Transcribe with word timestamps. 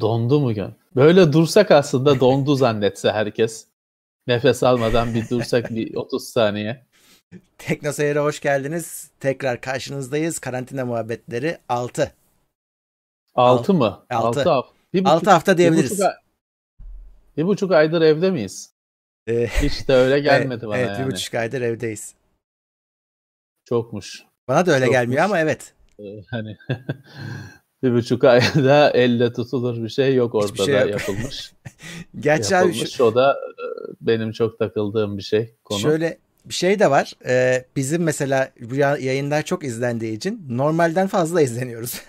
Dondu 0.00 0.40
mu 0.40 0.54
gün? 0.54 0.74
Böyle 0.96 1.32
dursak 1.32 1.70
aslında 1.70 2.20
dondu 2.20 2.54
zannetse 2.54 3.12
herkes. 3.12 3.66
Nefes 4.26 4.62
almadan 4.62 5.14
bir 5.14 5.28
dursak 5.28 5.70
bir 5.70 5.94
30 5.94 6.28
saniye. 6.28 6.86
Tekno 7.58 7.92
Seyir'e 7.92 8.20
hoş 8.20 8.40
geldiniz. 8.40 9.10
Tekrar 9.20 9.60
karşınızdayız. 9.60 10.38
Karantina 10.38 10.84
muhabbetleri 10.84 11.58
6. 11.68 12.12
6 13.34 13.74
mı? 13.74 14.04
6 14.10 14.50
hafta. 14.50 14.64
6 15.04 15.30
hafta 15.30 15.58
diyebiliriz. 15.58 15.90
Bir 15.90 16.04
buçuk, 16.04 16.12
bir 17.36 17.46
buçuk 17.46 17.72
aydır 17.72 18.02
evde 18.02 18.30
miyiz? 18.30 18.72
Ee, 19.26 19.46
Hiç 19.46 19.88
de 19.88 19.94
öyle 19.94 20.20
gelmedi 20.20 20.52
evet, 20.52 20.62
bana 20.62 20.76
evet, 20.76 20.88
yani. 20.88 20.96
Evet 20.98 21.08
bir 21.08 21.14
buçuk 21.14 21.34
aydır 21.34 21.60
evdeyiz. 21.60 22.14
Çokmuş. 23.64 24.24
Bana 24.48 24.66
da 24.66 24.72
öyle 24.72 24.84
Çokmuş. 24.84 25.00
gelmiyor 25.00 25.24
ama 25.24 25.38
evet. 25.38 25.74
Ee, 25.98 26.22
hani 26.30 26.56
bir 27.82 27.94
buçuk 27.94 28.24
ayda 28.24 28.90
elle 28.94 29.32
tutulur 29.32 29.82
bir 29.82 29.88
şey 29.88 30.14
yok 30.14 30.34
ortada 30.34 30.64
şey 30.64 30.74
yok. 30.74 30.90
yapılmış. 30.90 31.52
Gerçi 32.20 32.54
yapılmış. 32.54 32.82
abi 32.82 32.88
şu... 32.88 33.04
O 33.04 33.14
da 33.14 33.32
e, 33.32 33.64
benim 34.00 34.32
çok 34.32 34.58
takıldığım 34.58 35.18
bir 35.18 35.22
şey 35.22 35.54
konu. 35.64 35.78
Şöyle 35.78 36.18
bir 36.44 36.54
şey 36.54 36.78
de 36.78 36.90
var. 36.90 37.12
Ee, 37.26 37.64
bizim 37.76 38.02
mesela 38.02 38.50
bu 38.60 38.74
yayınlar 38.74 39.42
çok 39.42 39.64
izlendiği 39.64 40.16
için 40.16 40.46
normalden 40.48 41.06
fazla 41.06 41.40
izleniyoruz. 41.42 42.02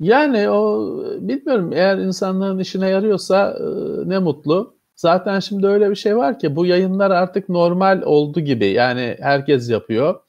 yani 0.00 0.50
o 0.50 0.90
bilmiyorum 1.20 1.72
eğer 1.72 1.98
insanların 1.98 2.58
işine 2.58 2.88
yarıyorsa 2.88 3.58
e, 3.60 3.64
ne 4.08 4.18
mutlu. 4.18 4.76
Zaten 4.96 5.40
şimdi 5.40 5.66
öyle 5.66 5.90
bir 5.90 5.96
şey 5.96 6.16
var 6.16 6.38
ki 6.38 6.56
bu 6.56 6.66
yayınlar 6.66 7.10
artık 7.10 7.48
normal 7.48 8.02
oldu 8.02 8.40
gibi. 8.40 8.66
Yani 8.66 9.16
herkes 9.20 9.70
yapıyor. 9.70 10.20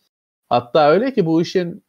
Hatta 0.49 0.91
öyle 0.91 1.13
ki 1.13 1.25
bu 1.25 1.41
işin 1.41 1.83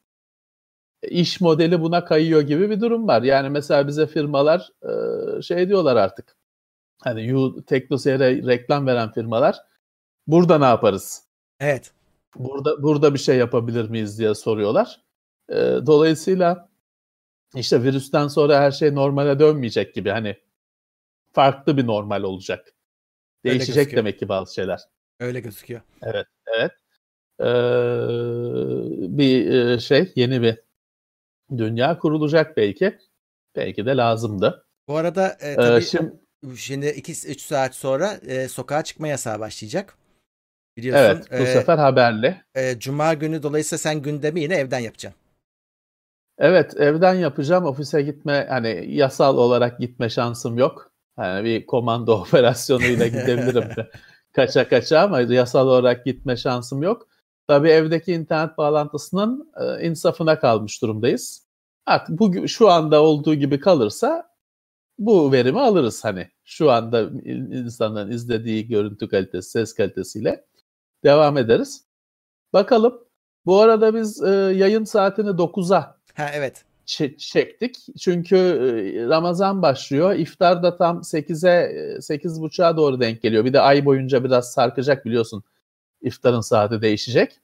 iş 1.11 1.41
modeli 1.41 1.81
buna 1.81 2.05
kayıyor 2.05 2.43
gibi 2.43 2.71
bir 2.71 2.81
durum 2.81 3.09
var. 3.09 3.23
Yani 3.23 3.49
mesela 3.49 3.89
bize 3.89 4.07
firmalar 4.07 4.69
e, 5.39 5.43
şey 5.43 5.69
diyorlar 5.69 5.97
artık. 5.97 6.37
Hani 7.03 7.53
Teknoseyir'e 7.67 8.47
reklam 8.47 8.87
veren 8.87 9.13
firmalar 9.13 9.57
burada 10.27 10.59
ne 10.59 10.65
yaparız? 10.65 11.23
Evet. 11.61 11.93
Burada 12.37 12.83
burada 12.83 13.15
bir 13.15 13.19
şey 13.19 13.37
yapabilir 13.37 13.89
miyiz 13.89 14.19
diye 14.19 14.35
soruyorlar. 14.35 15.01
E, 15.49 15.57
dolayısıyla 15.87 16.69
işte 17.55 17.83
virüsten 17.83 18.29
sonra 18.29 18.61
her 18.61 18.71
şey 18.71 18.95
normale 18.95 19.39
dönmeyecek 19.39 19.95
gibi 19.95 20.11
hani 20.11 20.37
farklı 21.33 21.77
bir 21.77 21.87
normal 21.87 22.23
olacak. 22.23 22.75
Değişecek 23.45 23.97
demek 23.97 24.19
ki 24.19 24.29
bazı 24.29 24.55
şeyler. 24.55 24.81
Öyle 25.21 25.41
gözüküyor. 25.41 25.81
Evet, 26.03 26.27
evet. 26.57 26.73
Ee, 27.41 27.45
bir 29.19 29.79
şey, 29.79 30.13
yeni 30.17 30.43
bir 30.43 30.59
dünya 31.59 31.99
kurulacak 31.99 32.57
belki. 32.57 32.99
Belki 33.57 33.87
de 33.87 33.97
lazımdı. 33.97 34.67
Bu 34.89 34.97
arada 34.97 35.37
e, 35.41 35.55
tabii 35.55 35.77
ee, 35.77 35.81
şimdi, 35.81 36.13
şimdi 36.57 36.87
2-3 36.87 37.39
saat 37.39 37.75
sonra 37.75 38.13
e, 38.13 38.49
sokağa 38.49 38.85
çıkma 38.85 39.09
yasağı 39.09 39.41
başlayacak. 39.41 39.97
Biliyorsun. 40.77 41.05
Evet, 41.05 41.41
bu 41.41 41.45
e, 41.45 41.47
sefer 41.47 41.79
haberli. 41.79 42.43
E, 42.55 42.79
Cuma 42.79 43.15
günü 43.15 43.43
dolayısıyla 43.43 43.79
sen 43.79 44.03
gündemi 44.03 44.41
yine 44.41 44.55
evden 44.55 44.79
yapacaksın. 44.79 45.21
Evet, 46.39 46.77
evden 46.77 47.15
yapacağım. 47.15 47.65
Ofise 47.65 48.03
gitme, 48.03 48.47
hani 48.49 48.85
yasal 48.95 49.39
olarak 49.39 49.79
gitme 49.79 50.09
şansım 50.09 50.59
yok. 50.59 50.93
Yani 51.19 51.45
bir 51.45 51.67
komando 51.67 52.13
operasyonuyla 52.21 53.07
gidebilirim. 53.07 53.69
kaça 54.33 54.69
kaça 54.69 55.01
ama 55.01 55.21
yasal 55.21 55.67
olarak 55.67 56.05
gitme 56.05 56.37
şansım 56.37 56.83
yok. 56.83 57.09
Tabii 57.49 57.69
evdeki 57.69 58.13
internet 58.13 58.59
bağlantısının 58.59 59.53
e, 59.61 59.87
insafına 59.87 60.39
kalmış 60.39 60.83
durumdayız. 60.83 61.44
Artık 61.87 62.19
bu 62.19 62.49
şu 62.49 62.71
anda 62.71 63.03
olduğu 63.03 63.35
gibi 63.35 63.61
kalırsa 63.61 64.31
bu 64.99 65.33
verimi 65.33 65.61
alırız 65.61 66.05
hani. 66.05 66.29
Şu 66.45 66.71
anda 66.71 67.03
insanların 67.57 68.11
izlediği 68.11 68.69
görüntü 68.69 69.09
kalitesi, 69.09 69.51
ses 69.51 69.75
kalitesiyle 69.75 70.45
devam 71.05 71.39
ederiz. 71.39 71.85
Bakalım. 72.53 73.05
Bu 73.47 73.61
arada 73.61 73.95
biz 73.95 74.23
e, 74.23 74.29
yayın 74.31 74.85
saatini 74.85 75.29
9'a 75.29 75.99
ha, 76.15 76.31
evet. 76.35 76.65
çektik. 77.19 77.77
Çünkü 78.01 78.37
e, 78.37 79.09
Ramazan 79.09 79.63
başlıyor. 79.63 80.15
İftar 80.15 80.63
da 80.63 80.77
tam 80.77 80.99
8'e 80.99 81.99
8.30'a 81.99 82.77
doğru 82.77 83.01
denk 83.01 83.23
geliyor. 83.23 83.45
Bir 83.45 83.53
de 83.53 83.61
ay 83.61 83.85
boyunca 83.85 84.25
biraz 84.25 84.53
sarkacak 84.53 85.05
biliyorsun 85.05 85.43
iftarın 86.03 86.41
saati 86.41 86.83
değişecek. 86.83 87.41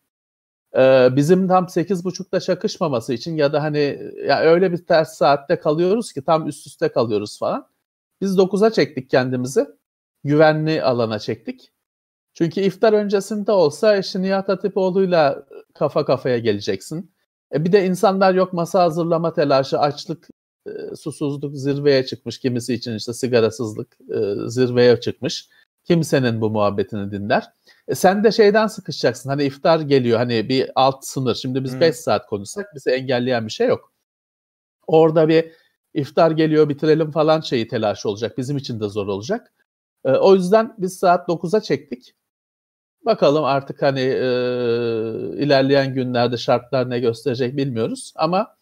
Bizim 1.17 1.49
tam 1.49 1.65
8.30'da 1.65 2.41
çakışmaması 2.41 3.13
için 3.13 3.37
ya 3.37 3.53
da 3.53 3.63
hani 3.63 4.13
ya 4.27 4.41
öyle 4.41 4.73
bir 4.73 4.87
ters 4.87 5.17
saatte 5.17 5.61
kalıyoruz 5.61 6.13
ki 6.13 6.25
tam 6.25 6.49
üst 6.49 6.67
üste 6.67 6.89
kalıyoruz 6.89 7.39
falan. 7.39 7.67
Biz 8.21 8.37
9'a 8.37 8.71
çektik 8.71 9.11
kendimizi. 9.11 9.67
Güvenli 10.25 10.83
alana 10.83 11.19
çektik. 11.19 11.73
Çünkü 12.35 12.61
iftar 12.61 12.93
öncesinde 12.93 13.53
olsa 13.53 13.97
işte 13.97 14.23
Nihat 14.23 14.49
Hatipoğlu'yla 14.49 15.47
kafa 15.75 16.05
kafaya 16.05 16.39
geleceksin. 16.39 17.11
E 17.55 17.65
bir 17.65 17.73
de 17.73 17.87
insanlar 17.87 18.35
yok 18.35 18.53
masa 18.53 18.83
hazırlama 18.83 19.33
telaşı, 19.33 19.79
açlık, 19.79 20.29
susuzluk 20.97 21.57
zirveye 21.57 22.07
çıkmış. 22.07 22.39
Kimisi 22.39 22.75
için 22.75 22.97
işte 22.97 23.13
sigarasızlık 23.13 23.99
zirveye 24.47 25.01
çıkmış. 25.01 25.49
Kimsenin 25.85 26.41
bu 26.41 26.51
muhabbetini 26.51 27.11
dinler. 27.11 27.53
E 27.91 27.95
sen 27.95 28.25
de 28.25 28.33
şeyden 28.33 28.67
sıkışacaksın. 28.67 29.31
Hani 29.31 29.45
iftar 29.45 29.81
geliyor 29.81 30.19
hani 30.19 30.49
bir 30.49 30.71
alt 30.75 31.05
sınır. 31.05 31.35
Şimdi 31.35 31.65
biz 31.65 31.81
5 31.81 31.89
hmm. 31.89 31.95
saat 31.95 32.27
konuşsak 32.27 32.75
bizi 32.75 32.91
engelleyen 32.91 33.47
bir 33.47 33.53
şey 33.53 33.69
yok. 33.69 33.93
Orada 34.87 35.29
bir 35.29 35.53
iftar 35.95 36.31
geliyor 36.31 36.69
bitirelim 36.69 37.11
falan 37.11 37.41
şeyi 37.41 37.69
telaşı 37.69 38.09
olacak. 38.09 38.39
Bizim 38.39 38.57
için 38.57 38.81
de 38.81 38.89
zor 38.89 39.07
olacak. 39.07 39.53
E, 40.05 40.11
o 40.11 40.35
yüzden 40.35 40.75
biz 40.79 40.99
saat 40.99 41.29
9'a 41.29 41.61
çektik. 41.61 42.15
Bakalım 43.07 43.45
artık 43.45 43.83
hani 43.83 44.01
e, 44.01 44.25
ilerleyen 45.45 45.95
günlerde 45.95 46.37
şartlar 46.37 46.91
ne 46.91 47.01
gösterecek 47.01 47.57
bilmiyoruz. 47.57 48.13
Ama 48.17 48.57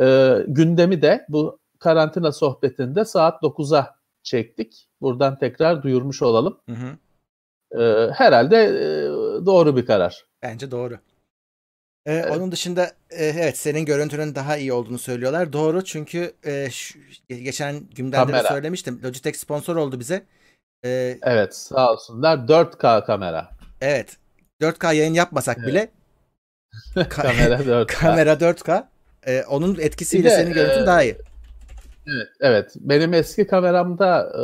e, 0.00 0.36
gündemi 0.48 1.02
de 1.02 1.26
bu 1.28 1.58
karantina 1.78 2.32
sohbetinde 2.32 3.04
saat 3.04 3.42
9'a 3.42 3.96
çektik. 4.22 4.88
Buradan 5.00 5.38
tekrar 5.38 5.82
duyurmuş 5.82 6.22
olalım. 6.22 6.58
Hı 6.68 6.72
hı. 6.72 6.96
Ee, 7.78 8.10
herhalde 8.14 8.56
e, 8.64 8.86
doğru 9.46 9.76
bir 9.76 9.86
karar. 9.86 10.24
Bence 10.42 10.70
doğru. 10.70 10.98
Ee, 12.06 12.12
evet. 12.14 12.30
Onun 12.36 12.52
dışında 12.52 12.84
e, 13.10 13.24
evet 13.24 13.58
senin 13.58 13.84
görüntünün 13.84 14.34
daha 14.34 14.56
iyi 14.56 14.72
olduğunu 14.72 14.98
söylüyorlar. 14.98 15.52
Doğru 15.52 15.84
çünkü 15.84 16.32
e, 16.44 16.70
şu, 16.70 16.98
geçen 17.28 17.80
gündemde 17.94 18.32
de 18.32 18.42
söylemiştim. 18.42 19.00
Logitech 19.04 19.36
sponsor 19.36 19.76
oldu 19.76 20.00
bize. 20.00 20.22
Ee, 20.84 21.18
evet 21.22 21.56
sağ 21.56 21.92
olsunlar 21.92 22.36
4K 22.38 23.06
kamera. 23.06 23.50
Evet 23.80 24.16
4K 24.60 24.94
yayın 24.94 25.14
yapmasak 25.14 25.58
evet. 25.58 25.68
bile 25.68 25.88
kamera 27.08 27.54
4K. 27.60 27.86
kamera 27.86 28.32
4K. 28.32 28.84
Ee, 29.26 29.44
onun 29.48 29.78
etkisiyle 29.78 30.30
de, 30.30 30.36
senin 30.36 30.52
görüntün 30.52 30.82
e, 30.82 30.86
daha 30.86 31.02
iyi. 31.02 31.16
Evet, 32.06 32.28
evet. 32.40 32.72
Benim 32.76 33.14
eski 33.14 33.46
kameramda 33.46 34.32
e, 34.38 34.42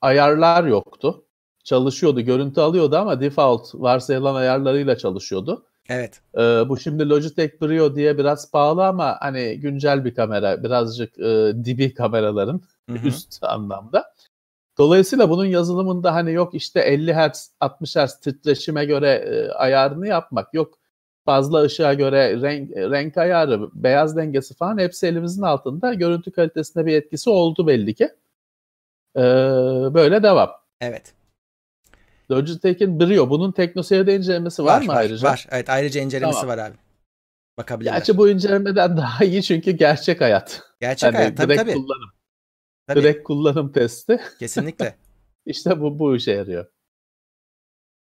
ayarlar 0.00 0.64
yoktu. 0.64 1.24
Çalışıyordu, 1.64 2.20
görüntü 2.20 2.60
alıyordu 2.60 2.96
ama 2.96 3.20
default 3.20 3.74
varsayılan 3.74 4.34
ayarlarıyla 4.34 4.96
çalışıyordu. 4.98 5.66
Evet. 5.88 6.20
E, 6.34 6.40
bu 6.40 6.76
şimdi 6.78 7.08
Logitech 7.08 7.60
Brio 7.62 7.96
diye 7.96 8.18
biraz 8.18 8.50
pahalı 8.50 8.86
ama 8.86 9.16
hani 9.20 9.60
güncel 9.60 10.04
bir 10.04 10.14
kamera, 10.14 10.64
birazcık 10.64 11.18
e, 11.18 11.52
dibi 11.64 11.94
kameraların 11.94 12.60
Hı-hı. 12.90 13.06
üst 13.06 13.42
anlamda. 13.42 14.14
Dolayısıyla 14.78 15.30
bunun 15.30 15.44
yazılımında 15.44 16.14
hani 16.14 16.32
yok 16.32 16.54
işte 16.54 16.80
50 16.80 17.14
Hz, 17.14 17.50
60 17.60 17.96
Hz 17.96 18.20
titreşime 18.20 18.84
göre 18.84 19.08
e, 19.10 19.48
ayarını 19.50 20.06
yapmak, 20.08 20.54
yok 20.54 20.78
fazla 21.24 21.62
ışığa 21.62 21.94
göre 21.94 22.42
renk, 22.42 22.70
renk 22.70 23.16
ayarı, 23.16 23.68
beyaz 23.74 24.16
dengesi 24.16 24.54
falan 24.54 24.78
hepsi 24.78 25.06
elimizin 25.06 25.42
altında. 25.42 25.94
Görüntü 25.94 26.32
kalitesinde 26.32 26.86
bir 26.86 26.96
etkisi 26.96 27.30
oldu 27.30 27.66
belli 27.66 27.94
ki. 27.94 28.08
Ee, 29.16 29.20
böyle 29.94 30.22
devam. 30.22 30.50
Evet. 30.80 31.14
Logitech'in 32.32 33.00
Brio. 33.00 33.30
Bunun 33.30 33.52
TeknoSeyir'de 33.52 34.16
incelemesi 34.16 34.64
var, 34.64 34.76
var 34.76 34.82
mı 34.82 34.88
var, 34.88 34.96
ayrıca? 34.96 35.28
Var. 35.28 35.46
Evet 35.50 35.70
ayrıca 35.70 36.00
incelemesi 36.00 36.40
tamam. 36.40 36.58
var 36.58 36.66
abi. 36.68 36.76
Bakabilirler. 37.58 37.92
Gerçi 37.92 38.16
bu 38.16 38.28
incelemeden 38.28 38.96
daha 38.96 39.24
iyi 39.24 39.42
çünkü 39.42 39.70
gerçek 39.70 40.20
hayat. 40.20 40.62
Gerçek 40.80 41.06
yani 41.06 41.16
hayat 41.16 41.36
tabii 41.36 41.48
direkt 41.48 41.62
tabii. 41.62 41.74
Kullanım. 41.74 42.10
Tabii. 42.86 43.02
Direkt 43.02 43.24
kullanım 43.24 43.72
testi. 43.72 44.20
Kesinlikle. 44.38 44.96
İşte 45.46 45.80
bu 45.80 45.98
bu 45.98 46.16
işe 46.16 46.32
yarıyor. 46.32 46.66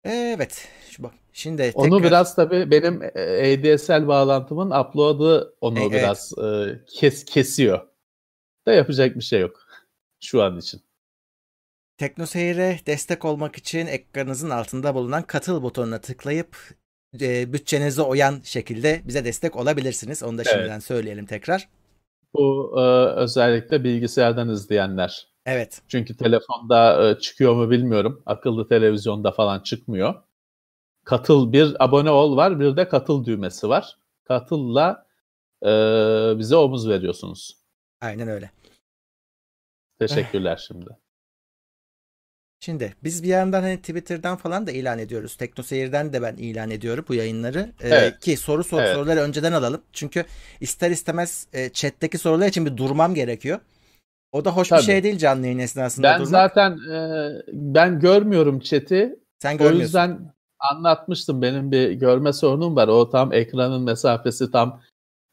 Evet. 0.03 0.67
Şu 0.89 1.03
bak 1.03 1.13
Şimdi 1.33 1.61
tekrar... 1.61 1.81
Onu 1.81 2.03
biraz 2.03 2.35
tabii 2.35 2.71
benim 2.71 3.01
ADSL 3.01 4.07
bağlantımın 4.07 4.71
upload'ı 4.71 5.55
onu 5.61 5.79
e, 5.79 5.91
biraz 5.91 6.33
evet. 6.37 6.81
e, 6.81 6.85
kes 6.85 7.25
kesiyor. 7.25 7.87
Da 8.65 8.73
yapacak 8.73 9.15
bir 9.15 9.21
şey 9.21 9.39
yok 9.39 9.65
şu 10.19 10.43
an 10.43 10.57
için. 10.57 10.81
TeknoSeyir'e 11.97 12.79
destek 12.85 13.25
olmak 13.25 13.55
için 13.55 13.87
ekranınızın 13.87 14.49
altında 14.49 14.95
bulunan 14.95 15.23
katıl 15.23 15.63
butonuna 15.63 16.01
tıklayıp 16.01 16.57
e, 17.21 17.53
bütçenize 17.53 18.01
oyan 18.01 18.41
şekilde 18.43 19.01
bize 19.05 19.25
destek 19.25 19.55
olabilirsiniz. 19.55 20.23
Onu 20.23 20.37
da 20.37 20.43
şimdiden 20.43 20.71
evet. 20.71 20.83
söyleyelim 20.83 21.25
tekrar. 21.25 21.69
Bu 22.33 22.75
e, 22.77 22.81
özellikle 23.15 23.83
bilgisayardan 23.83 24.49
izleyenler. 24.49 25.27
Evet. 25.45 25.81
Çünkü 25.87 26.17
telefonda 26.17 27.09
e, 27.09 27.19
çıkıyor 27.19 27.55
mu 27.55 27.69
bilmiyorum. 27.69 28.23
Akıllı 28.25 28.67
televizyonda 28.67 29.31
falan 29.31 29.59
çıkmıyor. 29.59 30.15
Katıl 31.03 31.53
bir 31.53 31.83
abone 31.83 32.11
ol 32.11 32.37
var, 32.37 32.59
bir 32.59 32.77
de 32.77 32.87
katıl 32.87 33.25
düğmesi 33.25 33.69
var. 33.69 33.97
Katılla 34.23 35.05
e, 35.63 35.69
bize 36.39 36.55
omuz 36.55 36.89
veriyorsunuz. 36.89 37.57
Aynen 38.01 38.27
öyle. 38.27 38.51
Teşekkürler 39.99 40.63
şimdi. 40.67 40.89
Şimdi 42.65 42.93
biz 43.03 43.23
bir 43.23 43.27
yandan 43.27 43.61
hani 43.61 43.77
Twitter'dan 43.77 44.37
falan 44.37 44.67
da 44.67 44.71
ilan 44.71 44.99
ediyoruz. 44.99 45.35
Teknoseyir'den 45.35 46.13
de 46.13 46.21
ben 46.21 46.35
ilan 46.35 46.71
ediyorum 46.71 47.05
bu 47.09 47.13
yayınları. 47.13 47.59
Ee, 47.81 47.89
Evet. 47.89 48.19
ki 48.19 48.37
soru 48.37 48.63
sor 48.63 48.81
Evet. 48.81 48.95
soruları 48.95 49.19
önceden 49.19 49.51
alalım. 49.53 49.81
Çünkü 49.93 50.25
ister 50.61 50.91
istemez 50.91 51.47
e, 51.53 51.69
chat'teki 51.69 52.17
sorular 52.17 52.47
için 52.47 52.65
bir 52.65 52.77
durmam 52.77 53.15
gerekiyor. 53.15 53.59
O 54.31 54.45
da 54.45 54.51
hoş 54.55 54.69
Tabii. 54.69 54.79
bir 54.79 54.85
şey 54.85 55.03
değil 55.03 55.17
canlı 55.17 55.45
yayın 55.45 55.59
esnasında 55.59 56.07
Ben 56.07 56.15
durmak. 56.19 56.29
zaten 56.29 56.71
e, 56.91 57.29
ben 57.53 57.99
görmüyorum 57.99 58.59
chat'i. 58.59 59.15
Sen 59.39 59.55
O 59.55 59.57
görmüyorsun. 59.57 59.81
yüzden 59.81 60.33
anlatmıştım 60.59 61.41
benim 61.41 61.71
bir 61.71 61.91
görme 61.91 62.33
sorunum 62.33 62.75
var. 62.75 62.87
O 62.87 63.09
tam 63.09 63.33
ekranın 63.33 63.83
mesafesi 63.83 64.51
tam 64.51 64.81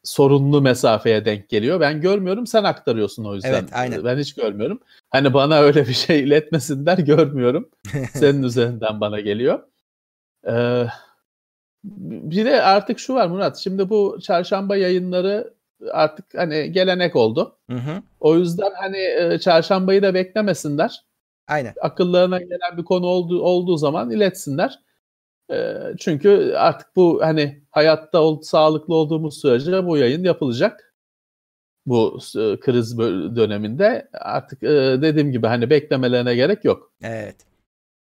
sorunlu 0.03 0.61
mesafeye 0.61 1.25
denk 1.25 1.49
geliyor. 1.49 1.79
Ben 1.79 2.01
görmüyorum 2.01 2.47
sen 2.47 2.63
aktarıyorsun 2.63 3.25
o 3.25 3.35
yüzden. 3.35 3.49
Evet, 3.49 3.69
aynen. 3.73 4.03
Ben 4.03 4.17
hiç 4.17 4.35
görmüyorum. 4.35 4.79
Hani 5.09 5.33
bana 5.33 5.59
öyle 5.59 5.87
bir 5.87 5.93
şey 5.93 6.19
iletmesinler 6.19 6.97
görmüyorum. 6.97 7.69
Senin 8.13 8.43
üzerinden 8.43 9.01
bana 9.01 9.19
geliyor. 9.19 9.59
Ee, 10.47 10.85
bir 11.83 12.45
de 12.45 12.61
artık 12.61 12.99
şu 12.99 13.13
var 13.13 13.27
Murat. 13.27 13.57
Şimdi 13.57 13.89
bu 13.89 14.19
çarşamba 14.21 14.75
yayınları 14.75 15.53
artık 15.91 16.25
hani 16.35 16.71
gelenek 16.71 17.15
oldu. 17.15 17.57
Hı 17.69 17.77
hı. 17.77 18.01
O 18.19 18.35
yüzden 18.35 18.71
hani 18.75 18.97
e, 18.97 19.39
çarşambayı 19.39 20.01
da 20.01 20.13
beklemesinler 20.13 21.03
Aynen. 21.47 21.73
akıllarına 21.81 22.39
gelen 22.39 22.77
bir 22.77 22.83
konu 22.83 23.05
olduğu, 23.05 23.41
olduğu 23.41 23.77
zaman 23.77 24.11
iletsinler. 24.11 24.79
Ee, 25.51 25.73
çünkü 25.99 26.53
artık 26.57 26.95
bu 26.95 27.21
hani 27.23 27.63
hayatta 27.71 28.19
ol, 28.19 28.41
sağlıklı 28.41 28.95
olduğumuz 28.95 29.41
sürece 29.41 29.85
bu 29.85 29.97
yayın 29.97 30.23
yapılacak. 30.23 30.93
Bu 31.85 32.19
e, 32.37 32.59
kriz 32.59 32.97
döneminde 33.35 34.09
artık 34.13 34.63
e, 34.63 34.67
dediğim 35.01 35.31
gibi 35.31 35.47
hani 35.47 35.69
beklemelerine 35.69 36.35
gerek 36.35 36.65
yok. 36.65 36.93
Evet. 37.03 37.35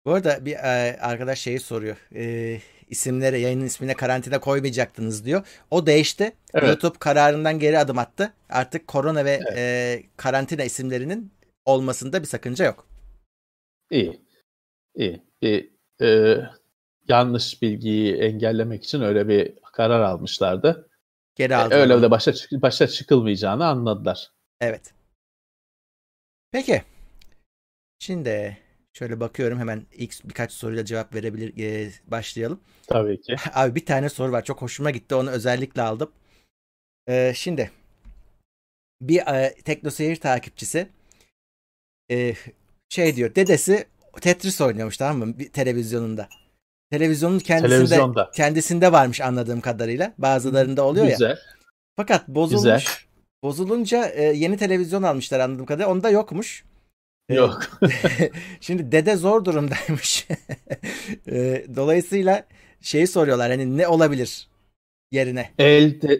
Bu 0.05 0.13
arada 0.13 0.45
bir 0.45 0.53
e, 0.53 0.97
arkadaş 1.01 1.39
şeyi 1.39 1.59
soruyor. 1.59 1.97
E, 2.15 2.57
isimlere, 2.89 3.39
yayının 3.39 3.65
ismine 3.65 3.93
karantina 3.93 4.39
koymayacaktınız 4.39 5.25
diyor. 5.25 5.47
O 5.71 5.85
değişti. 5.85 6.31
Evet. 6.53 6.67
YouTube 6.67 6.97
kararından 6.99 7.59
geri 7.59 7.79
adım 7.79 7.97
attı. 7.97 8.33
Artık 8.49 8.87
korona 8.87 9.25
ve 9.25 9.31
Evet. 9.31 9.57
e, 9.57 10.03
karantina 10.17 10.63
isimlerinin 10.63 11.31
olmasında 11.65 12.21
bir 12.21 12.27
sakınca 12.27 12.65
yok. 12.65 12.87
İyi. 13.91 14.21
İyi. 14.95 15.23
Bir 15.41 15.71
e, 16.01 16.37
yanlış 17.07 17.61
bilgiyi 17.61 18.15
engellemek 18.15 18.83
için 18.83 19.01
öyle 19.01 19.27
bir 19.27 19.53
karar 19.73 20.01
almışlardı. 20.01 20.89
Geri 21.35 21.53
E, 21.53 21.55
aldı. 21.55 21.75
öyle 21.75 22.01
de 22.01 22.11
başa 22.11 22.33
başa 22.51 22.87
çıkılmayacağını 22.87 23.65
anladılar. 23.65 24.31
Evet. 24.61 24.93
Peki. 26.51 26.83
Şimdi 27.99 28.57
şöyle 28.93 29.19
bakıyorum 29.19 29.59
hemen 29.59 29.85
ilk 29.91 30.23
birkaç 30.23 30.51
soruyla 30.51 30.85
cevap 30.85 31.15
verebilir 31.15 31.53
e, 31.63 31.91
başlayalım. 32.07 32.59
Tabii 32.87 33.21
ki. 33.21 33.35
Abi 33.53 33.75
bir 33.75 33.85
tane 33.85 34.09
soru 34.09 34.31
var. 34.31 34.43
Çok 34.43 34.61
hoşuma 34.61 34.91
gitti. 34.91 35.15
Onu 35.15 35.29
özellikle 35.29 35.81
aldım. 35.81 36.11
Ee, 37.07 37.33
şimdi 37.35 37.71
bir 39.01 39.19
e, 39.27 39.53
teknoseyir 39.65 40.15
takipçisi 40.15 40.89
e, 42.11 42.33
şey 42.89 43.15
diyor. 43.15 43.35
Dedesi 43.35 43.87
Tetris 44.21 44.61
oynuyormuş 44.61 44.97
tamam 44.97 45.27
mı? 45.29 45.39
Bir 45.39 45.51
televizyonunda. 45.51 46.29
Televizyonun 46.97 47.39
kendisinde 47.39 47.69
Televizyonda. 47.75 48.31
kendisinde 48.35 48.91
varmış 48.91 49.21
anladığım 49.21 49.61
kadarıyla. 49.61 50.13
Bazılarında 50.17 50.83
oluyor 50.85 51.05
ya. 51.05 51.11
Güzel. 51.11 51.37
Fakat 51.95 52.27
bozulmuş. 52.27 52.63
Güzel. 52.63 52.83
Bozulunca 53.43 54.05
e, 54.05 54.23
yeni 54.23 54.57
televizyon 54.57 55.03
almışlar 55.03 55.39
anladığım 55.39 55.65
kadarıyla. 55.65 55.91
Onda 55.91 56.09
yokmuş. 56.09 56.63
E, 57.29 57.35
Yok. 57.35 57.61
Şimdi 58.61 58.91
dede 58.91 59.15
zor 59.15 59.45
durumdaymış. 59.45 60.27
E, 61.27 61.65
Dolayısıyla 61.75 62.45
şeyi 62.81 63.07
soruyorlar 63.07 63.51
hani 63.51 63.77
ne 63.77 63.87
olabilir 63.87 64.47
yerine? 65.11 65.49
El 65.59 65.99
te... 65.99 66.19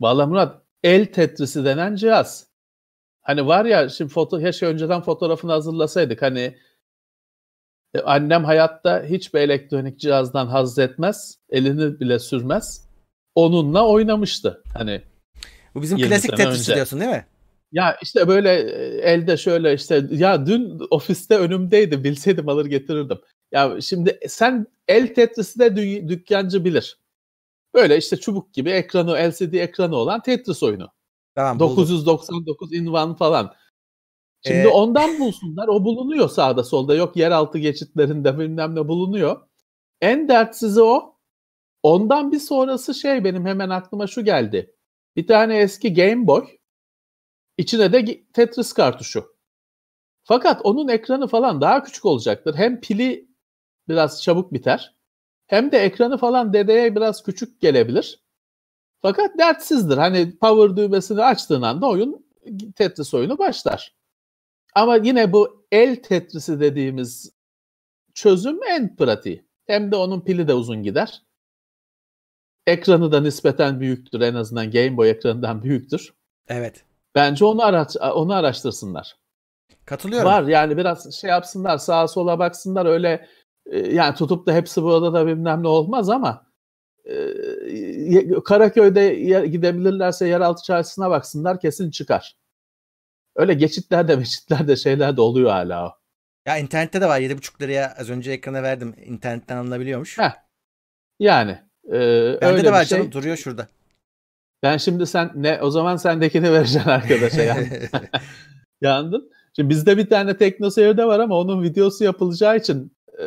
Valla 0.00 0.26
Murat 0.26 0.62
el 0.82 1.06
tetrisi 1.06 1.64
denen 1.64 1.96
cihaz. 1.96 2.46
Hani 3.22 3.46
var 3.46 3.64
ya 3.64 3.88
şimdi 3.88 4.12
foto 4.12 4.38
keşke 4.40 4.66
önceden 4.66 5.00
fotoğrafını 5.02 5.52
hazırlasaydık. 5.52 6.22
Hani 6.22 6.56
e, 7.94 8.00
annem 8.00 8.44
hayatta 8.44 9.02
hiçbir 9.04 9.40
elektronik 9.40 10.00
cihazdan 10.00 10.46
haz 10.46 10.78
etmez. 10.78 11.38
Elini 11.50 12.00
bile 12.00 12.18
sürmez. 12.18 12.88
Onunla 13.34 13.88
oynamıştı. 13.88 14.62
Hani 14.74 15.02
Bu 15.74 15.82
bizim 15.82 15.98
20 15.98 16.10
klasik 16.10 16.36
Tetris'i 16.36 16.74
diyorsun 16.74 17.00
değil 17.00 17.10
mi? 17.10 17.26
ya 17.72 17.96
işte 18.02 18.28
böyle 18.28 18.50
e, 18.52 18.98
elde 19.12 19.36
şöyle 19.36 19.74
işte 19.74 20.06
ya 20.10 20.46
dün 20.46 20.80
ofiste 20.90 21.36
önümdeydi 21.38 22.04
bilseydim 22.04 22.48
alır 22.48 22.66
getirirdim. 22.66 23.18
Ya 23.52 23.80
şimdi 23.80 24.20
sen 24.28 24.66
el 24.88 25.14
tetrisi 25.14 25.58
de 25.58 25.66
dü- 25.66 26.08
dükkancı 26.08 26.64
bilir. 26.64 26.98
Böyle 27.74 27.96
işte 27.96 28.16
çubuk 28.16 28.54
gibi 28.54 28.70
ekranı 28.70 29.12
LCD 29.12 29.52
ekranı 29.52 29.96
olan 29.96 30.22
Tetris 30.22 30.62
oyunu. 30.62 30.88
Tamam 31.34 31.58
buldum. 31.58 31.76
999 31.76 32.72
invan 32.72 33.14
falan. 33.14 33.54
Şimdi 34.46 34.66
Ee, 34.66 34.68
ondan 34.68 35.20
bulsunlar. 35.20 35.68
O 35.68 35.84
bulunuyor 35.84 36.28
sağda 36.28 36.64
solda. 36.64 36.94
Yok 36.94 37.16
yeraltı 37.16 37.58
geçitlerinde 37.58 38.38
bilmem 38.38 38.74
ne 38.74 38.88
bulunuyor. 38.88 39.40
En 40.00 40.28
dertsizi 40.28 40.82
o. 40.82 41.14
Ondan 41.82 42.32
bir 42.32 42.38
sonrası 42.38 42.94
şey 42.94 43.24
benim 43.24 43.46
hemen 43.46 43.68
aklıma 43.68 44.06
şu 44.06 44.24
geldi. 44.24 44.74
Bir 45.16 45.26
tane 45.26 45.58
eski 45.58 45.94
Game 45.94 46.26
Boy. 46.26 46.46
İçine 47.58 47.92
de 47.92 48.24
Tetris 48.32 48.72
kartuşu. 48.72 49.36
Fakat 50.22 50.60
onun 50.64 50.88
ekranı 50.88 51.26
falan 51.26 51.60
daha 51.60 51.82
küçük 51.82 52.04
olacaktır. 52.04 52.54
Hem 52.54 52.80
pili 52.80 53.28
biraz 53.88 54.22
çabuk 54.22 54.52
biter. 54.52 54.94
Hem 55.46 55.72
de 55.72 55.78
ekranı 55.78 56.18
falan 56.18 56.52
dedeye 56.52 56.96
biraz 56.96 57.22
küçük 57.22 57.60
gelebilir. 57.60 58.24
Fakat 59.02 59.38
dertsizdir. 59.38 59.96
Hani 59.96 60.36
power 60.38 60.76
düğmesini 60.76 61.22
açtığın 61.22 61.62
anda 61.62 61.88
oyun 61.88 62.26
Tetris 62.76 63.14
oyunu 63.14 63.38
başlar. 63.38 63.97
Ama 64.74 64.96
yine 64.96 65.32
bu 65.32 65.66
el 65.72 66.02
Tetris'i 66.02 66.60
dediğimiz 66.60 67.32
çözüm 68.14 68.58
en 68.70 68.96
pratiği. 68.96 69.48
Hem 69.66 69.92
de 69.92 69.96
onun 69.96 70.20
pili 70.20 70.48
de 70.48 70.54
uzun 70.54 70.82
gider. 70.82 71.22
Ekranı 72.66 73.12
da 73.12 73.20
nispeten 73.20 73.80
büyüktür. 73.80 74.20
En 74.20 74.34
azından 74.34 74.70
Game 74.70 74.96
Boy 74.96 75.10
ekranından 75.10 75.62
büyüktür. 75.62 76.14
evet. 76.48 76.84
Bence 77.14 77.44
onu 77.44 77.62
araç 77.62 77.96
onu 78.14 78.34
araştırsınlar. 78.34 79.16
Katılıyorum. 79.84 80.26
Var 80.26 80.42
yani 80.42 80.76
biraz 80.76 81.14
şey 81.14 81.30
yapsınlar 81.30 81.78
sağa 81.78 82.08
sola 82.08 82.38
baksınlar 82.38 82.86
öyle 82.86 83.28
e, 83.66 83.78
yani 83.78 84.14
tutup 84.14 84.46
da 84.46 84.52
hepsi 84.52 84.82
burada 84.82 85.12
da 85.12 85.26
bilmem 85.26 85.62
ne 85.62 85.68
olmaz 85.68 86.08
ama 86.10 86.46
e, 87.04 88.40
Karaköy'de 88.44 89.14
gidebilirlerse 89.46 90.28
yeraltı 90.28 90.62
çarşısına 90.62 91.10
baksınlar 91.10 91.60
kesin 91.60 91.90
çıkar. 91.90 92.36
Öyle 93.36 93.54
geçitlerde 93.54 94.16
meçitlerde 94.16 94.76
şeyler 94.84 95.16
de 95.16 95.20
oluyor 95.20 95.50
hala. 95.50 95.98
Ya 96.46 96.58
internette 96.58 97.00
de 97.00 97.08
var 97.08 97.20
7,5 97.20 97.62
liraya 97.62 97.94
az 97.98 98.10
önce 98.10 98.32
ekrana 98.32 98.62
verdim. 98.62 98.94
İnternetten 99.04 99.56
alınabiliyormuş. 99.56 100.18
Heh. 100.18 100.32
Yani 101.18 101.58
e, 101.86 101.92
Bende 101.92 102.46
öyle 102.46 102.64
de 102.64 102.72
var 102.72 102.84
şey. 102.84 102.98
canım 102.98 103.12
duruyor 103.12 103.36
şurada. 103.36 103.68
Ben 104.62 104.76
şimdi 104.76 105.06
sen 105.06 105.30
ne 105.34 105.62
o 105.62 105.70
zaman 105.70 105.96
sendekini 105.96 106.52
vereceksin 106.52 106.90
arkadaşa 106.90 107.42
ya. 107.42 107.56
Yandın. 108.80 109.30
Şimdi 109.56 109.68
bizde 109.68 109.96
bir 109.96 110.10
tane 110.10 110.36
teknoseyirde 110.36 111.04
var 111.04 111.20
ama 111.20 111.38
onun 111.38 111.62
videosu 111.62 112.04
yapılacağı 112.04 112.56
için 112.56 112.92
e, 113.18 113.26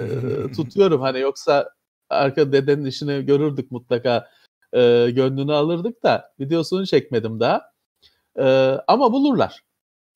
tutuyorum. 0.56 1.02
Hani 1.02 1.20
yoksa 1.20 1.70
arka 2.10 2.52
dedenin 2.52 2.86
işini 2.86 3.26
görürdük 3.26 3.72
mutlaka. 3.72 4.30
E, 4.74 5.12
gönlünü 5.12 5.54
alırdık 5.54 6.04
da 6.04 6.34
videosunu 6.40 6.86
çekmedim 6.86 7.40
daha. 7.40 7.72
E, 8.40 8.44
ama 8.88 9.14
bulurlar. 9.14 9.62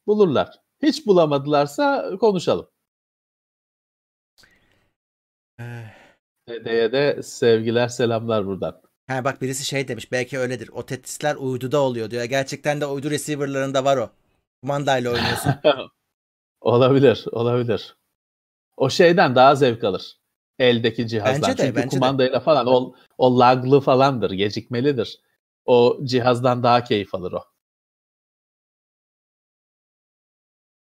Bulurlar. 0.08 0.60
Hiç 0.84 1.08
bulamadılarsa 1.08 2.12
konuşalım. 2.20 2.68
Eh, 5.60 5.66
Dedeye 6.50 6.92
de 6.92 7.24
sevgiler 7.24 7.88
selamlar 7.88 8.46
buradan. 8.46 8.82
ha 9.08 9.24
bak 9.24 9.42
birisi 9.42 9.66
şey 9.66 9.88
demiş 9.88 10.12
belki 10.12 10.40
öyledir. 10.40 10.70
O 10.74 10.86
Tetris'ler 10.86 11.36
uyduda 11.36 11.80
oluyor 11.82 12.12
diyor. 12.12 12.24
Gerçekten 12.24 12.82
de 12.82 12.86
uydu 12.86 13.10
receiver'larında 13.12 13.86
var 13.86 13.98
o. 13.98 14.10
Kumandayla 14.62 15.12
oynuyorsun. 15.12 15.52
olabilir, 16.62 17.26
olabilir. 17.32 17.98
O 18.78 18.90
şeyden 18.90 19.36
daha 19.36 19.56
zevk 19.56 19.84
alır. 19.84 20.18
Eldeki 20.60 21.08
cihazdan. 21.08 21.42
Bence 21.50 21.58
de, 21.58 21.68
Çünkü 21.68 21.76
bence 21.76 21.86
de. 21.86 21.90
kumandayla 22.00 22.40
falan 22.40 22.68
o, 22.68 22.96
o 23.18 23.40
laglı 23.40 23.82
falandır, 23.82 24.32
gecikmelidir. 24.32 25.20
O 25.66 26.00
cihazdan 26.04 26.64
daha 26.64 26.84
keyif 26.84 27.16
alır 27.16 27.32
o. 27.32 27.44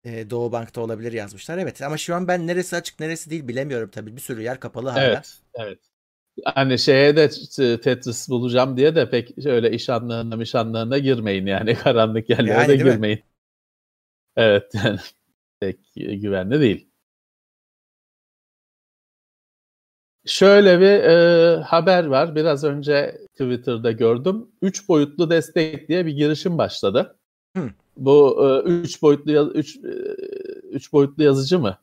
E, 0.05 0.29
Doğu 0.29 0.51
Bank'ta 0.51 0.81
olabilir 0.81 1.13
yazmışlar. 1.13 1.57
Evet 1.57 1.81
ama 1.81 1.97
şu 1.97 2.15
an 2.15 2.27
ben 2.27 2.47
neresi 2.47 2.75
açık 2.75 2.99
neresi 2.99 3.29
değil 3.29 3.47
bilemiyorum 3.47 3.89
tabii. 3.93 4.15
Bir 4.15 4.21
sürü 4.21 4.41
yer 4.41 4.59
kapalı 4.59 4.89
hala. 4.89 5.03
Evet, 5.03 5.39
evet. 5.55 5.79
Hani 6.45 6.79
şeye 6.79 7.15
de 7.15 7.29
Tetris 7.81 8.29
bulacağım 8.29 8.77
diye 8.77 8.95
de 8.95 9.09
pek 9.09 9.45
öyle 9.45 9.71
iş 9.71 9.89
anlarına 9.89 10.35
mişanlarına 10.35 10.97
girmeyin 10.97 11.45
yani 11.45 11.75
karanlık 11.83 12.29
yerlere 12.29 12.53
yani, 12.53 12.67
de 12.67 12.75
girmeyin. 12.75 12.99
Mi? 13.17 13.23
Evet 14.35 14.71
yani 14.73 14.99
pek 15.59 15.79
güvenli 15.95 16.59
değil. 16.59 16.89
Şöyle 20.25 20.79
bir 20.79 21.03
e, 21.03 21.55
haber 21.61 22.05
var. 22.05 22.35
Biraz 22.35 22.63
önce 22.63 23.17
Twitter'da 23.31 23.91
gördüm. 23.91 24.47
Üç 24.61 24.89
boyutlu 24.89 25.29
destek 25.29 25.89
diye 25.89 26.05
bir 26.05 26.11
girişim 26.11 26.57
başladı. 26.57 27.19
Hı. 27.57 27.69
Bu 27.97 28.45
e, 28.45 28.69
üç 28.69 29.01
boyutlu 29.01 29.51
üç, 29.53 29.77
e, 29.77 29.89
üç 30.71 30.93
boyutlu 30.93 31.23
yazıcı 31.23 31.59
mı? 31.59 31.77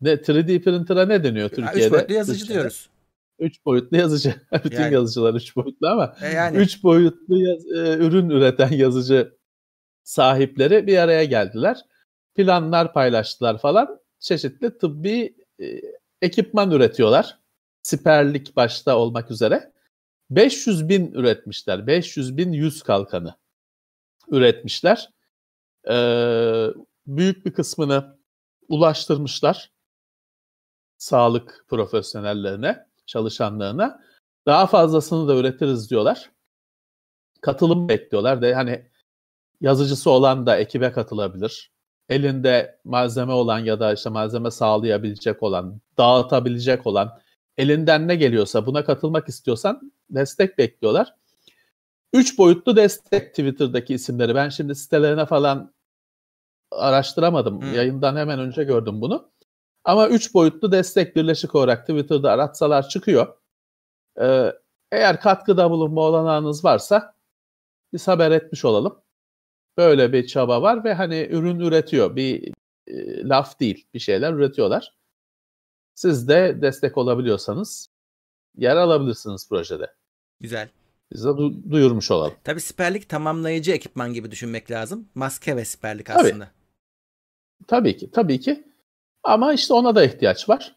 Ne 0.00 0.12
3D 0.12 0.62
printer'a 0.62 1.06
ne 1.06 1.24
deniyor 1.24 1.48
Türkiye'de? 1.48 1.86
Üç 1.86 1.92
boyutlu 1.92 2.14
yazıcı 2.14 2.40
Dışarı. 2.40 2.54
diyoruz. 2.54 2.90
Üç 3.38 3.64
boyutlu 3.64 3.96
yazıcı. 3.96 4.34
Bütün 4.64 4.80
yani. 4.82 4.94
yazıcılar 4.94 5.34
üç 5.34 5.56
boyutlu 5.56 5.88
ama 5.88 6.16
e 6.22 6.28
yani. 6.28 6.56
üç 6.56 6.82
boyutlu 6.82 7.38
yaz, 7.38 7.66
e, 7.66 7.96
ürün 7.96 8.30
üreten 8.30 8.72
yazıcı 8.72 9.36
sahipleri 10.02 10.86
bir 10.86 10.98
araya 10.98 11.24
geldiler. 11.24 11.80
Planlar 12.34 12.92
paylaştılar 12.92 13.58
falan. 13.58 14.00
Çeşitli 14.18 14.78
tıbbi 14.78 15.34
e, 15.60 15.80
ekipman 16.22 16.70
üretiyorlar. 16.70 17.38
Siperlik 17.82 18.56
başta 18.56 18.96
olmak 18.96 19.30
üzere. 19.30 19.72
500 20.30 20.88
bin 20.88 21.12
üretmişler. 21.12 21.86
500 21.86 22.36
bin 22.36 22.52
yüz 22.52 22.82
kalkanı 22.82 23.34
üretmişler. 24.30 25.10
Ee, 25.88 26.66
büyük 27.06 27.46
bir 27.46 27.52
kısmını 27.52 28.18
ulaştırmışlar 28.68 29.70
sağlık 30.98 31.64
profesyonellerine, 31.68 32.86
çalışanlarına. 33.06 34.00
Daha 34.46 34.66
fazlasını 34.66 35.28
da 35.28 35.36
üretiriz 35.36 35.90
diyorlar. 35.90 36.30
Katılım 37.40 37.88
bekliyorlar. 37.88 38.42
De 38.42 38.54
hani 38.54 38.90
yazıcısı 39.60 40.10
olan 40.10 40.46
da 40.46 40.56
ekibe 40.56 40.92
katılabilir. 40.92 41.72
Elinde 42.08 42.80
malzeme 42.84 43.32
olan 43.32 43.58
ya 43.58 43.80
da 43.80 43.92
işte 43.92 44.10
malzeme 44.10 44.50
sağlayabilecek 44.50 45.42
olan, 45.42 45.80
dağıtabilecek 45.98 46.86
olan, 46.86 47.20
elinden 47.58 48.08
ne 48.08 48.16
geliyorsa 48.16 48.66
buna 48.66 48.84
katılmak 48.84 49.28
istiyorsan 49.28 49.92
destek 50.10 50.58
bekliyorlar. 50.58 51.14
Üç 52.12 52.38
boyutlu 52.38 52.76
destek 52.76 53.30
Twitter'daki 53.30 53.94
isimleri. 53.94 54.34
Ben 54.34 54.48
şimdi 54.48 54.74
sitelerine 54.74 55.26
falan 55.26 55.72
araştıramadım. 56.70 57.60
Hmm. 57.60 57.74
Yayından 57.74 58.16
hemen 58.16 58.38
önce 58.38 58.64
gördüm 58.64 59.00
bunu. 59.00 59.30
Ama 59.84 60.08
üç 60.08 60.34
boyutlu 60.34 60.72
destek 60.72 61.16
birleşik 61.16 61.54
olarak 61.54 61.86
Twitter'da 61.86 62.30
aratsalar 62.30 62.88
çıkıyor. 62.88 63.36
Ee, 64.20 64.52
eğer 64.92 65.20
katkıda 65.20 65.70
bulunma 65.70 66.00
olanağınız 66.00 66.64
varsa 66.64 67.14
biz 67.92 68.08
haber 68.08 68.30
etmiş 68.30 68.64
olalım. 68.64 69.02
Böyle 69.76 70.12
bir 70.12 70.26
çaba 70.26 70.62
var 70.62 70.84
ve 70.84 70.94
hani 70.94 71.28
ürün 71.30 71.60
üretiyor. 71.60 72.16
Bir 72.16 72.52
e, 72.86 73.24
laf 73.28 73.60
değil, 73.60 73.86
bir 73.94 73.98
şeyler 73.98 74.32
üretiyorlar. 74.32 74.94
Siz 75.94 76.28
de 76.28 76.58
destek 76.62 76.98
olabiliyorsanız 76.98 77.90
yer 78.56 78.76
alabilirsiniz 78.76 79.48
projede. 79.48 79.94
Güzel. 80.40 80.70
Biz 81.12 81.24
de 81.24 81.28
du- 81.28 81.70
duyurmuş 81.70 82.10
olalım. 82.10 82.34
Tabii 82.44 82.60
siperlik 82.60 83.08
tamamlayıcı 83.08 83.72
ekipman 83.72 84.12
gibi 84.12 84.30
düşünmek 84.30 84.70
lazım. 84.70 85.08
Maske 85.14 85.56
ve 85.56 85.64
siperlik 85.64 86.10
aslında. 86.10 86.44
Tabii. 86.44 86.60
Tabii 87.66 87.96
ki, 87.96 88.10
tabii 88.10 88.40
ki. 88.40 88.64
Ama 89.22 89.52
işte 89.52 89.74
ona 89.74 89.94
da 89.94 90.04
ihtiyaç 90.04 90.48
var. 90.48 90.76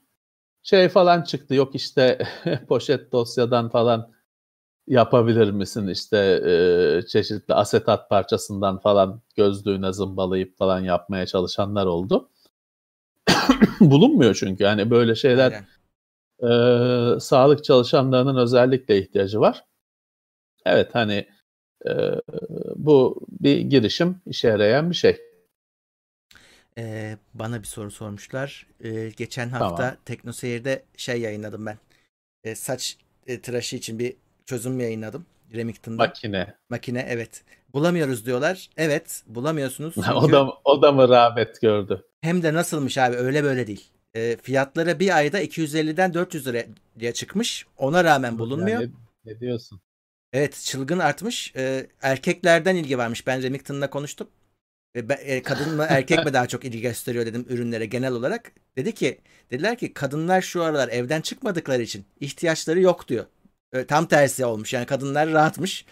Şey 0.63 0.90
falan 0.90 1.22
çıktı, 1.22 1.56
yok 1.56 1.75
işte 1.75 2.28
poşet 2.68 3.12
dosyadan 3.12 3.70
falan 3.70 4.12
yapabilir 4.88 5.52
misin? 5.52 5.88
İşte 5.88 6.18
e, 6.18 7.08
çeşitli 7.08 7.54
asetat 7.54 8.10
parçasından 8.10 8.80
falan 8.80 9.22
gözlüğüne 9.36 9.94
zımbalayıp 9.94 10.58
falan 10.58 10.80
yapmaya 10.80 11.25
çalışanlar 11.25 11.86
oldu. 11.86 12.30
Bulunmuyor 13.80 14.36
çünkü 14.36 14.63
yani 14.63 14.92
böyle 14.92 15.16
şeyler 15.16 15.63
e, 16.44 17.20
sağlık 17.20 17.63
çalışanlarının 17.63 18.36
özellikle 18.36 19.02
ihtiyacı 19.02 19.40
var. 19.40 19.66
Evet 20.65 20.96
hani 20.96 21.27
e, 21.86 21.91
bu 22.75 23.25
bir 23.29 23.58
girişim 23.58 24.22
işe 24.25 24.48
yarayan 24.48 24.89
bir 24.89 24.96
şey. 24.96 25.22
Ee, 26.77 27.17
bana 27.34 27.60
bir 27.60 27.67
soru 27.67 27.91
sormuşlar. 27.91 28.67
Ee, 28.84 29.10
geçen 29.10 29.50
hafta 29.50 29.75
tamam. 29.75 29.96
TeknoSeyir'de 30.05 30.84
şey 30.98 31.22
yayınladım 31.22 31.65
ben. 31.65 31.77
Ee, 32.43 32.55
saç 32.55 32.98
e, 33.27 33.41
tıraşı 33.41 33.75
için 33.75 34.00
bir 34.00 34.15
çözüm 34.46 34.79
yayınladım. 34.79 35.25
Remington'da. 35.53 36.03
Makine. 36.03 36.55
Makine 36.70 37.05
evet. 37.10 37.43
Bulamıyoruz 37.74 38.25
diyorlar. 38.25 38.70
Evet 38.77 39.24
bulamıyorsunuz. 39.27 39.93
Çünkü... 39.96 40.12
o, 40.13 40.32
da, 40.32 40.50
o 40.65 40.82
da 40.82 40.91
mı 40.91 41.10
rağbet 41.10 41.62
gördü? 41.62 42.03
Hem 42.22 42.43
de 42.43 42.53
nasılmış 42.53 42.98
abi 42.98 43.15
öyle 43.15 43.43
böyle 43.43 43.67
değil. 43.67 43.89
E, 44.13 44.38
fiyatları 44.41 45.00
bir 45.00 45.17
ayda 45.17 45.41
250'den 45.43 46.13
400 46.13 46.48
liraya 46.48 47.13
çıkmış. 47.13 47.65
Ona 47.77 48.03
rağmen 48.03 48.39
bulunmuyor. 48.39 48.82
Yani, 48.82 48.91
ne 49.25 49.39
diyorsun? 49.39 49.82
Evet 50.34 50.62
çılgın 50.66 51.00
artmış. 51.00 51.54
E, 51.56 51.88
erkeklerden 52.02 52.75
ilgi 52.75 52.98
varmış. 52.98 53.28
Ben 53.28 53.44
Remington'la 53.44 53.90
konuştum. 53.90 54.28
E, 54.96 55.42
kadın 55.44 55.75
mı 55.75 55.86
erkek 55.90 56.25
mi 56.25 56.34
daha 56.34 56.48
çok 56.48 56.66
ilgi 56.66 56.82
gösteriyor 56.82 57.25
dedim 57.25 57.46
ürünlere 57.50 57.86
genel 57.86 58.12
olarak. 58.12 58.52
Dedi 58.78 58.94
ki 58.94 59.22
dediler 59.52 59.78
ki 59.78 59.94
kadınlar 59.94 60.42
şu 60.42 60.63
aralar 60.63 60.90
evden 60.90 61.22
çıkmadıkları 61.22 61.82
için 61.82 62.06
ihtiyaçları 62.20 62.82
yok 62.82 63.08
diyor. 63.08 63.25
E, 63.74 63.86
tam 63.86 64.06
tersi 64.06 64.46
olmuş 64.46 64.74
yani 64.74 64.86
kadınlar 64.86 65.32
rahatmış. 65.32 65.86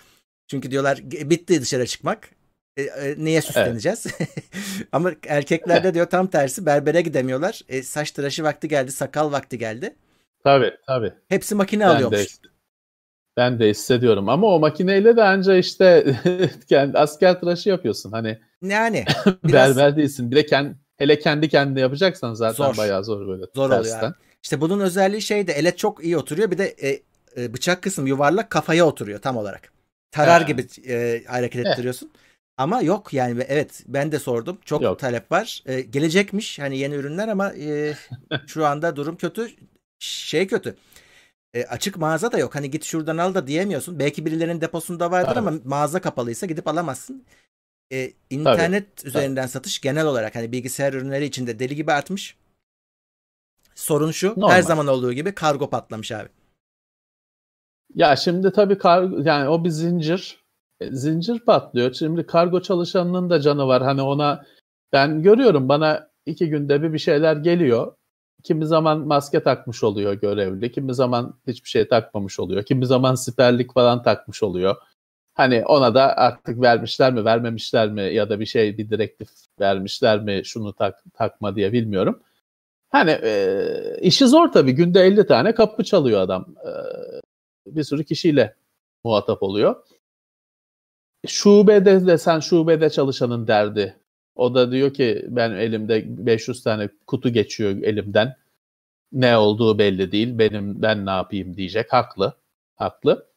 Çünkü 0.47 0.71
diyorlar 0.71 0.99
bitti 1.03 1.61
dışarı 1.61 1.85
çıkmak. 1.85 2.29
E, 2.77 2.83
e, 2.83 3.15
neye 3.17 3.41
süsleneceğiz? 3.41 4.05
Evet. 4.19 4.29
Ama 4.91 5.11
erkeklerde 5.27 5.93
diyor 5.93 6.09
tam 6.09 6.27
tersi 6.27 6.65
berbere 6.65 7.01
gidemiyorlar. 7.01 7.61
E, 7.69 7.83
saç 7.83 8.11
tıraşı 8.11 8.43
vakti 8.43 8.67
geldi, 8.67 8.91
sakal 8.91 9.31
vakti 9.31 9.57
geldi. 9.57 9.95
Tabii 10.43 10.71
tabii. 10.87 11.13
Hepsi 11.27 11.55
makine 11.55 11.83
ben 11.83 11.89
alıyormuş. 11.89 12.43
De, 12.43 12.50
ben 13.37 13.59
de 13.59 13.69
hissediyorum 13.69 14.29
ama 14.29 14.47
o 14.47 14.59
makineyle 14.59 15.15
de 15.15 15.23
anca 15.23 15.55
işte 15.55 16.15
kendi 16.69 16.97
asker 16.97 17.39
tıraşı 17.39 17.69
yapıyorsun. 17.69 18.11
Hani 18.11 18.39
yani 18.61 19.05
biraz... 19.43 19.77
berber 19.77 19.97
değilsin. 19.97 20.31
Bir 20.31 20.35
de 20.35 20.45
kendi, 20.45 20.75
hele 20.97 21.19
kendi 21.19 21.49
kendine 21.49 21.79
yapacaksan 21.79 22.33
zaten 22.33 22.65
zor. 22.65 22.77
bayağı 22.77 23.03
zor 23.03 23.27
böyle. 23.27 23.45
Zor 23.55 23.69
tersten. 23.69 23.89
oluyor. 23.97 24.03
Yani. 24.03 24.13
İşte 24.43 24.61
bunun 24.61 24.79
özelliği 24.79 25.21
şey 25.21 25.47
de 25.47 25.53
ele 25.53 25.75
çok 25.75 26.03
iyi 26.03 26.17
oturuyor. 26.17 26.51
Bir 26.51 26.57
de 26.57 26.65
e, 26.65 27.01
e, 27.37 27.53
bıçak 27.53 27.81
kısım 27.81 28.07
yuvarlak 28.07 28.49
kafaya 28.49 28.85
oturuyor 28.85 29.19
tam 29.19 29.37
olarak. 29.37 29.73
Tarar 30.11 30.41
gibi 30.41 30.67
e, 30.87 31.23
hareket 31.27 31.65
ettiriyorsun. 31.65 32.11
Ama 32.57 32.81
yok 32.81 33.13
yani 33.13 33.45
evet 33.47 33.83
ben 33.87 34.11
de 34.11 34.19
sordum. 34.19 34.57
Çok 34.65 34.81
yok. 34.81 34.99
talep 34.99 35.31
var. 35.31 35.63
E, 35.65 35.81
gelecekmiş 35.81 36.59
hani 36.59 36.77
yeni 36.77 36.95
ürünler 36.95 37.27
ama 37.27 37.53
e, 37.53 37.93
şu 38.47 38.65
anda 38.65 38.95
durum 38.95 39.15
kötü. 39.15 39.47
Şey 39.99 40.47
kötü. 40.47 40.75
E, 41.53 41.63
açık 41.65 41.97
mağaza 41.97 42.31
da 42.31 42.37
yok. 42.39 42.55
Hani 42.55 42.71
git 42.71 42.83
şuradan 42.83 43.17
al 43.17 43.33
da 43.33 43.47
diyemiyorsun. 43.47 43.99
Belki 43.99 44.25
birilerinin 44.25 44.61
deposunda 44.61 45.11
vardır 45.11 45.33
Tabii. 45.35 45.47
ama 45.49 45.59
mağaza 45.65 46.01
kapalıysa 46.01 46.45
gidip 46.45 46.67
alamazsın. 46.67 47.25
E, 47.93 48.13
internet 48.29 48.97
Tabii. 48.97 49.07
üzerinden 49.09 49.41
Tabii. 49.41 49.51
satış 49.51 49.81
genel 49.81 50.05
olarak 50.05 50.35
hani 50.35 50.51
bilgisayar 50.51 50.93
ürünleri 50.93 51.25
içinde 51.25 51.59
deli 51.59 51.75
gibi 51.75 51.91
artmış. 51.91 52.37
Sorun 53.75 54.11
şu 54.11 54.27
Normal. 54.29 54.49
her 54.49 54.61
zaman 54.61 54.87
olduğu 54.87 55.13
gibi 55.13 55.35
kargo 55.35 55.69
patlamış 55.69 56.11
abi. 56.11 56.29
Ya 57.95 58.15
şimdi 58.15 58.51
tabii 58.51 58.77
kargo 58.77 59.21
yani 59.23 59.49
o 59.49 59.63
bir 59.63 59.69
zincir. 59.69 60.43
E, 60.79 60.91
zincir 60.95 61.39
patlıyor. 61.39 61.93
Şimdi 61.93 62.25
kargo 62.25 62.61
çalışanının 62.61 63.29
da 63.29 63.41
canı 63.41 63.67
var. 63.67 63.83
Hani 63.83 64.01
ona 64.01 64.45
ben 64.93 65.23
görüyorum 65.23 65.69
bana 65.69 66.09
iki 66.25 66.49
günde 66.49 66.81
bir 66.83 66.93
bir 66.93 66.99
şeyler 66.99 67.35
geliyor. 67.35 67.95
Kimi 68.43 68.65
zaman 68.65 68.99
maske 68.99 69.43
takmış 69.43 69.83
oluyor 69.83 70.13
görevli. 70.13 70.71
Kimi 70.71 70.93
zaman 70.93 71.33
hiçbir 71.47 71.69
şey 71.69 71.87
takmamış 71.87 72.39
oluyor. 72.39 72.63
Kimi 72.63 72.85
zaman 72.85 73.15
siperlik 73.15 73.73
falan 73.73 74.03
takmış 74.03 74.43
oluyor. 74.43 74.75
Hani 75.33 75.65
ona 75.65 75.95
da 75.95 76.17
artık 76.17 76.61
vermişler 76.61 77.13
mi 77.13 77.25
vermemişler 77.25 77.89
mi 77.89 78.01
ya 78.01 78.29
da 78.29 78.39
bir 78.39 78.45
şey 78.45 78.77
bir 78.77 78.89
direktif 78.89 79.29
vermişler 79.59 80.19
mi 80.19 80.41
şunu 80.45 80.73
tak, 80.73 81.03
takma 81.13 81.55
diye 81.55 81.73
bilmiyorum. 81.73 82.23
Hani 82.89 83.11
e, 83.11 83.97
işi 84.01 84.27
zor 84.27 84.51
tabii. 84.51 84.71
Günde 84.71 85.01
50 85.01 85.25
tane 85.27 85.53
kapı 85.55 85.83
çalıyor 85.83 86.21
adam. 86.21 86.55
E, 86.65 86.71
bir 87.75 87.83
sürü 87.83 88.03
kişiyle 88.05 88.55
muhatap 89.03 89.43
oluyor. 89.43 89.75
Şubede 91.27 92.07
de 92.07 92.17
sen 92.17 92.39
şubede 92.39 92.89
çalışanın 92.89 93.47
derdi. 93.47 94.00
O 94.41 94.55
da 94.55 94.71
diyor 94.71 94.93
ki 94.93 95.25
ben 95.29 95.51
elimde 95.51 96.03
500 96.07 96.63
tane 96.63 96.89
kutu 97.07 97.29
geçiyor 97.29 97.69
elimden. 97.69 98.35
Ne 99.11 99.37
olduğu 99.37 99.79
belli 99.79 100.11
değil. 100.11 100.39
Benim 100.39 100.81
ben 100.81 101.05
ne 101.05 101.09
yapayım 101.09 101.57
diyecek. 101.57 101.93
Haklı. 101.93 102.33
Haklı. 102.75 103.27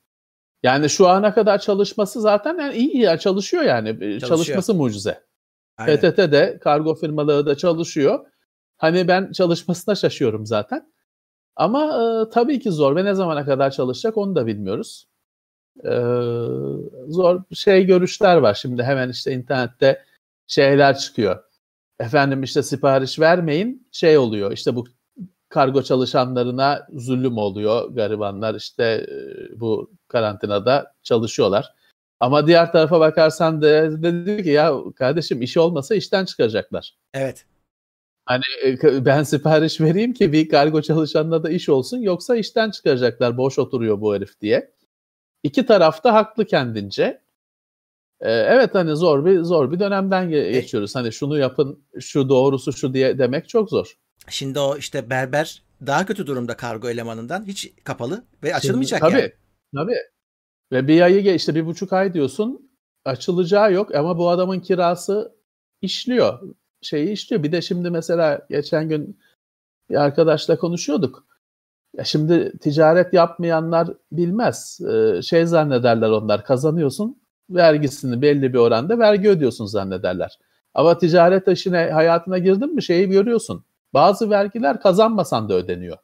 Yani 0.62 0.90
şu 0.90 1.08
ana 1.08 1.34
kadar 1.34 1.58
çalışması 1.58 2.20
zaten 2.20 2.58
yani 2.58 2.76
iyi 2.76 2.98
ya 2.98 3.18
çalışıyor 3.18 3.62
yani. 3.62 3.88
Çalışıyor. 3.98 4.20
Çalışması 4.20 4.74
mucize. 4.74 5.24
Aynen. 5.76 5.96
PTT 5.96 6.18
de 6.18 6.58
kargo 6.60 6.94
firmaları 6.94 7.46
da 7.46 7.56
çalışıyor. 7.56 8.26
Hani 8.76 9.08
ben 9.08 9.32
çalışmasına 9.32 9.94
şaşıyorum 9.94 10.46
zaten. 10.46 10.92
Ama 11.56 11.84
e, 11.84 12.30
tabii 12.30 12.60
ki 12.60 12.70
zor 12.70 12.96
ve 12.96 13.04
ne 13.04 13.14
zamana 13.14 13.44
kadar 13.44 13.70
çalışacak 13.70 14.16
onu 14.16 14.34
da 14.34 14.46
bilmiyoruz. 14.46 15.08
E, 15.84 15.92
zor 17.08 17.42
şey 17.54 17.86
görüşler 17.86 18.36
var 18.36 18.54
şimdi 18.54 18.82
hemen 18.82 19.08
işte 19.08 19.32
internette 19.32 20.04
şeyler 20.46 20.98
çıkıyor. 20.98 21.44
Efendim 22.00 22.42
işte 22.42 22.62
sipariş 22.62 23.18
vermeyin 23.18 23.88
şey 23.92 24.18
oluyor 24.18 24.52
işte 24.52 24.76
bu 24.76 24.84
kargo 25.48 25.82
çalışanlarına 25.82 26.86
zulüm 26.92 27.38
oluyor 27.38 27.90
garibanlar 27.90 28.54
işte 28.54 28.84
e, 28.84 29.60
bu 29.60 29.90
karantinada 30.08 30.94
çalışıyorlar. 31.02 31.74
Ama 32.20 32.46
diğer 32.46 32.72
tarafa 32.72 33.00
bakarsan 33.00 33.62
da 33.62 34.02
dedi 34.02 34.42
ki 34.42 34.50
ya 34.50 34.74
kardeşim 34.96 35.42
işi 35.42 35.60
olmasa 35.60 35.94
işten 35.94 36.24
çıkaracaklar. 36.24 36.96
Evet. 37.14 37.46
Hani 38.26 38.42
e, 38.64 39.04
ben 39.04 39.22
sipariş 39.22 39.80
vereyim 39.80 40.12
ki 40.12 40.32
bir 40.32 40.48
kargo 40.48 40.82
çalışanına 40.82 41.42
da 41.42 41.50
iş 41.50 41.68
olsun 41.68 41.98
yoksa 41.98 42.36
işten 42.36 42.70
çıkaracaklar 42.70 43.36
boş 43.36 43.58
oturuyor 43.58 44.00
bu 44.00 44.14
herif 44.14 44.40
diye. 44.40 44.74
İki 45.42 45.66
taraf 45.66 46.04
da 46.04 46.14
haklı 46.14 46.44
kendince. 46.44 47.23
Ee, 48.20 48.30
evet 48.30 48.74
hani 48.74 48.96
zor 48.96 49.24
bir 49.24 49.40
zor 49.40 49.72
bir 49.72 49.80
dönemden 49.80 50.30
e 50.30 50.52
geçiyoruz. 50.52 50.94
Hani 50.94 51.12
şunu 51.12 51.38
yapın, 51.38 51.84
şu 52.00 52.28
doğrusu 52.28 52.72
şu 52.72 52.94
diye 52.94 53.18
demek 53.18 53.48
çok 53.48 53.70
zor. 53.70 53.96
Şimdi 54.28 54.58
o 54.58 54.76
işte 54.76 55.10
berber 55.10 55.62
daha 55.86 56.06
kötü 56.06 56.26
durumda 56.26 56.56
kargo 56.56 56.88
elemanından 56.88 57.46
hiç 57.46 57.72
kapalı 57.84 58.24
ve 58.42 58.54
açılmayacak 58.54 59.00
Şimdi, 59.00 59.12
tabii, 59.12 59.20
yani. 59.20 59.32
Tabii. 59.74 59.96
Ve 60.72 60.88
bir 60.88 61.00
ayı 61.00 61.34
işte 61.34 61.54
bir 61.54 61.66
buçuk 61.66 61.92
ay 61.92 62.14
diyorsun 62.14 62.70
açılacağı 63.04 63.72
yok 63.72 63.94
ama 63.94 64.18
bu 64.18 64.28
adamın 64.28 64.60
kirası 64.60 65.34
işliyor. 65.82 66.54
Şeyi 66.82 67.10
işliyor. 67.10 67.42
Bir 67.42 67.52
de 67.52 67.62
şimdi 67.62 67.90
mesela 67.90 68.46
geçen 68.50 68.88
gün 68.88 69.20
bir 69.90 69.94
arkadaşla 69.94 70.58
konuşuyorduk. 70.58 71.26
Ya 71.96 72.04
şimdi 72.04 72.58
ticaret 72.58 73.12
yapmayanlar 73.12 73.88
bilmez. 74.12 74.80
Ee, 74.80 75.22
şey 75.22 75.46
zannederler 75.46 76.10
onlar 76.10 76.44
kazanıyorsun 76.44 77.23
vergisini 77.50 78.22
belli 78.22 78.52
bir 78.52 78.58
oranda 78.58 78.98
vergi 78.98 79.28
ödüyorsun 79.28 79.66
zannederler. 79.66 80.38
Ama 80.74 80.98
ticaret 80.98 81.48
işine 81.48 81.90
hayatına 81.90 82.38
girdin 82.38 82.74
mi 82.74 82.82
şeyi 82.82 83.08
görüyorsun. 83.08 83.64
Bazı 83.94 84.30
vergiler 84.30 84.80
kazanmasan 84.80 85.48
da 85.48 85.54
ödeniyor. 85.54 85.98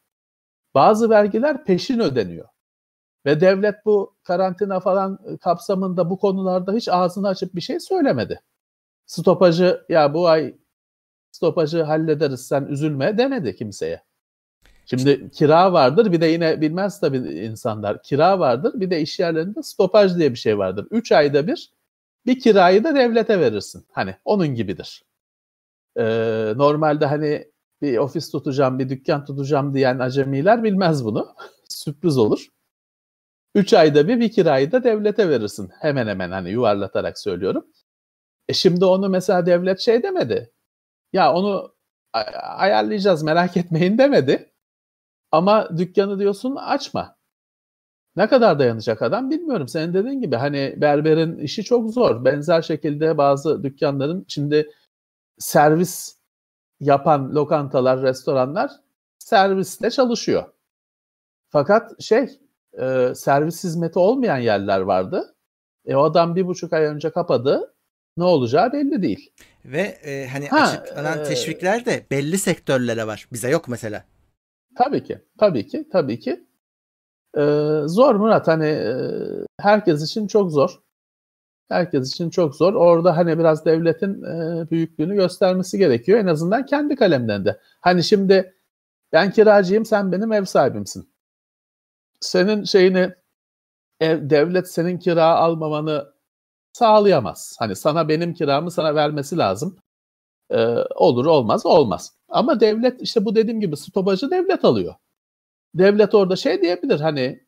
Bazı 0.75 1.11
vergiler 1.11 1.64
peşin 1.64 1.99
ödeniyor. 1.99 2.49
Ve 3.26 3.40
devlet 3.40 3.75
bu 3.85 4.16
karantina 4.23 4.80
falan 4.80 5.18
kapsamında 5.40 6.11
bu 6.11 6.18
konularda 6.18 6.73
hiç 6.73 6.88
ağzını 6.88 7.28
açıp 7.28 7.54
bir 7.54 7.61
şey 7.61 7.80
söylemedi. 7.80 8.40
Stopajı 9.06 9.87
ya 9.88 10.14
bu 10.14 10.28
ay 10.28 10.54
stopajı 11.32 11.82
hallederiz 11.82 12.47
sen 12.47 12.64
üzülme 12.64 13.18
demedi 13.18 13.56
kimseye. 13.56 14.02
Şimdi 14.90 15.30
kira 15.30 15.73
vardır 15.73 16.12
bir 16.12 16.20
de 16.20 16.26
yine 16.26 16.61
bilmez 16.61 17.00
tabii 17.00 17.16
insanlar. 17.18 18.02
Kira 18.02 18.38
vardır 18.38 18.73
bir 18.75 18.90
de 18.90 19.00
iş 19.00 19.18
yerlerinde 19.18 19.62
stopaj 19.62 20.16
diye 20.16 20.30
bir 20.30 20.37
şey 20.37 20.59
vardır. 20.59 20.87
3 20.90 21.12
ayda 21.12 21.47
bir 21.47 21.73
bir 22.26 22.40
kirayı 22.40 22.85
da 22.85 22.94
devlete 22.94 23.40
verirsin. 23.40 23.87
Hani 23.92 24.16
onun 24.25 24.49
gibidir. 24.49 25.04
Ee, 25.99 26.54
normalde 26.56 27.06
hani 27.06 27.52
bir 27.82 27.99
ofis 27.99 28.30
tutacağım, 28.30 28.78
bir 28.78 28.88
dükkan 28.88 29.25
tutacağım 29.25 29.75
diyen 29.75 29.99
acemiler 29.99 30.64
bilmez 30.64 31.04
bunu. 31.04 31.35
Sürpriz 31.68 32.18
olur. 32.18 32.47
3 33.54 33.73
ayda 33.75 34.09
bir 34.09 34.20
bir 34.20 34.32
kirayı 34.32 34.73
da 34.73 34.85
devlete 34.85 35.28
verirsin. 35.28 35.70
Hemen 35.80 36.06
hemen 36.06 36.30
hani 36.30 36.50
yuvarlatarak 36.50 37.18
söylüyorum. 37.18 37.66
E 38.49 38.52
şimdi 38.52 38.85
onu 38.85 39.08
mesela 39.08 39.47
devlet 39.47 39.80
şey 39.80 40.02
demedi. 40.02 40.52
Ya 41.12 41.34
onu 41.34 41.75
ayarlayacağız 42.58 43.23
merak 43.23 43.56
etmeyin 43.56 43.99
demedi. 43.99 44.50
Ama 45.32 45.78
dükkanı 45.78 46.19
diyorsun 46.19 46.56
açma. 46.56 47.16
Ne 48.16 48.28
kadar 48.28 48.58
dayanacak 48.58 49.02
adam 49.02 49.30
bilmiyorum. 49.30 49.69
Senin 49.69 49.95
dediğin 49.95 50.21
gibi 50.21 50.36
hani 50.36 50.75
berberin 50.76 51.38
işi 51.38 51.64
çok 51.64 51.95
zor. 51.95 52.25
Benzer 52.25 52.62
şekilde 52.62 53.19
bazı 53.19 53.62
dükkanların 53.62 54.25
şimdi 54.28 54.71
servis 55.38 56.16
yapan 56.80 57.34
lokantalar, 57.34 58.02
restoranlar 58.02 58.71
servisle 59.19 59.90
çalışıyor. 59.90 60.45
Fakat 61.49 62.02
şey 62.02 62.26
e, 62.80 63.12
servis 63.14 63.64
hizmeti 63.64 63.99
olmayan 63.99 64.38
yerler 64.38 64.80
vardı. 64.80 65.34
E, 65.86 65.95
o 65.95 66.02
adam 66.02 66.36
bir 66.36 66.47
buçuk 66.47 66.73
ay 66.73 66.84
önce 66.84 67.10
kapadı. 67.10 67.75
Ne 68.16 68.25
olacağı 68.25 68.73
belli 68.73 69.02
değil. 69.02 69.32
Ve 69.64 69.80
e, 69.80 70.28
hani 70.32 70.49
ha, 70.49 70.60
açıklanan 70.60 71.19
e, 71.19 71.23
teşvikler 71.23 71.86
de 71.86 72.06
belli 72.10 72.38
sektörlere 72.38 73.06
var. 73.06 73.28
Bize 73.32 73.50
yok 73.50 73.69
mesela. 73.69 74.04
Tabii 74.76 75.04
ki, 75.04 75.25
tabii 75.39 75.67
ki, 75.67 75.89
tabii 75.93 76.19
ki. 76.21 76.47
Ee, 77.39 77.83
zor 77.87 78.15
Murat 78.15 78.49
hani 78.49 78.67
e, 78.67 78.95
herkes 79.61 80.02
için 80.04 80.26
çok 80.26 80.52
zor. 80.52 80.80
Herkes 81.71 82.09
için 82.11 82.30
çok 82.30 82.56
zor. 82.56 82.75
Orada 82.75 83.17
hani 83.17 83.39
biraz 83.39 83.65
devletin 83.67 84.23
e, 84.25 84.71
büyüklüğünü 84.71 85.15
göstermesi 85.15 85.78
gerekiyor. 85.78 86.19
En 86.21 86.26
azından 86.26 86.67
kendi 86.67 86.97
kalemlerinde. 86.97 87.61
Hani 87.80 88.04
şimdi 88.04 88.54
ben 89.13 89.33
kiracıyım, 89.33 89.85
sen 89.87 90.13
benim 90.13 90.33
ev 90.33 90.45
sahibimsin. 90.45 91.11
Senin 92.21 92.65
şeyini 92.65 93.15
ev, 94.00 94.30
devlet 94.30 94.71
senin 94.73 94.99
kira 94.99 95.25
almamanı 95.26 96.13
sağlayamaz. 96.73 97.56
Hani 97.59 97.76
sana 97.76 98.09
benim 98.09 98.35
kiramı 98.35 98.71
sana 98.71 98.95
vermesi 98.95 99.39
lazım. 99.39 99.76
Ee, 100.50 100.67
olur 100.97 101.26
olmaz 101.26 101.67
olmaz. 101.67 102.15
Ama 102.30 102.60
devlet 102.60 103.02
işte 103.02 103.25
bu 103.25 103.34
dediğim 103.34 103.60
gibi 103.60 103.76
stopajı 103.76 104.30
devlet 104.30 104.64
alıyor. 104.64 104.95
Devlet 105.75 106.14
orada 106.14 106.36
şey 106.36 106.62
diyebilir 106.62 107.00
hani 107.00 107.40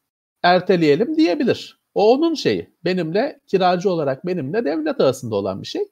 erteleyelim 0.43 1.17
diyebilir. 1.17 1.81
O 1.95 2.13
onun 2.13 2.35
şeyi. 2.35 2.75
Benimle 2.85 3.41
kiracı 3.47 3.91
olarak 3.91 4.27
benimle 4.27 4.65
devlet 4.65 5.01
arasında 5.01 5.35
olan 5.35 5.63
bir 5.63 5.67
şey. 5.67 5.83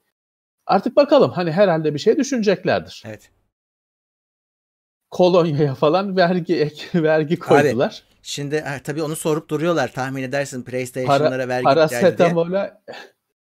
Artık 0.67 0.97
bakalım 0.97 1.31
hani 1.31 1.53
herhalde 1.53 1.95
bir 1.95 1.99
şey 1.99 2.17
düşüneceklerdir. 2.17 3.03
Evet. 3.07 3.31
Kolonyaya 5.11 5.75
falan 5.75 6.17
vergi 6.17 6.57
ek, 6.57 6.87
vergi 7.03 7.39
koydular. 7.39 8.05
Abi, 8.07 8.19
şimdi 8.23 8.65
tabii 8.85 9.03
onu 9.03 9.17
sorup 9.17 9.49
duruyorlar. 9.49 9.93
Tahmin 9.93 10.23
edersin 10.23 10.63
PlayStation'lara 10.63 11.31
Para, 11.31 11.49
vergi 11.49 11.65
parasetamola 11.65 12.83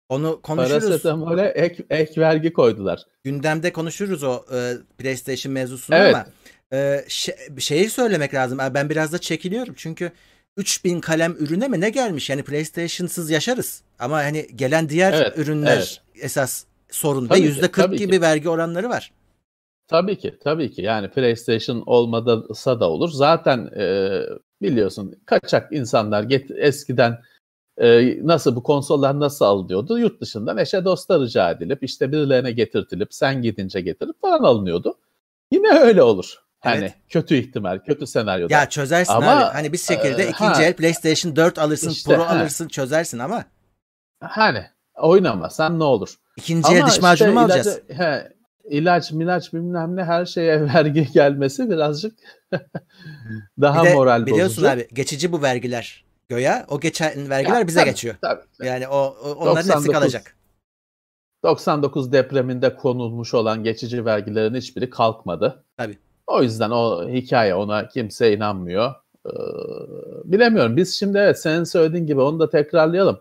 onu 0.09 0.41
konuşuruz. 0.43 0.85
Parasetamola 0.85 1.49
ek, 1.49 1.85
ek 1.91 2.21
vergi 2.21 2.53
koydular. 2.53 3.03
Gündemde 3.25 3.73
konuşuruz 3.73 4.23
o 4.23 4.45
e, 4.55 4.73
PlayStation 4.99 5.53
mevzusunu 5.53 5.97
evet. 5.97 6.15
ama 6.15 6.27
e, 6.73 7.05
şey, 7.09 7.35
şeyi 7.59 7.91
söylemek 7.91 8.35
lazım. 8.35 8.59
Ben 8.75 8.91
biraz 8.91 9.13
da 9.13 9.19
çekiniyorum 9.19 9.75
çünkü 9.77 10.13
3000 10.57 11.01
kalem 11.01 11.37
ürüne 11.39 11.69
mi 11.69 11.81
ne 11.81 11.91
gelmiş? 11.91 12.31
Yani 12.31 12.43
PlayStation'sız 12.43 13.31
yaşarız. 13.31 13.83
Ama 13.99 14.17
hani 14.17 14.47
gelen 14.55 14.89
diğer 14.89 15.13
evet, 15.13 15.39
ürünler 15.39 15.77
evet. 15.77 16.25
esas 16.25 16.65
sorun 16.91 17.27
tabii 17.27 17.41
ve 17.41 17.45
yüzde 17.45 17.71
40 17.71 17.99
gibi 17.99 18.13
ki. 18.13 18.21
vergi 18.21 18.49
oranları 18.49 18.89
var. 18.89 19.13
Tabii 19.89 20.19
ki, 20.19 20.39
tabii 20.45 20.71
ki. 20.71 20.83
Yani 20.83 21.11
PlayStation 21.11 21.83
olmadıysa 21.87 22.81
da 22.81 22.91
olur. 22.91 23.11
Zaten 23.11 23.71
e, 23.77 24.21
biliyorsun 24.63 25.15
kaçak 25.27 25.73
insanlar 25.73 26.23
get 26.23 26.51
eskiden 26.51 27.19
e, 27.79 28.19
nasıl 28.27 28.57
bu 28.57 28.63
konsollar 28.63 29.21
nasıl 29.21 29.45
alınıyordu? 29.45 29.99
Yurt 29.99 30.21
dışından 30.21 30.59
eşe 30.59 30.85
dosta 30.85 31.21
rica 31.21 31.51
edilip 31.51 31.85
işte 31.85 32.13
birilerine 32.13 32.53
getirtilip 32.53 33.15
sen 33.15 33.43
gidince 33.43 33.81
getirip 33.81 34.21
falan 34.21 34.43
alınıyordu. 34.43 34.99
Yine 35.51 35.79
öyle 35.79 36.03
olur. 36.03 36.45
Hani 36.61 36.79
evet. 36.79 36.95
kötü 37.09 37.35
ihtimal, 37.35 37.79
kötü 37.79 38.07
senaryoda. 38.07 38.55
Ya 38.55 38.69
çözersin 38.69 39.13
ama, 39.13 39.31
abi. 39.31 39.53
Hani 39.53 39.73
bir 39.73 39.79
şekilde 39.79 40.23
e, 40.25 40.29
ikinci 40.29 40.55
ha, 40.55 40.63
el 40.63 40.75
PlayStation 40.77 41.37
4 41.37 41.59
alırsın, 41.59 41.91
işte, 41.91 42.15
Pro 42.15 42.23
ha. 42.23 42.29
alırsın, 42.29 42.69
çözersin 42.69 43.19
ama. 43.19 43.45
Hani 44.21 44.65
oynamasan 44.95 45.79
ne 45.79 45.85
olur? 45.85 46.15
İkinci 46.37 46.69
ama 46.69 46.79
el 46.79 46.87
diş 46.87 47.01
macunu 47.01 47.29
işte 47.29 47.41
mu 47.41 47.41
alacağız? 47.41 47.67
Ilacı, 47.67 48.03
he, 48.03 48.33
ilaç, 48.71 49.13
milaç 49.13 49.53
bilmem 49.53 49.97
ne 49.97 50.05
her 50.05 50.27
şeye 50.27 50.65
vergi 50.75 51.13
gelmesi 51.13 51.71
birazcık 51.71 52.19
daha 53.61 53.85
bir 53.85 53.89
de, 53.89 53.95
moral 53.95 54.27
biliyorsun 54.27 54.65
bozucu. 54.65 54.69
abi 54.69 54.89
geçici 54.93 55.33
bu 55.33 55.43
vergiler. 55.43 56.04
Göya 56.29 56.67
o 56.69 56.81
geçen 56.81 57.31
vergiler 57.31 57.59
ya, 57.59 57.67
bize 57.67 57.81
tabii, 57.81 57.91
geçiyor. 57.91 58.15
Tabii. 58.23 58.67
Yani 58.67 58.89
o, 58.89 59.17
o 59.25 59.35
onların 59.35 59.57
99, 59.57 59.75
hepsi 59.75 59.93
kalacak. 59.93 60.37
99 61.43 62.13
depreminde 62.13 62.77
konulmuş 62.77 63.35
olan 63.35 63.65
geçici 63.65 64.05
vergilerin 64.05 64.55
hiçbiri 64.55 64.91
kalkmadı. 64.91 65.65
Tabii. 65.77 65.99
O 66.27 66.43
yüzden 66.43 66.71
o 66.71 67.09
hikaye 67.09 67.55
ona 67.55 67.89
kimse 67.89 68.33
inanmıyor. 68.37 68.95
Ee, 69.27 69.31
bilemiyorum. 70.25 70.77
Biz 70.77 70.95
şimdi 70.95 71.19
evet 71.19 71.41
senin 71.41 71.65
söylediğin 71.65 72.07
gibi 72.07 72.21
onu 72.21 72.41
da 72.41 72.51
tekrarlayalım. 72.51 73.21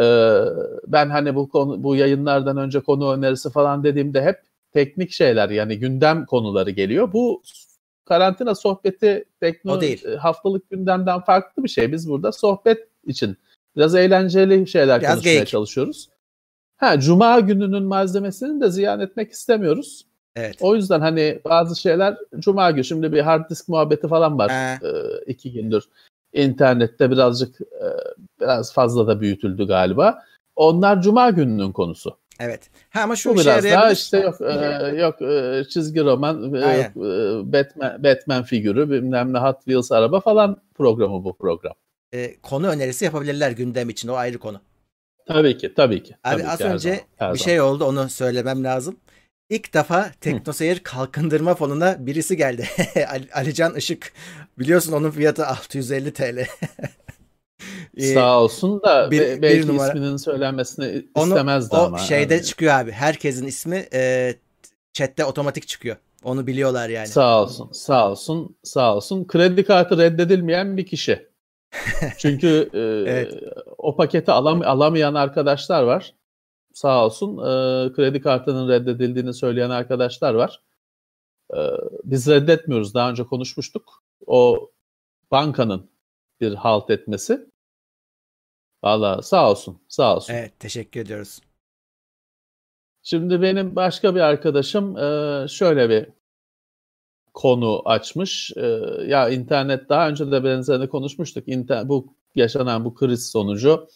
Ee, 0.00 0.40
ben 0.86 1.10
hani 1.10 1.34
bu 1.34 1.48
konu 1.48 1.82
bu 1.82 1.96
yayınlardan 1.96 2.56
önce 2.56 2.80
konu 2.80 3.12
önerisi 3.12 3.50
falan 3.50 3.84
dediğimde 3.84 4.22
hep 4.22 4.40
teknik 4.72 5.10
şeyler 5.10 5.50
yani 5.50 5.78
gündem 5.78 6.26
konuları 6.26 6.70
geliyor. 6.70 7.12
Bu 7.12 7.42
karantina 8.04 8.54
sohbeti 8.54 9.24
tekno 9.40 9.82
e, 9.82 10.16
haftalık 10.16 10.70
gündemden 10.70 11.20
farklı 11.20 11.64
bir 11.64 11.68
şey. 11.68 11.92
Biz 11.92 12.08
burada 12.10 12.32
sohbet 12.32 12.88
için 13.06 13.36
biraz 13.76 13.94
eğlenceli 13.94 14.66
şeyler 14.66 15.00
biraz 15.00 15.12
konuşmaya 15.12 15.32
geyik. 15.34 15.48
çalışıyoruz. 15.48 16.08
Ha 16.76 17.00
cuma 17.00 17.40
gününün 17.40 17.82
malzemesini 17.82 18.60
de 18.60 18.70
ziyan 18.70 19.00
etmek 19.00 19.32
istemiyoruz. 19.32 20.06
Evet. 20.36 20.56
O 20.60 20.76
yüzden 20.76 21.00
hani 21.00 21.40
bazı 21.44 21.80
şeyler 21.80 22.16
cuma 22.38 22.70
günü 22.70 22.84
şimdi 22.84 23.12
bir 23.12 23.20
hard 23.20 23.50
disk 23.50 23.68
muhabbeti 23.68 24.08
falan 24.08 24.38
var 24.38 24.50
Ha. 24.50 24.78
e, 24.88 24.90
iki 25.26 25.52
gündür. 25.52 25.84
internette 26.32 27.10
birazcık 27.10 27.60
e, 27.60 27.86
biraz 28.40 28.72
fazla 28.72 29.06
da 29.06 29.20
büyütüldü 29.20 29.66
galiba. 29.66 30.22
Onlar 30.56 31.02
cuma 31.02 31.30
gününün 31.30 31.72
konusu. 31.72 32.16
Evet. 32.40 32.70
Ha 32.90 33.00
ama 33.02 33.16
şu 33.16 33.30
Bu 33.30 33.40
biraz 33.40 33.64
daha 33.64 33.90
işte 33.92 34.18
yok 34.18 34.40
e, 34.40 34.54
yok 34.96 35.22
e, 35.22 35.64
çizgi 35.70 36.00
roman, 36.00 36.54
e, 36.54 36.64
Aynen. 36.64 36.82
yok, 36.82 36.96
e, 36.96 37.52
Batman, 37.52 38.04
Batman 38.04 38.42
figürü, 38.42 38.90
bilmem 38.90 39.32
ne 39.32 39.38
Hot 39.38 39.56
Wheels 39.56 39.92
araba 39.92 40.20
falan 40.20 40.56
programı 40.74 41.24
bu 41.24 41.36
program. 41.36 41.74
E, 42.14 42.40
konu 42.40 42.68
önerisi 42.68 43.04
yapabilirler 43.04 43.50
gündem 43.50 43.90
için. 43.90 44.08
O 44.08 44.14
ayrı 44.14 44.38
konu. 44.38 44.60
Tabii 45.26 45.58
ki, 45.58 45.74
tabii 45.74 46.02
ki. 46.02 46.16
Abi 46.24 46.42
tabii 46.42 46.50
az 46.50 46.58
ki, 46.58 46.64
önce 46.64 46.88
zaman, 46.88 47.00
bir 47.04 47.18
zaman. 47.18 47.34
şey 47.34 47.60
oldu 47.60 47.84
onu 47.84 48.08
söylemem 48.08 48.64
lazım. 48.64 48.96
İlk 49.50 49.74
defa 49.74 50.10
Teknoseyir 50.20 50.78
Kalkındırma 50.78 51.54
Fonu'na 51.54 52.06
birisi 52.06 52.36
geldi. 52.36 52.68
Ali- 53.08 53.32
Alican 53.34 53.74
Işık. 53.74 54.12
Biliyorsun 54.58 54.92
onun 54.92 55.10
fiyatı 55.10 55.46
650 55.46 56.12
TL. 56.12 56.46
Ee, 57.96 58.14
Sağ 58.14 58.40
olsun 58.40 58.82
da 58.82 59.10
bir- 59.10 59.20
be- 59.20 59.36
bir 59.36 59.42
belki 59.42 59.68
numara- 59.68 59.88
isminin 59.88 60.16
söylenmesini 60.16 61.06
onu, 61.14 61.28
istemezdi 61.28 61.76
o 61.76 61.78
ama. 61.78 61.98
şeyde 61.98 62.34
yani. 62.34 62.44
çıkıyor 62.44 62.74
abi. 62.74 62.92
Herkesin 62.92 63.46
ismi 63.46 63.86
e, 63.94 64.34
chatte 64.92 65.24
otomatik 65.24 65.68
çıkıyor. 65.68 65.96
Onu 66.24 66.46
biliyorlar 66.46 66.88
yani. 66.88 67.06
Sağ 67.08 67.42
olsun, 67.42 67.68
sağ 67.72 68.10
olsun, 68.10 68.56
sağ 68.62 68.96
olsun. 68.96 69.26
Kredi 69.26 69.64
kartı 69.64 69.98
reddedilmeyen 69.98 70.76
bir 70.76 70.86
kişi. 70.86 71.28
Çünkü 72.18 72.70
e, 72.74 72.78
Evet. 73.10 73.34
o 73.78 73.96
paketi 73.96 74.32
alam 74.32 74.62
alamayan 74.62 75.14
arkadaşlar 75.14 75.82
var. 75.82 76.14
Sağ 76.74 77.04
olsun 77.04 77.38
e, 77.38 77.92
kredi 77.92 78.20
kartının 78.20 78.68
reddedildiğini 78.68 79.34
söyleyen 79.34 79.70
arkadaşlar 79.70 80.34
var. 80.34 80.60
E, 81.54 81.58
biz 82.04 82.28
reddetmiyoruz. 82.28 82.94
Daha 82.94 83.10
önce 83.10 83.24
konuşmuştuk. 83.24 84.02
O 84.26 84.70
bankanın 85.30 85.90
bir 86.40 86.54
halt 86.54 86.90
etmesi. 86.90 87.46
Valla 88.84 89.22
sağ 89.22 89.50
olsun, 89.50 89.82
sağ 89.88 90.16
olsun. 90.16 90.34
Evet 90.34 90.60
teşekkür 90.60 91.00
ediyoruz. 91.00 91.40
Şimdi 93.02 93.42
benim 93.42 93.76
başka 93.76 94.14
bir 94.14 94.20
arkadaşım 94.20 94.96
e, 94.98 95.48
şöyle 95.48 95.90
bir 95.90 96.06
konu 97.34 97.82
açmış. 97.84 98.52
E, 98.56 98.66
ya 99.06 99.28
internet 99.28 99.88
daha 99.88 100.08
önce 100.08 100.30
de 100.30 100.44
benzerini 100.44 100.88
konuşmuştuk. 100.88 101.48
İnter 101.48 101.88
bu 101.88 102.14
yaşanan 102.34 102.84
bu 102.84 102.94
kriz 102.94 103.30
sonucu 103.30 103.88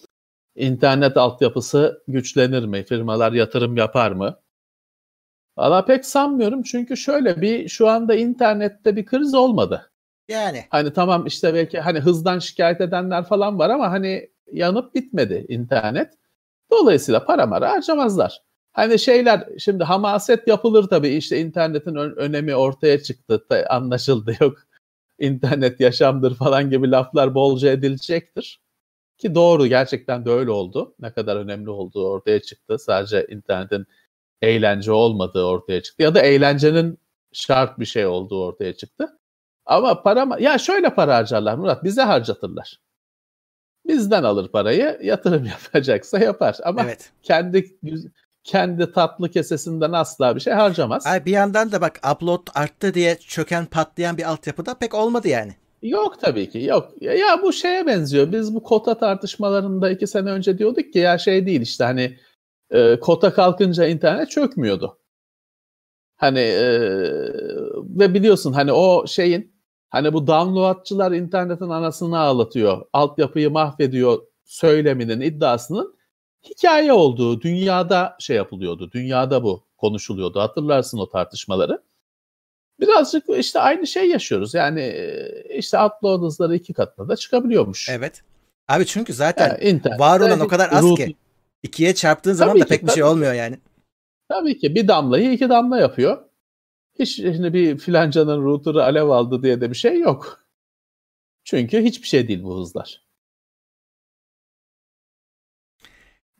internet 0.56 1.16
altyapısı 1.16 2.02
güçlenir 2.08 2.64
mi? 2.64 2.84
Firmalar 2.84 3.32
yatırım 3.32 3.76
yapar 3.76 4.12
mı? 4.12 4.40
Valla 5.58 5.84
pek 5.84 6.04
sanmıyorum 6.04 6.62
çünkü 6.62 6.96
şöyle 6.96 7.40
bir 7.40 7.68
şu 7.68 7.88
anda 7.88 8.14
internette 8.14 8.96
bir 8.96 9.06
kriz 9.06 9.34
olmadı. 9.34 9.90
Yani 10.28 10.64
Hani 10.70 10.92
tamam 10.92 11.26
işte 11.26 11.54
belki 11.54 11.80
hani 11.80 12.00
hızdan 12.00 12.38
şikayet 12.38 12.80
edenler 12.80 13.24
falan 13.24 13.58
var 13.58 13.70
ama 13.70 13.90
hani 13.90 14.30
yanıp 14.52 14.94
bitmedi 14.94 15.46
internet. 15.48 16.14
Dolayısıyla 16.72 17.24
para 17.24 17.46
mara 17.46 17.70
harcamazlar. 17.72 18.42
Hani 18.72 18.98
şeyler 18.98 19.48
şimdi 19.58 19.84
hamaset 19.84 20.48
yapılır 20.48 20.84
tabii 20.88 21.08
işte 21.08 21.40
internetin 21.40 21.94
ön- 21.94 22.16
önemi 22.16 22.56
ortaya 22.56 23.02
çıktı 23.02 23.46
anlaşıldı 23.70 24.32
yok. 24.40 24.58
internet 25.18 25.80
yaşamdır 25.80 26.34
falan 26.34 26.70
gibi 26.70 26.90
laflar 26.90 27.34
bolca 27.34 27.70
edilecektir. 27.72 28.60
Ki 29.18 29.34
doğru 29.34 29.66
gerçekten 29.66 30.24
de 30.24 30.30
öyle 30.30 30.50
oldu. 30.50 30.94
Ne 31.00 31.12
kadar 31.12 31.36
önemli 31.36 31.70
olduğu 31.70 32.08
ortaya 32.08 32.40
çıktı. 32.42 32.78
Sadece 32.78 33.26
internetin 33.30 33.86
eğlence 34.42 34.92
olmadığı 34.92 35.44
ortaya 35.44 35.82
çıktı. 35.82 36.02
Ya 36.02 36.14
da 36.14 36.20
eğlencenin 36.20 36.98
şart 37.32 37.78
bir 37.78 37.84
şey 37.84 38.06
olduğu 38.06 38.44
ortaya 38.44 38.76
çıktı. 38.76 39.18
Ama 39.66 40.02
para 40.02 40.28
ya 40.40 40.58
şöyle 40.58 40.94
para 40.94 41.16
harcarlar 41.16 41.54
Murat 41.54 41.84
bize 41.84 42.02
harcatırlar. 42.02 42.80
Bizden 43.88 44.22
alır 44.22 44.48
parayı 44.48 44.98
yatırım 45.02 45.46
yapacaksa 45.64 46.18
yapar 46.18 46.56
ama 46.64 46.82
evet. 46.84 47.10
kendi 47.22 47.78
kendi 48.44 48.92
tatlı 48.92 49.30
kesesinden 49.30 49.92
asla 49.92 50.36
bir 50.36 50.40
şey 50.40 50.52
harcamaz. 50.52 51.06
Ay 51.06 51.24
bir 51.24 51.30
yandan 51.30 51.72
da 51.72 51.80
bak 51.80 52.00
upload 52.14 52.46
arttı 52.54 52.94
diye 52.94 53.18
çöken 53.18 53.66
patlayan 53.66 54.18
bir 54.18 54.30
altyapı 54.30 54.66
da 54.66 54.74
pek 54.74 54.94
olmadı 54.94 55.28
yani. 55.28 55.52
Yok 55.82 56.20
tabii 56.20 56.50
ki 56.50 56.58
yok. 56.58 56.92
Ya, 57.00 57.14
ya 57.14 57.42
bu 57.42 57.52
şeye 57.52 57.86
benziyor. 57.86 58.32
Biz 58.32 58.54
bu 58.54 58.62
kota 58.62 58.98
tartışmalarında 58.98 59.90
iki 59.90 60.06
sene 60.06 60.30
önce 60.30 60.58
diyorduk 60.58 60.92
ki 60.92 60.98
ya 60.98 61.18
şey 61.18 61.46
değil 61.46 61.60
işte 61.60 61.84
hani 61.84 62.18
e, 62.70 63.00
kota 63.00 63.34
kalkınca 63.34 63.86
internet 63.86 64.30
çökmüyordu. 64.30 64.98
Hani 66.16 66.38
e, 66.38 66.80
ve 67.82 68.14
biliyorsun 68.14 68.52
hani 68.52 68.72
o 68.72 69.06
şeyin 69.06 69.55
hani 69.96 70.12
bu 70.12 70.26
downloadçılar 70.26 71.12
internetin 71.12 71.68
anasını 71.68 72.18
ağlatıyor. 72.18 72.86
Altyapıyı 72.92 73.50
mahvediyor 73.50 74.18
söyleminin 74.44 75.20
iddiasının 75.20 75.96
hikaye 76.50 76.92
olduğu 76.92 77.40
dünyada 77.40 78.16
şey 78.18 78.36
yapılıyordu. 78.36 78.90
Dünyada 78.92 79.42
bu 79.42 79.64
konuşuluyordu. 79.76 80.40
Hatırlarsın 80.40 80.98
o 80.98 81.08
tartışmaları. 81.08 81.82
Birazcık 82.80 83.24
işte 83.38 83.60
aynı 83.60 83.86
şey 83.86 84.08
yaşıyoruz. 84.10 84.54
Yani 84.54 84.80
e, 84.80 85.58
işte 85.58 85.78
upload 85.82 86.22
hızları 86.22 86.56
iki 86.56 86.72
katına 86.72 87.08
da 87.08 87.16
çıkabiliyormuş. 87.16 87.88
Evet. 87.90 88.22
Abi 88.68 88.86
çünkü 88.86 89.12
zaten 89.12 89.58
Yani 89.62 89.82
var 89.98 90.20
olan 90.20 90.40
o 90.40 90.48
kadar 90.48 90.72
az 90.72 90.84
root- 90.84 90.96
ki. 90.96 91.16
ikiye 91.62 91.94
çarptığın 91.94 92.32
zaman 92.32 92.52
Tabii 92.52 92.60
da 92.60 92.64
ki, 92.64 92.68
pek 92.68 92.82
bir 92.82 92.88
şey 92.88 93.02
tabii 93.02 93.10
olmuyor 93.10 93.32
yani. 93.32 93.58
Tabii 94.28 94.58
ki 94.58 94.74
bir 94.74 94.88
damlayı 94.88 95.32
iki 95.32 95.48
damla 95.48 95.80
yapıyor. 95.80 96.25
Hiç 96.98 97.16
şimdi 97.16 97.52
bir 97.54 97.78
filancanın 97.78 98.42
router'ı 98.44 98.84
alev 98.84 99.08
aldı 99.08 99.42
diye 99.42 99.60
de 99.60 99.70
bir 99.70 99.76
şey 99.76 99.98
yok. 100.00 100.46
Çünkü 101.44 101.82
hiçbir 101.82 102.08
şey 102.08 102.28
değil 102.28 102.42
bu 102.42 102.58
hızlar. 102.60 103.06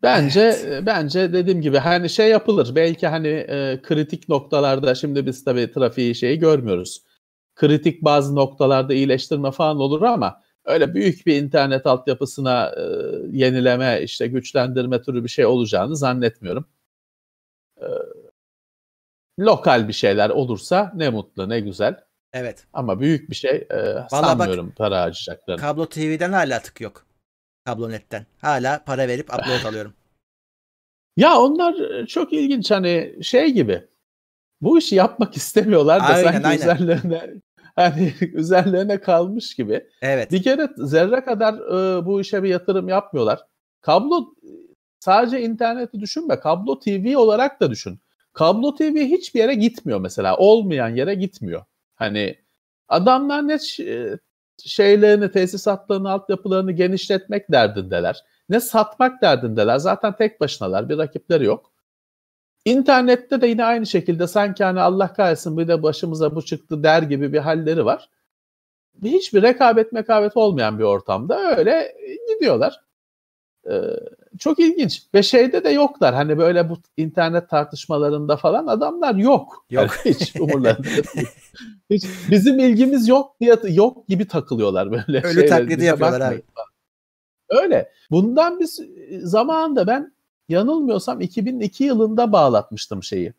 Bence 0.02 0.40
Evet. 0.40 0.82
bence 0.86 1.32
dediğim 1.32 1.60
gibi 1.60 1.78
hani 1.78 2.10
şey 2.10 2.28
yapılır. 2.30 2.74
Belki 2.74 3.06
hani 3.06 3.28
e, 3.28 3.80
kritik 3.82 4.28
noktalarda 4.28 4.94
şimdi 4.94 5.26
biz 5.26 5.44
tabii 5.44 5.72
trafiği 5.72 6.14
şeyi 6.14 6.38
görmüyoruz. 6.38 7.02
Kritik 7.54 8.02
bazı 8.04 8.34
noktalarda 8.36 8.94
iyileştirme 8.94 9.50
falan 9.50 9.76
olur 9.80 10.02
ama 10.02 10.42
öyle 10.64 10.94
büyük 10.94 11.26
bir 11.26 11.42
internet 11.42 11.86
altyapısına 11.86 12.66
e, 12.76 12.82
yenileme, 13.32 14.02
işte 14.02 14.26
güçlendirme 14.26 15.02
türü 15.02 15.24
bir 15.24 15.28
şey 15.28 15.46
olacağını 15.46 15.96
zannetmiyorum. 15.96 16.66
E, 17.80 17.86
lokal 19.38 19.88
bir 19.88 19.92
şeyler 19.92 20.30
olursa 20.30 20.92
ne 20.94 21.10
mutlu, 21.10 21.48
ne 21.48 21.60
güzel. 21.60 22.00
Evet. 22.32 22.66
Ama 22.72 23.00
büyük 23.00 23.30
bir 23.30 23.34
şey 23.34 23.50
e, 23.50 24.08
sanmıyorum 24.10 24.72
para 24.76 25.00
harcayacaklarını. 25.00 25.60
Kablo 25.60 25.86
TV'den 25.86 26.32
hala 26.32 26.62
tık 26.62 26.80
yok. 26.80 27.06
Kablonetten. 27.64 28.26
Hala 28.40 28.84
para 28.84 29.08
verip 29.08 29.34
upload 29.34 29.64
alıyorum. 29.68 29.94
Ya 31.16 31.38
onlar 31.38 32.06
çok 32.06 32.32
ilginç 32.32 32.70
hani 32.70 33.18
şey 33.22 33.50
gibi. 33.50 33.84
Bu 34.60 34.78
işi 34.78 34.94
yapmak 34.94 35.36
istemiyorlar 35.36 36.00
da 36.00 36.04
Aynen, 36.04 36.32
sanki 36.32 36.46
aynen. 36.46 36.58
üzerlerine 36.58 37.34
hani 37.76 38.14
üzerlerine 38.20 39.00
kalmış 39.00 39.54
gibi. 39.54 39.86
Evet. 40.02 40.32
Bir 40.32 40.42
kere 40.42 40.68
zerre 40.76 41.24
kadar 41.24 41.54
e, 41.54 42.06
bu 42.06 42.20
işe 42.20 42.42
bir 42.42 42.48
yatırım 42.48 42.88
yapmıyorlar. 42.88 43.40
Kablo 43.80 44.34
sadece 45.00 45.40
interneti 45.40 46.00
düşünme. 46.00 46.40
Kablo 46.40 46.78
TV 46.80 47.16
olarak 47.16 47.60
da 47.60 47.70
düşün. 47.70 48.00
Kablo 48.36 48.74
TV 48.74 48.96
hiçbir 48.96 49.40
yere 49.40 49.54
gitmiyor 49.54 50.00
mesela. 50.00 50.36
Olmayan 50.36 50.88
yere 50.88 51.14
gitmiyor. 51.14 51.64
Hani 51.94 52.38
adamlar 52.88 53.48
ne 53.48 53.58
ş- 53.58 54.18
şeylerini, 54.64 55.30
tesisatlarını, 55.32 56.10
altyapılarını 56.10 56.72
genişletmek 56.72 57.52
derdindeler. 57.52 58.24
Ne 58.48 58.60
satmak 58.60 59.22
derdindeler. 59.22 59.78
Zaten 59.78 60.16
tek 60.16 60.40
başınalar. 60.40 60.88
Bir 60.88 60.98
rakipleri 60.98 61.44
yok. 61.44 61.72
İnternette 62.64 63.40
de 63.40 63.46
yine 63.46 63.64
aynı 63.64 63.86
şekilde 63.86 64.26
sanki 64.26 64.64
hani 64.64 64.80
Allah 64.80 65.12
kahretsin 65.12 65.58
bir 65.58 65.68
de 65.68 65.82
başımıza 65.82 66.34
bu 66.34 66.44
çıktı 66.44 66.82
der 66.82 67.02
gibi 67.02 67.32
bir 67.32 67.38
halleri 67.38 67.84
var. 67.84 68.10
Hiçbir 69.04 69.42
rekabet 69.42 69.92
mekabet 69.92 70.36
olmayan 70.36 70.78
bir 70.78 70.84
ortamda 70.84 71.56
öyle 71.58 71.94
gidiyorlar. 72.34 72.80
Ee, 73.70 73.80
çok 74.38 74.58
ilginç. 74.58 75.02
Ve 75.14 75.22
şeyde 75.22 75.64
de 75.64 75.70
yoklar. 75.70 76.14
Hani 76.14 76.38
böyle 76.38 76.68
bu 76.68 76.78
internet 76.96 77.50
tartışmalarında 77.50 78.36
falan 78.36 78.66
adamlar 78.66 79.14
yok. 79.14 79.66
Yok. 79.70 79.96
Yani 80.04 80.14
hiç 80.14 80.36
umurlarında. 80.36 80.88
Hiç, 81.90 82.04
bizim 82.30 82.58
ilgimiz 82.58 83.08
yok 83.08 83.40
diye 83.40 83.56
yok 83.68 84.08
gibi 84.08 84.28
takılıyorlar 84.28 84.90
böyle. 84.90 85.18
Ölü 85.22 85.34
şeyler. 85.34 85.48
taklidi 85.48 85.84
yapıyorlar 85.84 86.20
falan. 86.20 86.42
Öyle. 87.48 87.92
Bundan 88.10 88.60
biz 88.60 88.80
zamanında 89.22 89.86
ben 89.86 90.14
yanılmıyorsam 90.48 91.20
2002 91.20 91.84
yılında 91.84 92.32
bağlatmıştım 92.32 93.02
şeyi. 93.02 93.32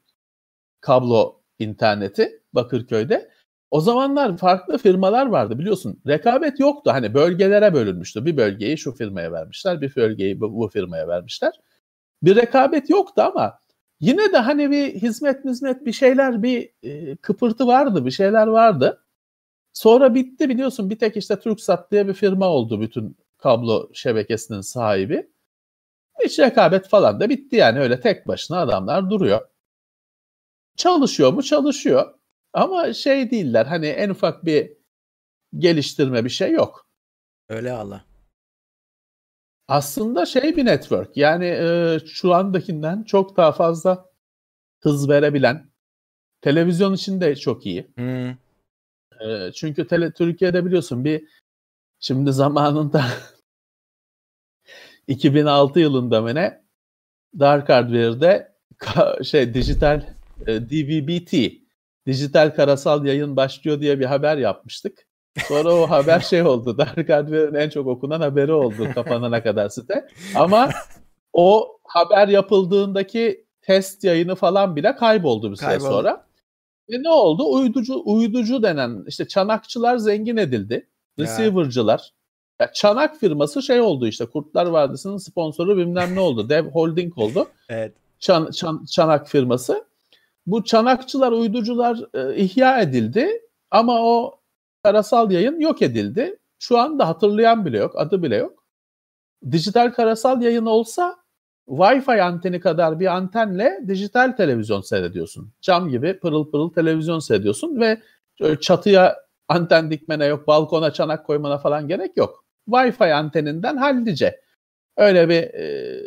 Kablo 0.81 1.41
interneti 1.60 2.41
Bakırköy'de. 2.53 3.29
O 3.71 3.82
zamanlar 3.82 4.38
farklı 4.38 4.77
firmalar 4.77 5.25
vardı 5.25 5.60
biliyorsun. 5.60 6.01
Rekabet 6.08 6.60
yoktu. 6.60 6.91
Hani 6.93 7.13
bölgelere 7.13 7.73
bölünmüştü. 7.73 8.25
Bir 8.25 8.38
bölgeyi 8.38 8.77
şu 8.77 8.91
firmaya 8.91 9.32
vermişler, 9.32 9.82
bir 9.82 9.95
bölgeyi 9.95 10.41
bu, 10.41 10.56
bu 10.58 10.67
firmaya 10.69 11.08
vermişler. 11.08 11.53
bir 12.23 12.36
rekabet 12.36 12.89
yoktu 12.89 13.21
ama 13.21 13.60
yine 13.99 14.34
de 14.34 14.38
hani 14.38 14.71
bir 14.71 14.95
hizmet 14.95 15.45
hizmet 15.45 15.86
bir 15.86 15.93
şeyler 15.93 16.43
bir 16.43 16.71
e, 16.84 17.15
kıpırtı 17.17 17.67
vardı 17.67 18.06
bir 18.06 18.12
şeyler 18.12 18.47
vardı. 18.47 19.06
Sonra 19.73 20.15
bitti 20.15 20.49
biliyorsun 20.49 20.89
bir 20.89 20.99
tek 20.99 21.17
işte 21.17 21.39
TürkSat 21.39 21.91
diye 21.91 22.08
bir 22.08 22.13
firma 22.13 22.47
oldu 22.47 22.82
bütün 22.82 23.17
kablo 23.38 23.89
şebekesinin 23.93 24.62
sahibi. 24.62 25.30
Hiç 26.25 26.39
rekabet 26.39 26.89
falan 26.89 27.19
da 27.19 27.30
bitti 27.30 27.56
yani 27.56 27.80
öyle 27.80 27.99
tek 28.01 28.27
başına 28.27 28.60
adamlar 28.62 29.10
duruyor. 29.10 29.41
Çalışıyor 30.77 31.34
mu? 31.34 31.43
Çalışıyor. 31.43 32.16
Ama 32.53 32.93
şey 32.93 33.31
değiller 33.31 33.65
hani 33.65 33.88
en 33.88 34.10
ufak 34.10 34.45
bir 34.45 34.77
geliştirme 35.57 36.25
bir 36.25 36.29
şey 36.29 36.51
yok. 36.51 36.88
Öyle 37.49 37.71
Allah. 37.71 38.05
Aslında 39.67 40.25
şey 40.25 40.55
bir 40.55 40.65
network 40.65 41.17
yani 41.17 41.45
e, 41.45 41.99
şu 42.05 42.33
andakinden 42.33 43.03
çok 43.03 43.38
daha 43.38 43.51
fazla 43.51 44.10
hız 44.79 45.10
verebilen 45.10 45.71
televizyon 46.41 46.93
için 46.93 47.21
de 47.21 47.36
çok 47.36 47.65
iyi. 47.65 47.88
Hmm. 47.95 48.29
E, 49.21 49.51
çünkü 49.55 49.88
tele, 49.88 50.12
Türkiye'de 50.12 50.65
biliyorsun 50.65 51.05
bir 51.05 51.27
şimdi 51.99 52.33
zamanında 52.33 53.05
2006 55.07 55.79
yılında 55.79 56.21
mı 56.21 56.36
ne 56.36 56.63
Dark 57.39 57.69
Hardware'de 57.69 58.57
şey 59.23 59.53
dijital 59.53 60.01
e, 60.47 60.53
DVB-T 60.53 61.66
dijital 62.07 62.55
karasal 62.55 63.05
yayın 63.05 63.35
başlıyor 63.35 63.79
diye 63.79 63.99
bir 63.99 64.05
haber 64.05 64.37
yapmıştık. 64.37 65.07
Sonra 65.47 65.73
o 65.73 65.89
haber 65.89 66.19
şey 66.19 66.41
oldu. 66.41 66.77
Dark 66.77 67.09
Hardware'ın 67.09 67.55
en 67.55 67.69
çok 67.69 67.87
okunan 67.87 68.21
haberi 68.21 68.51
oldu 68.51 68.87
kapanana 68.95 69.43
kadar 69.43 69.69
site. 69.69 70.07
Ama 70.35 70.69
o 71.33 71.77
haber 71.83 72.27
yapıldığındaki 72.27 73.45
test 73.61 74.03
yayını 74.03 74.35
falan 74.35 74.75
bile 74.75 74.95
kayboldu 74.95 75.51
bir 75.51 75.55
süre 75.55 75.67
kayboldu. 75.67 75.89
sonra. 75.89 76.27
Ve 76.89 77.03
ne 77.03 77.09
oldu? 77.09 77.53
Uyducu 77.53 78.01
uyducu 78.05 78.63
denen 78.63 79.03
işte 79.07 79.27
çanakçılar 79.27 79.97
zengin 79.97 80.37
edildi. 80.37 80.87
Receiver'cılar. 81.19 82.13
Ya 82.59 82.71
çanak 82.73 83.17
firması 83.17 83.61
şey 83.61 83.81
oldu 83.81 84.07
işte 84.07 84.25
Kurtlar 84.25 84.65
Vadisi'nin 84.65 85.17
sponsoru 85.17 85.77
bilmem 85.77 86.15
ne 86.15 86.19
oldu. 86.19 86.49
Dev 86.49 86.65
Holding 86.65 87.17
oldu. 87.17 87.47
evet. 87.69 87.93
Çan, 88.19 88.51
çan, 88.51 88.85
çanak 88.91 89.29
firması. 89.29 89.85
Bu 90.47 90.63
çanakçılar, 90.63 91.31
uyducular 91.31 91.99
e, 92.13 92.36
ihya 92.36 92.81
edildi 92.81 93.41
ama 93.71 94.01
o 94.01 94.39
karasal 94.83 95.31
yayın 95.31 95.60
yok 95.60 95.81
edildi. 95.81 96.39
Şu 96.60 96.77
anda 96.77 97.07
hatırlayan 97.07 97.65
bile 97.65 97.77
yok, 97.77 97.93
adı 97.95 98.23
bile 98.23 98.36
yok. 98.36 98.63
Dijital 99.51 99.91
karasal 99.91 100.41
yayın 100.41 100.65
olsa 100.65 101.17
Wi-Fi 101.67 102.21
anteni 102.21 102.60
kadar 102.60 102.99
bir 102.99 103.07
antenle 103.15 103.79
dijital 103.88 104.31
televizyon 104.31 104.81
seyrediyorsun. 104.81 105.51
Cam 105.62 105.89
gibi 105.89 106.19
pırıl 106.19 106.51
pırıl 106.51 106.69
televizyon 106.69 107.19
seyrediyorsun 107.19 107.79
ve 107.79 108.01
çatıya 108.62 109.17
anten 109.47 109.91
dikmene 109.91 110.25
yok, 110.25 110.47
balkona 110.47 110.93
çanak 110.93 111.25
koymana 111.25 111.57
falan 111.57 111.88
gerek 111.88 112.17
yok. 112.17 112.45
Wi-Fi 112.69 113.13
anteninden 113.13 113.77
hallice. 113.77 114.41
Öyle 114.97 115.29
bir 115.29 115.43
e, 115.43 116.01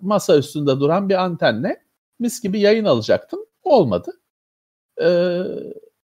masa 0.00 0.38
üstünde 0.38 0.80
duran 0.80 1.08
bir 1.08 1.24
antenle 1.24 1.82
mis 2.18 2.42
gibi 2.42 2.60
yayın 2.60 2.84
alacaktın. 2.84 3.46
Olmadı. 3.64 4.12
Ee, 5.02 5.42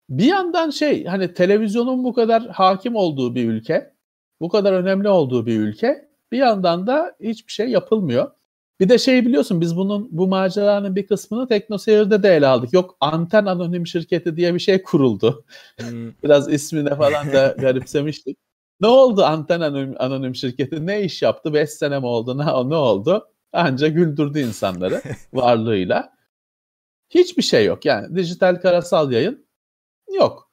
bir 0.10 0.26
yandan 0.26 0.70
şey 0.70 1.06
hani 1.06 1.34
televizyonun 1.34 2.04
bu 2.04 2.14
kadar 2.14 2.48
hakim 2.48 2.96
olduğu 2.96 3.36
bir 3.36 3.50
ülke, 3.50 3.94
bu 4.42 4.50
kadar 4.50 4.74
önemli 4.74 5.10
olduğu 5.10 5.46
bir 5.46 5.60
ülke 5.60 6.10
bir 6.32 6.38
yandan 6.38 6.88
da 6.88 7.16
hiçbir 7.22 7.52
şey 7.52 7.70
yapılmıyor. 7.70 8.32
Bir 8.80 8.90
de 8.90 8.98
şey 8.98 9.26
biliyorsun 9.26 9.62
biz 9.62 9.78
bunun 9.78 10.08
bu 10.12 10.28
maceranın 10.28 10.96
bir 10.96 11.08
kısmını 11.08 11.48
TeknoSeyir'de 11.48 12.24
de 12.24 12.36
ele 12.36 12.48
aldık. 12.48 12.74
Yok 12.74 12.98
anten 13.00 13.46
anonim 13.46 13.88
şirketi 13.88 14.36
diye 14.38 14.54
bir 14.54 14.60
şey 14.60 14.84
kuruldu. 14.84 15.46
Hmm. 15.80 16.12
Biraz 16.24 16.54
ismine 16.54 16.96
falan 16.96 17.34
da 17.34 17.48
garipsemiştik. 17.60 18.38
Ne 18.82 18.88
oldu 18.88 19.24
anten 19.24 19.62
anonim, 19.62 19.96
anonim 20.00 20.36
şirketi? 20.36 20.88
Ne 20.88 21.02
iş 21.02 21.22
yaptı? 21.22 21.54
5 21.54 21.70
sene 21.70 22.00
mi 22.00 22.06
oldu? 22.06 22.38
Ne, 22.38 22.46
ne 22.46 22.76
oldu? 22.76 23.28
Anca 23.54 23.88
güldürdü 23.88 24.40
insanları 24.40 25.02
varlığıyla. 25.34 26.19
Hiçbir 27.10 27.42
şey 27.42 27.66
yok 27.66 27.86
yani 27.86 28.16
dijital 28.16 28.56
karasal 28.56 29.12
yayın 29.12 29.48
yok. 30.14 30.52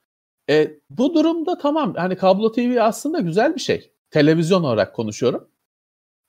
E, 0.51 0.81
bu 0.91 1.15
durumda 1.15 1.59
tamam 1.59 1.95
hani 1.95 2.17
kablo 2.17 2.53
TV 2.53 2.79
aslında 2.81 3.21
güzel 3.21 3.55
bir 3.55 3.61
şey. 3.61 3.93
Televizyon 4.11 4.65
olarak 4.65 4.95
konuşuyorum. 4.95 5.49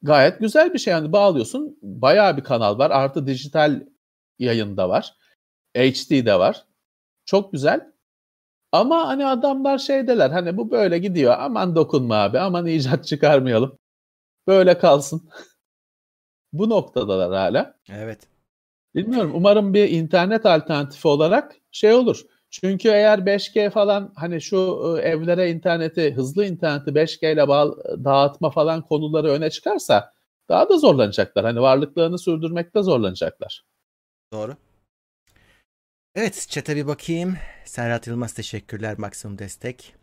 Gayet 0.02 0.40
güzel 0.40 0.74
bir 0.74 0.80
şey 0.80 0.92
yani 0.92 1.12
bağlıyorsun 1.12 1.80
bayağı 1.82 2.38
bir 2.38 2.44
kanal 2.44 2.78
var 2.78 2.92
artı 2.92 3.28
dijital 3.28 3.82
yayında 4.40 4.90
var. 4.90 5.14
HD 5.76 6.26
de 6.26 6.40
var. 6.40 6.66
Çok 7.26 7.52
güzel. 7.52 7.92
Ama 8.72 9.08
hani 9.08 9.26
adamlar 9.26 9.78
şeydeler 9.78 10.30
hani 10.30 10.58
bu 10.58 10.72
böyle 10.72 10.98
gidiyor 10.98 11.36
aman 11.40 11.76
dokunma 11.76 12.16
abi 12.16 12.40
aman 12.40 12.66
icat 12.66 13.06
çıkarmayalım. 13.06 13.80
Böyle 14.48 14.78
kalsın. 14.78 15.30
bu 16.54 16.70
noktadalar 16.70 17.34
hala. 17.34 17.80
Evet. 17.90 18.37
Bilmiyorum. 18.98 19.32
Umarım 19.36 19.74
bir 19.74 19.90
internet 19.90 20.46
alternatifi 20.46 21.08
olarak 21.08 21.56
şey 21.72 21.94
olur. 21.94 22.22
Çünkü 22.50 22.90
eğer 22.90 23.20
5G 23.20 23.70
falan 23.70 24.14
hani 24.16 24.42
şu 24.42 24.58
evlere 25.04 25.52
interneti, 25.52 26.14
hızlı 26.14 26.46
interneti 26.46 26.92
5G 26.92 27.34
ile 27.34 27.48
bağ, 27.48 27.76
dağıtma 28.04 28.50
falan 28.50 28.82
konuları 28.82 29.28
öne 29.28 29.50
çıkarsa 29.50 30.14
daha 30.50 30.70
da 30.70 30.78
zorlanacaklar. 30.78 31.46
Hani 31.46 31.62
varlıklarını 31.62 32.20
sürdürmekte 32.20 32.84
zorlanacaklar. 32.84 33.66
Doğru. 34.34 34.56
Evet, 36.16 36.46
çete 36.50 36.76
bir 36.76 36.88
bakayım. 36.88 37.38
Serhat 37.66 38.08
Yılmaz 38.08 38.34
teşekkürler 38.34 38.98
maksimum 38.98 39.38
destek. 39.38 39.96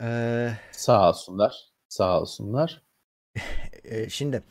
Ee, 0.00 0.50
sağ 0.72 1.08
olsunlar. 1.08 1.64
Sağ 1.88 2.20
olsunlar. 2.20 2.82
Şimdi 4.08 4.42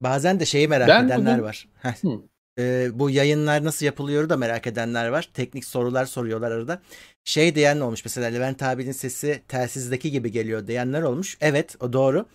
bazen 0.00 0.40
de 0.40 0.44
şeyi 0.46 0.68
merak 0.68 0.88
ben 0.88 1.06
edenler 1.06 1.34
bugün... 1.34 1.44
var. 1.44 1.68
Hı 1.82 2.31
e, 2.58 2.90
bu 2.94 3.10
yayınlar 3.10 3.64
nasıl 3.64 3.86
yapılıyor 3.86 4.28
da 4.28 4.36
merak 4.36 4.66
edenler 4.66 5.08
var. 5.08 5.28
Teknik 5.34 5.64
sorular 5.64 6.06
soruyorlar 6.06 6.50
arada. 6.50 6.82
Şey 7.24 7.54
diyen 7.54 7.80
olmuş 7.80 8.04
mesela 8.04 8.26
Levent 8.26 8.62
abinin 8.62 8.92
sesi 8.92 9.42
telsizdeki 9.48 10.10
gibi 10.10 10.32
geliyor 10.32 10.66
diyenler 10.66 11.02
olmuş. 11.02 11.38
Evet 11.40 11.76
o 11.80 11.92
doğru. 11.92 12.26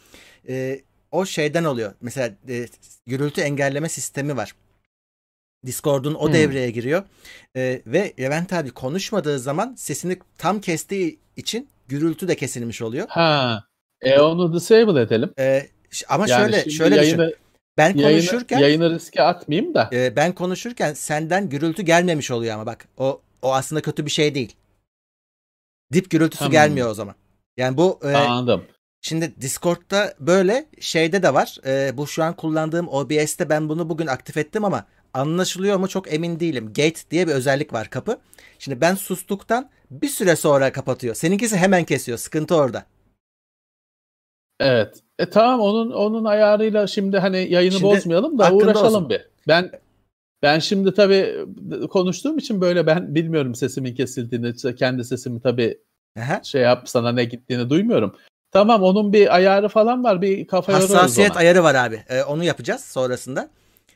E, 0.50 0.82
o 1.12 1.26
şeyden 1.26 1.64
oluyor. 1.64 1.94
Mesela 2.02 2.36
e, 2.50 2.68
gürültü 3.06 3.42
engelleme 3.42 3.90
sistemi 3.90 4.38
var. 4.38 4.56
Discord'un 5.66 6.14
o 6.14 6.26
hmm. 6.26 6.34
devreye 6.34 6.72
giriyor. 6.72 7.04
E, 7.56 7.82
ve 7.88 8.14
Levent 8.20 8.54
abi 8.54 8.72
konuşmadığı 8.72 9.40
zaman 9.40 9.76
sesini 9.78 10.18
tam 10.38 10.62
kestiği 10.62 11.20
için 11.36 11.70
gürültü 11.88 12.28
de 12.28 12.36
kesilmiş 12.36 12.82
oluyor. 12.82 13.08
Ha. 13.10 13.64
E 14.02 14.20
onu 14.20 14.54
disable 14.54 15.02
edelim. 15.02 15.34
E, 15.40 15.68
ama 16.10 16.26
yani 16.28 16.52
şöyle 16.52 16.70
şöyle 16.70 16.96
yayını... 16.96 17.28
düşün. 17.28 17.47
Ben 17.78 17.94
konuşurken 17.94 18.60
yayını 18.60 18.90
riske 18.94 19.22
atmayayım 19.22 19.74
da. 19.74 19.90
E, 19.94 20.16
ben 20.16 20.36
konuşurken 20.36 20.94
senden 20.94 21.50
gürültü 21.50 21.82
gelmemiş 21.82 22.32
oluyor 22.32 22.56
ama 22.56 22.66
bak 22.66 22.88
o 22.98 23.22
o 23.42 23.54
aslında 23.54 23.82
kötü 23.82 24.06
bir 24.06 24.12
şey 24.12 24.36
değil. 24.36 24.56
Dip 25.94 26.10
gürültüsü 26.10 26.46
hmm. 26.46 26.52
gelmiyor 26.52 26.90
o 26.90 26.94
zaman. 26.94 27.16
Yani 27.58 27.78
bu 27.78 28.00
e, 28.04 28.14
anladım. 28.14 28.64
Şimdi 29.02 29.34
Discord'da 29.42 30.14
böyle 30.20 30.66
şeyde 30.80 31.24
de 31.24 31.34
var. 31.34 31.58
E, 31.66 31.98
bu 31.98 32.08
şu 32.08 32.24
an 32.24 32.36
kullandığım 32.36 32.88
OBS'te 32.88 33.50
ben 33.50 33.70
bunu 33.70 33.90
bugün 33.90 34.08
aktif 34.08 34.38
ettim 34.38 34.66
ama 34.66 34.86
anlaşılıyor 35.14 35.78
mu 35.78 35.88
çok 35.88 36.14
emin 36.14 36.40
değilim. 36.40 36.68
Gate 36.68 37.00
diye 37.12 37.28
bir 37.28 37.32
özellik 37.32 37.74
var 37.74 37.90
kapı. 37.90 38.20
Şimdi 38.60 38.82
ben 38.82 38.96
sustuktan 38.96 39.70
bir 39.92 40.10
süre 40.10 40.36
sonra 40.36 40.72
kapatıyor. 40.72 41.16
Seninkisi 41.16 41.58
hemen 41.58 41.84
kesiyor. 41.84 42.18
Sıkıntı 42.18 42.56
orada. 42.56 42.86
Evet. 44.60 45.00
E 45.20 45.30
tamam 45.30 45.60
onun 45.60 45.92
onun 45.92 46.26
ayarıyla 46.26 46.88
şimdi 46.88 47.18
hani 47.18 47.48
yayını 47.52 47.72
şimdi, 47.72 47.84
bozmayalım 47.84 48.38
da 48.38 48.54
uğraşalım 48.54 48.96
olsun. 48.96 49.10
bir. 49.10 49.22
Ben 49.48 49.72
ben 50.42 50.60
şimdi 50.60 50.94
tabii 50.94 51.36
konuştuğum 51.90 52.38
için 52.38 52.62
böyle 52.62 52.88
ben 52.88 53.16
bilmiyorum 53.16 53.56
sesimin 53.56 53.96
kesildiğini, 53.96 54.76
kendi 54.76 55.04
sesimi 55.04 55.42
tabii 55.42 55.78
Aha. 56.20 56.44
şey 56.44 56.62
yap 56.62 56.90
sana 56.90 57.12
ne 57.12 57.26
gittiğini 57.26 57.70
duymuyorum. 57.70 58.16
Tamam 58.52 58.84
onun 58.84 59.14
bir 59.14 59.36
ayarı 59.36 59.70
falan 59.70 60.04
var. 60.04 60.22
Bir 60.22 60.48
kafa 60.48 60.74
Hassasiyet 60.74 61.38
ayarı 61.38 61.64
var 61.64 61.76
abi. 61.76 62.04
Ee, 62.10 62.24
onu 62.24 62.44
yapacağız 62.44 62.82
sonrasında. 62.82 63.50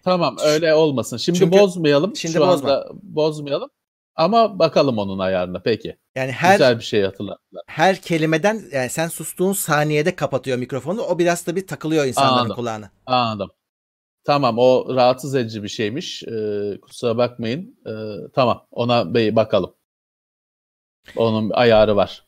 Tamam 0.04 0.36
öyle 0.45 0.74
olmasın. 0.74 1.17
Şimdi 1.17 1.39
Çünkü, 1.39 1.60
bozmayalım. 1.60 2.15
Şimdi 2.15 2.34
Şu 2.34 2.39
bozma. 2.39 2.69
anda 2.69 2.89
bozmayalım. 3.04 3.69
Ama 4.15 4.60
bakalım 4.60 4.97
onun 4.97 5.19
ayarına 5.19 5.60
peki. 5.60 5.97
Yani 6.15 6.32
her 6.32 6.52
güzel 6.52 6.80
bir 6.80 6.84
şey 6.84 7.02
hatırlattılar. 7.04 7.63
Her 7.67 8.02
kelimeden 8.02 8.62
yani 8.71 8.89
sen 8.89 9.08
sustuğun 9.08 9.54
saniyede 9.54 10.15
kapatıyor 10.15 10.58
mikrofonu. 10.58 11.02
O 11.02 11.19
biraz 11.19 11.47
da 11.47 11.56
bir 11.56 11.67
takılıyor 11.67 12.06
insanların 12.06 12.38
Anladım. 12.38 12.56
kulağına. 12.56 12.91
Anladım. 13.06 13.52
Tamam 14.24 14.56
o 14.60 14.95
rahatsız 14.95 15.36
edici 15.36 15.63
bir 15.63 15.67
şeymiş. 15.67 16.24
Ee, 16.24 16.80
kusura 16.82 17.17
bakmayın. 17.17 17.80
Ee, 17.88 17.91
tamam 18.34 18.67
ona 18.71 19.13
bir 19.13 19.36
bakalım. 19.36 19.74
Onun 21.15 21.50
ayarı 21.50 21.95
var. 21.95 22.26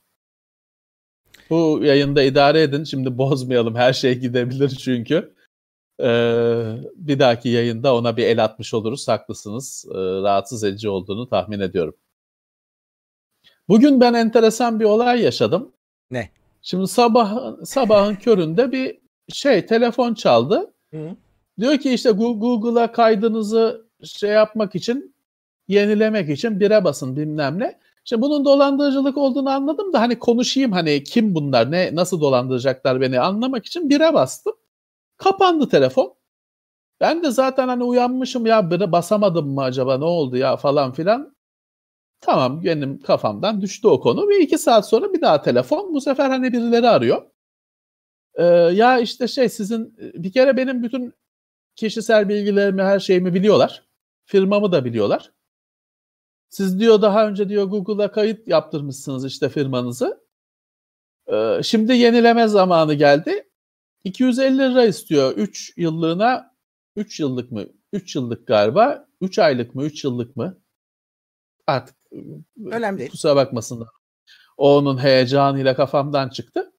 Bu 1.50 1.80
yayında 1.84 2.24
idare 2.24 2.62
edin. 2.62 2.84
Şimdi 2.84 3.18
bozmayalım. 3.18 3.76
Her 3.76 3.94
şey 3.94 4.20
gidebilir 4.20 4.70
çünkü. 4.70 5.33
Ee, 6.00 6.76
bir 6.96 7.20
dahaki 7.20 7.50
yayında 7.50 7.96
ona 7.96 8.18
bir 8.18 8.24
el 8.24 8.44
atmış 8.44 8.74
oluruz. 8.74 9.08
Haklısınız. 9.08 9.86
Ee, 9.90 9.98
rahatsız 9.98 10.64
edici 10.64 10.90
olduğunu 10.90 11.30
tahmin 11.30 11.60
ediyorum. 11.60 11.96
Bugün 13.68 14.02
ben 14.02 14.14
enteresan 14.14 14.80
bir 14.80 14.86
olay 14.86 15.22
yaşadım. 15.22 15.72
Ne? 16.12 16.30
Şimdi 16.62 16.88
sabah 16.88 17.56
sabahın 17.64 18.16
köründe 18.24 18.72
bir 18.72 19.00
şey 19.30 19.66
telefon 19.66 20.14
çaldı. 20.14 20.74
Hı. 20.94 21.16
Diyor 21.60 21.78
ki 21.78 21.94
işte 21.94 22.12
Google'a 22.12 22.92
kaydınızı 22.92 23.88
şey 24.04 24.30
yapmak 24.30 24.76
için 24.76 25.16
yenilemek 25.68 26.30
için 26.30 26.60
bire 26.60 26.84
basın 26.84 27.16
bilmem 27.16 27.60
ne. 27.60 27.80
Şimdi 28.06 28.22
bunun 28.22 28.46
dolandırıcılık 28.46 29.18
olduğunu 29.18 29.50
anladım 29.50 29.94
da 29.94 30.02
hani 30.02 30.20
konuşayım 30.20 30.72
hani 30.72 31.04
kim 31.04 31.36
bunlar 31.36 31.72
ne 31.72 31.96
nasıl 31.96 32.22
dolandıracaklar 32.22 33.02
beni 33.02 33.20
anlamak 33.20 33.66
için 33.66 33.90
bire 33.90 34.14
bastım. 34.14 34.54
Kapandı 35.18 35.70
telefon. 35.70 36.16
Ben 37.02 37.24
de 37.24 37.32
zaten 37.32 37.68
hani 37.68 37.84
uyanmışım 37.84 38.46
ya 38.46 38.72
bire 38.72 38.92
basamadım 38.92 39.50
mı 39.54 39.62
acaba 39.64 39.98
ne 39.98 40.06
oldu 40.06 40.38
ya 40.38 40.58
falan 40.58 40.94
filan. 40.94 41.36
Tamam 42.22 42.64
benim 42.64 43.02
kafamdan 43.02 43.62
düştü 43.62 43.88
o 43.88 44.00
konu 44.00 44.28
ve 44.30 44.40
iki 44.40 44.58
saat 44.58 44.90
sonra 44.90 45.14
bir 45.14 45.22
daha 45.22 45.42
telefon 45.42 45.94
bu 45.94 46.02
sefer 46.02 46.30
hani 46.30 46.54
birileri 46.54 46.90
arıyor. 46.90 47.22
Ee, 48.36 48.44
ya 48.46 49.00
işte 49.00 49.28
şey 49.28 49.50
sizin 49.50 49.98
bir 49.98 50.32
kere 50.32 50.58
benim 50.58 50.84
bütün 50.84 51.14
kişisel 51.76 52.30
bilgilerimi 52.30 52.82
her 52.84 53.00
şeyimi 53.00 53.34
biliyorlar. 53.34 53.84
Firmamı 54.26 54.72
da 54.72 54.86
biliyorlar. 54.86 55.32
Siz 56.50 56.80
diyor 56.80 57.02
daha 57.02 57.28
önce 57.28 57.50
diyor 57.50 57.66
Google'a 57.66 58.12
kayıt 58.12 58.48
yaptırmışsınız 58.48 59.26
işte 59.26 59.50
firmanızı. 59.50 60.24
Ee, 61.32 61.60
şimdi 61.64 61.94
yenileme 61.94 62.48
zamanı 62.48 62.94
geldi. 62.94 63.50
250 64.04 64.58
lira 64.58 64.86
istiyor 64.86 65.38
3 65.38 65.74
yıllığına 65.78 66.56
3 66.96 67.20
yıllık 67.20 67.52
mı? 67.52 67.66
3 67.94 68.16
yıllık 68.16 68.48
galiba. 68.48 69.08
3 69.22 69.40
aylık 69.40 69.76
mı? 69.76 69.84
3 69.84 70.04
yıllık 70.04 70.36
mı? 70.36 70.58
Artık 71.68 71.96
Önemli 72.72 73.00
değil. 73.00 73.12
Kusura 73.12 73.36
bakmasınlar. 73.36 73.88
O 74.58 74.78
onun 74.78 74.98
heyecanıyla 74.98 75.76
kafamdan 75.76 76.30
çıktı. 76.30 76.72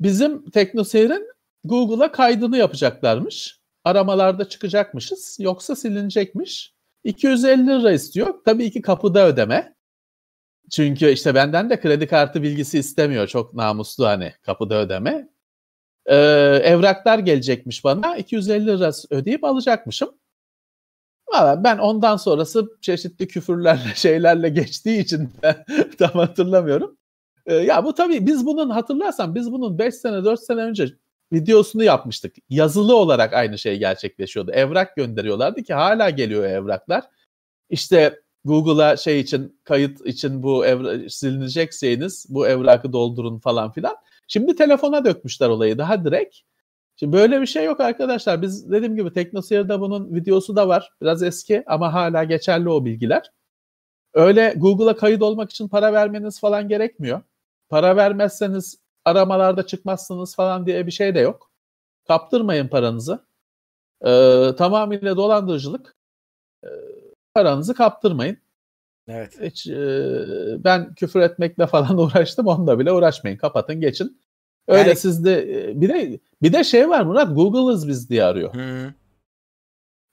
Bizim 0.00 0.50
TeknoSeyir'in 0.50 1.26
Google'a 1.64 2.12
kaydını 2.12 2.56
yapacaklarmış. 2.56 3.60
Aramalarda 3.84 4.48
çıkacakmışız. 4.48 5.36
Yoksa 5.40 5.76
silinecekmiş. 5.76 6.74
250 7.04 7.66
lira 7.66 7.92
istiyor. 7.92 8.34
Tabii 8.44 8.70
ki 8.70 8.82
kapıda 8.82 9.26
ödeme. 9.26 9.76
Çünkü 10.70 11.10
işte 11.10 11.34
benden 11.34 11.70
de 11.70 11.80
kredi 11.80 12.06
kartı 12.06 12.42
bilgisi 12.42 12.78
istemiyor. 12.78 13.26
Çok 13.26 13.54
namuslu 13.54 14.06
hani 14.06 14.32
kapıda 14.42 14.80
ödeme. 14.80 15.28
Ee, 16.06 16.16
evraklar 16.64 17.18
gelecekmiş 17.18 17.84
bana. 17.84 18.16
250 18.16 18.66
lira 18.66 18.90
ödeyip 19.10 19.44
alacakmışım. 19.44 20.10
Valla 21.28 21.64
ben 21.64 21.78
ondan 21.78 22.16
sonrası 22.16 22.66
çeşitli 22.80 23.28
küfürlerle 23.28 23.80
şeylerle 23.94 24.48
geçtiği 24.48 25.00
için 25.00 25.30
tam 25.98 26.10
hatırlamıyorum. 26.10 26.96
Ee, 27.46 27.54
ya 27.54 27.84
bu 27.84 27.94
tabii 27.94 28.26
biz 28.26 28.46
bunun 28.46 28.70
hatırlarsan 28.70 29.34
biz 29.34 29.52
bunun 29.52 29.78
5 29.78 29.94
sene 29.94 30.24
4 30.24 30.40
sene 30.40 30.60
önce 30.60 30.88
videosunu 31.32 31.84
yapmıştık. 31.84 32.36
Yazılı 32.50 32.96
olarak 32.96 33.32
aynı 33.32 33.58
şey 33.58 33.78
gerçekleşiyordu. 33.78 34.50
Evrak 34.50 34.96
gönderiyorlardı 34.96 35.62
ki 35.62 35.74
hala 35.74 36.10
geliyor 36.10 36.44
evraklar. 36.44 37.04
İşte 37.70 38.20
Google'a 38.44 38.96
şey 38.96 39.20
için 39.20 39.60
kayıt 39.64 40.06
için 40.06 40.42
bu 40.42 40.66
evra- 40.66 41.10
silinecekseniz 41.10 42.26
bu 42.28 42.48
evrakı 42.48 42.92
doldurun 42.92 43.38
falan 43.38 43.72
filan. 43.72 43.96
Şimdi 44.28 44.56
telefona 44.56 45.04
dökmüşler 45.04 45.48
olayı 45.48 45.78
daha 45.78 46.04
direkt. 46.04 46.36
Şimdi 46.96 47.16
böyle 47.16 47.40
bir 47.40 47.46
şey 47.46 47.64
yok 47.64 47.80
arkadaşlar. 47.80 48.42
Biz 48.42 48.70
dediğim 48.70 48.96
gibi 48.96 49.12
TeknoSeyir'de 49.12 49.80
bunun 49.80 50.14
videosu 50.14 50.56
da 50.56 50.68
var. 50.68 50.92
Biraz 51.00 51.22
eski 51.22 51.64
ama 51.66 51.92
hala 51.94 52.24
geçerli 52.24 52.68
o 52.68 52.84
bilgiler. 52.84 53.30
Öyle 54.14 54.54
Google'a 54.56 54.96
kayıt 54.96 55.22
olmak 55.22 55.50
için 55.50 55.68
para 55.68 55.92
vermeniz 55.92 56.40
falan 56.40 56.68
gerekmiyor. 56.68 57.22
Para 57.68 57.96
vermezseniz 57.96 58.80
aramalarda 59.04 59.66
çıkmazsınız 59.66 60.36
falan 60.36 60.66
diye 60.66 60.86
bir 60.86 60.92
şey 60.92 61.14
de 61.14 61.20
yok. 61.20 61.50
Kaptırmayın 62.08 62.68
paranızı. 62.68 63.26
Ee, 64.06 64.50
tamamıyla 64.58 65.16
dolandırıcılık. 65.16 65.96
Ee, 66.64 66.68
paranızı 67.34 67.74
kaptırmayın. 67.74 68.38
Evet. 69.08 69.40
Hiç, 69.40 69.66
e, 69.66 70.64
ben 70.64 70.94
küfür 70.94 71.20
etmekle 71.20 71.66
falan 71.66 71.98
uğraştım. 72.04 72.46
Onunla 72.46 72.78
bile 72.78 72.92
uğraşmayın. 72.92 73.36
Kapatın 73.36 73.80
geçin. 73.80 74.20
Öyle 74.68 74.88
yani, 74.88 74.98
sizde 74.98 75.46
bir 75.80 75.88
de 75.88 76.20
bir 76.42 76.52
de 76.52 76.64
şey 76.64 76.88
var 76.88 77.02
Murat 77.02 77.34
Google'ız 77.34 77.88
biz 77.88 78.10
diye 78.10 78.24
arıyor. 78.24 78.54
Hı. 78.54 78.94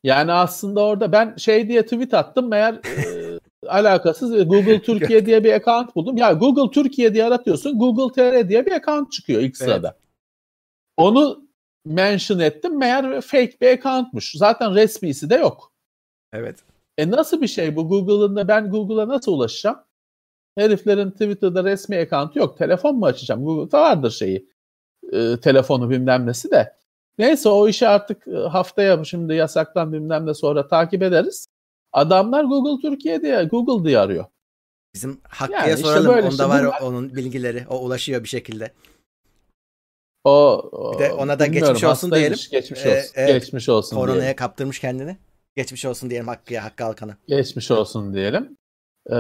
Yani 0.04 0.32
aslında 0.32 0.82
orada 0.82 1.12
ben 1.12 1.36
şey 1.36 1.68
diye 1.68 1.84
tweet 1.84 2.14
attım 2.14 2.50
meğer 2.50 2.74
e, 2.74 3.40
alakasız 3.68 4.48
Google 4.48 4.82
Türkiye 4.82 5.26
diye 5.26 5.44
bir 5.44 5.54
account 5.54 5.96
buldum. 5.96 6.18
Ya 6.18 6.34
Google 6.34 6.72
Türkiye 6.72 7.14
diye 7.14 7.26
aratıyorsun. 7.26 7.80
Google 7.80 8.14
TR 8.14 8.50
diye 8.50 8.66
bir 8.66 8.72
account 8.72 9.12
çıkıyor 9.12 9.42
ilk 9.42 9.58
sırada. 9.58 9.88
Evet. 9.88 9.98
Onu 10.98 11.48
mention 11.86 12.40
ettim. 12.40 12.80
Meğer 12.80 13.22
fake 13.22 13.58
bir 13.62 13.68
accountmuş. 13.68 14.32
Zaten 14.32 14.76
resmisi 14.76 15.30
de 15.30 15.36
yok. 15.36 15.74
Evet. 16.34 16.60
E 16.98 17.12
nasıl 17.12 17.42
bir 17.42 17.48
şey 17.48 17.76
bu? 17.76 17.90
Google'ın 17.90 18.36
da 18.36 18.48
ben 18.48 18.70
Google'a 18.70 19.08
nasıl 19.08 19.34
ulaşacağım? 19.34 19.78
Heriflerin 20.58 21.12
Twitter'da 21.12 21.64
resmi 21.64 21.98
account'u 21.98 22.40
yok. 22.40 22.58
Telefon 22.58 22.96
mu 22.96 23.06
açacağım? 23.06 23.46
Google'da 23.46 23.82
vardır 23.82 24.12
şeyi. 24.12 24.50
E, 25.12 25.40
telefonu 25.40 25.90
bilmem 25.90 26.28
nesi 26.28 26.52
de. 26.52 26.78
Neyse 27.18 27.50
o 27.50 27.68
işi 27.68 27.88
artık 27.88 28.28
e, 28.28 28.36
haftaya 28.36 29.04
şimdi 29.04 29.34
yasaklan 29.34 29.94
bilmem 29.94 30.26
ne 30.26 30.34
sonra 30.34 30.68
takip 30.68 31.04
ederiz. 31.04 31.48
Adamlar 31.92 32.44
Google 32.44 32.90
Türkiye 32.90 33.22
diye, 33.22 33.44
Google 33.44 33.90
diye 33.90 34.00
arıyor. 34.00 34.26
Bizim 34.94 35.22
Hakkı'ya 35.28 35.66
yani 35.68 35.78
soralım. 35.78 36.02
Işte 36.02 36.22
Onda 36.22 36.30
işte 36.30 36.50
var 36.50 36.66
bunlar... 36.66 36.82
onun 36.82 37.16
bilgileri. 37.16 37.66
O 37.70 37.80
ulaşıyor 37.80 38.24
bir 38.24 38.30
şekilde. 38.30 38.72
O, 40.24 40.32
o 40.72 40.94
bir 40.94 41.00
de 41.00 41.14
ona 41.14 41.40
da 41.40 41.46
geçmiş 41.46 41.84
olsun 41.84 42.12
diyelim. 42.12 42.38
Geçmiş 42.52 42.80
olsun. 42.80 42.90
Ee, 42.90 43.04
evet, 43.16 43.42
geçmiş 43.42 43.70
olsun 43.70 43.96
Koronaya 43.96 44.20
diyelim. 44.22 44.36
kaptırmış 44.36 44.80
kendini. 44.80 45.18
Geçmiş 45.56 45.86
olsun 45.86 46.10
diyelim 46.10 46.28
Hakkı'ya, 46.28 46.64
Hakkı 46.64 46.86
Alkan'a. 46.86 47.18
Geçmiş 47.28 47.72
olsun 47.72 48.14
diyelim. 48.14 48.58
Ee, 49.10 49.16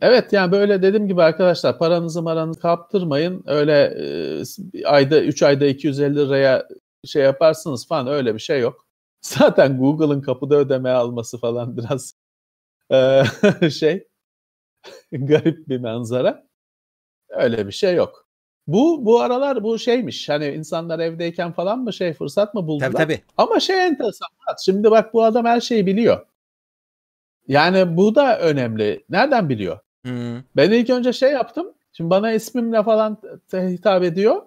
evet 0.00 0.32
yani 0.32 0.52
böyle 0.52 0.82
dediğim 0.82 1.08
gibi 1.08 1.22
arkadaşlar 1.22 1.78
paranızı 1.78 2.22
maranızı 2.22 2.60
kaptırmayın. 2.60 3.44
Öyle 3.46 3.82
e, 3.82 4.84
ayda 4.86 5.22
3 5.22 5.42
ayda 5.42 5.66
250 5.66 6.16
liraya 6.16 6.68
şey 7.04 7.22
yaparsınız 7.22 7.86
falan 7.88 8.06
öyle 8.06 8.34
bir 8.34 8.40
şey 8.40 8.60
yok. 8.60 8.86
Zaten 9.20 9.78
Google'ın 9.78 10.20
kapıda 10.20 10.56
ödeme 10.56 10.90
alması 10.90 11.38
falan 11.38 11.76
biraz 11.76 12.14
e, 12.92 13.70
şey 13.70 14.08
garip 15.12 15.68
bir 15.68 15.78
manzara. 15.80 16.46
Öyle 17.28 17.66
bir 17.66 17.72
şey 17.72 17.94
yok. 17.94 18.28
Bu 18.66 19.04
bu 19.04 19.20
aralar 19.20 19.62
bu 19.62 19.78
şeymiş. 19.78 20.28
Hani 20.28 20.46
insanlar 20.46 20.98
evdeyken 20.98 21.52
falan 21.52 21.78
mı 21.78 21.92
şey 21.92 22.12
fırsat 22.12 22.54
mı 22.54 22.66
buldular? 22.66 22.92
Tabii 22.92 23.02
tabii. 23.02 23.20
Ama 23.36 23.60
şey 23.60 23.86
enteresan. 23.86 24.28
Şimdi 24.64 24.90
bak 24.90 25.14
bu 25.14 25.24
adam 25.24 25.44
her 25.46 25.60
şeyi 25.60 25.86
biliyor. 25.86 26.26
Yani 27.48 27.96
bu 27.96 28.14
da 28.14 28.38
önemli. 28.38 29.04
Nereden 29.10 29.48
biliyor? 29.48 29.78
Hmm. 30.04 30.42
Ben 30.56 30.70
ilk 30.70 30.90
önce 30.90 31.12
şey 31.12 31.32
yaptım. 31.32 31.72
Şimdi 31.92 32.10
bana 32.10 32.32
ismimle 32.32 32.82
falan 32.82 33.18
hitap 33.52 34.02
ediyor. 34.02 34.42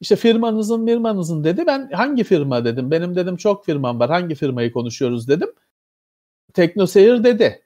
İşte 0.00 0.16
firmanızın 0.16 0.86
firmanızın 0.86 1.44
dedi. 1.44 1.66
Ben 1.66 1.90
hangi 1.90 2.24
firma 2.24 2.64
dedim. 2.64 2.90
Benim 2.90 3.16
dedim 3.16 3.36
çok 3.36 3.64
firmam 3.64 4.00
var. 4.00 4.10
Hangi 4.10 4.34
firmayı 4.34 4.72
konuşuyoruz 4.72 5.28
dedim. 5.28 5.52
Teknoseyir 6.54 7.24
dedi. 7.24 7.61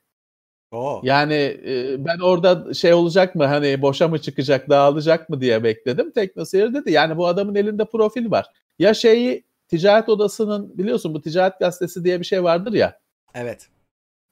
Oo. 0.72 1.00
Yani 1.04 1.34
e, 1.66 2.04
ben 2.04 2.18
orada 2.18 2.74
şey 2.74 2.94
olacak 2.94 3.34
mı 3.34 3.44
hani 3.44 3.82
boşa 3.82 4.08
mı 4.08 4.18
çıkacak 4.18 4.70
dağılacak 4.70 5.28
mı 5.28 5.40
diye 5.40 5.64
bekledim. 5.64 6.10
Teknoseyir 6.10 6.74
dedi. 6.74 6.92
Yani 6.92 7.16
bu 7.16 7.26
adamın 7.26 7.54
elinde 7.54 7.84
profil 7.84 8.30
var. 8.30 8.46
Ya 8.78 8.94
şeyi 8.94 9.44
ticaret 9.68 10.08
odasının 10.08 10.78
biliyorsun 10.78 11.14
bu 11.14 11.20
ticaret 11.20 11.58
gazetesi 11.58 12.04
diye 12.04 12.20
bir 12.20 12.24
şey 12.24 12.44
vardır 12.44 12.72
ya. 12.72 13.00
Evet. 13.34 13.68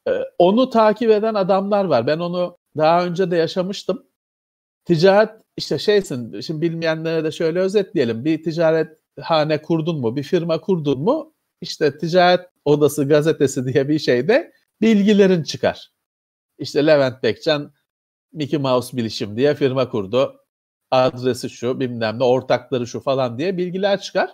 E, 0.09 0.11
onu 0.38 0.70
takip 0.70 1.11
eden 1.11 1.34
adamlar 1.34 1.84
var. 1.84 2.06
Ben 2.06 2.18
onu 2.18 2.56
daha 2.76 3.04
önce 3.04 3.30
de 3.30 3.36
yaşamıştım. 3.36 4.06
Ticaret 4.84 5.30
işte 5.56 5.78
şeysin 5.78 6.40
şimdi 6.40 6.61
bilmeyenlere 6.61 7.24
de 7.24 7.30
şöyle 7.30 7.59
özetleyelim. 7.59 8.24
Bir 8.24 8.42
ticaret 8.42 8.98
hane 9.20 9.62
kurdun 9.62 10.00
mu, 10.00 10.16
bir 10.16 10.22
firma 10.22 10.61
kurdun 10.61 11.00
mu 11.00 11.34
işte 11.61 11.98
ticaret 11.98 12.40
odası 12.64 13.09
gazetesi 13.09 13.66
diye 13.72 13.88
bir 13.88 13.98
şeyde 13.98 14.52
bilgilerin 14.80 15.42
çıkar. 15.42 15.93
İşte 16.64 16.86
Levent 16.86 17.22
Bekcan 17.22 17.72
Mickey 18.32 18.58
Mouse 18.58 18.96
Bilişim 18.96 19.36
diye 19.36 19.54
firma 19.54 19.88
kurdu. 19.88 20.40
Adresi 20.90 21.50
şu, 21.50 21.80
bilmem 21.80 22.18
ne, 22.18 22.24
ortakları 22.24 22.86
şu 22.86 23.00
falan 23.00 23.38
diye 23.38 23.56
bilgiler 23.56 24.00
çıkar. 24.00 24.30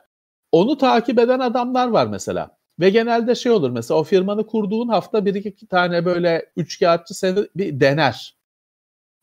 Onu 0.53 0.79
takip 0.79 1.19
eden 1.19 1.39
adamlar 1.41 1.89
var 1.89 2.07
mesela. 2.07 2.59
Ve 2.81 2.91
genelde 2.91 3.35
şey 3.35 3.53
olur 3.53 3.71
mesela 3.71 4.01
o 4.01 4.05
firmanı 4.05 4.47
kurduğun 4.47 4.89
hafta 4.89 5.25
bir 5.25 5.35
iki 5.35 5.67
tane 5.67 6.05
böyle 6.05 6.53
üçkağıtçı 6.57 7.15
seni 7.15 7.47
bir 7.57 7.81
dener. 7.81 8.39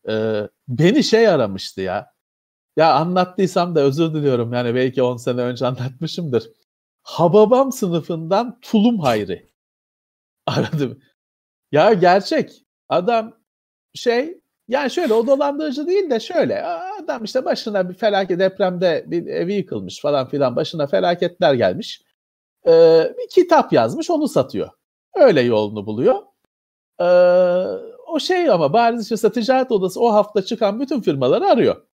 Ee, 0.10 0.50
beni 0.68 1.04
şey 1.04 1.28
aramıştı 1.28 1.82
ya. 1.82 2.14
Ya 2.78 2.94
anlattıysam 2.94 3.76
da 3.76 3.82
özür 3.82 4.14
diliyorum 4.14 4.54
yani 4.54 4.76
belki 4.76 5.04
10 5.04 5.18
sene 5.18 5.42
önce 5.42 5.68
anlatmışımdır. 5.68 6.50
Hababam 7.04 7.72
sınıfından 7.72 8.60
Tulum 8.62 9.00
Hayri 9.00 9.52
aradım. 10.46 11.00
Ya 11.72 11.94
gerçek. 11.94 12.67
Adam 12.90 13.34
şey 13.94 14.42
yani 14.68 14.92
şöyle 14.92 15.14
o 15.14 15.28
dolandırıcı 15.28 15.88
değil 15.88 16.10
de 16.10 16.20
şöyle 16.20 16.64
adam 16.64 17.24
işte 17.24 17.46
başına 17.46 17.90
bir 17.90 17.94
felaket 17.94 18.40
depremde 18.40 19.04
bir 19.08 19.26
evi 19.28 19.54
yıkılmış 19.54 20.02
falan 20.02 20.28
filan 20.28 20.56
başına 20.56 20.88
felaketler 20.88 21.54
gelmiş. 21.54 22.02
Ee, 22.68 23.14
bir 23.18 23.30
kitap 23.30 23.74
yazmış 23.74 24.10
onu 24.10 24.28
satıyor. 24.28 24.70
Öyle 25.16 25.42
yolunu 25.42 25.86
buluyor. 25.86 26.16
Ee, 27.00 27.06
o 28.08 28.20
şey 28.20 28.50
ama 28.50 28.74
bariz 28.74 29.12
işte 29.12 29.32
ticaret 29.32 29.72
odası 29.72 30.02
o 30.02 30.14
hafta 30.14 30.46
çıkan 30.46 30.80
bütün 30.80 31.02
firmaları 31.02 31.46
arıyor. 31.46 31.86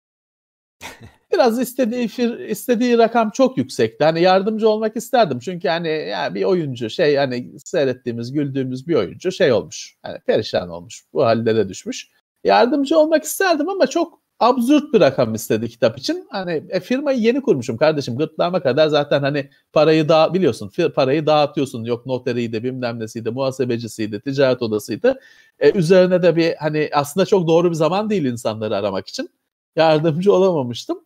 Biraz 1.34 1.60
istediği 1.60 2.08
fir, 2.08 2.40
istediği 2.40 2.98
rakam 2.98 3.30
çok 3.30 3.58
yüksekti. 3.58 4.04
Hani 4.04 4.22
yardımcı 4.22 4.70
olmak 4.70 4.96
isterdim. 4.96 5.40
Çünkü 5.40 5.68
hani 5.68 5.90
ya 5.90 6.36
bir 6.36 6.44
oyuncu 6.44 6.90
şey 6.90 7.16
hani 7.16 7.52
seyrettiğimiz, 7.66 8.34
güldüğümüz 8.34 8.88
bir 8.88 8.96
oyuncu 8.96 9.32
şey 9.32 9.52
olmuş. 9.54 9.96
Hani 10.04 10.20
perişan 10.20 10.70
olmuş. 10.70 11.04
Bu 11.14 11.26
hallere 11.26 11.70
düşmüş. 11.70 12.10
Yardımcı 12.44 12.98
olmak 13.00 13.24
isterdim 13.24 13.70
ama 13.70 13.88
çok 13.88 14.24
absürt 14.40 14.94
bir 14.94 15.00
rakam 15.02 15.34
istedi 15.36 15.70
kitap 15.70 15.98
için. 15.98 16.28
Hani 16.32 16.64
e, 16.70 16.80
firmayı 16.80 17.20
yeni 17.20 17.42
kurmuşum 17.42 17.78
kardeşim. 17.78 18.18
Gırtlağıma 18.18 18.64
kadar 18.64 18.88
zaten 18.88 19.22
hani 19.22 19.50
parayı 19.74 20.10
da 20.10 20.34
biliyorsun 20.34 20.72
parayı 20.96 21.26
dağıtıyorsun. 21.26 21.84
Yok 21.84 22.06
noteriydi, 22.06 22.64
bilmem 22.64 23.00
nesiydi, 23.00 23.32
muhasebecisiydi, 23.32 24.22
ticaret 24.22 24.62
odasıydı. 24.62 25.20
E, 25.60 25.72
üzerine 25.78 26.24
de 26.24 26.36
bir 26.36 26.56
hani 26.56 26.90
aslında 26.94 27.26
çok 27.26 27.48
doğru 27.48 27.70
bir 27.70 27.76
zaman 27.76 28.10
değil 28.10 28.26
insanları 28.26 28.76
aramak 28.78 29.08
için. 29.08 29.30
Yardımcı 29.76 30.34
olamamıştım. 30.34 31.03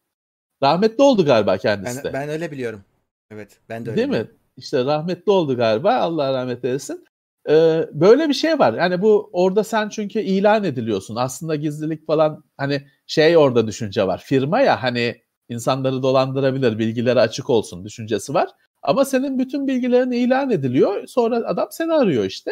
Rahmetli 0.64 1.04
oldu 1.04 1.26
galiba 1.26 1.58
kendisi 1.58 2.00
de. 2.00 2.04
Ben, 2.04 2.14
ben 2.14 2.30
öyle 2.30 2.52
biliyorum. 2.52 2.84
Evet 3.32 3.60
ben 3.70 3.86
de 3.86 3.90
öyle 3.90 3.98
Değil 3.98 4.08
biliyorum. 4.08 4.32
mi? 4.32 4.38
İşte 4.58 4.86
rahmetli 4.86 5.32
oldu 5.32 5.58
galiba. 5.58 5.96
Allah 5.96 6.34
rahmet 6.34 6.66
eylesin. 6.66 7.06
Ee, 7.50 7.90
böyle 7.94 8.30
bir 8.30 8.34
şey 8.34 8.60
var. 8.60 8.74
Yani 8.74 9.02
bu 9.02 9.30
orada 9.34 9.64
sen 9.64 9.90
çünkü 9.90 10.20
ilan 10.20 10.64
ediliyorsun. 10.64 11.16
Aslında 11.16 11.56
gizlilik 11.56 12.08
falan 12.08 12.44
hani 12.58 12.88
şey 13.08 13.38
orada 13.38 13.68
düşünce 13.68 14.08
var. 14.08 14.24
Firma 14.26 14.62
ya 14.62 14.84
hani 14.84 15.22
insanları 15.50 16.04
dolandırabilir, 16.04 16.80
bilgileri 16.80 17.20
açık 17.20 17.50
olsun 17.50 17.86
düşüncesi 17.86 18.34
var. 18.34 18.50
Ama 18.82 19.06
senin 19.06 19.40
bütün 19.40 19.68
bilgilerin 19.68 20.12
ilan 20.12 20.52
ediliyor. 20.52 21.08
Sonra 21.08 21.36
adam 21.36 21.68
seni 21.72 21.94
arıyor 21.94 22.26
işte. 22.26 22.52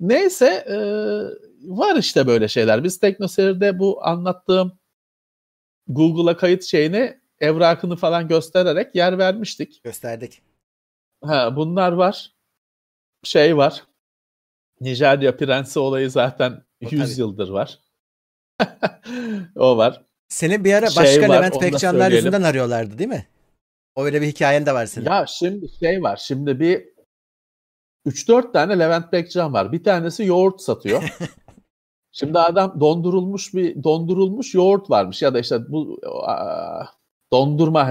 Neyse 0.00 0.46
e, 0.46 0.76
var 1.68 1.96
işte 1.96 2.26
böyle 2.26 2.48
şeyler. 2.48 2.84
Biz 2.84 2.98
TeknoSeyir'de 2.98 3.78
bu 3.78 4.06
anlattığım 4.06 4.72
Google'a 5.94 6.36
kayıt 6.36 6.64
şeyini 6.64 7.20
evrakını 7.40 7.96
falan 7.96 8.28
göstererek 8.28 8.94
yer 8.94 9.18
vermiştik. 9.18 9.84
Gösterdik. 9.84 10.42
Ha, 11.24 11.56
bunlar 11.56 11.92
var. 11.92 12.32
Şey 13.24 13.56
var. 13.56 13.84
Nijerya 14.80 15.36
prensi 15.36 15.78
olayı 15.78 16.10
zaten 16.10 16.64
o 16.84 16.88
100 16.90 17.10
tabii. 17.10 17.20
yıldır 17.20 17.48
var. 17.48 17.78
o 19.56 19.76
var. 19.76 20.02
Seni 20.28 20.64
bir 20.64 20.74
ara 20.74 20.90
şey 20.90 21.04
başka 21.04 21.28
var, 21.28 21.36
Levent 21.36 21.60
Pekcanlar 21.60 22.12
yüzünden 22.12 22.42
arıyorlardı 22.42 22.98
değil 22.98 23.10
mi? 23.10 23.26
Öyle 23.96 24.22
bir 24.22 24.26
hikayen 24.26 24.66
de 24.66 24.74
var 24.74 24.86
senin. 24.86 25.06
Ya 25.06 25.26
şimdi 25.28 25.68
şey 25.80 26.02
var. 26.02 26.16
Şimdi 26.16 26.60
bir 26.60 26.88
3-4 28.06 28.52
tane 28.52 28.78
Levent 28.78 29.10
Pekcan 29.10 29.52
var. 29.52 29.72
Bir 29.72 29.84
tanesi 29.84 30.24
yoğurt 30.24 30.60
satıyor. 30.60 31.16
Şimdi 32.12 32.38
adam 32.38 32.80
dondurulmuş 32.80 33.54
bir 33.54 33.82
dondurulmuş 33.82 34.54
yoğurt 34.54 34.90
varmış 34.90 35.22
ya 35.22 35.34
da 35.34 35.38
işte 35.38 35.72
bu 35.72 36.00
dondurma 37.32 37.90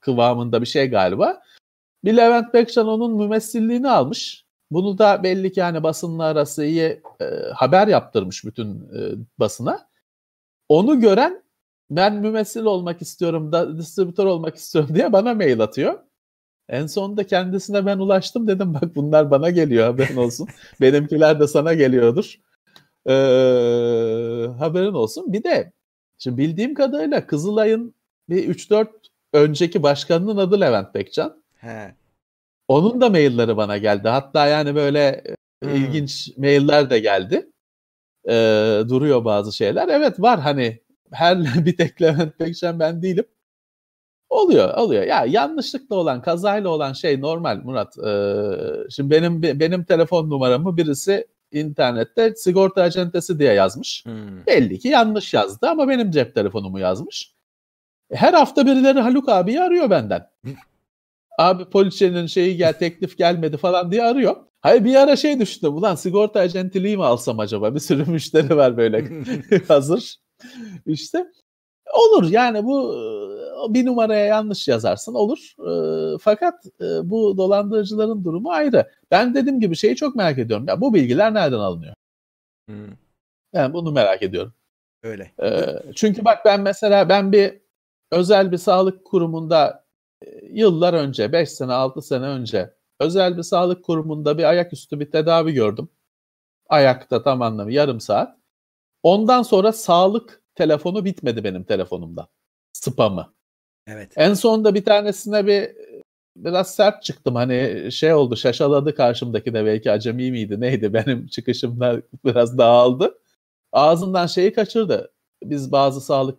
kıvamında 0.00 0.60
bir 0.60 0.66
şey 0.66 0.90
galiba. 0.90 1.40
Bir 2.04 2.16
Levent 2.16 2.54
Bekcan 2.54 2.88
onun 2.88 3.16
mümessilliğini 3.16 3.90
almış. 3.90 4.44
Bunu 4.70 4.98
da 4.98 5.22
belli 5.22 5.52
ki 5.52 5.60
yani 5.60 5.82
basınla 5.82 6.24
arası 6.24 6.64
iyi 6.64 7.02
e, 7.20 7.24
haber 7.54 7.88
yaptırmış 7.88 8.44
bütün 8.44 8.74
e, 8.74 9.00
basına. 9.38 9.88
Onu 10.68 11.00
gören 11.00 11.42
ben 11.90 12.14
mümessil 12.14 12.64
olmak 12.64 13.02
istiyorum 13.02 13.52
da 13.52 13.78
distribütör 13.78 14.26
olmak 14.26 14.56
istiyorum 14.56 14.94
diye 14.94 15.12
bana 15.12 15.34
mail 15.34 15.60
atıyor. 15.60 15.98
En 16.68 16.86
sonunda 16.86 17.26
kendisine 17.26 17.86
ben 17.86 17.98
ulaştım 17.98 18.48
dedim 18.48 18.74
bak 18.74 18.96
bunlar 18.96 19.30
bana 19.30 19.50
geliyor 19.50 19.86
haberin 19.86 20.16
olsun. 20.16 20.48
Benimkiler 20.80 21.40
de 21.40 21.46
sana 21.46 21.74
geliyordur. 21.74 22.40
Ee, 23.08 23.12
haberin 24.58 24.92
olsun. 24.92 25.32
Bir 25.32 25.44
de 25.44 25.72
şimdi 26.18 26.38
bildiğim 26.38 26.74
kadarıyla 26.74 27.26
Kızılay'ın 27.26 27.94
bir 28.28 28.48
3-4 28.54 28.88
önceki 29.32 29.82
başkanının 29.82 30.36
adı 30.36 30.60
Levent 30.60 30.94
Bekcan. 30.94 31.42
He. 31.54 31.94
Onun 32.68 33.00
da 33.00 33.10
mailleri 33.10 33.56
bana 33.56 33.78
geldi. 33.78 34.08
Hatta 34.08 34.46
yani 34.46 34.74
böyle 34.74 35.24
hmm. 35.62 35.74
ilginç 35.74 36.36
mailler 36.36 36.90
de 36.90 36.98
geldi. 36.98 37.50
Ee, 38.28 38.82
duruyor 38.88 39.24
bazı 39.24 39.52
şeyler. 39.52 39.88
Evet 39.88 40.20
var 40.20 40.40
hani 40.40 40.80
her 41.12 41.38
bir 41.66 41.76
tek 41.76 42.02
Levent 42.02 42.40
Bekcan 42.40 42.80
ben 42.80 43.02
değilim. 43.02 43.24
Oluyor, 44.30 44.74
oluyor. 44.74 45.02
Ya 45.02 45.24
yanlışlıkla 45.24 45.96
olan, 45.96 46.22
kazayla 46.22 46.68
olan 46.68 46.92
şey 46.92 47.20
normal 47.20 47.56
Murat. 47.64 47.98
Ee, 47.98 48.90
şimdi 48.90 49.10
benim 49.10 49.42
benim 49.42 49.84
telefon 49.84 50.30
numaramı 50.30 50.76
birisi 50.76 51.26
internette 51.52 52.34
sigorta 52.36 52.82
acentesi 52.82 53.38
diye 53.38 53.52
yazmış. 53.52 54.04
Hmm. 54.04 54.46
Belli 54.46 54.78
ki 54.78 54.88
yanlış 54.88 55.34
yazdı 55.34 55.68
ama 55.68 55.88
benim 55.88 56.10
cep 56.10 56.34
telefonumu 56.34 56.78
yazmış. 56.78 57.32
Her 58.12 58.32
hafta 58.32 58.66
birileri 58.66 59.00
Haluk 59.00 59.28
abi 59.28 59.60
arıyor 59.60 59.90
benden. 59.90 60.30
abi 61.38 61.64
poliçenin 61.64 62.26
şeyi 62.26 62.56
gel 62.56 62.72
teklif 62.72 63.18
gelmedi 63.18 63.56
falan 63.56 63.92
diye 63.92 64.02
arıyor. 64.02 64.36
Hayır 64.60 64.84
bir 64.84 64.94
ara 64.94 65.16
şey 65.16 65.40
düşündüm. 65.40 65.74
Ulan 65.74 65.94
sigorta 65.94 66.40
acentiliği 66.40 66.96
mi 66.96 67.04
alsam 67.04 67.40
acaba? 67.40 67.74
Bir 67.74 67.80
sürü 67.80 68.10
müşteri 68.10 68.56
var 68.56 68.76
böyle 68.76 69.04
hazır. 69.68 70.16
İşte 70.86 71.26
olur 71.94 72.30
yani 72.30 72.64
bu 72.64 73.08
bir 73.68 73.86
numaraya 73.86 74.26
yanlış 74.26 74.68
yazarsın 74.68 75.14
olur. 75.14 75.54
E, 75.58 75.72
fakat 76.18 76.66
e, 76.80 77.10
bu 77.10 77.36
dolandırıcıların 77.36 78.24
durumu 78.24 78.50
ayrı. 78.50 78.90
Ben 79.10 79.34
dediğim 79.34 79.60
gibi 79.60 79.76
şeyi 79.76 79.96
çok 79.96 80.16
merak 80.16 80.38
ediyorum. 80.38 80.66
Ya 80.68 80.80
bu 80.80 80.94
bilgiler 80.94 81.34
nereden 81.34 81.58
alınıyor? 81.58 81.94
Hmm. 82.68 82.88
Yani 83.52 83.74
bunu 83.74 83.92
merak 83.92 84.22
ediyorum. 84.22 84.52
Öyle. 85.02 85.32
E, 85.42 85.66
çünkü 85.94 86.24
bak 86.24 86.44
ben 86.44 86.60
mesela 86.60 87.08
ben 87.08 87.32
bir 87.32 87.60
özel 88.10 88.52
bir 88.52 88.58
sağlık 88.58 89.04
kurumunda 89.04 89.84
e, 90.22 90.46
yıllar 90.50 90.94
önce 90.94 91.32
5 91.32 91.50
sene 91.50 91.72
6 91.72 92.02
sene 92.02 92.24
önce 92.26 92.74
özel 93.00 93.36
bir 93.36 93.42
sağlık 93.42 93.84
kurumunda 93.84 94.38
bir 94.38 94.44
ayaküstü 94.44 95.00
bir 95.00 95.10
tedavi 95.10 95.52
gördüm. 95.52 95.88
Ayakta 96.68 97.22
tam 97.22 97.42
anlamı 97.42 97.72
yarım 97.72 98.00
saat. 98.00 98.38
Ondan 99.02 99.42
sonra 99.42 99.72
sağlık 99.72 100.42
telefonu 100.58 101.04
bitmedi 101.04 101.44
benim 101.44 101.64
telefonumda. 101.64 102.28
Spamı. 102.72 103.32
Evet. 103.86 104.12
En 104.16 104.34
sonunda 104.34 104.74
bir 104.74 104.84
tanesine 104.84 105.46
bir 105.46 105.70
biraz 106.36 106.74
sert 106.74 107.02
çıktım. 107.02 107.34
Hani 107.34 107.88
şey 107.92 108.14
oldu 108.14 108.36
şaşaladı 108.36 108.94
karşımdaki 108.94 109.54
de 109.54 109.64
belki 109.64 109.90
acemi 109.90 110.30
miydi 110.30 110.60
neydi 110.60 110.92
benim 110.94 111.26
çıkışımda 111.26 112.02
biraz 112.24 112.58
dağıldı. 112.58 113.18
Ağzından 113.72 114.26
şeyi 114.26 114.52
kaçırdı. 114.52 115.12
Biz 115.44 115.72
bazı 115.72 116.00
sağlık 116.00 116.38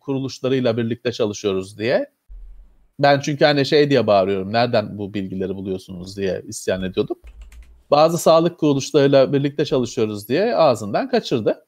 kuruluşlarıyla 0.00 0.76
birlikte 0.76 1.12
çalışıyoruz 1.12 1.78
diye. 1.78 2.10
Ben 2.98 3.20
çünkü 3.20 3.44
hani 3.44 3.66
şey 3.66 3.90
diye 3.90 4.06
bağırıyorum. 4.06 4.52
Nereden 4.52 4.98
bu 4.98 5.14
bilgileri 5.14 5.54
buluyorsunuz 5.54 6.16
diye 6.16 6.42
isyan 6.46 6.82
ediyordum. 6.82 7.18
Bazı 7.90 8.18
sağlık 8.18 8.58
kuruluşlarıyla 8.58 9.32
birlikte 9.32 9.64
çalışıyoruz 9.64 10.28
diye 10.28 10.56
ağzından 10.56 11.10
kaçırdı. 11.10 11.66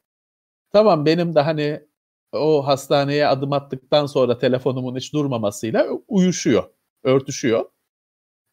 Tamam 0.71 1.05
benim 1.05 1.35
de 1.35 1.41
hani 1.41 1.86
o 2.31 2.67
hastaneye 2.67 3.27
adım 3.27 3.53
attıktan 3.53 4.05
sonra 4.05 4.37
telefonumun 4.37 4.95
hiç 4.95 5.13
durmamasıyla 5.13 5.87
uyuşuyor, 6.07 6.63
örtüşüyor. 7.03 7.65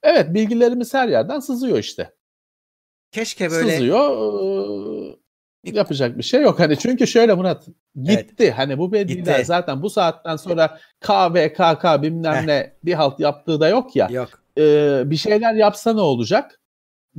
Evet 0.02 0.34
bilgilerimiz 0.34 0.94
her 0.94 1.08
yerden 1.08 1.40
sızıyor 1.40 1.78
işte. 1.78 2.14
Keşke 3.12 3.50
böyle 3.50 3.72
sızıyor. 3.72 5.14
yapacak 5.64 6.18
bir 6.18 6.22
şey 6.22 6.42
yok. 6.42 6.60
Hani 6.60 6.78
çünkü 6.78 7.06
şöyle 7.06 7.34
Murat 7.34 7.66
gitti. 8.02 8.34
Evet. 8.38 8.58
Hani 8.58 8.78
bu 8.78 8.92
bilgiler 8.92 9.44
zaten 9.44 9.82
bu 9.82 9.90
saatten 9.90 10.36
sonra 10.36 10.78
KVKK 11.00 12.02
bilmem 12.02 12.34
Heh. 12.34 12.44
ne 12.44 12.76
bir 12.84 12.92
halt 12.92 13.20
yaptığı 13.20 13.60
da 13.60 13.68
yok 13.68 13.96
ya. 13.96 14.08
Yok. 14.10 14.28
Ee, 14.58 15.02
bir 15.06 15.16
şeyler 15.16 15.54
yapsa 15.54 15.92
ne 15.92 16.00
olacak? 16.00 16.60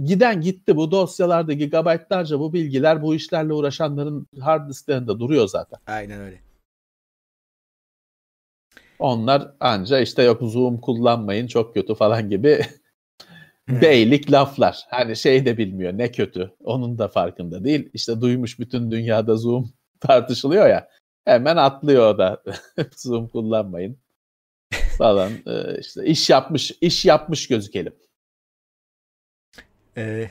Giden 0.03 0.41
gitti 0.41 0.75
bu 0.75 0.91
dosyalarda 0.91 1.53
gigabaytlarca 1.53 2.39
bu 2.39 2.53
bilgiler 2.53 3.01
bu 3.01 3.15
işlerle 3.15 3.53
uğraşanların 3.53 4.27
hard 4.39 4.69
disklerinde 4.69 5.19
duruyor 5.19 5.47
zaten. 5.47 5.79
Aynen 5.87 6.21
öyle. 6.21 6.44
Onlar 8.99 9.51
anca 9.59 9.99
işte 9.99 10.23
yok 10.23 10.41
Zoom 10.41 10.81
kullanmayın 10.81 11.47
çok 11.47 11.73
kötü 11.73 11.95
falan 11.95 12.29
gibi 12.29 12.61
beylik 13.69 14.31
laflar. 14.31 14.85
Hani 14.89 15.15
şey 15.15 15.45
de 15.45 15.57
bilmiyor 15.57 15.97
ne 15.97 16.11
kötü. 16.11 16.51
Onun 16.63 16.97
da 16.97 17.07
farkında 17.07 17.63
değil. 17.63 17.89
İşte 17.93 18.21
duymuş 18.21 18.59
bütün 18.59 18.91
dünyada 18.91 19.35
Zoom 19.35 19.73
tartışılıyor 19.99 20.67
ya. 20.67 20.89
Hemen 21.25 21.57
atlıyor 21.57 22.13
o 22.13 22.17
da. 22.17 22.43
Zoom 22.95 23.27
kullanmayın. 23.27 23.97
falan 24.97 25.31
e, 25.47 25.79
işte 25.79 26.05
iş 26.05 26.29
yapmış 26.29 26.71
iş 26.81 27.05
yapmış 27.05 27.47
gözükelim. 27.47 27.93
Ee, 29.97 30.29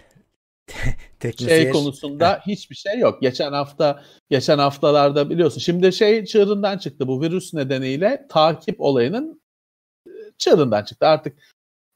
şey 1.39 1.71
konusunda 1.71 2.41
hiçbir 2.47 2.77
şey 2.77 2.99
yok. 2.99 3.23
Geçen 3.23 3.53
hafta 3.53 4.03
geçen 4.31 4.59
haftalarda 4.59 5.31
biliyorsun. 5.31 5.61
Şimdi 5.61 5.93
şey 5.93 6.25
çığırından 6.25 6.79
çıktı 6.79 7.09
bu 7.09 7.23
virüs 7.23 7.55
nedeniyle 7.55 8.27
takip 8.29 8.81
olayının 8.81 9.43
e, 10.07 10.11
çığırından 10.39 10.85
çıktı. 10.85 11.07
Artık 11.07 11.39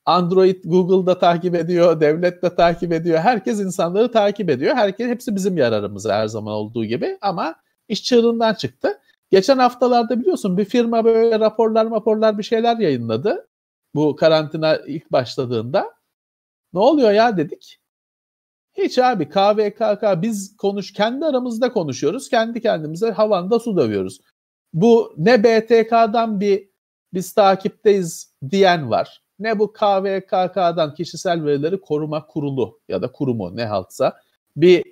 Android 0.04 0.64
Google'da 0.64 1.18
takip 1.18 1.54
ediyor, 1.54 2.00
devlet 2.00 2.42
de 2.42 2.54
takip 2.54 2.92
ediyor. 2.92 3.18
Herkes 3.18 3.60
insanları 3.60 4.12
takip 4.12 4.50
ediyor. 4.50 4.74
Herkes 4.74 5.08
hepsi 5.08 5.34
bizim 5.34 5.56
yararımıza 5.56 6.14
her 6.14 6.26
zaman 6.26 6.54
olduğu 6.54 6.84
gibi 6.84 7.18
ama 7.20 7.54
iş 7.88 8.04
çığırından 8.04 8.54
çıktı. 8.54 9.00
Geçen 9.30 9.58
haftalarda 9.58 10.20
biliyorsun 10.20 10.58
bir 10.58 10.64
firma 10.64 11.04
böyle 11.04 11.40
raporlar 11.40 11.90
raporlar 11.90 12.38
bir 12.38 12.42
şeyler 12.42 12.76
yayınladı. 12.76 13.48
Bu 13.94 14.16
karantina 14.16 14.76
ilk 14.76 15.12
başladığında. 15.12 15.94
Ne 16.72 16.80
oluyor 16.80 17.10
ya 17.10 17.36
dedik. 17.36 17.80
Hiç 18.78 18.98
abi 18.98 19.28
KVKK 19.28 20.22
biz 20.22 20.56
konuş 20.56 20.92
kendi 20.92 21.24
aramızda 21.24 21.72
konuşuyoruz. 21.72 22.28
Kendi 22.28 22.60
kendimize 22.60 23.10
havanda 23.10 23.58
su 23.58 23.76
dövüyoruz. 23.76 24.20
Bu 24.72 25.14
ne 25.16 25.44
BTK'dan 25.44 26.40
bir 26.40 26.68
biz 27.14 27.32
takipteyiz 27.32 28.34
diyen 28.50 28.90
var. 28.90 29.22
Ne 29.38 29.58
bu 29.58 29.72
KVKK'dan 29.72 30.94
kişisel 30.94 31.44
verileri 31.44 31.80
koruma 31.80 32.26
kurulu 32.26 32.80
ya 32.88 33.02
da 33.02 33.12
kurumu 33.12 33.56
ne 33.56 33.64
haltsa 33.64 34.20
bir 34.56 34.84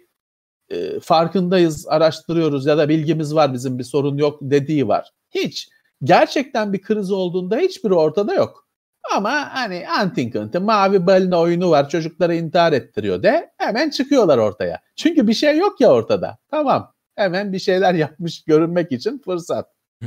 e, 0.68 1.00
farkındayız, 1.00 1.86
araştırıyoruz 1.88 2.66
ya 2.66 2.78
da 2.78 2.88
bilgimiz 2.88 3.34
var 3.34 3.52
bizim 3.52 3.78
bir 3.78 3.84
sorun 3.84 4.16
yok 4.16 4.38
dediği 4.42 4.88
var. 4.88 5.10
Hiç. 5.30 5.68
Gerçekten 6.04 6.72
bir 6.72 6.82
kriz 6.82 7.10
olduğunda 7.10 7.56
hiçbiri 7.56 7.94
ortada 7.94 8.34
yok. 8.34 8.65
Ama 9.14 9.54
hani 9.54 9.88
Antinkant'ın 9.88 10.62
mavi 10.62 11.06
balina 11.06 11.40
oyunu 11.40 11.70
var 11.70 11.88
çocukları 11.88 12.34
intihar 12.34 12.72
ettiriyor 12.72 13.22
de 13.22 13.52
hemen 13.58 13.90
çıkıyorlar 13.90 14.38
ortaya. 14.38 14.80
Çünkü 14.96 15.28
bir 15.28 15.34
şey 15.34 15.56
yok 15.56 15.80
ya 15.80 15.88
ortada. 15.88 16.38
Tamam 16.50 16.94
hemen 17.16 17.52
bir 17.52 17.58
şeyler 17.58 17.94
yapmış 18.04 18.44
görünmek 18.44 18.92
için 18.92 19.18
fırsat. 19.18 19.72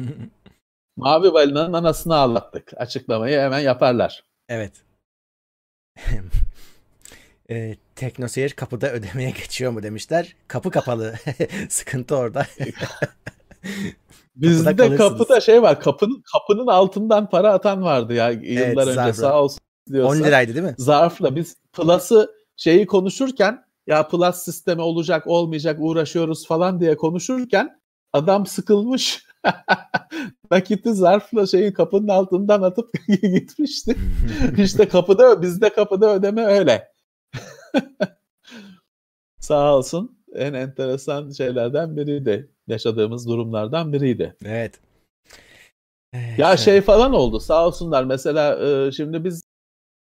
mavi 0.97 1.33
balinanın 1.33 1.73
anasını 1.73 2.15
ağlattık. 2.15 2.71
Açıklamayı 2.77 3.39
hemen 3.39 3.59
yaparlar. 3.59 4.23
Evet. 4.49 4.73
e, 7.49 7.75
Teknoseyir 7.95 8.49
kapıda 8.49 8.91
ödemeye 8.91 9.29
geçiyor 9.29 9.71
mu 9.71 9.83
demişler. 9.83 10.35
Kapı 10.47 10.71
kapalı. 10.71 11.15
Sıkıntı 11.69 12.15
orada. 12.15 12.45
Bizde 14.35 14.75
kapıda, 14.75 14.95
kapıda 14.97 15.41
şey 15.41 15.61
var. 15.61 15.79
Kapının 15.79 16.23
kapının 16.33 16.67
altından 16.67 17.29
para 17.29 17.53
atan 17.53 17.83
vardı 17.83 18.13
ya 18.13 18.29
yıllar 18.29 18.65
evet, 18.65 18.77
önce 18.77 18.93
zarfla. 18.93 19.13
sağ 19.13 19.43
olsun 19.43 19.59
diyorsa. 19.91 20.19
10 20.19 20.23
liraydı 20.23 20.53
değil 20.55 20.65
mi? 20.65 20.75
Zarfla 20.77 21.35
biz 21.35 21.55
Plus'ı 21.73 22.35
şeyi 22.55 22.85
konuşurken 22.87 23.63
ya 23.87 24.07
Plus 24.07 24.35
sistemi 24.35 24.81
olacak 24.81 25.27
olmayacak 25.27 25.77
uğraşıyoruz 25.79 26.47
falan 26.47 26.79
diye 26.79 26.97
konuşurken 26.97 27.79
adam 28.13 28.45
sıkılmış. 28.45 29.25
Nakiti 30.51 30.93
zarfla 30.93 31.47
şeyin 31.47 31.71
kapının 31.71 32.07
altından 32.07 32.61
atıp 32.61 32.93
gitmişti. 33.07 33.95
İşte 34.57 34.87
kapıda 34.87 35.41
bizde 35.41 35.69
kapıda 35.69 36.13
ödeme 36.15 36.45
öyle. 36.45 36.91
Sağ 39.39 39.75
olsun 39.75 40.18
en 40.35 40.53
enteresan 40.53 41.31
şeylerden 41.31 41.97
biriydi. 41.97 42.49
Yaşadığımız 42.67 43.27
durumlardan 43.27 43.93
biriydi. 43.93 44.35
Evet. 44.45 44.79
ya 46.37 46.57
şey 46.57 46.81
falan 46.81 47.13
oldu 47.13 47.39
sağ 47.39 47.67
olsunlar. 47.67 48.03
Mesela 48.03 48.67
e, 48.67 48.91
şimdi 48.91 49.23
biz 49.23 49.41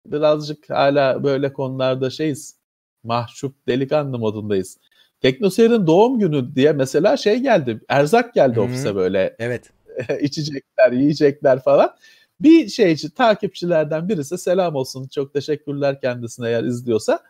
birazcık 0.06 0.70
hala 0.70 1.24
böyle 1.24 1.52
konularda 1.52 2.10
şeyiz. 2.10 2.56
Mahcup 3.04 3.68
delikanlı 3.68 4.18
modundayız. 4.18 4.78
Teknoseyir'in 5.20 5.86
doğum 5.86 6.18
günü 6.18 6.54
diye 6.54 6.72
mesela 6.72 7.16
şey 7.16 7.38
geldi. 7.38 7.80
Erzak 7.88 8.34
geldi 8.34 8.56
Hı-hı. 8.56 8.64
ofise 8.64 8.94
böyle. 8.94 9.36
Evet. 9.38 9.70
içecekler, 10.20 10.92
yiyecekler 10.92 11.62
falan. 11.62 11.94
Bir 12.40 12.68
şeyci 12.68 13.10
takipçilerden 13.14 14.08
birisi 14.08 14.38
selam 14.38 14.74
olsun. 14.74 15.08
Çok 15.08 15.34
teşekkürler 15.34 16.00
kendisine 16.00 16.48
eğer 16.48 16.64
izliyorsa. 16.64 17.20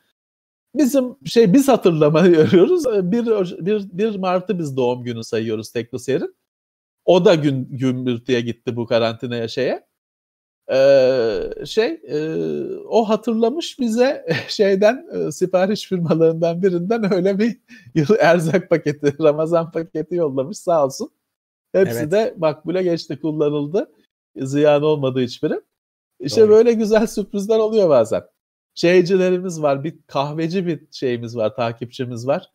Bizim 0.75 1.17
şey 1.27 1.53
biz 1.53 1.69
hatırlama 1.69 2.19
arıyoruz. 2.19 2.85
Bir, 2.85 3.27
bir, 3.67 3.89
bir 3.93 4.17
Mart'ı 4.17 4.59
biz 4.59 4.77
doğum 4.77 5.05
günü 5.05 5.25
sayıyoruz 5.25 5.73
Teknoseyir'in. 5.73 6.35
O 7.05 7.25
da 7.25 7.35
gün 7.35 7.69
gümbürtüye 7.71 8.41
gitti 8.41 8.77
bu 8.77 8.87
karantinaya 8.87 9.49
şeye. 9.49 9.91
Ee, 10.73 11.67
şey 11.67 12.01
e, 12.09 12.19
o 12.89 13.09
hatırlamış 13.09 13.79
bize 13.79 14.27
şeyden 14.49 15.07
e, 15.13 15.33
sipariş 15.33 15.89
firmalarından 15.89 16.63
birinden 16.63 17.15
öyle 17.15 17.39
bir 17.39 17.61
yıl 17.95 18.17
erzak 18.19 18.71
paketi 18.71 19.23
Ramazan 19.23 19.71
paketi 19.71 20.15
yollamış 20.15 20.59
sağ 20.59 20.85
olsun. 20.85 21.11
Hepsi 21.73 21.99
evet. 21.99 22.13
de 22.13 22.35
makbule 22.39 22.83
geçti 22.83 23.21
kullanıldı. 23.21 23.93
Ziyan 24.37 24.83
olmadı 24.83 25.21
hiçbiri. 25.21 25.61
İşte 26.21 26.41
Doğru. 26.41 26.51
böyle 26.51 26.73
güzel 26.73 27.07
sürprizler 27.07 27.59
oluyor 27.59 27.89
bazen. 27.89 28.23
Şeycilerimiz 28.75 29.63
var. 29.63 29.85
Bir 29.85 29.99
kahveci 30.07 30.67
bir 30.67 30.87
şeyimiz 30.91 31.37
var, 31.37 31.57
takipçimiz 31.57 32.27
var. 32.27 32.51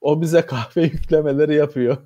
O 0.00 0.22
bize 0.22 0.46
kahve 0.46 0.82
yüklemeleri 0.92 1.54
yapıyor. 1.54 1.96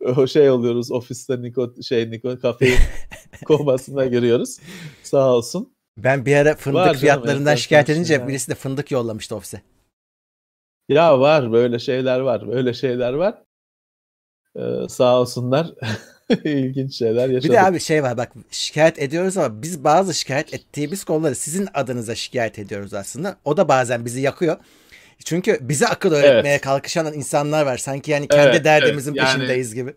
o 0.00 0.26
şey 0.26 0.50
oluyoruz 0.50 0.92
ofiste 0.92 1.42
niko 1.42 1.74
şey 1.82 2.10
niko 2.10 2.38
kafein 2.38 2.78
komasına 3.46 4.06
giriyoruz. 4.06 4.58
Sağ 5.02 5.34
olsun. 5.34 5.74
Ben 5.96 6.26
bir 6.26 6.36
ara 6.36 6.56
fındık 6.56 6.76
var 6.76 6.96
fiyatlarından 6.96 7.44
canım, 7.44 7.58
şikayet 7.58 7.90
edince 7.90 8.14
ya. 8.14 8.28
birisi 8.28 8.50
de 8.50 8.54
fındık 8.54 8.90
yollamıştı 8.90 9.36
ofise. 9.36 9.62
Ya 10.88 11.20
var 11.20 11.52
böyle 11.52 11.78
şeyler 11.78 12.20
var. 12.20 12.48
Böyle 12.48 12.74
şeyler 12.74 13.12
var. 13.12 13.42
Ee, 14.56 14.88
sağ 14.88 15.20
olsunlar. 15.20 15.66
İlginç 16.44 16.94
şeyler 16.94 17.28
yaşadık. 17.28 17.50
Bir 17.50 17.56
de 17.56 17.62
abi 17.62 17.80
şey 17.80 18.02
var 18.02 18.16
bak 18.16 18.32
şikayet 18.50 18.98
ediyoruz 18.98 19.36
ama 19.36 19.62
biz 19.62 19.84
bazı 19.84 20.14
şikayet 20.14 20.54
ettiğimiz 20.54 21.04
konuları 21.04 21.34
sizin 21.34 21.68
adınıza 21.74 22.14
şikayet 22.14 22.58
ediyoruz 22.58 22.94
aslında. 22.94 23.36
O 23.44 23.56
da 23.56 23.68
bazen 23.68 24.04
bizi 24.04 24.20
yakıyor. 24.20 24.56
Çünkü 25.24 25.58
bize 25.60 25.86
akıl 25.86 26.12
öğretmeye 26.12 26.54
evet. 26.54 26.60
kalkışan 26.60 27.12
insanlar 27.14 27.66
var. 27.66 27.78
Sanki 27.78 28.10
yani 28.10 28.28
kendi 28.28 28.50
evet, 28.50 28.64
derdimizin 28.64 29.16
evet. 29.16 29.24
peşindeyiz 29.24 29.74
yani, 29.74 29.80
gibi. 29.80 29.96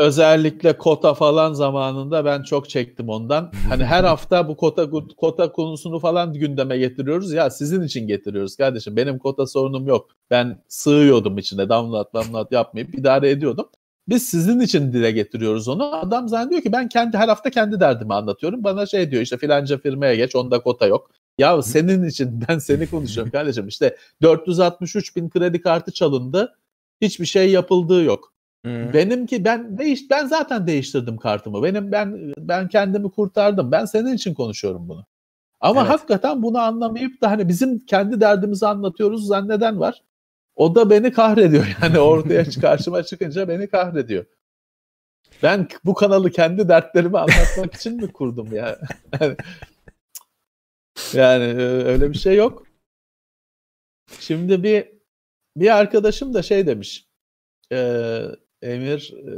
Özellikle 0.00 0.78
kota 0.78 1.14
falan 1.14 1.52
zamanında 1.52 2.24
ben 2.24 2.42
çok 2.42 2.68
çektim 2.70 3.08
ondan. 3.08 3.52
Hani 3.68 3.84
her 3.84 4.04
hafta 4.10 4.48
bu 4.48 4.56
kota 4.56 4.90
kota 5.16 5.52
konusunu 5.52 5.98
falan 5.98 6.32
gündeme 6.32 6.78
getiriyoruz. 6.78 7.32
Ya 7.32 7.50
sizin 7.50 7.82
için 7.82 8.06
getiriyoruz 8.06 8.56
kardeşim. 8.56 8.96
Benim 8.96 9.18
kota 9.18 9.46
sorunum 9.46 9.86
yok. 9.86 10.08
Ben 10.30 10.62
sığıyordum 10.68 11.38
içinde. 11.38 11.68
Download 11.68 12.14
download 12.14 12.52
yapmayıp 12.52 12.94
idare 12.98 13.30
ediyordum. 13.30 13.68
Biz 14.08 14.28
sizin 14.28 14.60
için 14.60 14.92
dile 14.92 15.10
getiriyoruz 15.10 15.68
onu. 15.68 15.94
Adam 15.94 16.28
zannediyor 16.28 16.62
ki 16.62 16.72
ben 16.72 16.88
kendi 16.88 17.16
her 17.16 17.28
hafta 17.28 17.50
kendi 17.50 17.80
derdimi 17.80 18.14
anlatıyorum. 18.14 18.64
Bana 18.64 18.86
şey 18.86 19.10
diyor 19.10 19.22
işte 19.22 19.36
filanca 19.36 19.78
firmaya 19.78 20.14
geç 20.14 20.36
onda 20.36 20.62
kota 20.62 20.86
yok. 20.86 21.10
Ya 21.38 21.62
senin 21.62 22.08
için 22.08 22.44
ben 22.48 22.58
seni 22.58 22.90
konuşuyorum 22.90 23.32
kardeşim. 23.32 23.68
İşte 23.68 23.96
463 24.22 25.16
bin 25.16 25.30
kredi 25.30 25.60
kartı 25.60 25.92
çalındı. 25.92 26.54
Hiçbir 27.00 27.26
şey 27.26 27.50
yapıldığı 27.50 28.02
yok. 28.02 28.32
Hı. 28.66 28.90
Benimki 28.94 29.44
ben 29.44 29.78
değiş 29.78 30.10
ben 30.10 30.26
zaten 30.26 30.66
değiştirdim 30.66 31.16
kartımı. 31.16 31.62
Benim 31.62 31.92
ben 31.92 32.34
ben 32.38 32.68
kendimi 32.68 33.10
kurtardım. 33.10 33.72
Ben 33.72 33.84
senin 33.84 34.14
için 34.14 34.34
konuşuyorum 34.34 34.88
bunu. 34.88 35.06
Ama 35.60 35.80
evet. 35.80 35.90
hakikaten 35.90 36.42
bunu 36.42 36.58
anlamayıp 36.58 37.20
da 37.20 37.30
hani 37.30 37.48
bizim 37.48 37.78
kendi 37.78 38.20
derdimizi 38.20 38.66
anlatıyoruz 38.66 39.26
zanneden 39.26 39.80
var. 39.80 40.02
O 40.56 40.74
da 40.74 40.90
beni 40.90 41.12
kahrediyor 41.12 41.66
yani 41.82 41.98
ortaya 41.98 42.44
karşıma 42.60 43.02
çıkınca 43.02 43.48
beni 43.48 43.68
kahrediyor. 43.68 44.26
Ben 45.42 45.68
bu 45.84 45.94
kanalı 45.94 46.30
kendi 46.30 46.68
dertlerimi 46.68 47.18
anlatmak 47.18 47.74
için 47.74 47.96
mi 47.96 48.12
kurdum 48.12 48.54
ya? 48.54 48.78
Yani 51.14 51.44
e, 51.44 51.64
öyle 51.64 52.10
bir 52.10 52.18
şey 52.18 52.36
yok. 52.36 52.66
Şimdi 54.20 54.62
bir 54.62 54.88
bir 55.56 55.76
arkadaşım 55.76 56.34
da 56.34 56.42
şey 56.42 56.66
demiş. 56.66 57.08
E, 57.72 58.20
Emir 58.62 59.12
e, 59.12 59.32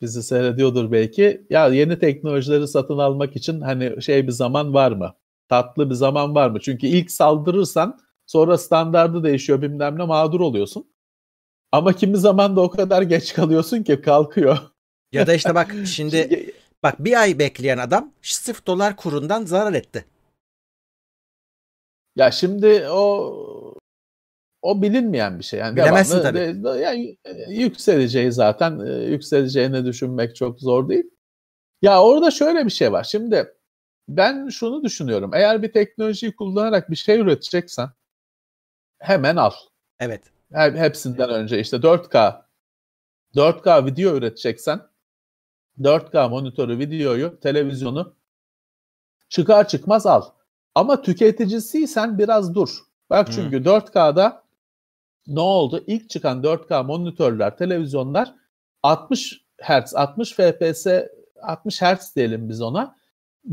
bizi 0.00 0.22
seyrediyordur 0.22 0.92
belki. 0.92 1.46
Ya 1.50 1.68
yeni 1.68 1.98
teknolojileri 1.98 2.68
satın 2.68 2.98
almak 2.98 3.36
için 3.36 3.60
hani 3.60 4.02
şey 4.02 4.26
bir 4.26 4.32
zaman 4.32 4.74
var 4.74 4.92
mı? 4.92 5.14
Tatlı 5.48 5.90
bir 5.90 5.94
zaman 5.94 6.34
var 6.34 6.50
mı? 6.50 6.60
Çünkü 6.60 6.86
ilk 6.86 7.10
saldırırsan 7.10 7.98
sonra 8.26 8.58
standardı 8.58 9.24
değişiyor 9.24 9.62
bilmem 9.62 9.98
ne 9.98 10.04
mağdur 10.04 10.40
oluyorsun. 10.40 10.90
Ama 11.72 11.92
kimi 11.92 12.16
zaman 12.16 12.56
da 12.56 12.60
o 12.60 12.70
kadar 12.70 13.02
geç 13.02 13.34
kalıyorsun 13.34 13.82
ki 13.82 14.00
kalkıyor. 14.00 14.58
Ya 15.12 15.26
da 15.26 15.34
işte 15.34 15.54
bak 15.54 15.74
şimdi 15.86 16.52
bak 16.82 17.04
bir 17.04 17.20
ay 17.20 17.38
bekleyen 17.38 17.78
adam 17.78 18.12
sırf 18.22 18.66
dolar 18.66 18.96
kurundan 18.96 19.44
zarar 19.44 19.74
etti. 19.74 20.04
Ya 22.16 22.30
şimdi 22.30 22.88
o 22.90 23.67
o 24.62 24.82
bilinmeyen 24.82 25.38
bir 25.38 25.44
şey. 25.44 25.60
Yani 25.60 25.76
Bilemezsin 25.76 26.22
tabii. 26.22 26.64
De, 26.64 26.68
yani 26.68 27.16
yükseleceği 27.48 28.32
zaten 28.32 28.78
yükseleceğini 29.02 29.84
düşünmek 29.84 30.36
çok 30.36 30.60
zor 30.60 30.88
değil. 30.88 31.10
Ya 31.82 32.02
orada 32.02 32.30
şöyle 32.30 32.64
bir 32.64 32.70
şey 32.70 32.92
var. 32.92 33.04
Şimdi 33.04 33.54
ben 34.08 34.48
şunu 34.48 34.84
düşünüyorum. 34.84 35.30
Eğer 35.34 35.62
bir 35.62 35.72
teknolojiyi 35.72 36.36
kullanarak 36.36 36.90
bir 36.90 36.96
şey 36.96 37.18
üreteceksen 37.18 37.88
hemen 38.98 39.36
al. 39.36 39.52
Evet. 40.00 40.22
Hepsinden 40.52 41.30
önce 41.30 41.60
işte 41.60 41.76
4K 41.76 42.42
4K 43.34 43.86
video 43.86 44.16
üreteceksen 44.16 44.80
4K 45.80 46.30
monitörü, 46.30 46.78
videoyu, 46.78 47.40
televizyonu 47.40 48.16
çıkar 49.28 49.68
çıkmaz 49.68 50.06
al. 50.06 50.22
Ama 50.74 51.02
tüketicisiysen 51.02 52.18
biraz 52.18 52.54
dur. 52.54 52.78
Bak 53.10 53.32
çünkü 53.32 53.58
hmm. 53.58 53.66
4K'da 53.66 54.47
ne 55.28 55.40
oldu? 55.40 55.84
İlk 55.86 56.10
çıkan 56.10 56.42
4K 56.42 56.86
monitörler, 56.86 57.56
televizyonlar 57.56 58.34
60 58.82 59.48
Hz, 59.62 59.94
60 59.94 60.32
FPS, 60.32 60.86
60 61.42 61.82
Hz 61.82 62.16
diyelim 62.16 62.48
biz 62.48 62.62
ona. 62.62 62.96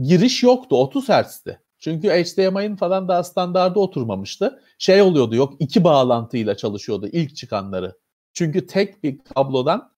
Giriş 0.02 0.44
yoktu, 0.44 0.76
30 0.76 1.10
Hz'ti. 1.10 1.60
Çünkü 1.80 2.10
HDMI'nin 2.10 2.76
falan 2.76 3.08
daha 3.08 3.24
standarda 3.24 3.80
oturmamıştı. 3.80 4.62
Şey 4.78 5.02
oluyordu 5.02 5.36
yok 5.36 5.54
iki 5.60 5.84
bağlantıyla 5.84 6.58
çalışıyordu 6.58 7.08
ilk 7.08 7.36
çıkanları. 7.36 7.98
Çünkü 8.34 8.68
tek 8.68 9.04
bir 9.04 9.18
kablodan 9.18 9.92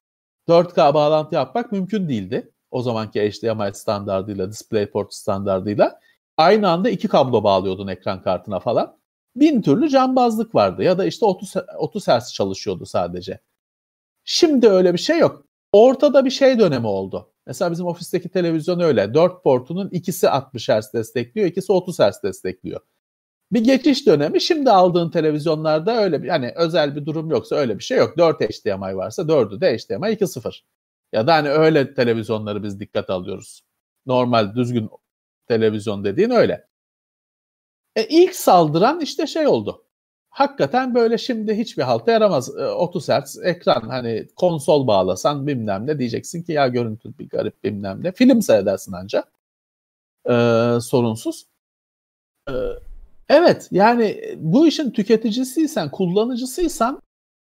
4K 0.48 0.94
bağlantı 0.94 1.36
yapmak 1.36 1.72
mümkün 1.72 2.10
değildi. 2.10 2.52
O 2.72 2.82
zamanki 2.82 3.20
HDMI 3.20 3.74
standartıyla, 3.74 4.52
DisplayPort 4.52 5.14
standartıyla. 5.14 6.00
Aynı 6.38 6.70
anda 6.70 6.90
iki 6.90 7.08
kablo 7.08 7.44
bağlıyordun 7.44 7.88
ekran 7.88 8.22
kartına 8.22 8.60
falan. 8.60 8.98
Bin 9.40 9.62
türlü 9.62 9.90
cambazlık 9.90 10.56
vardı 10.56 10.84
ya 10.84 10.98
da 10.98 11.06
işte 11.06 11.26
30, 11.26 11.54
30 11.78 12.08
Hz 12.08 12.34
çalışıyordu 12.34 12.86
sadece. 12.86 13.40
Şimdi 14.24 14.70
öyle 14.70 14.94
bir 14.94 15.00
şey 15.00 15.20
yok. 15.20 15.46
Ortada 15.72 16.26
bir 16.26 16.30
şey 16.30 16.60
dönemi 16.60 16.88
oldu. 16.88 17.34
Mesela 17.48 17.72
bizim 17.72 17.86
ofisteki 17.86 18.30
televizyon 18.30 18.80
öyle. 18.80 19.14
4 19.14 19.44
portunun 19.44 19.90
ikisi 19.90 20.30
60 20.30 20.70
Hz 20.70 20.94
destekliyor, 20.94 21.48
ikisi 21.48 21.72
30 21.72 22.00
Hz 22.00 22.24
destekliyor. 22.24 22.82
Bir 23.52 23.64
geçiş 23.64 24.08
dönemi. 24.08 24.42
Şimdi 24.42 24.72
aldığın 24.72 25.12
televizyonlarda 25.12 26.04
öyle 26.04 26.24
bir 26.24 26.28
yani 26.28 26.54
özel 26.56 26.96
bir 26.96 27.06
durum 27.06 27.32
yoksa 27.32 27.56
öyle 27.56 27.78
bir 27.78 27.84
şey 27.84 27.98
yok. 27.98 28.18
4 28.18 28.42
HDMI 28.42 28.98
varsa 28.98 29.22
4'ü 29.22 29.62
de 29.62 29.78
HDMI 29.78 30.08
2.0. 30.08 30.62
Ya 31.14 31.28
da 31.28 31.34
hani 31.34 31.50
öyle 31.50 31.94
televizyonları 31.94 32.64
biz 32.64 32.80
dikkat 32.80 33.10
alıyoruz. 33.10 33.62
Normal 34.06 34.56
düzgün 34.56 34.90
televizyon 35.48 36.04
dediğin 36.04 36.30
öyle. 36.30 36.68
E 37.98 38.04
ilk 38.08 38.36
saldıran 38.36 39.00
işte 39.02 39.28
şey 39.28 39.48
oldu. 39.48 39.84
Hakikaten 40.30 40.96
böyle 40.96 41.18
şimdi 41.18 41.54
hiçbir 41.58 41.84
halta 41.84 42.12
yaramaz. 42.12 42.58
E, 42.58 42.66
30 42.66 43.10
Hz 43.10 43.40
ekran 43.44 43.90
hani 43.90 44.28
konsol 44.36 44.88
bağlasan 44.88 45.48
bilmem 45.48 45.88
ne 45.88 46.00
diyeceksin 46.00 46.44
ki 46.44 46.52
ya 46.52 46.68
görüntü 46.68 47.18
bir 47.20 47.30
garip 47.30 47.64
bilmem 47.64 48.04
ne. 48.04 48.12
Film 48.12 48.42
seyredersin 48.42 48.94
ancak. 48.94 49.32
E, 50.30 50.34
sorunsuz. 50.82 51.46
E, 52.50 52.54
evet 53.30 53.68
yani 53.72 54.36
bu 54.38 54.68
işin 54.68 54.92
tüketicisiysen, 54.92 55.92
kullanıcısıysan 55.92 57.02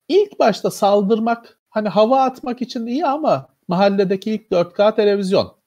ilk 0.07 0.39
başta 0.39 0.71
saldırmak 0.71 1.59
hani 1.69 1.89
hava 1.89 2.21
atmak 2.21 2.61
için 2.61 2.85
iyi 2.85 3.05
ama 3.05 3.49
mahalledeki 3.67 4.31
ilk 4.31 4.51
4K 4.51 4.95
televizyon 4.95 5.62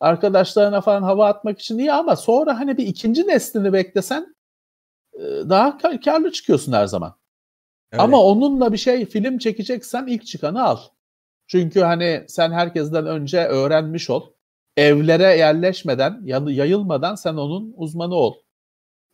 arkadaşlarına 0.00 0.80
falan 0.80 1.02
hava 1.02 1.26
atmak 1.26 1.60
için 1.60 1.78
iyi 1.78 1.92
ama 1.92 2.16
sonra 2.16 2.58
hani 2.58 2.76
bir 2.76 2.86
ikinci 2.86 3.26
neslini 3.26 3.72
beklesen 3.72 4.36
e, 5.14 5.20
daha 5.22 5.78
karlı 6.04 6.32
çıkıyorsun 6.32 6.72
her 6.72 6.86
zaman. 6.86 7.14
Öyle. 7.92 8.02
Ama 8.02 8.22
onunla 8.22 8.72
bir 8.72 8.78
şey 8.78 9.06
film 9.06 9.38
çekeceksen 9.38 10.06
ilk 10.06 10.26
çıkanı 10.26 10.64
al. 10.64 10.78
Çünkü 11.46 11.80
hani 11.80 12.24
sen 12.28 12.52
herkesten 12.52 13.06
önce 13.06 13.44
öğrenmiş 13.44 14.10
ol. 14.10 14.22
Evlere 14.76 15.36
yerleşmeden, 15.36 16.22
yayılmadan 16.48 17.14
sen 17.14 17.34
onun 17.34 17.74
uzmanı 17.76 18.14
ol. 18.14 18.34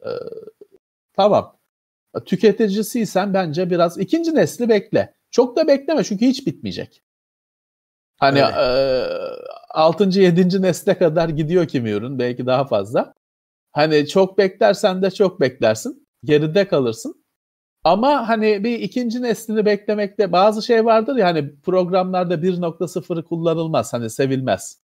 Ee, 0.05 0.09
tamam. 1.13 1.59
Tüketicisiysen 2.27 3.35
bence 3.35 3.71
biraz 3.71 3.99
ikinci 3.99 4.35
nesli 4.35 4.69
bekle. 4.69 5.15
Çok 5.31 5.57
da 5.57 5.67
bekleme 5.67 6.05
çünkü 6.05 6.27
hiç 6.27 6.47
bitmeyecek. 6.47 7.03
Hani 8.23 8.39
e, 8.39 9.07
6. 9.71 10.21
7. 10.21 10.63
nesle 10.63 10.99
kadar 10.99 11.29
gidiyor 11.29 11.69
kimi 11.69 11.91
ürün 11.91 12.19
belki 12.19 12.47
daha 12.47 12.65
fazla. 12.65 13.15
Hani 13.73 14.09
çok 14.09 14.39
beklersen 14.39 15.03
de 15.03 15.11
çok 15.11 15.41
beklersin. 15.41 16.09
Geride 16.25 16.69
kalırsın. 16.69 17.25
Ama 17.85 18.29
hani 18.29 18.65
bir 18.65 18.79
ikinci 18.79 19.23
neslini 19.23 19.67
beklemekte 19.67 20.33
bazı 20.33 20.63
şey 20.63 20.85
vardır 20.85 21.17
ya 21.17 21.27
hani 21.27 21.61
programlarda 21.61 22.35
1.0'ı 22.35 23.25
kullanılmaz. 23.25 23.93
Hani 23.93 24.11
sevilmez. 24.11 24.79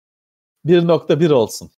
1.1 0.66 1.32
olsun 1.32 1.70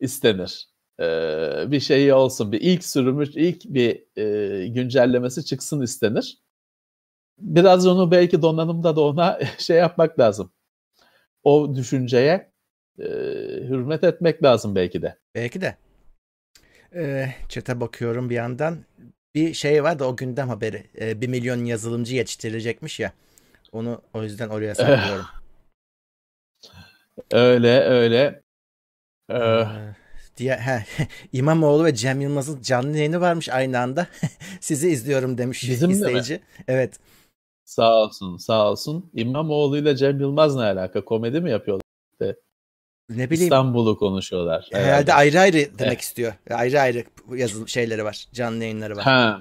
istenir. 0.00 0.68
Ee, 1.00 1.64
bir 1.70 1.80
şeyi 1.80 2.14
olsun. 2.14 2.52
Bir 2.52 2.60
ilk 2.60 2.84
sürümü, 2.84 3.24
ilk 3.34 3.64
bir 3.64 4.04
e, 4.16 4.68
güncellemesi 4.68 5.44
çıksın 5.44 5.80
istenir. 5.80 6.38
Biraz 7.38 7.86
onu 7.86 8.10
belki 8.10 8.42
donanımda 8.42 8.96
da 8.96 9.00
ona 9.00 9.38
şey 9.58 9.76
yapmak 9.76 10.18
lazım 10.18 10.52
o 11.46 11.76
düşünceye 11.76 12.52
e, 12.98 13.04
hürmet 13.68 14.04
etmek 14.04 14.42
lazım 14.42 14.74
belki 14.74 15.02
de. 15.02 15.16
Belki 15.34 15.60
de. 15.60 15.76
Ee, 16.94 17.34
çete 17.48 17.80
bakıyorum 17.80 18.30
bir 18.30 18.34
yandan. 18.34 18.78
Bir 19.34 19.54
şey 19.54 19.82
var 19.82 19.98
da 19.98 20.08
o 20.08 20.16
gündem 20.16 20.48
haberi. 20.48 20.86
Ee, 21.00 21.20
bir 21.20 21.28
milyon 21.28 21.64
yazılımcı 21.64 22.14
yetiştirilecekmiş 22.16 23.00
ya. 23.00 23.12
Onu 23.72 24.02
o 24.14 24.22
yüzden 24.22 24.48
oraya 24.48 24.74
saklıyorum. 24.74 25.26
öyle 27.32 27.80
öyle. 27.80 28.42
Ee, 29.32 29.64
diye 30.36 30.56
he, 30.56 30.84
İmamoğlu 31.32 31.84
ve 31.84 31.94
Cem 31.94 32.20
Yılmaz'ın 32.20 32.62
canlı 32.62 32.96
yayını 32.96 33.20
varmış 33.20 33.48
aynı 33.48 33.78
anda. 33.78 34.06
Sizi 34.60 34.88
izliyorum 34.88 35.38
demiş 35.38 35.70
Bizim 35.70 35.90
izleyici. 35.90 36.40
Evet. 36.68 36.98
Sağ 37.66 37.94
olsun, 37.94 38.36
sağ 38.36 38.70
olsun. 38.70 39.10
İmamoğlu 39.14 39.78
ile 39.78 39.96
Cem 39.96 40.20
Yılmaz 40.20 40.56
ne 40.56 40.62
alaka? 40.62 41.04
Komedi 41.04 41.40
mi 41.40 41.50
yapıyorlar? 41.50 41.82
İşte 42.12 42.36
ne 43.08 43.30
bileyim. 43.30 43.44
İstanbul'u 43.44 43.98
konuşuyorlar. 43.98 44.68
Herhalde, 44.72 44.90
herhalde 44.90 45.14
ayrı 45.14 45.40
ayrı 45.40 45.56
demek 45.56 45.80
evet. 45.80 46.00
istiyor. 46.00 46.34
Ayrı 46.50 46.80
ayrı 46.80 47.04
yazılı 47.34 47.68
şeyleri 47.68 48.04
var. 48.04 48.26
Canlı 48.32 48.62
yayınları 48.62 48.96
var. 48.96 49.04
Ha. 49.04 49.40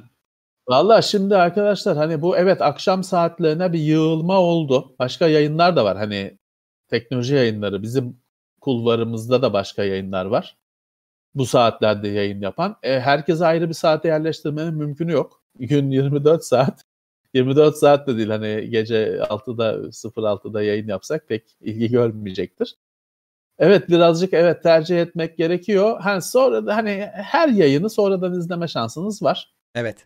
Valla 0.68 1.02
şimdi 1.02 1.36
arkadaşlar 1.36 1.98
hani 1.98 2.22
bu 2.22 2.38
evet 2.38 2.62
akşam 2.62 3.04
saatlerine 3.04 3.74
bir 3.74 3.80
yığılma 3.80 4.40
oldu. 4.40 4.96
Başka 5.00 5.28
yayınlar 5.28 5.76
da 5.76 5.86
var. 5.86 5.98
Hani 5.98 6.38
teknoloji 6.90 7.36
yayınları. 7.36 7.84
Bizim 7.84 8.20
kulvarımızda 8.62 9.42
da 9.42 9.54
başka 9.54 9.84
yayınlar 9.84 10.26
var. 10.26 10.58
Bu 11.36 11.46
saatlerde 11.46 12.08
yayın 12.08 12.42
yapan. 12.42 12.78
E, 12.84 13.00
herkese 13.00 13.46
ayrı 13.46 13.70
bir 13.70 13.74
saate 13.74 14.08
yerleştirmenin 14.08 14.74
mümkünü 14.74 15.12
yok. 15.12 15.44
Gün 15.60 15.92
24 15.92 16.44
saat. 16.46 16.86
24 17.36 17.78
saat 17.78 18.08
de 18.08 18.18
değil 18.18 18.30
hani 18.30 18.70
gece 18.70 19.18
6'da 19.18 19.74
06'da 19.74 20.64
yayın 20.64 20.88
yapsak 20.88 21.28
pek 21.28 21.44
ilgi 21.62 21.92
görmeyecektir. 21.92 22.76
Evet 23.60 23.90
birazcık 23.90 24.34
evet 24.34 24.64
tercih 24.64 25.02
etmek 25.02 25.38
gerekiyor. 25.38 26.00
Hani 26.02 26.22
sonra 26.22 26.66
da 26.66 26.76
hani 26.76 27.10
her 27.14 27.50
yayını 27.50 27.90
sonradan 27.90 28.40
izleme 28.40 28.68
şansınız 28.68 29.24
var. 29.24 29.54
Evet. 29.76 30.06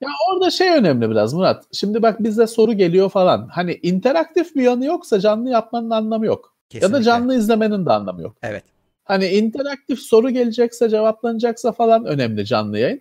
Ya 0.00 0.08
orada 0.30 0.50
şey 0.50 0.68
önemli 0.68 1.10
biraz 1.10 1.34
Murat. 1.34 1.64
Şimdi 1.72 2.02
bak 2.02 2.22
bizde 2.22 2.46
soru 2.46 2.72
geliyor 2.72 3.10
falan. 3.10 3.48
Hani 3.48 3.80
interaktif 3.82 4.56
bir 4.56 4.62
yanı 4.62 4.84
yoksa 4.84 5.20
canlı 5.20 5.50
yapmanın 5.50 5.90
anlamı 5.90 6.26
yok. 6.26 6.56
Kesinlikle. 6.68 6.96
Ya 6.96 7.00
da 7.00 7.04
canlı 7.04 7.34
izlemenin 7.36 7.86
de 7.86 7.92
anlamı 7.92 8.22
yok. 8.22 8.36
Evet. 8.42 8.64
Hani 9.04 9.26
interaktif 9.26 9.98
soru 9.98 10.30
gelecekse 10.30 10.88
cevaplanacaksa 10.88 11.72
falan 11.72 12.04
önemli 12.04 12.46
canlı 12.46 12.78
yayın. 12.78 13.00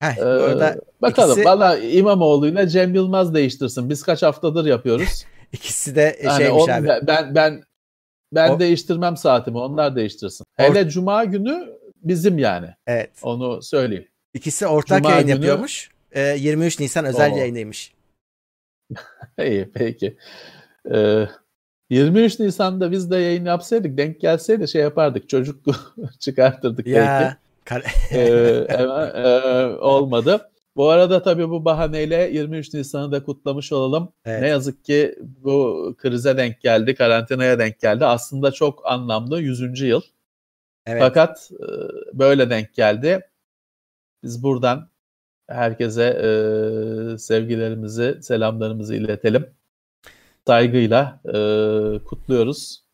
Heh, 0.00 0.16
ee, 0.18 0.76
bakalım. 1.02 1.32
Ikisi... 1.32 1.44
Valla 1.44 1.78
İmamoğlu 1.78 2.48
ile 2.48 2.68
Cem 2.68 2.94
Yılmaz 2.94 3.34
değiştirsin. 3.34 3.90
Biz 3.90 4.02
kaç 4.02 4.22
haftadır 4.22 4.64
yapıyoruz. 4.64 5.24
İkisi 5.52 5.96
de 5.96 6.18
yani 6.22 6.42
şeymiş 6.42 6.62
on, 6.62 6.68
abi. 6.68 6.88
Ben 7.06 7.34
ben 7.34 7.62
ben 8.32 8.50
o... 8.50 8.60
değiştirmem 8.60 9.16
saatimi. 9.16 9.58
Onlar 9.58 9.96
değiştirsin. 9.96 10.44
Or... 10.60 10.64
Hele 10.64 10.88
Cuma 10.88 11.24
günü 11.24 11.68
bizim 12.02 12.38
yani. 12.38 12.74
Evet. 12.86 13.10
Onu 13.22 13.62
söyleyeyim. 13.62 14.08
İkisi 14.34 14.66
ortak 14.66 15.02
Cuma 15.02 15.10
yayın 15.10 15.26
günü... 15.26 15.36
yapıyormuş. 15.36 15.90
Ee, 16.12 16.36
23 16.38 16.80
Nisan 16.80 17.04
özel 17.04 17.32
o... 17.32 17.36
yayınıymış. 17.36 17.94
İyi 19.38 19.70
peki. 19.74 20.16
Ee, 20.94 21.26
23 21.90 22.40
Nisan'da 22.40 22.90
biz 22.92 23.10
de 23.10 23.16
yayın 23.16 23.44
yapsaydık 23.44 23.98
denk 23.98 24.20
gelseydi 24.20 24.68
şey 24.68 24.82
yapardık. 24.82 25.28
Çocuk 25.28 25.64
çıkartırdık 26.18 26.86
ya. 26.86 27.04
belki. 27.04 27.47
Ee, 28.10 28.18
e, 28.20 29.26
olmadı. 29.80 30.50
Bu 30.76 30.90
arada 30.90 31.22
tabii 31.22 31.48
bu 31.48 31.64
bahaneyle 31.64 32.30
23 32.32 32.74
Nisan'ı 32.74 33.12
da 33.12 33.24
kutlamış 33.24 33.72
olalım. 33.72 34.12
Evet. 34.24 34.42
Ne 34.42 34.48
yazık 34.48 34.84
ki 34.84 35.18
bu 35.20 35.94
krize 35.98 36.36
denk 36.36 36.60
geldi, 36.60 36.94
karantinaya 36.94 37.58
denk 37.58 37.80
geldi. 37.80 38.04
Aslında 38.04 38.52
çok 38.52 38.86
anlamlı 38.86 39.40
100. 39.40 39.80
yıl. 39.80 40.00
Evet. 40.86 41.02
Fakat 41.02 41.50
e, 41.52 41.66
böyle 42.18 42.50
denk 42.50 42.74
geldi. 42.74 43.20
Biz 44.22 44.42
buradan 44.42 44.90
herkese 45.48 46.04
e, 46.04 47.18
sevgilerimizi, 47.18 48.18
selamlarımızı 48.22 48.94
iletelim. 48.94 49.46
Saygıyla 50.46 51.20
e, 51.26 51.32
kutluyoruz. 52.04 52.84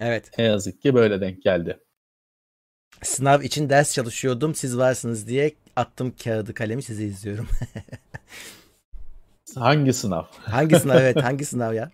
Evet. 0.00 0.30
Ne 0.38 0.44
yazık 0.44 0.82
ki 0.82 0.94
böyle 0.94 1.20
denk 1.20 1.42
geldi. 1.42 1.78
Sınav 3.02 3.42
için 3.42 3.68
ders 3.68 3.94
çalışıyordum. 3.94 4.54
Siz 4.54 4.78
varsınız 4.78 5.28
diye 5.28 5.54
attım 5.76 6.14
kağıdı 6.24 6.54
kalemi 6.54 6.82
sizi 6.82 7.04
izliyorum. 7.04 7.48
Hangi 9.54 9.92
sınav? 9.92 10.22
hangi 10.44 10.80
sınav 10.80 10.96
evet 11.00 11.16
hangi 11.22 11.44
sınav 11.44 11.74
ya? 11.74 11.90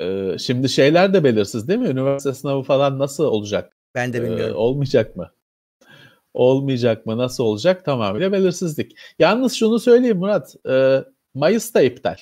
Ee, 0.00 0.36
şimdi 0.38 0.68
şeyler 0.68 1.14
de 1.14 1.24
belirsiz 1.24 1.68
değil 1.68 1.78
mi? 1.78 1.88
Üniversite 1.88 2.34
sınavı 2.34 2.62
falan 2.62 2.98
nasıl 2.98 3.24
olacak? 3.24 3.76
Ben 3.94 4.12
de 4.12 4.18
Ee, 4.18 4.22
bilmiyorum. 4.22 4.56
olmayacak 4.56 5.16
mı? 5.16 5.30
Olmayacak 6.34 7.06
mı? 7.06 7.18
Nasıl 7.18 7.44
olacak? 7.44 7.84
Tamamıyla 7.84 8.32
belirsizlik. 8.32 8.98
Yalnız 9.18 9.52
şunu 9.52 9.78
söyleyeyim 9.78 10.18
Murat. 10.18 10.56
E, 10.70 11.04
Mayıs'ta 11.34 11.82
iptal. 11.82 12.16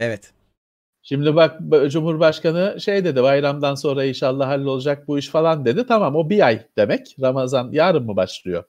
Evet. 0.00 0.32
Şimdi 1.10 1.36
bak 1.36 1.60
Cumhurbaşkanı 1.88 2.80
şey 2.80 3.04
dedi 3.04 3.22
bayramdan 3.22 3.74
sonra 3.74 4.04
inşallah 4.04 4.48
hallolacak 4.48 5.08
bu 5.08 5.18
iş 5.18 5.28
falan 5.28 5.64
dedi. 5.64 5.86
Tamam 5.86 6.16
o 6.16 6.30
bir 6.30 6.46
ay 6.46 6.66
demek. 6.76 7.16
Ramazan 7.20 7.68
yarın 7.72 8.06
mı 8.06 8.16
başlıyor? 8.16 8.64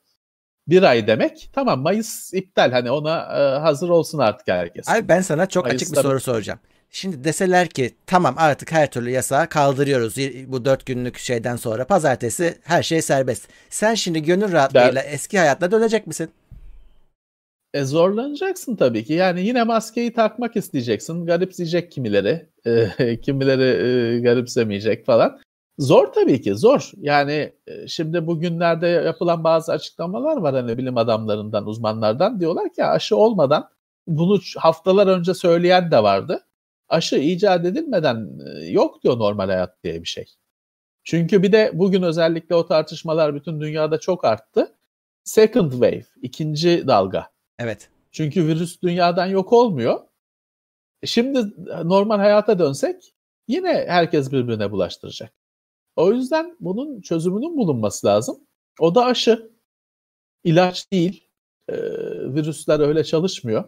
Bir 0.68 0.84
ay 0.84 1.08
demek. 1.08 1.50
Tamam 1.54 1.82
Mayıs 1.82 2.34
iptal. 2.34 2.72
Hani 2.72 2.92
ona 2.92 3.18
e, 3.20 3.60
hazır 3.60 3.90
olsun 3.90 4.20
artık 4.20 4.48
herkes. 4.48 4.90
Abi 4.90 5.08
ben 5.08 5.22
sana 5.22 5.46
çok 5.46 5.68
açık 5.68 5.80
bir 5.82 5.96
Mayıs'ta- 5.96 6.02
soru 6.02 6.20
soracağım. 6.20 6.60
Şimdi 6.90 7.24
deseler 7.24 7.68
ki 7.68 7.96
tamam 8.08 8.36
artık 8.38 8.72
her 8.72 8.92
türlü 8.92 9.10
yasağı 9.10 9.50
kaldırıyoruz 9.50 10.16
bu 10.48 10.66
dört 10.66 10.86
günlük 10.86 11.18
şeyden 11.18 11.56
sonra 11.56 11.86
pazartesi 11.88 12.58
her 12.64 12.84
şey 12.84 13.02
serbest. 13.02 13.48
Sen 13.70 13.96
şimdi 13.96 14.24
gönül 14.24 14.52
rahatlığıyla 14.52 15.02
eski 15.02 15.40
hayatına 15.40 15.72
dönecek 15.72 16.08
misin? 16.08 16.32
E 17.74 17.84
zorlanacaksın 17.84 18.76
tabii 18.76 19.04
ki. 19.04 19.14
Yani 19.14 19.42
yine 19.42 19.64
maskeyi 19.64 20.14
takmak 20.14 20.56
isteyeceksin. 20.56 21.26
Garipseyecek 21.26 21.92
kimileri. 21.92 22.50
e, 22.66 23.20
kimileri 23.22 23.64
e, 24.18 24.20
garipsemeyecek 24.20 25.06
falan. 25.06 25.40
Zor 25.80 26.14
tabii 26.14 26.42
ki 26.42 26.56
zor. 26.56 26.92
Yani 26.98 27.54
e, 27.68 27.88
şimdi 27.88 28.28
bugünlerde 28.28 28.88
yapılan 28.88 29.44
bazı 29.44 29.72
açıklamalar 29.72 30.38
var 30.38 30.56
hani 30.56 30.78
bilim 30.78 30.98
adamlarından, 30.98 31.68
uzmanlardan. 31.68 32.40
Diyorlar 32.40 32.74
ki 32.74 32.86
aşı 32.86 33.16
olmadan 33.18 33.70
bunu 34.08 34.40
haftalar 34.58 35.08
önce 35.08 35.34
söyleyen 35.34 35.92
de 35.92 36.04
vardı. 36.04 36.48
Aşı 36.90 37.16
icat 37.16 37.66
edilmeden 37.66 38.30
e, 38.48 38.66
yok 38.66 39.04
diyor 39.04 39.20
normal 39.20 39.50
hayat 39.50 39.84
diye 39.84 40.02
bir 40.02 40.08
şey. 40.08 40.26
Çünkü 41.04 41.44
bir 41.44 41.52
de 41.52 41.72
bugün 41.74 42.04
özellikle 42.04 42.56
o 42.56 42.66
tartışmalar 42.68 43.36
bütün 43.36 43.62
dünyada 43.62 44.00
çok 44.00 44.26
arttı. 44.26 44.76
Second 45.24 45.72
wave, 45.72 46.04
ikinci 46.22 46.88
dalga. 46.88 47.28
Evet. 47.62 47.90
Çünkü 48.12 48.48
virüs 48.48 48.82
dünyadan 48.82 49.26
yok 49.26 49.54
olmuyor. 49.54 50.00
E 51.04 51.08
Şimdi 51.08 51.40
normal 51.84 52.18
hayata 52.18 52.60
dönsek 52.60 53.14
yine 53.48 53.86
herkes 53.88 54.32
birbirine 54.32 54.72
bulaştıracak. 54.72 55.34
O 55.96 56.12
yüzden 56.14 56.58
bunun 56.60 57.02
çözümünün 57.02 57.58
bulunması 57.58 58.08
lazım. 58.08 58.40
O 58.80 58.96
da 58.96 59.06
aşı. 59.06 59.52
İlaç 60.44 60.92
değil. 60.92 61.28
Ee, 61.70 61.76
virüsler 62.34 62.80
öyle 62.80 63.04
çalışmıyor. 63.04 63.64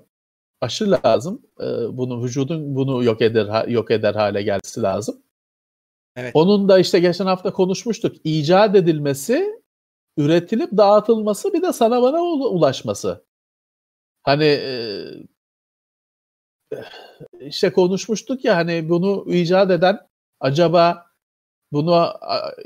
Aşı 0.61 0.91
lazım. 0.91 1.41
Ee, 1.59 1.65
bunu 1.97 2.23
vücudun 2.23 2.75
bunu 2.75 3.03
yok 3.03 3.21
eder 3.21 3.67
yok 3.67 3.91
eder 3.91 4.15
hale 4.15 4.41
gelmesi 4.41 4.81
lazım. 4.81 5.21
Evet. 6.15 6.31
Onun 6.35 6.69
da 6.69 6.79
işte 6.79 6.99
geçen 6.99 7.25
hafta 7.25 7.53
konuşmuştuk. 7.53 8.15
İcat 8.23 8.75
edilmesi, 8.75 9.61
üretilip 10.17 10.71
dağıtılması 10.77 11.53
bir 11.53 11.61
de 11.61 11.73
sana 11.73 12.01
bana 12.01 12.21
ul- 12.21 12.55
ulaşması. 12.55 13.25
Hani 14.23 14.59
işte 17.39 17.71
konuşmuştuk 17.73 18.45
ya 18.45 18.55
hani 18.55 18.89
bunu 18.89 19.25
icat 19.33 19.71
eden 19.71 19.99
acaba 20.39 21.05
bunu 21.71 22.13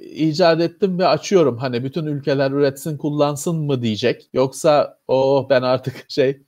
icat 0.02 0.62
ettim 0.62 1.00
ve 1.00 1.08
açıyorum 1.08 1.58
hani 1.58 1.84
bütün 1.84 2.06
ülkeler 2.06 2.52
üretsin 2.52 2.98
kullansın 2.98 3.56
mı 3.56 3.82
diyecek. 3.82 4.30
Yoksa 4.34 5.00
o 5.08 5.48
ben 5.50 5.62
artık 5.62 6.06
şey 6.10 6.44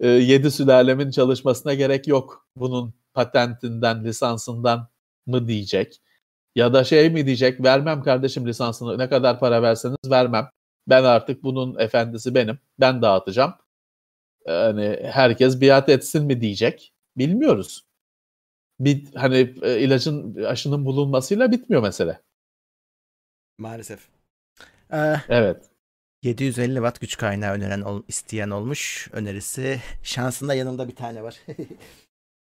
e, 0.00 0.08
yedi 0.08 0.50
sülalemin 0.50 1.10
çalışmasına 1.10 1.74
gerek 1.74 2.08
yok 2.08 2.46
bunun 2.56 2.94
patentinden 3.14 4.04
lisansından 4.04 4.88
mı 5.26 5.48
diyecek. 5.48 6.02
Ya 6.56 6.74
da 6.74 6.84
şey 6.84 7.10
mi 7.10 7.26
diyecek 7.26 7.62
vermem 7.64 8.02
kardeşim 8.02 8.46
lisansını 8.48 8.98
ne 8.98 9.08
kadar 9.08 9.40
para 9.40 9.62
verseniz 9.62 9.96
vermem. 10.10 10.50
Ben 10.88 11.04
artık 11.04 11.42
bunun 11.44 11.78
efendisi 11.78 12.34
benim. 12.34 12.58
Ben 12.80 13.02
dağıtacağım. 13.02 13.54
Yani 14.46 15.00
herkes 15.12 15.60
biat 15.60 15.88
etsin 15.88 16.24
mi 16.26 16.40
diyecek. 16.40 16.92
Bilmiyoruz. 17.16 17.84
Bir 18.80 19.14
hani 19.14 19.54
e, 19.62 19.80
ilacın 19.80 20.44
aşının 20.44 20.84
bulunmasıyla 20.86 21.52
bitmiyor 21.52 21.82
mesele. 21.82 22.20
Maalesef. 23.58 24.08
Ee, 24.92 25.14
Evet. 25.28 25.70
750 26.22 26.74
watt 26.74 27.00
güç 27.00 27.16
kaynağı 27.16 27.54
öneren 27.54 27.80
ol- 27.80 28.02
isteyen 28.08 28.50
olmuş. 28.50 29.08
Önerisi 29.12 29.80
şansında 30.02 30.54
yanımda 30.54 30.88
bir 30.88 30.96
tane 30.96 31.22
var. 31.22 31.36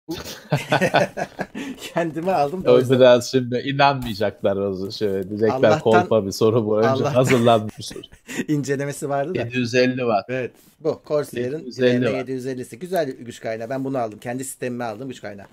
Kendime 1.77 2.33
aldım 2.33 2.65
da 2.65 2.73
o 2.73 2.79
yüzden. 2.79 2.99
biraz 2.99 3.31
şimdi 3.31 3.59
inanmayacaklar 3.59 4.57
o 4.57 4.91
şey 4.91 5.09
diyecekler 5.29 5.51
Allah'tan- 5.53 5.81
kolpa 5.81 6.27
bir 6.27 6.31
soru 6.31 6.67
bu 6.67 6.79
önce 6.79 6.89
Allah'tan- 6.89 7.13
hazırlanmış 7.15 7.79
bir 7.79 7.83
soru. 7.83 8.03
incelemesi 8.49 9.09
vardı 9.09 9.35
da. 9.35 9.39
750 9.39 9.97
watt. 9.97 10.25
Evet. 10.29 10.53
Bu 10.81 11.03
Corsair'ın 11.07 11.59
750 11.65 12.05
var. 12.13 12.25
750'si. 12.25 12.77
Güzel 12.77 13.11
güç 13.11 13.41
kaynağı. 13.41 13.71
Ben 13.71 13.85
bunu 13.85 13.99
aldım. 13.99 14.19
Kendi 14.19 14.45
sistemime 14.45 14.85
aldım 14.85 15.09
güç 15.09 15.21
kaynağı. 15.21 15.47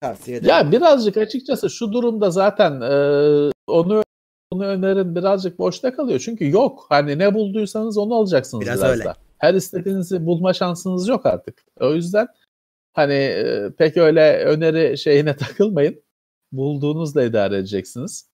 Tavsiye 0.00 0.36
ederim. 0.36 0.50
Ya 0.50 0.72
birazcık 0.72 1.16
açıkçası 1.16 1.70
şu 1.70 1.92
durumda 1.92 2.30
zaten 2.30 2.80
e, 2.80 2.90
onu 3.66 4.02
onu 4.50 4.64
önerin 4.64 5.16
birazcık 5.16 5.58
boşta 5.58 5.96
kalıyor. 5.96 6.20
Çünkü 6.24 6.50
yok. 6.50 6.86
Hani 6.88 7.18
ne 7.18 7.34
bulduysanız 7.34 7.98
onu 7.98 8.14
alacaksınız 8.14 8.60
Biraz 8.62 8.78
biraz, 8.80 8.90
öyle. 8.90 9.04
da. 9.04 9.14
Her 9.38 9.54
istediğinizi 9.54 10.26
bulma 10.26 10.52
şansınız 10.52 11.08
yok 11.08 11.26
artık. 11.26 11.64
O 11.80 11.92
yüzden 11.94 12.26
hani 12.96 13.14
e, 13.14 13.70
pek 13.78 13.96
öyle 13.96 14.44
öneri 14.44 14.98
şeyine 14.98 15.36
takılmayın. 15.36 16.02
Bulduğunuzla 16.52 17.24
idare 17.24 17.56
edeceksiniz. 17.56 18.28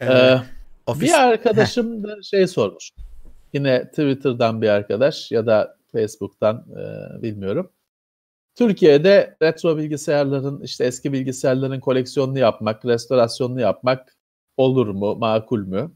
Ee, 0.00 0.06
Ee, 0.06 0.40
ofis. 0.86 1.02
Bir 1.02 1.14
arkadaşım 1.14 2.04
da 2.04 2.22
şey 2.22 2.46
sormuş. 2.46 2.90
Yine 3.52 3.88
Twitter'dan 3.88 4.62
bir 4.62 4.68
arkadaş 4.68 5.30
ya 5.32 5.46
da 5.46 5.76
Facebook'tan 5.92 6.66
e, 6.76 6.82
bilmiyorum. 7.22 7.72
Türkiye'de 8.54 9.36
retro 9.42 9.76
bilgisayarların 9.78 10.60
işte 10.62 10.84
eski 10.84 11.12
bilgisayarların 11.12 11.80
koleksiyonunu 11.80 12.38
yapmak, 12.38 12.84
restorasyonunu 12.84 13.60
yapmak 13.60 14.16
olur 14.56 14.88
mu, 14.88 15.16
makul 15.16 15.66
mü 15.66 15.90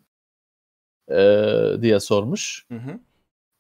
e, 1.10 1.82
diye 1.82 2.00
sormuş. 2.00 2.66
Hı 2.68 2.78
hı. 2.78 3.00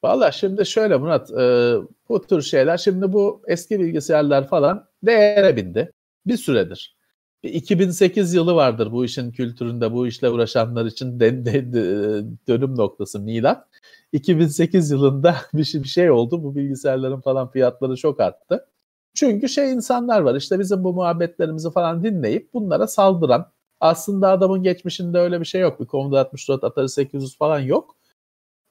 Valla 0.04 0.32
şimdi 0.32 0.66
şöyle 0.66 0.96
Murat, 0.96 1.30
e, 1.30 1.74
bu 2.08 2.22
tür 2.26 2.42
şeyler 2.42 2.76
şimdi 2.76 3.12
bu 3.12 3.42
eski 3.46 3.80
bilgisayarlar 3.80 4.48
falan 4.48 4.88
değere 5.02 5.56
bindi 5.56 5.92
bir 6.26 6.36
süredir. 6.36 6.96
Bir 7.42 7.54
2008 7.54 8.34
yılı 8.34 8.54
vardır 8.54 8.92
bu 8.92 9.04
işin 9.04 9.32
kültüründe 9.32 9.92
bu 9.92 10.06
işle 10.06 10.30
uğraşanlar 10.30 10.86
için 10.86 11.20
de, 11.20 11.44
de- 11.46 11.72
de- 11.72 12.24
dönüm 12.48 12.76
noktası 12.76 13.20
milat. 13.20 13.68
2008 14.12 14.90
yılında 14.90 15.36
bir 15.54 15.64
şey, 15.64 15.82
bir 15.82 15.88
şey 15.88 16.10
oldu. 16.10 16.42
Bu 16.44 16.56
bilgisayarların 16.56 17.20
falan 17.20 17.50
fiyatları 17.50 17.96
çok 17.96 18.20
arttı. 18.20 18.66
Çünkü 19.14 19.48
şey 19.48 19.72
insanlar 19.72 20.20
var 20.20 20.34
işte 20.34 20.58
bizim 20.58 20.84
bu 20.84 20.92
muhabbetlerimizi 20.92 21.70
falan 21.70 22.04
dinleyip 22.04 22.54
bunlara 22.54 22.86
saldıran. 22.86 23.52
Aslında 23.80 24.30
adamın 24.30 24.62
geçmişinde 24.62 25.18
öyle 25.18 25.40
bir 25.40 25.44
şey 25.46 25.60
yok. 25.60 25.80
Bir 25.80 25.86
Commodore 25.86 26.20
64, 26.20 26.64
Atari 26.64 26.88
800 26.88 27.38
falan 27.38 27.60
yok. 27.60 27.96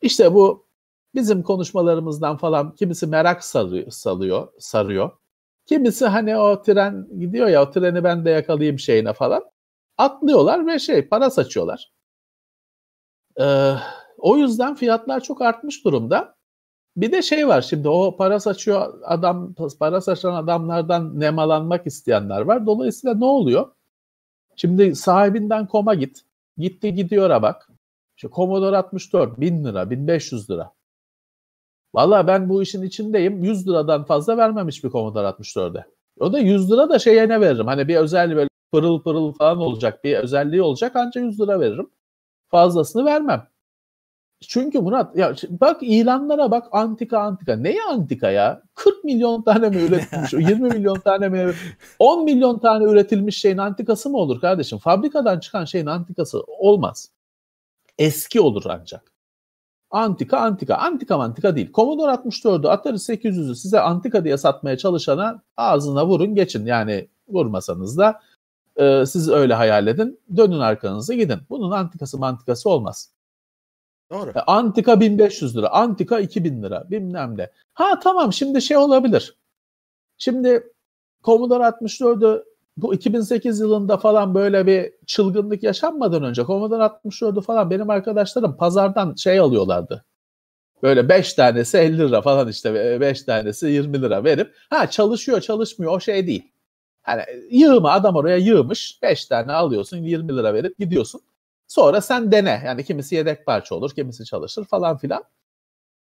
İşte 0.02 0.34
bu 0.34 0.66
bizim 1.16 1.44
konuşmalarımızdan 1.44 2.38
falan 2.38 2.76
kimisi 2.76 3.08
merak 3.08 3.44
sarıyor, 3.44 3.92
salıyor, 3.92 4.48
sarıyor. 4.60 5.12
Kimisi 5.66 6.06
hani 6.06 6.38
o 6.38 6.62
tren 6.62 7.08
gidiyor 7.20 7.48
ya 7.48 7.64
o 7.64 7.72
treni 7.72 8.04
ben 8.04 8.26
de 8.26 8.30
yakalayayım 8.30 8.80
şeyine 8.80 9.14
falan. 9.14 9.44
Atlıyorlar 9.98 10.68
ve 10.68 10.80
şey 10.80 11.08
para 11.08 11.30
saçıyorlar. 11.30 11.92
Ee, 13.40 13.74
o 14.18 14.38
yüzden 14.38 14.76
fiyatlar 14.76 15.20
çok 15.20 15.42
artmış 15.42 15.86
durumda. 15.86 16.36
Bir 16.98 17.12
de 17.12 17.22
şey 17.22 17.48
var 17.48 17.62
şimdi 17.62 17.90
o 17.90 18.18
para 18.18 18.40
saçıyor 18.40 19.02
adam 19.04 19.54
para 19.80 20.02
saçan 20.02 20.34
adamlardan 20.34 21.20
nemalanmak 21.20 21.88
isteyenler 21.88 22.42
var. 22.42 22.66
Dolayısıyla 22.66 23.16
ne 23.16 23.26
oluyor? 23.26 23.72
Şimdi 24.56 24.96
sahibinden 24.96 25.68
koma 25.68 25.94
git. 25.96 26.22
Gitti 26.58 26.94
gidiyor'a 26.94 27.42
bak. 27.42 27.70
İşte 28.18 28.30
Commodore 28.36 28.78
64 28.78 29.40
1000 29.40 29.66
lira 29.66 29.90
1500 29.90 30.50
lira. 30.50 30.74
Valla 31.94 32.28
ben 32.28 32.50
bu 32.50 32.62
işin 32.62 32.82
içindeyim. 32.82 33.44
100 33.44 33.68
liradan 33.68 34.04
fazla 34.04 34.38
vermem 34.38 34.68
hiçbir 34.68 34.90
Commodore 34.90 35.28
64'e. 35.28 35.86
O 36.20 36.34
da 36.34 36.40
100 36.40 36.72
lira 36.72 36.90
da 36.90 37.00
şeye 37.00 37.30
ne 37.30 37.42
veririm? 37.42 37.68
Hani 37.68 37.88
bir 37.88 37.96
özelliği 37.96 38.38
böyle 38.38 38.50
pırıl 38.74 39.02
pırıl 39.04 39.34
falan 39.34 39.58
olacak. 39.58 40.04
Bir 40.04 40.18
özelliği 40.18 40.62
olacak 40.62 40.96
anca 40.96 41.22
100 41.22 41.40
lira 41.42 41.60
veririm. 41.60 41.90
Fazlasını 42.50 43.06
vermem. 43.06 43.48
çünkü 44.42 44.80
Murat 44.82 45.16
ya 45.18 45.36
bak 45.50 45.84
ilanlara 45.84 46.52
bak 46.52 46.68
antika 46.72 47.20
antika. 47.20 47.56
Neye 47.56 47.84
antika 47.90 48.32
ya? 48.32 48.64
40 48.76 49.04
milyon 49.04 49.42
tane 49.42 49.70
mi 49.70 49.78
üretilmiş? 49.78 50.34
20 50.50 50.70
milyon 50.70 51.00
tane 51.00 51.30
mi? 51.30 51.54
10 52.00 52.24
milyon 52.24 52.60
tane 52.60 52.84
üretilmiş 52.86 53.38
şeyin 53.42 53.58
antikası 53.58 54.10
mı 54.10 54.18
olur 54.18 54.42
kardeşim? 54.42 54.78
Fabrikadan 54.80 55.40
çıkan 55.40 55.66
şeyin 55.66 55.86
antikası 55.86 56.42
olmaz. 56.48 57.12
Eski 58.00 58.42
olur 58.42 58.64
ancak. 58.70 59.11
Antika 59.92 60.40
antika. 60.40 60.76
Antika 60.76 61.16
antika 61.16 61.56
değil. 61.56 61.72
Commodore 61.74 62.12
64'ü 62.12 62.68
Atari 62.68 62.96
800'ü 62.96 63.56
size 63.56 63.80
antika 63.80 64.24
diye 64.24 64.38
satmaya 64.38 64.78
çalışana 64.78 65.42
ağzına 65.58 66.08
vurun 66.08 66.36
geçin. 66.36 66.66
Yani 66.66 67.08
vurmasanız 67.28 67.98
da 67.98 68.20
e, 68.76 69.06
siz 69.06 69.30
öyle 69.30 69.54
hayal 69.54 69.88
edin. 69.88 70.20
Dönün 70.38 70.60
arkanızı 70.60 71.14
gidin. 71.14 71.40
Bunun 71.50 71.72
antikası 71.72 72.18
mantikası 72.18 72.70
olmaz. 72.70 73.10
Doğru. 74.12 74.30
E, 74.30 74.40
antika 74.48 75.00
1500 75.00 75.58
lira, 75.58 75.70
antika 75.70 76.20
2000 76.20 76.64
lira 76.64 76.86
bilmem 76.90 77.38
ne. 77.38 77.50
Ha 77.74 78.00
tamam 78.00 78.34
şimdi 78.34 78.62
şey 78.62 78.78
olabilir. 78.78 79.36
Şimdi 80.18 80.74
Commodore 81.24 81.64
64'ü 81.64 82.44
bu 82.78 82.94
2008 82.94 83.60
yılında 83.60 83.98
falan 83.98 84.36
böyle 84.36 84.68
bir 84.68 84.94
çılgınlık 85.08 85.64
yaşanmadan 85.64 86.24
önce 86.24 86.44
Commodore 86.44 86.84
64'ü 86.84 87.42
falan 87.42 87.70
benim 87.70 87.90
arkadaşlarım 87.90 88.58
pazardan 88.58 89.16
şey 89.16 89.40
alıyorlardı. 89.40 90.06
Böyle 90.84 91.10
5 91.10 91.34
tanesi 91.34 91.78
50 91.78 91.98
lira 91.98 92.22
falan 92.22 92.48
işte 92.48 93.02
5 93.02 93.24
tanesi 93.24 93.68
20 93.68 94.02
lira 94.02 94.24
verip 94.24 94.56
ha 94.70 94.90
çalışıyor 94.90 95.42
çalışmıyor 95.42 95.94
o 95.94 96.00
şey 96.00 96.28
değil. 96.28 96.52
Hani 97.02 97.22
yığma 97.52 97.92
adam 97.92 98.16
oraya 98.16 98.38
yığmış 98.38 99.00
5 99.02 99.26
tane 99.26 99.52
alıyorsun 99.52 99.98
20 99.98 100.38
lira 100.38 100.54
verip 100.54 100.80
gidiyorsun. 100.80 101.22
Sonra 101.68 102.02
sen 102.02 102.32
dene. 102.32 102.62
Yani 102.66 102.84
kimisi 102.84 103.16
yedek 103.16 103.46
parça 103.46 103.76
olur, 103.76 103.92
kimisi 103.96 104.26
çalışır 104.26 104.66
falan 104.66 104.98
filan. 104.98 105.24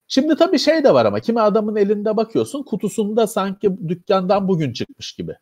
Şimdi 0.07 0.35
tabii 0.35 0.59
şey 0.59 0.83
de 0.83 0.93
var 0.93 1.05
ama 1.05 1.19
kimi 1.19 1.41
adamın 1.41 1.75
elinde 1.75 2.17
bakıyorsun 2.17 2.63
kutusunda 2.63 3.27
sanki 3.27 3.77
dükkandan 3.87 4.47
bugün 4.47 4.73
çıkmış 4.73 5.13
gibi. 5.13 5.37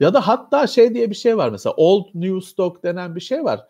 Ya 0.00 0.14
da 0.14 0.28
hatta 0.28 0.66
şey 0.66 0.94
diye 0.94 1.10
bir 1.10 1.14
şey 1.14 1.36
var 1.36 1.50
mesela 1.50 1.74
old 1.76 2.06
new 2.14 2.40
stock 2.40 2.82
denen 2.84 3.16
bir 3.16 3.20
şey 3.20 3.44
var. 3.44 3.60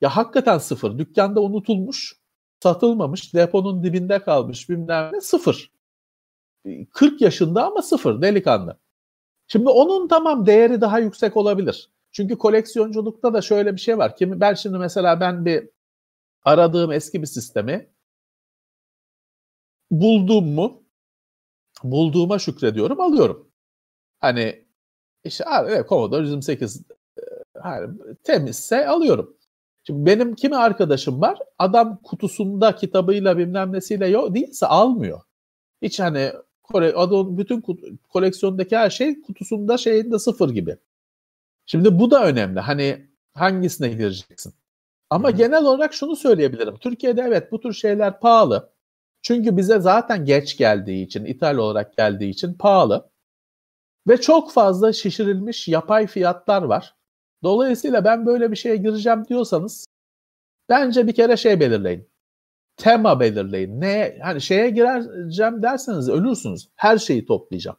Ya 0.00 0.16
hakikaten 0.16 0.58
sıfır. 0.58 0.98
Dükkanda 0.98 1.40
unutulmuş, 1.40 2.16
satılmamış, 2.62 3.34
deponun 3.34 3.82
dibinde 3.84 4.18
kalmış 4.22 4.68
bilmem 4.68 5.10
ne 5.12 5.20
sıfır. 5.20 5.72
40 6.92 7.20
yaşında 7.20 7.66
ama 7.66 7.82
sıfır 7.82 8.22
delikanlı. 8.22 8.78
Şimdi 9.48 9.68
onun 9.68 10.08
tamam 10.08 10.46
değeri 10.46 10.80
daha 10.80 10.98
yüksek 10.98 11.36
olabilir. 11.36 11.90
Çünkü 12.12 12.38
koleksiyonculukta 12.38 13.34
da 13.34 13.42
şöyle 13.42 13.74
bir 13.74 13.80
şey 13.80 13.98
var. 13.98 14.16
Kimi 14.16 14.40
ben 14.40 14.54
şimdi 14.54 14.78
mesela 14.78 15.20
ben 15.20 15.44
bir 15.44 15.70
aradığım 16.44 16.92
eski 16.92 17.22
bir 17.22 17.26
sistemi 17.26 17.90
buldum 19.90 20.54
mu 20.54 20.82
bulduğuma 21.82 22.38
şükrediyorum 22.38 23.00
alıyorum. 23.00 23.50
Hani 24.20 24.64
işte 25.24 25.44
abi 25.46 25.70
evet, 25.70 25.88
Commodore 25.88 26.22
128 26.22 26.82
hani, 27.58 27.98
temizse 28.24 28.88
alıyorum. 28.88 29.36
Şimdi 29.86 30.06
benim 30.06 30.34
kimi 30.34 30.56
arkadaşım 30.56 31.20
var 31.20 31.38
adam 31.58 31.96
kutusunda 32.02 32.76
kitabıyla 32.76 33.38
bilmem 33.38 33.72
nesiyle 33.72 34.08
yok 34.08 34.34
değilse 34.34 34.66
almıyor. 34.66 35.20
Hiç 35.82 36.00
hani 36.00 36.32
adam 36.74 37.38
bütün 37.38 37.64
koleksiyondaki 38.08 38.76
her 38.76 38.90
şey 38.90 39.22
kutusunda 39.22 39.78
şeyinde 39.78 40.18
sıfır 40.18 40.50
gibi. 40.50 40.76
Şimdi 41.66 41.98
bu 41.98 42.10
da 42.10 42.24
önemli. 42.24 42.60
Hani 42.60 43.06
hangisine 43.34 43.88
gireceksin? 43.88 44.54
Ama 45.10 45.28
Hı-hı. 45.28 45.36
genel 45.36 45.64
olarak 45.64 45.94
şunu 45.94 46.16
söyleyebilirim. 46.16 46.76
Türkiye'de 46.76 47.22
evet 47.22 47.52
bu 47.52 47.60
tür 47.60 47.72
şeyler 47.72 48.20
pahalı. 48.20 48.70
Çünkü 49.22 49.56
bize 49.56 49.80
zaten 49.80 50.24
geç 50.24 50.56
geldiği 50.56 51.04
için, 51.04 51.24
ithal 51.24 51.56
olarak 51.56 51.96
geldiği 51.96 52.30
için 52.30 52.54
pahalı. 52.54 53.09
Ve 54.08 54.20
çok 54.20 54.52
fazla 54.52 54.92
şişirilmiş 54.92 55.68
yapay 55.68 56.06
fiyatlar 56.06 56.62
var. 56.62 56.94
Dolayısıyla 57.42 58.04
ben 58.04 58.26
böyle 58.26 58.50
bir 58.50 58.56
şeye 58.56 58.76
gireceğim 58.76 59.24
diyorsanız 59.28 59.86
bence 60.68 61.06
bir 61.06 61.14
kere 61.14 61.36
şey 61.36 61.60
belirleyin. 61.60 62.08
Tema 62.76 63.20
belirleyin. 63.20 63.80
Ne 63.80 64.18
hani 64.22 64.40
şeye 64.40 64.70
gireceğim 64.70 65.62
derseniz 65.62 66.08
ölürsünüz. 66.08 66.68
Her 66.76 66.98
şeyi 66.98 67.26
toplayacağım 67.26 67.78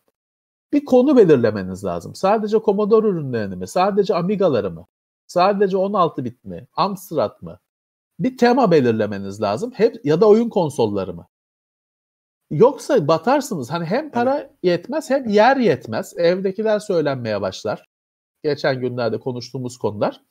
bir 0.74 0.86
konu 0.86 1.18
belirlemeniz 1.18 1.84
lazım. 1.86 2.16
Sadece 2.16 2.60
Commodore 2.60 3.08
ürünlerini 3.08 3.56
mi? 3.56 3.68
Sadece 3.68 4.16
Amiga'ları 4.16 4.72
mı? 4.72 4.88
Sadece 5.28 5.78
16 5.78 6.26
bit 6.26 6.46
mi? 6.46 6.68
Amstrad 6.74 7.42
mı? 7.42 7.60
Bir 8.20 8.38
tema 8.38 8.72
belirlemeniz 8.72 9.42
lazım. 9.42 9.72
Hep 9.76 10.06
ya 10.06 10.22
da 10.22 10.28
oyun 10.28 10.50
konsolları 10.50 11.14
mı? 11.14 11.28
Yoksa 12.52 13.08
batarsınız. 13.08 13.72
Hani 13.72 13.86
hem 13.86 14.12
para 14.12 14.40
evet. 14.40 14.52
yetmez 14.64 15.10
hem 15.10 15.30
yer 15.30 15.58
yetmez. 15.58 16.14
Evdekiler 16.18 16.80
söylenmeye 16.80 17.42
başlar. 17.42 17.90
Geçen 18.44 18.80
günlerde 18.80 19.20
konuştuğumuz 19.20 19.78
konular. 19.78 20.22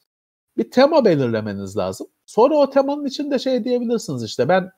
Bir 0.56 0.70
tema 0.70 1.04
belirlemeniz 1.04 1.76
lazım. 1.76 2.06
Sonra 2.26 2.54
o 2.56 2.70
temanın 2.70 3.04
içinde 3.04 3.38
şey 3.38 3.64
diyebilirsiniz 3.64 4.24
işte 4.24 4.48
ben 4.48 4.70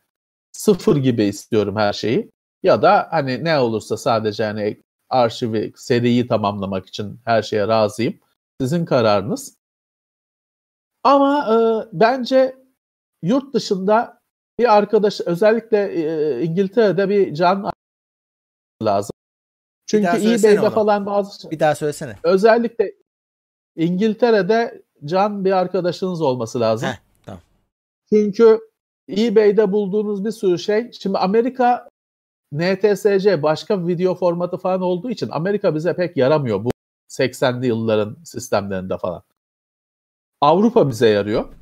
sıfır 0.53 0.97
gibi 0.97 1.24
istiyorum 1.24 1.76
her 1.76 1.93
şeyi. 1.93 2.30
Ya 2.62 2.82
da 2.82 3.09
hani 3.11 3.45
ne 3.45 3.59
olursa 3.59 3.97
sadece 3.97 4.45
hani 4.45 4.82
arşivi, 5.11 5.72
seriyi 5.76 6.26
tamamlamak 6.26 6.86
için 6.86 7.20
her 7.24 7.43
şeye 7.43 7.68
razıyım. 7.68 8.14
Sizin 8.61 8.84
kararınız. 8.84 9.57
Ama 11.03 11.47
e, 11.55 11.57
bence 11.93 12.57
yurt 13.22 13.55
dışında 13.55 14.22
bir 14.63 14.77
arkadaş 14.77 15.21
özellikle 15.21 15.93
e, 15.93 16.43
İngiltere'de 16.43 17.09
bir 17.09 17.35
can 17.35 17.71
lazım. 18.83 19.13
Çünkü 19.87 20.09
eBay'de 20.09 20.71
falan 20.71 21.07
bazı 21.07 21.51
bir 21.51 21.61
daha 21.61 21.75
söylesene. 21.75 22.17
Özellikle 22.23 22.93
İngiltere'de 23.77 24.83
can 25.05 25.45
bir 25.45 25.53
arkadaşınız 25.53 26.21
olması 26.21 26.61
lazım. 26.61 26.89
Heh, 26.89 26.97
tamam. 27.27 27.41
Çünkü 28.13 28.61
eBay'de 29.11 29.73
bulduğunuz 29.73 30.25
bir 30.25 30.31
sürü 30.31 30.59
şey. 30.59 30.93
Şimdi 30.93 31.19
Amerika 31.19 31.89
NTSC 32.53 33.43
başka 33.43 33.87
video 33.87 34.15
formatı 34.15 34.57
falan 34.57 34.83
olduğu 34.83 35.11
için 35.11 35.29
Amerika 35.31 35.75
bize 35.75 35.97
pek 35.97 36.17
yaramıyor 36.17 36.65
bu 36.65 36.71
80'li 37.09 37.67
yılların 37.67 38.17
sistemlerinde 38.25 38.99
falan. 38.99 39.23
Avrupa 40.41 40.89
bize 40.89 41.09
yarıyor. 41.09 41.55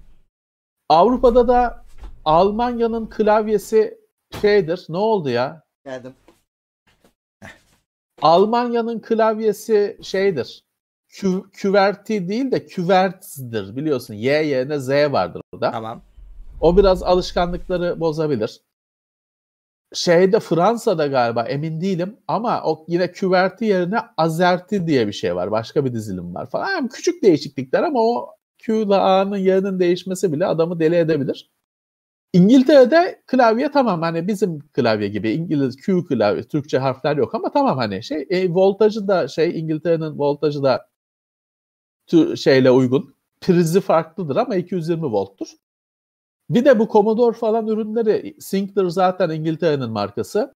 Avrupa'da 0.88 1.48
da 1.48 1.79
Almanya'nın 2.24 3.06
klavyesi 3.06 3.98
şeydir. 4.40 4.86
Ne 4.88 4.96
oldu 4.96 5.30
ya? 5.30 5.62
Geldim. 5.84 6.14
Almanya'nın 8.22 9.00
klavyesi 9.00 9.98
şeydir. 10.02 10.64
Kü, 11.08 11.50
küverti 11.52 12.28
değil 12.28 12.50
de 12.50 12.66
küvertzdir 12.66 13.76
biliyorsun. 13.76 14.14
Y 14.14 14.46
yerine 14.46 14.78
Z 14.78 14.88
vardır 14.88 15.42
burada. 15.52 15.70
Tamam. 15.70 16.02
O 16.60 16.76
biraz 16.76 17.02
alışkanlıkları 17.02 18.00
bozabilir 18.00 18.60
şeyde 19.92 20.40
Fransa'da 20.40 21.06
galiba 21.06 21.42
emin 21.42 21.80
değilim 21.80 22.16
ama 22.28 22.62
o 22.64 22.84
yine 22.88 23.12
küverti 23.12 23.64
yerine 23.64 23.98
azerti 24.16 24.86
diye 24.86 25.06
bir 25.06 25.12
şey 25.12 25.36
var. 25.36 25.50
Başka 25.50 25.84
bir 25.84 25.92
dizilim 25.92 26.34
var 26.34 26.50
falan. 26.50 26.70
Yani 26.70 26.88
küçük 26.88 27.22
değişiklikler 27.22 27.82
ama 27.82 28.00
o 28.00 28.28
Q 28.58 28.82
ile 28.82 28.94
A'nın 28.94 29.36
yerinin 29.36 29.78
değişmesi 29.78 30.32
bile 30.32 30.46
adamı 30.46 30.80
deli 30.80 30.96
edebilir. 30.96 31.50
İngiltere'de 32.32 33.22
klavye 33.26 33.70
tamam 33.70 34.02
hani 34.02 34.28
bizim 34.28 34.58
klavye 34.58 35.08
gibi 35.08 35.30
İngiliz 35.30 35.76
Q 35.76 36.04
klavye 36.06 36.42
Türkçe 36.42 36.78
harfler 36.78 37.16
yok 37.16 37.34
ama 37.34 37.50
tamam 37.52 37.78
hani 37.78 38.02
şey 38.02 38.26
e, 38.30 38.50
voltajı 38.54 39.08
da 39.08 39.28
şey 39.28 39.60
İngiltere'nin 39.60 40.18
voltajı 40.18 40.62
da 40.62 40.88
tür, 42.06 42.36
şeyle 42.36 42.70
uygun. 42.70 43.14
Prizi 43.40 43.80
farklıdır 43.80 44.36
ama 44.36 44.56
220 44.56 45.02
volttur. 45.02 45.48
Bir 46.50 46.64
de 46.64 46.78
bu 46.78 46.88
Commodore 46.88 47.36
falan 47.36 47.66
ürünleri 47.66 48.36
Sinclair 48.40 48.88
zaten 48.88 49.30
İngiltere'nin 49.30 49.90
markası. 49.90 50.54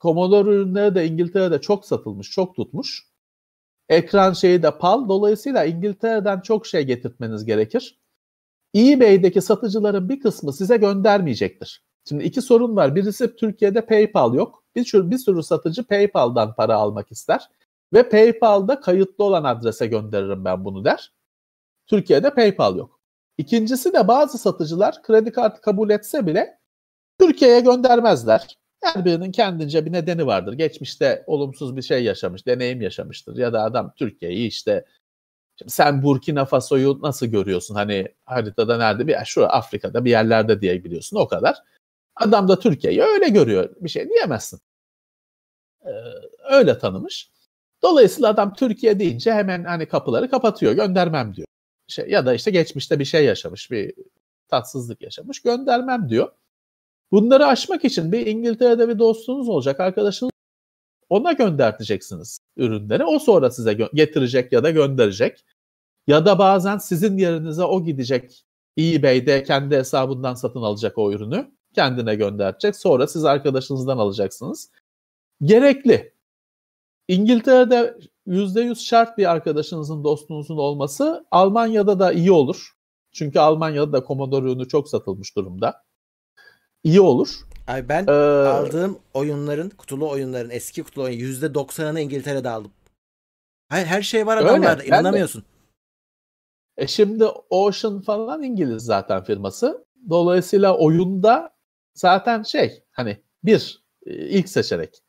Commodore 0.00 0.50
ürünleri 0.50 0.94
de 0.94 1.06
İngiltere'de 1.06 1.60
çok 1.60 1.86
satılmış, 1.86 2.30
çok 2.30 2.56
tutmuş. 2.56 3.08
Ekran 3.88 4.32
şeyi 4.32 4.62
de 4.62 4.78
PAL. 4.78 5.08
Dolayısıyla 5.08 5.64
İngiltere'den 5.64 6.40
çok 6.40 6.66
şey 6.66 6.82
getirtmeniz 6.84 7.44
gerekir. 7.44 7.98
eBay'deki 8.76 9.40
satıcıların 9.40 10.08
bir 10.08 10.20
kısmı 10.20 10.52
size 10.52 10.76
göndermeyecektir. 10.76 11.82
Şimdi 12.08 12.24
iki 12.24 12.42
sorun 12.42 12.76
var. 12.76 12.94
Birisi 12.94 13.36
Türkiye'de 13.36 13.86
PayPal 13.86 14.34
yok. 14.34 14.64
Bir 14.76 14.84
sürü, 14.84 15.10
bir 15.10 15.18
sürü 15.18 15.42
satıcı 15.42 15.84
PayPal'dan 15.84 16.54
para 16.54 16.76
almak 16.76 17.12
ister. 17.12 17.48
Ve 17.92 18.08
PayPal'da 18.08 18.80
kayıtlı 18.80 19.24
olan 19.24 19.44
adrese 19.44 19.86
gönderirim 19.86 20.44
ben 20.44 20.64
bunu 20.64 20.84
der. 20.84 21.12
Türkiye'de 21.86 22.34
PayPal 22.34 22.76
yok. 22.76 23.00
İkincisi 23.38 23.92
de 23.92 24.08
bazı 24.08 24.38
satıcılar 24.38 25.02
kredi 25.02 25.32
kartı 25.32 25.60
kabul 25.60 25.90
etse 25.90 26.26
bile 26.26 26.58
Türkiye'ye 27.20 27.60
göndermezler. 27.60 28.58
Her 28.82 29.04
birinin 29.04 29.32
kendince 29.32 29.86
bir 29.86 29.92
nedeni 29.92 30.26
vardır. 30.26 30.52
Geçmişte 30.52 31.24
olumsuz 31.26 31.76
bir 31.76 31.82
şey 31.82 32.04
yaşamış, 32.04 32.46
deneyim 32.46 32.80
yaşamıştır. 32.80 33.36
Ya 33.36 33.52
da 33.52 33.62
adam 33.62 33.92
Türkiye'yi 33.96 34.48
işte 34.48 34.84
Şimdi 35.58 35.72
sen 35.72 36.02
Burkina 36.02 36.44
Faso'yu 36.44 36.98
nasıl 37.02 37.26
görüyorsun? 37.26 37.74
Hani 37.74 38.08
haritada 38.24 38.76
nerede? 38.76 39.06
Bir 39.06 39.16
şu 39.24 39.46
Afrika'da 39.46 40.04
bir 40.04 40.10
yerlerde 40.10 40.60
diye 40.60 40.84
biliyorsun 40.84 41.16
o 41.16 41.28
kadar. 41.28 41.56
Adam 42.16 42.48
da 42.48 42.58
Türkiye'yi 42.58 43.02
öyle 43.02 43.28
görüyor. 43.28 43.70
Bir 43.80 43.88
şey 43.88 44.08
diyemezsin. 44.08 44.60
Ee, 45.86 45.90
öyle 46.50 46.78
tanımış. 46.78 47.30
Dolayısıyla 47.82 48.28
adam 48.28 48.54
Türkiye 48.54 48.98
deyince 48.98 49.32
hemen 49.32 49.64
hani 49.64 49.86
kapıları 49.88 50.30
kapatıyor. 50.30 50.72
Göndermem 50.72 51.36
diyor. 51.36 51.46
Şey, 51.88 52.08
ya 52.10 52.26
da 52.26 52.34
işte 52.34 52.50
geçmişte 52.50 52.98
bir 52.98 53.04
şey 53.04 53.24
yaşamış. 53.24 53.70
Bir 53.70 53.94
tatsızlık 54.48 55.02
yaşamış. 55.02 55.42
Göndermem 55.42 56.08
diyor. 56.08 56.32
Bunları 57.12 57.46
aşmak 57.46 57.84
için 57.84 58.12
bir 58.12 58.26
İngiltere'de 58.26 58.88
bir 58.88 58.98
dostunuz 58.98 59.48
olacak. 59.48 59.80
Arkadaşınız 59.80 60.30
ona 61.10 61.32
gönderteceksiniz 61.32 62.38
ürünleri. 62.56 63.04
O 63.04 63.18
sonra 63.18 63.50
size 63.50 63.72
getirecek 63.94 64.52
ya 64.52 64.64
da 64.64 64.70
gönderecek. 64.70 65.44
Ya 66.06 66.26
da 66.26 66.38
bazen 66.38 66.78
sizin 66.78 67.18
yerinize 67.18 67.64
o 67.64 67.84
gidecek 67.84 68.44
eBay'de 68.78 69.42
kendi 69.42 69.76
hesabından 69.76 70.34
satın 70.34 70.62
alacak 70.62 70.98
o 70.98 71.12
ürünü. 71.12 71.50
Kendine 71.74 72.14
gönderecek. 72.14 72.76
Sonra 72.76 73.06
siz 73.06 73.24
arkadaşınızdan 73.24 73.98
alacaksınız. 73.98 74.70
Gerekli. 75.42 76.14
İngiltere'de 77.08 77.98
%100 78.26 78.84
şart 78.84 79.18
bir 79.18 79.30
arkadaşınızın, 79.30 80.04
dostunuzun 80.04 80.56
olması 80.56 81.26
Almanya'da 81.30 81.98
da 81.98 82.12
iyi 82.12 82.32
olur. 82.32 82.74
Çünkü 83.12 83.38
Almanya'da 83.38 83.92
da 83.92 84.06
Commodore 84.06 84.46
ürünü 84.46 84.68
çok 84.68 84.88
satılmış 84.88 85.36
durumda. 85.36 85.82
İyi 86.84 87.00
olur. 87.00 87.40
Abi 87.68 87.88
ben 87.88 88.06
Ee, 88.06 88.12
aldığım 88.48 88.98
oyunların, 89.14 89.68
kutulu 89.70 90.10
oyunların, 90.10 90.50
eski 90.50 90.82
kutulu 90.82 91.04
oyun 91.04 91.18
%90'ını 91.18 92.00
İngiltere'de 92.00 92.48
aldım. 92.48 92.72
Her, 93.68 93.84
her 93.84 94.02
şey 94.02 94.26
var 94.26 94.36
Öyle, 94.36 94.48
adamlarda. 94.48 94.82
de. 94.82 94.86
inanamıyorsun. 94.86 95.44
E 96.76 96.86
şimdi 96.86 97.24
Ocean 97.50 98.00
falan 98.00 98.42
İngiliz 98.42 98.82
zaten 98.82 99.24
firması. 99.24 99.86
Dolayısıyla 100.10 100.76
oyunda 100.76 101.54
zaten 101.94 102.42
şey 102.42 102.82
hani 102.92 103.22
bir 103.44 103.84
e, 104.06 104.14
ilk 104.14 104.48
seçenek. 104.48 105.02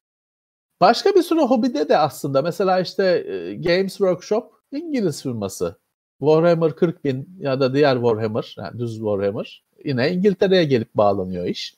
Başka 0.82 1.16
bir 1.16 1.22
sürü 1.22 1.42
hobide 1.42 1.90
de 1.90 1.98
aslında 1.98 2.42
mesela 2.42 2.80
işte 2.80 3.04
e, 3.28 3.56
Games 3.56 3.92
Workshop 3.98 4.54
İngiliz 4.72 5.24
firması. 5.24 5.80
Warhammer 6.20 6.70
40.000 6.70 7.26
ya 7.40 7.60
da 7.60 7.74
diğer 7.74 7.96
Warhammer, 7.96 8.56
yani 8.58 8.80
düz 8.80 8.96
Warhammer 8.96 9.66
yine 9.86 10.12
İngiltere'ye 10.12 10.64
gelip 10.64 10.96
bağlanıyor 10.96 11.46
iş. 11.46 11.76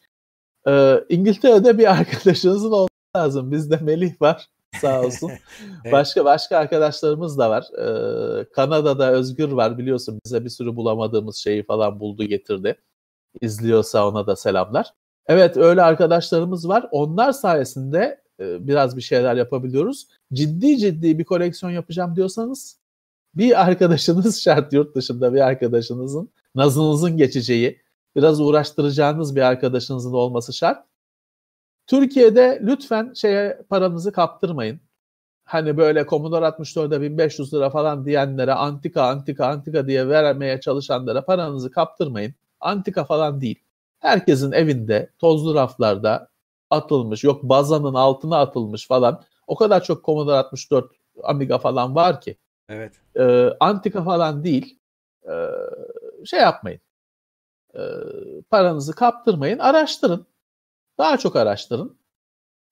Ee, 0.68 1.04
İngiltere'de 1.10 1.78
bir 1.78 1.92
arkadaşınızın 1.92 2.72
olması 2.72 2.90
lazım. 3.16 3.52
Bizde 3.52 3.78
Melih 3.78 4.22
var 4.22 4.48
sağ 4.82 5.02
olsun. 5.02 5.32
Evet. 5.84 5.94
Başka 5.94 6.26
başka 6.26 6.58
arkadaşlarımız 6.58 7.38
da 7.38 7.50
var. 7.50 7.66
Ee, 7.80 8.46
Kanada'da 8.50 9.12
Özgür 9.12 9.52
var 9.52 9.78
biliyorsun 9.78 10.20
bize 10.26 10.46
bir 10.46 10.50
sürü 10.50 10.76
bulamadığımız 10.76 11.36
şeyi 11.38 11.64
falan 11.64 12.00
buldu 12.00 12.24
getirdi. 12.24 12.78
İzliyorsa 13.42 14.08
ona 14.08 14.28
da 14.28 14.36
selamlar. 14.36 14.94
Evet 15.28 15.58
öyle 15.58 15.82
arkadaşlarımız 15.82 16.68
var. 16.68 16.88
Onlar 16.92 17.32
sayesinde 17.32 18.22
e, 18.40 18.68
biraz 18.68 18.98
bir 18.98 19.02
şeyler 19.02 19.36
yapabiliyoruz. 19.36 20.08
Ciddi 20.34 20.78
ciddi 20.78 21.20
bir 21.20 21.24
koleksiyon 21.24 21.72
yapacağım 21.72 22.16
diyorsanız 22.16 22.80
bir 23.36 23.62
arkadaşınız 23.66 24.42
şart 24.44 24.74
yurt 24.74 24.96
dışında 24.96 25.34
bir 25.34 25.40
arkadaşınızın 25.40 26.30
nazınızın 26.56 27.18
geçeceği 27.18 27.82
biraz 28.18 28.42
uğraştıracağınız 28.42 29.36
bir 29.36 29.42
arkadaşınızın 29.42 30.14
olması 30.14 30.54
şart. 30.54 30.86
Türkiye'de 31.88 32.62
lütfen 32.64 33.14
şeye 33.14 33.62
paranızı 33.70 34.12
kaptırmayın. 34.12 34.80
Hani 35.46 35.78
böyle 35.78 36.06
Commodore 36.06 36.46
64'e 36.46 37.02
1500 37.02 37.54
lira 37.54 37.70
falan 37.70 38.06
diyenlere 38.06 38.54
antika 38.54 39.04
antika 39.04 39.48
antika 39.48 39.88
diye 39.88 40.08
vermeye 40.08 40.60
çalışanlara 40.60 41.26
paranızı 41.26 41.72
kaptırmayın. 41.72 42.34
Antika 42.60 43.06
falan 43.06 43.42
değil. 43.42 43.64
Herkesin 44.00 44.52
evinde 44.52 45.10
tozlu 45.20 45.56
raflarda 45.56 46.30
atılmış 46.70 47.24
yok 47.24 47.44
bazanın 47.44 47.94
altına 47.94 48.40
atılmış 48.40 48.88
falan 48.88 49.24
o 49.48 49.56
kadar 49.56 49.84
çok 49.84 50.06
Commodore 50.06 50.38
64 50.38 50.92
Amiga 51.24 51.58
falan 51.58 51.96
var 51.96 52.22
ki 52.22 52.38
Evet. 52.70 52.94
e, 53.16 53.50
antika 53.60 54.04
falan 54.04 54.44
değil. 54.44 54.80
E, 55.30 55.34
şey 56.26 56.40
yapmayın. 56.40 56.80
E, 57.78 57.82
paranızı 58.50 58.96
kaptırmayın. 58.96 59.60
Araştırın. 59.60 60.28
Daha 60.98 61.18
çok 61.18 61.36
araştırın. 61.36 61.98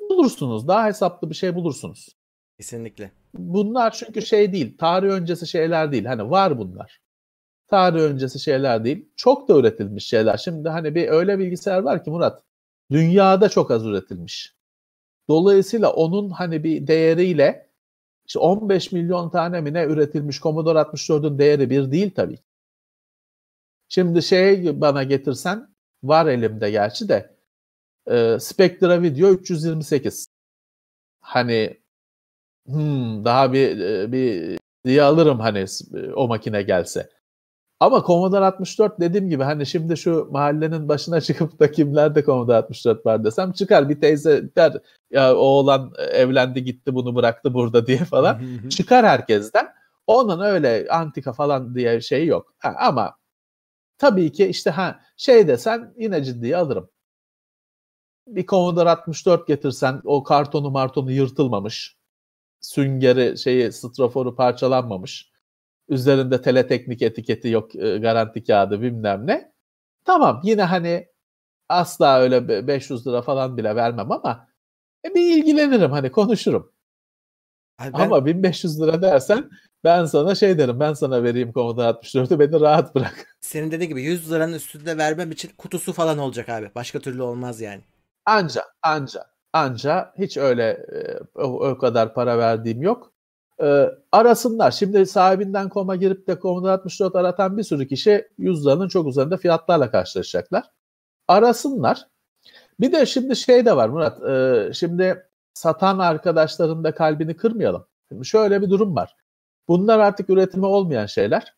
Bulursunuz. 0.09 0.67
Daha 0.67 0.85
hesaplı 0.85 1.29
bir 1.29 1.35
şey 1.35 1.55
bulursunuz. 1.55 2.09
Kesinlikle. 2.57 3.11
Bunlar 3.33 3.91
çünkü 3.91 4.21
şey 4.21 4.53
değil. 4.53 4.77
Tarih 4.77 5.09
öncesi 5.09 5.47
şeyler 5.47 5.91
değil. 5.91 6.05
Hani 6.05 6.29
var 6.29 6.57
bunlar. 6.57 7.01
Tarih 7.67 8.01
öncesi 8.01 8.39
şeyler 8.39 8.83
değil. 8.83 9.09
Çok 9.15 9.49
da 9.49 9.57
üretilmiş 9.57 10.07
şeyler. 10.07 10.37
Şimdi 10.37 10.69
hani 10.69 10.95
bir 10.95 11.07
öyle 11.07 11.39
bilgisayar 11.39 11.79
var 11.79 12.03
ki 12.03 12.09
Murat. 12.09 12.43
Dünyada 12.91 13.49
çok 13.49 13.71
az 13.71 13.85
üretilmiş. 13.85 14.55
Dolayısıyla 15.29 15.93
onun 15.93 16.29
hani 16.29 16.63
bir 16.63 16.87
değeriyle 16.87 17.69
işte 18.25 18.39
15 18.39 18.91
milyon 18.91 19.29
tane 19.29 19.61
mi 19.61 19.73
ne 19.73 19.83
üretilmiş 19.83 20.39
Commodore 20.39 20.79
64'ün 20.79 21.39
değeri 21.39 21.69
bir 21.69 21.91
değil 21.91 22.11
tabii. 22.15 22.39
Şimdi 23.89 24.23
şey 24.23 24.81
bana 24.81 25.03
getirsen 25.03 25.75
var 26.03 26.25
elimde 26.25 26.71
gerçi 26.71 27.09
de 27.09 27.35
e, 28.07 28.37
Spectra 28.39 29.01
Video 29.01 29.29
328. 29.29 30.27
Hani 31.21 31.79
hmm, 32.67 33.25
daha 33.25 33.53
bir 33.53 33.79
e, 33.79 34.11
bir 34.11 34.57
diye 34.85 35.03
alırım 35.03 35.39
hani 35.39 35.65
e, 35.95 36.13
o 36.13 36.27
makine 36.27 36.61
gelse. 36.61 37.09
Ama 37.79 38.03
Commodore 38.07 38.45
64 38.45 38.99
dediğim 38.99 39.29
gibi 39.29 39.43
hani 39.43 39.65
şimdi 39.65 39.97
şu 39.97 40.27
mahallenin 40.31 40.89
başına 40.89 41.21
çıkıp 41.21 41.59
da 41.59 41.71
kimlerde 41.71 42.23
Commodore 42.23 42.57
64 42.57 43.05
var 43.05 43.23
desem 43.23 43.51
çıkar 43.51 43.89
bir 43.89 44.01
teyze 44.01 44.55
der 44.55 44.73
ya 45.11 45.35
oğlan 45.35 45.93
evlendi 46.11 46.63
gitti 46.63 46.95
bunu 46.95 47.15
bıraktı 47.15 47.53
burada 47.53 47.87
diye 47.87 47.97
falan 47.97 48.41
çıkar 48.69 49.05
herkesten. 49.05 49.67
Onun 50.07 50.39
öyle 50.39 50.87
antika 50.91 51.33
falan 51.33 51.75
diye 51.75 52.01
şey 52.01 52.25
yok. 52.27 52.53
Ha, 52.59 52.75
ama 52.79 53.17
tabii 53.97 54.31
ki 54.31 54.45
işte 54.47 54.69
ha 54.69 54.99
şey 55.17 55.47
desen 55.47 55.93
yine 55.97 56.23
ciddiye 56.23 56.57
alırım. 56.57 56.89
Bir 58.27 58.45
Commodore 58.45 58.89
64 58.89 59.47
getirsen 59.47 60.01
o 60.05 60.23
kartonu 60.23 60.71
martonu 60.71 61.11
yırtılmamış. 61.11 61.97
Süngeri 62.61 63.37
şeyi 63.37 63.71
straforu 63.73 64.35
parçalanmamış. 64.35 65.31
Üzerinde 65.89 66.41
teleteknik 66.41 67.01
etiketi 67.01 67.49
yok 67.49 67.75
e, 67.75 67.97
garanti 67.97 68.43
kağıdı 68.43 68.81
bilmem 68.81 69.27
ne. 69.27 69.53
Tamam 70.05 70.41
yine 70.45 70.63
hani 70.63 71.07
asla 71.69 72.19
öyle 72.19 72.49
be- 72.49 72.67
500 72.67 73.07
lira 73.07 73.23
falan 73.23 73.57
bile 73.57 73.77
vermem 73.77 74.11
ama 74.11 74.49
e, 75.05 75.15
bir 75.15 75.37
ilgilenirim 75.37 75.91
hani 75.91 76.11
konuşurum. 76.11 76.73
Abi 77.79 77.93
ben, 77.93 77.99
Ama 77.99 78.25
1500 78.25 78.81
lira 78.81 79.01
dersen 79.01 79.49
ben 79.83 80.05
sana 80.05 80.35
şey 80.35 80.57
derim 80.57 80.79
ben 80.79 80.93
sana 80.93 81.23
vereyim 81.23 81.51
Commodore 81.53 81.87
64'ü 81.87 82.39
beni 82.39 82.61
rahat 82.61 82.95
bırak. 82.95 83.37
senin 83.41 83.71
dediğin 83.71 83.89
gibi 83.89 84.03
100 84.03 84.31
liranın 84.31 84.53
üstünde 84.53 84.97
vermem 84.97 85.31
için 85.31 85.51
kutusu 85.57 85.93
falan 85.93 86.17
olacak 86.17 86.49
abi. 86.49 86.71
Başka 86.75 86.99
türlü 86.99 87.21
olmaz 87.21 87.61
yani. 87.61 87.81
Anca 88.25 88.63
anca 88.83 89.25
anca 89.53 90.13
hiç 90.17 90.37
öyle 90.37 90.63
e, 90.69 91.19
o, 91.35 91.69
o 91.69 91.77
kadar 91.77 92.13
para 92.13 92.37
verdiğim 92.37 92.81
yok. 92.81 93.11
E, 93.63 93.89
arasınlar. 94.11 94.71
Şimdi 94.71 95.05
sahibinden 95.05 95.69
koma 95.69 95.95
girip 95.95 96.27
de 96.27 96.39
Commodore 96.41 96.71
64 96.71 97.15
aratan 97.15 97.57
bir 97.57 97.63
sürü 97.63 97.87
kişi 97.87 98.27
100 98.37 98.65
liranın 98.65 98.87
çok 98.87 99.07
üzerinde 99.07 99.37
fiyatlarla 99.37 99.91
karşılaşacaklar. 99.91 100.63
Arasınlar. 101.27 102.07
Bir 102.79 102.91
de 102.91 103.05
şimdi 103.05 103.35
şey 103.35 103.65
de 103.65 103.75
var 103.75 103.89
Murat. 103.89 104.23
e, 104.23 104.73
şimdi 104.73 105.24
satan 105.55 105.99
arkadaşların 105.99 106.83
da 106.83 106.95
kalbini 106.95 107.37
kırmayalım. 107.37 107.87
Şimdi 108.09 108.25
şöyle 108.25 108.61
bir 108.61 108.69
durum 108.69 108.95
var. 108.95 109.15
Bunlar 109.67 109.99
artık 109.99 110.29
üretimi 110.29 110.65
olmayan 110.65 111.05
şeyler. 111.05 111.55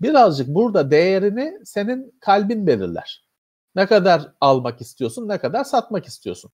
Birazcık 0.00 0.48
burada 0.48 0.90
değerini 0.90 1.60
senin 1.64 2.18
kalbin 2.20 2.66
belirler. 2.66 3.28
Ne 3.74 3.86
kadar 3.86 4.32
almak 4.40 4.80
istiyorsun, 4.80 5.28
ne 5.28 5.38
kadar 5.38 5.64
satmak 5.64 6.06
istiyorsun. 6.06 6.50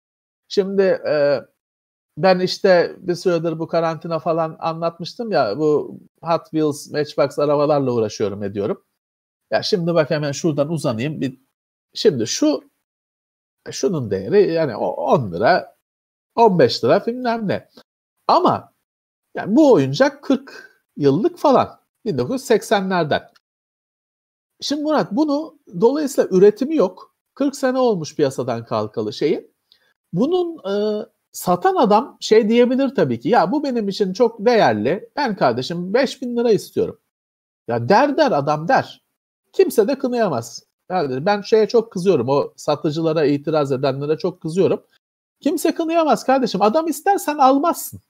Şimdi 0.49 0.83
e, 0.83 1.41
ben 2.19 2.41
işte 2.41 2.97
bir 2.99 3.15
süredir 3.15 3.59
bu 3.59 3.69
karantina 3.69 4.19
falan 4.19 4.57
anlatmıştım 4.61 5.33
ya 5.33 5.59
bu 5.59 6.01
Hot 6.23 6.45
Wheels 6.45 6.91
Matchbox 6.91 7.39
arabalarla 7.39 7.93
uğraşıyorum 7.93 8.43
ediyorum. 8.43 8.85
Ya 9.51 9.63
şimdi 9.63 9.95
bak 9.95 10.11
hemen 10.11 10.33
şuradan 10.33 10.69
uzanayım. 10.69 11.21
Bir, 11.21 11.41
şimdi 11.95 12.27
şu 12.27 12.63
şunun 13.71 14.11
değeri 14.11 14.53
yani 14.53 14.77
o 14.77 14.87
10 14.87 15.33
lira 15.33 15.74
15 16.37 16.85
lira 16.85 17.07
bilmem 17.07 17.49
ne. 17.49 17.69
Ama 18.29 18.73
yani 19.35 19.57
bu 19.57 19.73
oyuncak 19.73 20.23
40 20.23 20.71
yıllık 20.97 21.39
falan 21.39 21.81
1980'lerden. 22.07 23.29
Şimdi 24.61 24.83
Murat 24.83 25.13
bunu 25.13 25.59
dolayısıyla 25.81 26.31
üretimi 26.37 26.77
yok. 26.77 27.15
40 27.35 27.57
sene 27.57 27.79
olmuş 27.79 28.17
piyasadan 28.17 28.65
kalkalı 28.65 29.13
şeyi. 29.13 29.51
Bunun 30.13 30.59
e, 30.71 31.07
satan 31.33 31.77
adam 31.77 32.17
şey 32.21 32.49
diyebilir 32.49 32.95
tabii 32.95 33.21
ki. 33.21 33.29
Ya 33.29 33.53
bu 33.53 33.65
benim 33.65 33.89
için 33.89 34.13
çok 34.13 34.47
değerli. 34.47 35.11
Ben 35.17 35.37
kardeşim 35.37 35.95
5000 35.95 36.37
lira 36.37 36.51
istiyorum. 36.53 37.01
Ya 37.69 37.89
der 37.89 38.17
der 38.17 38.33
adam 38.33 38.69
der. 38.69 39.05
Kimse 39.53 39.89
de 39.89 39.99
kınayamaz. 39.99 40.63
Ben 40.91 41.41
şeye 41.41 41.69
çok 41.69 41.93
kızıyorum. 41.93 42.29
O 42.29 42.53
satıcılara 42.57 43.25
itiraz 43.25 43.73
edenlere 43.73 44.19
çok 44.19 44.41
kızıyorum. 44.41 44.85
Kimse 45.41 45.75
kınayamaz 45.75 46.25
kardeşim. 46.25 46.63
Adam 46.63 46.89
istersen 46.89 47.39
almazsın. 47.39 48.01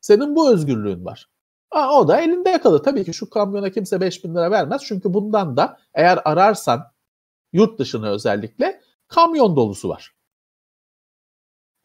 Senin 0.00 0.36
bu 0.36 0.52
özgürlüğün 0.52 1.04
var. 1.04 1.28
Aa, 1.70 2.00
o 2.00 2.08
da 2.08 2.20
elinde 2.20 2.60
kalır. 2.60 2.82
Tabii 2.82 3.04
ki 3.04 3.14
şu 3.14 3.30
kamyona 3.30 3.70
kimse 3.70 4.00
5000 4.00 4.34
lira 4.34 4.50
vermez. 4.50 4.82
Çünkü 4.84 5.14
bundan 5.14 5.56
da 5.56 5.78
eğer 5.94 6.18
ararsan 6.24 6.92
yurt 7.52 7.78
dışına 7.78 8.10
özellikle 8.10 8.80
kamyon 9.08 9.56
dolusu 9.56 9.88
var. 9.88 10.14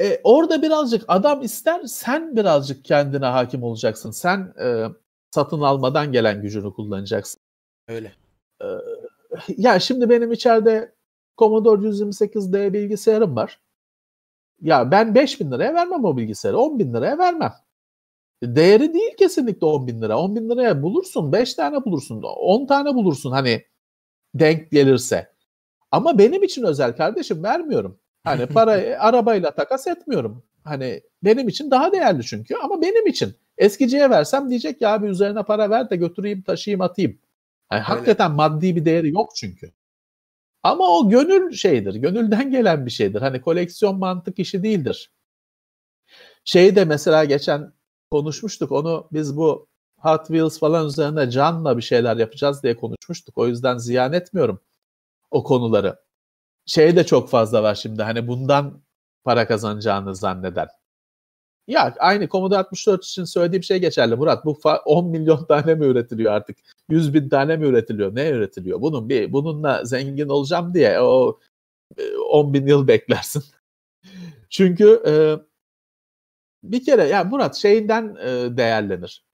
E, 0.01 0.21
orada 0.23 0.61
birazcık 0.61 1.05
adam 1.07 1.41
ister 1.41 1.83
sen 1.83 2.35
birazcık 2.35 2.85
kendine 2.85 3.25
hakim 3.25 3.63
olacaksın. 3.63 4.11
Sen 4.11 4.53
e, 4.61 4.85
satın 5.31 5.61
almadan 5.61 6.11
gelen 6.11 6.41
gücünü 6.41 6.73
kullanacaksın. 6.73 7.41
Öyle. 7.87 8.15
E, 8.61 8.65
ya 9.57 9.79
şimdi 9.79 10.09
benim 10.09 10.31
içeride 10.31 10.95
Commodore 11.37 11.81
128D 11.81 12.73
bilgisayarım 12.73 13.35
var. 13.35 13.59
Ya 14.61 14.91
ben 14.91 15.15
5 15.15 15.39
bin 15.39 15.51
liraya 15.51 15.73
vermem 15.73 16.05
o 16.05 16.17
bilgisayarı. 16.17 16.57
10 16.57 16.79
bin 16.79 16.93
liraya 16.93 17.17
vermem. 17.17 17.53
Değeri 18.43 18.93
değil 18.93 19.11
kesinlikle 19.19 19.65
10 19.65 19.87
bin 19.87 20.01
lira. 20.01 20.19
10 20.19 20.35
bin 20.35 20.49
liraya 20.49 20.83
bulursun. 20.83 21.31
5 21.31 21.53
tane 21.53 21.85
bulursun. 21.85 22.21
10 22.23 22.65
tane 22.65 22.95
bulursun 22.95 23.31
hani 23.31 23.63
denk 24.33 24.71
gelirse. 24.71 25.35
Ama 25.91 26.17
benim 26.17 26.43
için 26.43 26.63
özel 26.63 26.95
kardeşim 26.95 27.43
vermiyorum. 27.43 27.99
Hani 28.23 28.45
para 28.53 28.71
arabayla 28.99 29.51
takas 29.51 29.87
etmiyorum. 29.87 30.43
Hani 30.63 31.01
benim 31.23 31.47
için 31.47 31.71
daha 31.71 31.91
değerli 31.91 32.23
çünkü 32.23 32.55
ama 32.55 32.81
benim 32.81 33.07
için. 33.07 33.35
Eskiciye 33.57 34.09
versem 34.09 34.49
diyecek 34.49 34.81
ya 34.81 34.93
abi 34.93 35.07
üzerine 35.07 35.43
para 35.43 35.69
ver 35.69 35.89
de 35.89 35.95
götüreyim 35.95 36.41
taşıyayım 36.41 36.81
atayım. 36.81 37.19
Yani 37.71 37.81
hakikaten 37.81 38.31
maddi 38.31 38.75
bir 38.75 38.85
değeri 38.85 39.13
yok 39.13 39.29
çünkü. 39.35 39.71
Ama 40.65 40.89
o 40.89 41.09
gönül 41.09 41.51
şeydir. 41.51 41.95
Gönülden 41.95 42.51
gelen 42.51 42.85
bir 42.85 42.91
şeydir. 42.91 43.21
Hani 43.21 43.41
koleksiyon 43.41 43.99
mantık 43.99 44.39
işi 44.39 44.63
değildir. 44.63 45.11
Şeyi 46.45 46.75
de 46.75 46.85
mesela 46.85 47.25
geçen 47.25 47.73
konuşmuştuk. 48.11 48.71
Onu 48.71 49.07
biz 49.13 49.37
bu 49.37 49.67
Hot 49.97 50.27
Wheels 50.27 50.59
falan 50.59 50.87
üzerine 50.87 51.31
canla 51.31 51.77
bir 51.77 51.81
şeyler 51.81 52.17
yapacağız 52.17 52.63
diye 52.63 52.75
konuşmuştuk. 52.75 53.37
O 53.37 53.47
yüzden 53.47 53.77
ziyan 53.77 54.13
etmiyorum 54.13 54.59
o 55.31 55.43
konuları. 55.43 55.99
Şey 56.65 56.95
de 56.95 57.05
çok 57.05 57.29
fazla 57.29 57.63
var 57.63 57.75
şimdi. 57.75 58.03
Hani 58.03 58.27
bundan 58.27 58.83
para 59.23 59.47
kazanacağını 59.47 60.15
zanneden. 60.15 60.67
Ya 61.67 61.95
aynı 61.99 62.29
Commodore 62.29 62.59
64 62.59 63.05
için 63.05 63.23
söylediğim 63.23 63.63
şey 63.63 63.79
geçerli 63.79 64.15
Murat. 64.15 64.45
Bu 64.45 64.59
10 64.85 65.07
milyon 65.09 65.45
tane 65.45 65.75
mi 65.75 65.85
üretiliyor 65.85 66.33
artık? 66.33 66.57
100 66.89 67.13
bin 67.13 67.29
tane 67.29 67.57
mi 67.57 67.65
üretiliyor? 67.65 68.15
Ne 68.15 68.29
üretiliyor? 68.29 68.81
Bunun 68.81 69.09
bir 69.09 69.33
bununla 69.33 69.85
zengin 69.85 70.29
olacağım 70.29 70.73
diye 70.73 70.99
o 71.01 71.39
10 72.29 72.49
e, 72.49 72.53
bin 72.53 72.67
yıl 72.67 72.87
beklersin. 72.87 73.43
Çünkü 74.49 75.03
e, 75.07 75.13
bir 76.63 76.85
kere 76.85 77.03
ya 77.03 77.23
Murat 77.23 77.55
şeyinden 77.55 78.15
e, 78.15 78.57
değerlenir. 78.57 79.25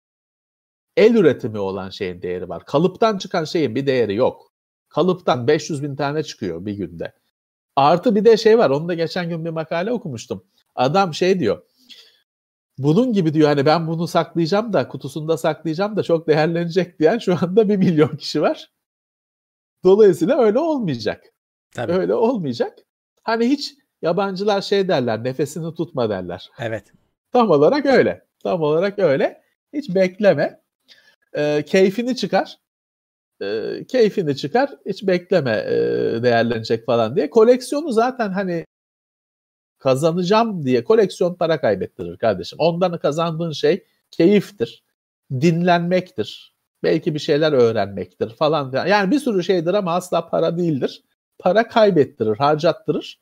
El 0.98 1.16
üretimi 1.16 1.60
olan 1.60 1.90
şeyin 1.90 2.22
değeri 2.22 2.50
var. 2.50 2.66
Kalıptan 2.66 3.18
çıkan 3.18 3.44
şeyin 3.44 3.76
bir 3.76 3.86
değeri 3.88 4.16
yok. 4.16 4.54
Kalıptan 4.90 5.48
500 5.48 5.84
bin 5.84 5.96
tane 5.96 6.24
çıkıyor 6.24 6.66
bir 6.66 6.74
günde. 6.74 7.14
Artı 7.76 8.16
bir 8.16 8.26
de 8.26 8.38
şey 8.38 8.58
var. 8.58 8.70
Onu 8.70 8.88
da 8.88 8.94
geçen 8.94 9.30
gün 9.30 9.46
bir 9.46 9.50
makale 9.50 9.92
okumuştum. 9.92 10.46
Adam 10.76 11.14
şey 11.14 11.40
diyor 11.40 11.64
bunun 12.78 13.14
gibi 13.14 13.34
diyor 13.34 13.48
hani 13.48 13.66
ben 13.66 13.88
bunu 13.88 14.08
saklayacağım 14.08 14.74
da 14.74 14.88
kutusunda 14.88 15.38
saklayacağım 15.38 15.96
da 15.96 16.04
çok 16.04 16.28
değerlenecek 16.28 17.00
diyen 17.00 17.18
şu 17.18 17.38
anda 17.42 17.70
bir 17.70 17.78
milyon 17.78 18.16
kişi 18.18 18.42
var. 18.42 18.72
Dolayısıyla 19.84 20.40
öyle 20.40 20.60
olmayacak. 20.60 21.24
Tabii. 21.76 21.94
Öyle 21.94 22.14
olmayacak. 22.14 22.80
Hani 23.24 23.50
hiç 23.50 23.76
yabancılar 24.02 24.62
şey 24.62 24.88
derler 24.88 25.24
nefesini 25.24 25.74
tutma 25.74 26.10
derler. 26.10 26.52
Evet. 26.60 26.94
Tam 27.34 27.50
olarak 27.50 27.86
öyle. 27.86 28.26
Tam 28.44 28.62
olarak 28.62 29.00
öyle. 29.00 29.42
Hiç 29.74 29.96
bekleme. 29.96 30.62
E, 31.34 31.64
keyfini 31.66 32.16
çıkar. 32.16 32.58
E, 33.42 33.78
keyfini 33.88 34.36
çıkar. 34.36 34.70
Hiç 34.86 35.08
bekleme 35.08 35.52
e, 35.52 35.74
değerlenecek 36.24 36.86
falan 36.86 37.16
diye. 37.16 37.30
Koleksiyonu 37.30 37.92
zaten 37.92 38.30
hani 38.30 38.66
kazanacağım 39.82 40.66
diye 40.66 40.84
koleksiyon 40.84 41.36
para 41.36 41.62
kaybettirir 41.62 42.18
kardeşim. 42.18 42.60
Ondan 42.60 42.98
kazandığın 42.98 43.52
şey 43.52 43.84
keyiftir, 44.12 44.84
dinlenmektir, 45.32 46.56
belki 46.84 47.14
bir 47.14 47.20
şeyler 47.20 47.52
öğrenmektir 47.52 48.30
falan. 48.30 48.88
Yani 48.88 49.12
bir 49.12 49.20
sürü 49.20 49.44
şeydir 49.44 49.74
ama 49.74 49.96
asla 49.96 50.30
para 50.30 50.58
değildir. 50.58 51.04
Para 51.40 51.68
kaybettirir, 51.68 52.36
harcattırır. 52.36 53.22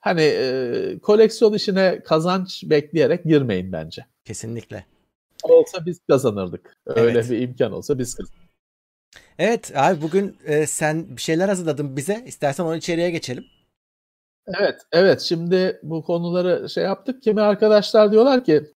Hani 0.00 0.22
e, 0.22 0.98
koleksiyon 1.02 1.52
işine 1.52 2.02
kazanç 2.04 2.64
bekleyerek 2.66 3.24
girmeyin 3.24 3.72
bence. 3.72 4.06
Kesinlikle. 4.24 4.86
Olsa 5.42 5.86
biz 5.86 6.00
kazanırdık. 6.10 6.76
Öyle 6.86 7.18
evet. 7.18 7.30
bir 7.30 7.40
imkan 7.40 7.72
olsa 7.72 7.98
biz 7.98 8.14
kazanırdık. 8.14 8.46
Evet 9.38 9.72
abi 9.76 10.02
bugün 10.02 10.36
e, 10.44 10.66
sen 10.66 11.16
bir 11.16 11.22
şeyler 11.22 11.48
hazırladın 11.48 11.96
bize. 11.96 12.24
İstersen 12.26 12.64
onu 12.64 12.76
içeriye 12.76 13.10
geçelim. 13.10 13.44
Evet, 14.46 14.80
evet. 14.92 15.20
Şimdi 15.20 15.80
bu 15.82 16.04
konuları 16.04 16.68
şey 16.68 16.84
yaptık. 16.84 17.22
Kimi 17.22 17.40
arkadaşlar 17.40 18.12
diyorlar 18.12 18.44
ki 18.44 18.72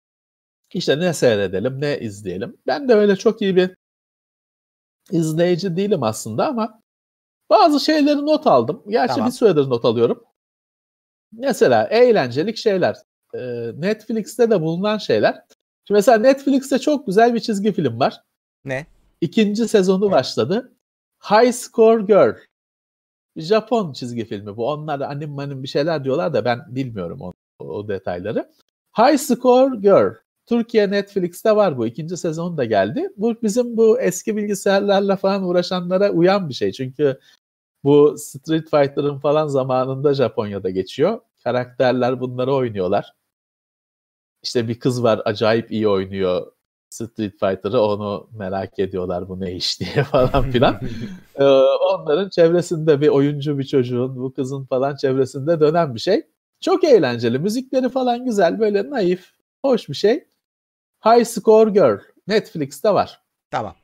işte 0.73 0.99
ne 0.99 1.13
seyredelim, 1.13 1.81
ne 1.81 1.99
izleyelim. 1.99 2.57
Ben 2.67 2.89
de 2.89 2.93
öyle 2.93 3.15
çok 3.15 3.41
iyi 3.41 3.55
bir 3.55 3.75
izleyici 5.11 5.75
değilim 5.75 6.03
aslında 6.03 6.47
ama 6.47 6.81
bazı 7.49 7.79
şeyleri 7.79 8.25
not 8.25 8.47
aldım. 8.47 8.83
Gerçi 8.87 9.13
tamam. 9.13 9.29
bir 9.29 9.33
süredir 9.33 9.69
not 9.69 9.85
alıyorum. 9.85 10.23
Mesela 11.31 11.87
eğlencelik 11.87 12.57
şeyler. 12.57 12.97
Netflix'te 13.73 14.49
de 14.49 14.61
bulunan 14.61 14.97
şeyler. 14.97 15.33
Şimdi 15.87 15.97
mesela 15.97 16.17
Netflix'te 16.17 16.79
çok 16.79 17.07
güzel 17.07 17.33
bir 17.33 17.39
çizgi 17.39 17.73
film 17.73 17.99
var. 17.99 18.21
Ne? 18.65 18.85
İkinci 19.21 19.67
sezonu 19.67 20.11
başladı. 20.11 20.73
High 21.23 21.53
Score 21.53 22.03
Girl. 22.03 22.35
Japon 23.37 23.93
çizgi 23.93 24.25
filmi 24.25 24.57
bu. 24.57 24.69
Onlar 24.69 24.99
anim 24.99 25.29
manim 25.29 25.63
bir 25.63 25.67
şeyler 25.67 26.03
diyorlar 26.03 26.33
da 26.33 26.45
ben 26.45 26.59
bilmiyorum 26.67 27.21
o, 27.21 27.33
o 27.59 27.87
detayları. 27.87 28.51
High 28.97 29.17
Score 29.17 29.79
Girl. 29.79 30.13
Türkiye 30.45 30.91
Netflix'te 30.91 31.55
var 31.55 31.77
bu. 31.77 31.87
ikinci 31.87 32.17
sezon 32.17 32.57
da 32.57 32.65
geldi. 32.65 33.09
Bu 33.17 33.41
bizim 33.43 33.77
bu 33.77 33.99
eski 33.99 34.37
bilgisayarlarla 34.37 35.15
falan 35.15 35.43
uğraşanlara 35.43 36.11
uyan 36.11 36.49
bir 36.49 36.53
şey. 36.53 36.71
Çünkü 36.71 37.19
bu 37.83 38.15
Street 38.17 38.69
Fighter'ın 38.69 39.19
falan 39.19 39.47
zamanında 39.47 40.13
Japonya'da 40.13 40.69
geçiyor. 40.69 41.21
Karakterler 41.43 42.19
bunları 42.19 42.53
oynuyorlar. 42.53 43.13
İşte 44.43 44.67
bir 44.67 44.79
kız 44.79 45.03
var 45.03 45.21
acayip 45.25 45.71
iyi 45.71 45.87
oynuyor 45.87 46.51
Street 46.89 47.39
Fighter'ı 47.39 47.81
onu 47.81 48.29
merak 48.31 48.79
ediyorlar 48.79 49.29
bu 49.29 49.39
ne 49.39 49.55
iş 49.55 49.79
diye 49.79 50.03
falan 50.11 50.51
filan. 50.51 50.81
ee, 51.35 51.43
onların 51.93 52.29
çevresinde 52.29 53.01
bir 53.01 53.07
oyuncu 53.07 53.59
bir 53.59 53.63
çocuğun 53.63 54.15
bu 54.15 54.33
kızın 54.33 54.65
falan 54.65 54.95
çevresinde 54.95 55.59
dönen 55.59 55.95
bir 55.95 55.99
şey. 55.99 56.27
Çok 56.61 56.83
eğlenceli. 56.83 57.39
Müzikleri 57.39 57.89
falan 57.89 58.25
güzel. 58.25 58.59
Böyle 58.59 58.89
naif, 58.89 59.31
hoş 59.65 59.89
bir 59.89 59.93
şey. 59.93 60.27
High 61.05 61.25
Score 61.25 61.69
Girl. 61.69 61.99
Netflix'te 62.27 62.93
var. 62.93 63.21
Tamam. 63.51 63.75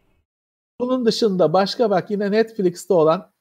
Bunun 0.80 1.05
dışında 1.05 1.53
başka 1.53 1.89
bak 1.89 2.11
yine 2.11 2.31
Netflix'te 2.31 2.93
olan 2.93 3.31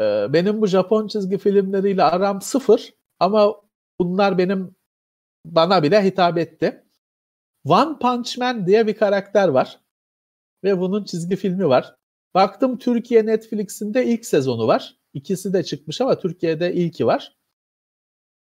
e, 0.00 0.26
benim 0.32 0.60
bu 0.60 0.66
Japon 0.66 1.06
çizgi 1.06 1.38
filmleriyle 1.38 2.02
aram 2.02 2.42
sıfır 2.42 2.94
ama 3.20 3.54
bunlar 4.00 4.38
benim 4.38 4.76
bana 5.44 5.82
bile 5.82 6.04
hitap 6.04 6.38
etti. 6.38 6.81
One 7.64 7.98
Punch 7.98 8.38
Man 8.38 8.66
diye 8.66 8.86
bir 8.86 8.94
karakter 8.94 9.48
var. 9.48 9.80
Ve 10.64 10.80
bunun 10.80 11.04
çizgi 11.04 11.36
filmi 11.36 11.68
var. 11.68 11.96
Baktım 12.34 12.78
Türkiye 12.78 13.26
Netflix'inde 13.26 14.06
ilk 14.06 14.26
sezonu 14.26 14.66
var. 14.66 14.96
İkisi 15.14 15.52
de 15.52 15.62
çıkmış 15.62 16.00
ama 16.00 16.18
Türkiye'de 16.18 16.74
ilki 16.74 17.06
var. 17.06 17.36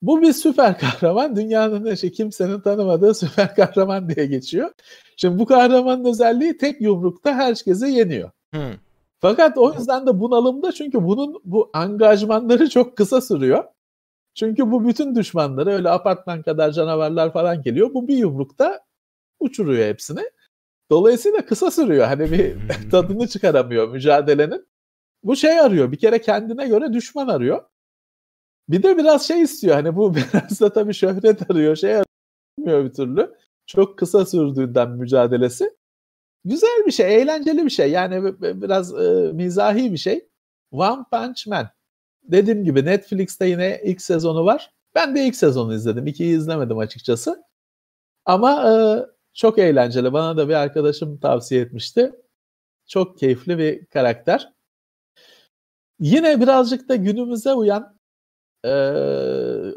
Bu 0.03 0.23
bir 0.23 0.33
süper 0.33 0.79
kahraman. 0.79 1.37
Dünyanın 1.37 1.93
işte 1.93 2.13
kimsenin 2.13 2.61
tanımadığı 2.61 3.15
süper 3.15 3.55
kahraman 3.57 4.09
diye 4.09 4.27
geçiyor. 4.27 4.71
Şimdi 5.17 5.39
bu 5.39 5.47
kahramanın 5.47 6.05
özelliği 6.05 6.57
tek 6.57 6.81
yumrukta 6.81 7.35
herkesi 7.35 7.87
yeniyor. 7.87 8.31
Hmm. 8.53 8.73
Fakat 9.21 9.59
o 9.59 9.75
yüzden 9.75 10.07
de 10.07 10.21
bunalımda 10.21 10.73
çünkü 10.73 11.05
bunun 11.05 11.41
bu 11.45 11.71
angajmanları 11.73 12.69
çok 12.69 12.97
kısa 12.97 13.21
sürüyor. 13.21 13.65
Çünkü 14.35 14.71
bu 14.71 14.89
bütün 14.89 15.15
düşmanları 15.15 15.71
öyle 15.71 15.91
apartman 15.91 16.43
kadar 16.43 16.73
canavarlar 16.73 17.33
falan 17.33 17.63
geliyor. 17.63 17.95
Bu 17.95 18.09
bir 18.09 18.17
yumrukta 18.17 18.81
uçuruyor 19.41 19.89
hepsini. 19.89 20.31
Dolayısıyla 20.91 21.47
kısa 21.47 21.71
sürüyor. 21.71 22.07
Hani 22.07 22.33
bir 22.33 22.57
tadını 22.91 23.29
çıkaramıyor 23.29 23.89
mücadelenin. 23.89 24.67
Bu 25.23 25.37
şey 25.37 25.61
arıyor. 25.61 25.93
Bir 25.93 25.99
kere 25.99 26.21
kendine 26.21 26.69
göre 26.69 26.93
düşman 26.93 27.29
arıyor. 27.29 27.65
Bir 28.69 28.83
de 28.83 28.99
biraz 28.99 29.29
şey 29.29 29.43
istiyor. 29.43 29.75
Hani 29.75 29.97
bu 29.97 30.15
biraz 30.15 30.61
da 30.61 30.73
tabii 30.73 30.95
şöhret 30.95 31.51
arıyor. 31.51 31.77
Şey 31.77 31.97
arıyor 31.97 32.85
bir 32.85 32.93
türlü. 32.93 33.35
Çok 33.67 33.99
kısa 33.99 34.27
sürdüğünden 34.27 34.91
mücadelesi. 34.91 35.71
Güzel 36.45 36.87
bir 36.87 36.93
şey, 36.93 37.17
eğlenceli 37.17 37.65
bir 37.65 37.71
şey. 37.71 37.91
Yani 37.91 38.41
biraz 38.41 38.95
e, 38.95 39.33
mizahi 39.33 39.93
bir 39.93 39.97
şey. 39.97 40.29
One 40.71 41.05
Punch 41.13 41.47
Man. 41.47 41.69
Dediğim 42.23 42.65
gibi 42.65 42.85
Netflix'te 42.85 43.47
yine 43.47 43.81
ilk 43.85 44.03
sezonu 44.03 44.45
var. 44.45 44.73
Ben 44.95 45.17
de 45.17 45.25
ilk 45.27 45.37
sezonu 45.37 45.75
izledim. 45.75 46.07
İkiyi 46.07 46.37
izlemedim 46.37 46.79
açıkçası. 46.79 47.45
Ama 48.25 48.71
e, 48.71 48.75
çok 49.39 49.59
eğlenceli. 49.59 50.13
Bana 50.13 50.37
da 50.37 50.49
bir 50.49 50.55
arkadaşım 50.55 51.19
tavsiye 51.19 51.61
etmişti. 51.61 52.13
Çok 52.87 53.19
keyifli 53.19 53.59
bir 53.59 53.87
karakter. 53.87 54.53
Yine 56.01 56.41
birazcık 56.41 56.89
da 56.89 56.97
günümüze 56.97 57.53
uyan 57.53 57.99
e, 58.65 58.71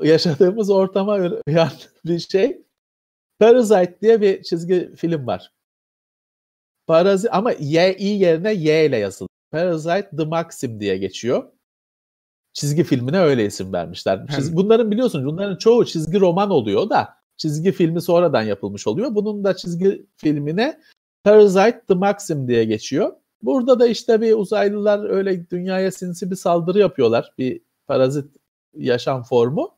yaşadığımız 0.04 0.70
ortama 0.70 1.14
uyan 1.48 1.72
bir 2.06 2.20
şey. 2.20 2.62
Parasite 3.40 3.98
diye 4.02 4.22
bir 4.22 4.44
çizgi 4.44 4.96
film 4.96 5.28
var. 5.28 5.52
Parazit 6.88 7.30
ama 7.34 7.52
Y 7.52 7.98
i 7.98 8.08
yerine 8.08 8.54
Y 8.54 8.86
ile 8.86 8.98
yazılı. 8.98 9.28
Parasite 9.52 10.10
The 10.18 10.26
Maxim 10.26 10.80
diye 10.80 10.98
geçiyor. 10.98 11.52
Çizgi 12.54 12.84
filmine 12.84 13.20
öyle 13.20 13.46
isim 13.46 13.74
vermişler. 13.74 14.28
Çiz, 14.28 14.56
bunların 14.56 14.92
biliyorsun 14.92 15.26
bunların 15.26 15.58
çoğu 15.58 15.86
çizgi 15.86 16.20
roman 16.20 16.50
oluyor 16.50 16.90
da 16.90 17.21
çizgi 17.38 17.72
filmi 17.72 18.02
sonradan 18.02 18.42
yapılmış 18.42 18.88
oluyor. 18.88 19.16
Bunun 19.16 19.44
da 19.44 19.56
çizgi 19.56 20.06
filmine 20.18 20.80
Parasite 21.24 21.82
The 21.88 21.94
Maxim 21.94 22.48
diye 22.48 22.66
geçiyor. 22.66 23.14
Burada 23.42 23.80
da 23.80 23.88
işte 23.88 24.22
bir 24.22 24.34
uzaylılar 24.34 25.10
öyle 25.10 25.50
dünyaya 25.50 25.92
sinsi 25.92 26.32
bir 26.32 26.36
saldırı 26.36 26.80
yapıyorlar. 26.80 27.34
Bir 27.38 27.62
parazit 27.88 28.36
yaşam 28.74 29.24
formu. 29.24 29.78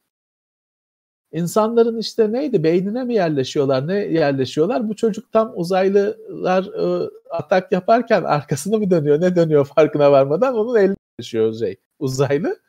İnsanların 1.32 1.98
işte 1.98 2.32
neydi 2.32 2.64
beynine 2.64 3.04
mi 3.04 3.14
yerleşiyorlar 3.14 3.88
ne 3.88 3.96
yerleşiyorlar? 3.96 4.90
Bu 4.90 4.96
çocuk 4.96 5.32
tam 5.32 5.52
uzaylılar 5.56 6.64
e, 6.64 7.10
atak 7.30 7.72
yaparken 7.72 8.24
arkasını 8.24 8.80
mı 8.80 8.90
dönüyor 8.90 9.22
ne 9.22 9.36
dönüyor 9.36 9.66
farkına 9.66 10.12
varmadan 10.12 10.56
onun 10.56 10.76
eline 10.76 10.96
yaşıyor 11.20 11.54
şey 11.54 11.76
uzaylı. 12.04 12.60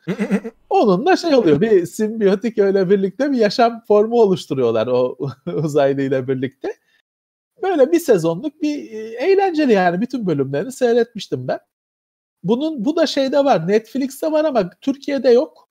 Onunla 0.69 1.17
şey 1.17 1.35
oluyor 1.35 1.61
bir 1.61 1.85
simbiyotik 1.85 2.57
öyle 2.57 2.89
birlikte 2.89 3.31
bir 3.31 3.37
yaşam 3.37 3.83
formu 3.87 4.21
oluşturuyorlar 4.21 4.87
o 4.87 5.17
uzaylı 5.53 6.01
ile 6.01 6.27
birlikte. 6.27 6.73
Böyle 7.63 7.91
bir 7.91 7.99
sezonluk 7.99 8.61
bir 8.61 8.91
e, 8.91 8.97
eğlenceli 8.97 9.73
yani 9.73 10.01
bütün 10.01 10.27
bölümlerini 10.27 10.71
seyretmiştim 10.71 11.47
ben. 11.47 11.59
Bunun 12.43 12.85
bu 12.85 12.95
da 12.95 13.07
şeyde 13.07 13.45
var 13.45 13.67
Netflix'te 13.67 14.31
var 14.31 14.45
ama 14.45 14.69
Türkiye'de 14.81 15.29
yok. 15.29 15.69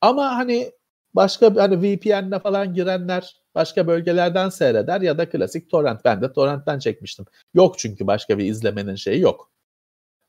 Ama 0.00 0.36
hani 0.36 0.72
başka 1.14 1.54
hani 1.56 1.82
VPN'le 1.82 2.38
falan 2.38 2.74
girenler 2.74 3.42
başka 3.54 3.86
bölgelerden 3.86 4.48
seyreder 4.48 5.00
ya 5.00 5.18
da 5.18 5.30
klasik 5.30 5.70
torrent. 5.70 6.04
Ben 6.04 6.22
de 6.22 6.32
torrentten 6.32 6.78
çekmiştim. 6.78 7.24
Yok 7.54 7.78
çünkü 7.78 8.06
başka 8.06 8.38
bir 8.38 8.44
izlemenin 8.44 8.94
şeyi 8.94 9.20
yok. 9.20 9.51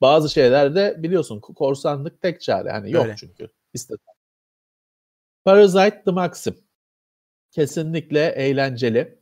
Bazı 0.04 0.30
şeylerde 0.30 0.96
biliyorsun 1.04 1.40
korsanlık 1.40 2.22
tek 2.22 2.42
çare. 2.42 2.72
Hani 2.72 2.92
yok 2.92 3.06
Öyle. 3.06 3.16
çünkü. 3.18 3.50
İstedim. 3.74 4.06
Parasite 5.46 6.04
The 6.06 6.12
Maxim. 6.12 6.56
Kesinlikle 7.52 8.26
eğlenceli. 8.26 9.20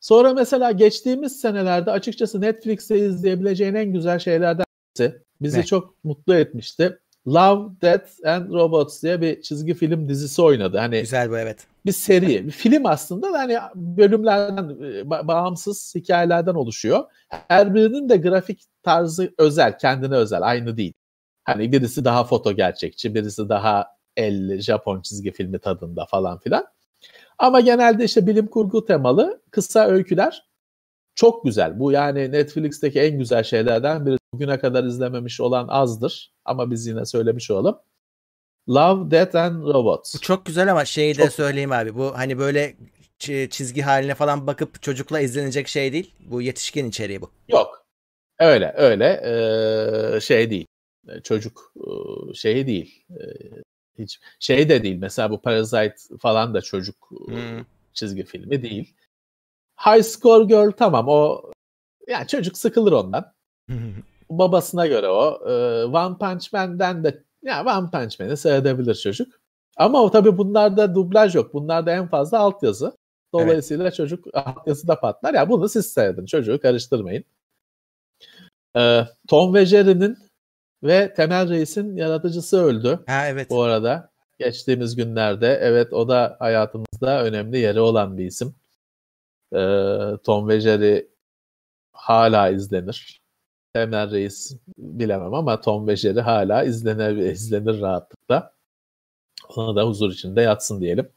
Sonra 0.00 0.34
mesela 0.34 0.72
geçtiğimiz 0.72 1.40
senelerde 1.40 1.90
açıkçası 1.90 2.40
Netflix'te 2.40 2.98
izleyebileceğin 2.98 3.74
en 3.74 3.92
güzel 3.92 4.18
şeylerden 4.18 4.64
birisi. 4.96 5.22
Bizi 5.40 5.58
ne? 5.58 5.64
çok 5.64 6.04
mutlu 6.04 6.34
etmişti. 6.34 6.98
Love, 7.34 7.80
Death 7.82 8.26
and 8.26 8.50
Robots 8.50 9.02
diye 9.02 9.20
bir 9.20 9.42
çizgi 9.42 9.74
film 9.74 10.08
dizisi 10.08 10.42
oynadı. 10.42 10.78
Hani 10.78 11.00
Güzel 11.00 11.30
bu 11.30 11.38
evet. 11.38 11.66
Bir 11.86 11.92
seri, 11.92 12.46
bir 12.46 12.50
film 12.50 12.86
aslında 12.86 13.32
da 13.32 13.38
hani 13.38 13.58
bölümlerden 13.74 14.76
bağımsız 15.28 15.94
hikayelerden 15.94 16.54
oluşuyor. 16.54 17.04
Her 17.48 17.74
birinin 17.74 18.08
de 18.08 18.16
grafik 18.16 18.62
tarzı 18.82 19.34
özel, 19.38 19.78
kendine 19.78 20.14
özel, 20.14 20.42
aynı 20.42 20.76
değil. 20.76 20.92
Hani 21.44 21.72
birisi 21.72 22.04
daha 22.04 22.24
foto 22.24 22.52
gerçekçi, 22.52 23.14
birisi 23.14 23.48
daha 23.48 23.86
el 24.16 24.60
Japon 24.60 25.00
çizgi 25.02 25.32
filmi 25.32 25.58
tadında 25.58 26.06
falan 26.06 26.38
filan. 26.38 26.64
Ama 27.38 27.60
genelde 27.60 28.04
işte 28.04 28.26
bilim 28.26 28.46
kurgu 28.46 28.84
temalı 28.84 29.42
kısa 29.50 29.86
öyküler 29.86 30.48
çok 31.14 31.44
güzel. 31.44 31.80
Bu 31.80 31.92
yani 31.92 32.32
Netflix'teki 32.32 33.00
en 33.00 33.18
güzel 33.18 33.42
şeylerden 33.42 34.06
biri. 34.06 34.17
Bugüne 34.32 34.58
kadar 34.58 34.84
izlememiş 34.84 35.40
olan 35.40 35.68
azdır 35.68 36.32
ama 36.44 36.70
biz 36.70 36.86
yine 36.86 37.04
söylemiş 37.04 37.50
olalım. 37.50 37.78
Love, 38.68 39.10
Death 39.10 39.34
and 39.34 39.62
Robots. 39.62 40.14
Bu 40.14 40.20
çok 40.20 40.46
güzel 40.46 40.70
ama 40.70 40.84
şeyi 40.84 41.14
çok... 41.14 41.26
de 41.26 41.30
söyleyeyim 41.30 41.72
abi. 41.72 41.94
Bu 41.94 42.18
hani 42.18 42.38
böyle 42.38 42.76
çizgi 43.50 43.82
haline 43.82 44.14
falan 44.14 44.46
bakıp 44.46 44.82
çocukla 44.82 45.20
izlenecek 45.20 45.68
şey 45.68 45.92
değil. 45.92 46.14
Bu 46.20 46.42
yetişkin 46.42 46.88
içeriği 46.88 47.20
bu. 47.20 47.30
Yok. 47.48 47.86
Öyle 48.38 48.74
öyle 48.76 49.20
ee, 50.16 50.20
şey 50.20 50.50
değil. 50.50 50.66
Çocuk 51.24 51.72
e, 51.76 51.90
şeyi 52.34 52.66
değil. 52.66 53.04
E, 53.10 53.22
hiç 53.98 54.20
şey 54.38 54.68
de 54.68 54.82
değil. 54.82 54.96
Mesela 54.96 55.30
bu 55.30 55.42
Parasite 55.42 55.94
falan 56.20 56.54
da 56.54 56.60
çocuk 56.60 57.10
hmm. 57.26 57.64
çizgi 57.92 58.24
filmi 58.24 58.62
değil. 58.62 58.94
High 59.86 60.02
Score 60.02 60.44
Girl 60.44 60.70
tamam 60.70 61.08
o 61.08 61.42
yani 62.08 62.26
çocuk 62.28 62.58
sıkılır 62.58 62.92
ondan. 62.92 63.32
Babasına 64.30 64.86
göre 64.86 65.08
o. 65.08 65.48
Ee, 65.50 65.84
One 65.84 66.18
Punch 66.18 66.52
Man'den 66.52 67.04
de 67.04 67.22
ya 67.42 67.64
One 67.64 67.90
Punch 67.90 68.20
Man'i 68.20 68.36
seyredebilir 68.36 68.94
çocuk. 68.94 69.28
Ama 69.76 70.02
o 70.02 70.10
tabii 70.10 70.38
bunlarda 70.38 70.94
dublaj 70.94 71.34
yok. 71.34 71.54
Bunlarda 71.54 71.92
en 71.92 72.08
fazla 72.08 72.38
altyazı. 72.38 72.96
Dolayısıyla 73.32 73.84
evet. 73.84 73.94
çocuk 73.94 74.24
altyazı 74.34 74.88
da 74.88 75.00
patlar. 75.00 75.34
Ya 75.34 75.48
bunu 75.48 75.68
siz 75.68 75.86
seyredin. 75.86 76.26
Çocuğu 76.26 76.60
karıştırmayın. 76.60 77.24
Ee, 78.76 79.06
Tom 79.28 79.54
ve 79.54 79.66
Jerry'nin 79.66 80.18
ve 80.82 81.14
Temel 81.14 81.48
Reis'in 81.48 81.96
yaratıcısı 81.96 82.64
öldü. 82.64 83.00
Ha 83.06 83.28
evet. 83.28 83.50
Bu 83.50 83.62
arada 83.62 84.10
geçtiğimiz 84.38 84.96
günlerde. 84.96 85.58
Evet 85.62 85.92
o 85.92 86.08
da 86.08 86.36
hayatımızda 86.38 87.24
önemli 87.24 87.58
yeri 87.58 87.80
olan 87.80 88.18
bir 88.18 88.26
isim. 88.26 88.54
Ee, 89.54 90.16
Tom 90.24 90.48
ve 90.48 90.60
Jerry 90.60 91.08
hala 91.92 92.48
izlenir. 92.48 93.20
Temel 93.78 94.10
Reis 94.10 94.56
bilemem 94.78 95.34
ama 95.34 95.60
Tom 95.60 95.88
ve 95.88 95.96
Jerry 95.96 96.20
hala 96.20 96.64
izlenir, 96.64 97.16
izlenir 97.16 97.80
rahatlıkla. 97.80 98.54
Ona 99.56 99.76
da 99.76 99.88
huzur 99.88 100.10
içinde 100.10 100.42
yatsın 100.42 100.80
diyelim. 100.80 101.08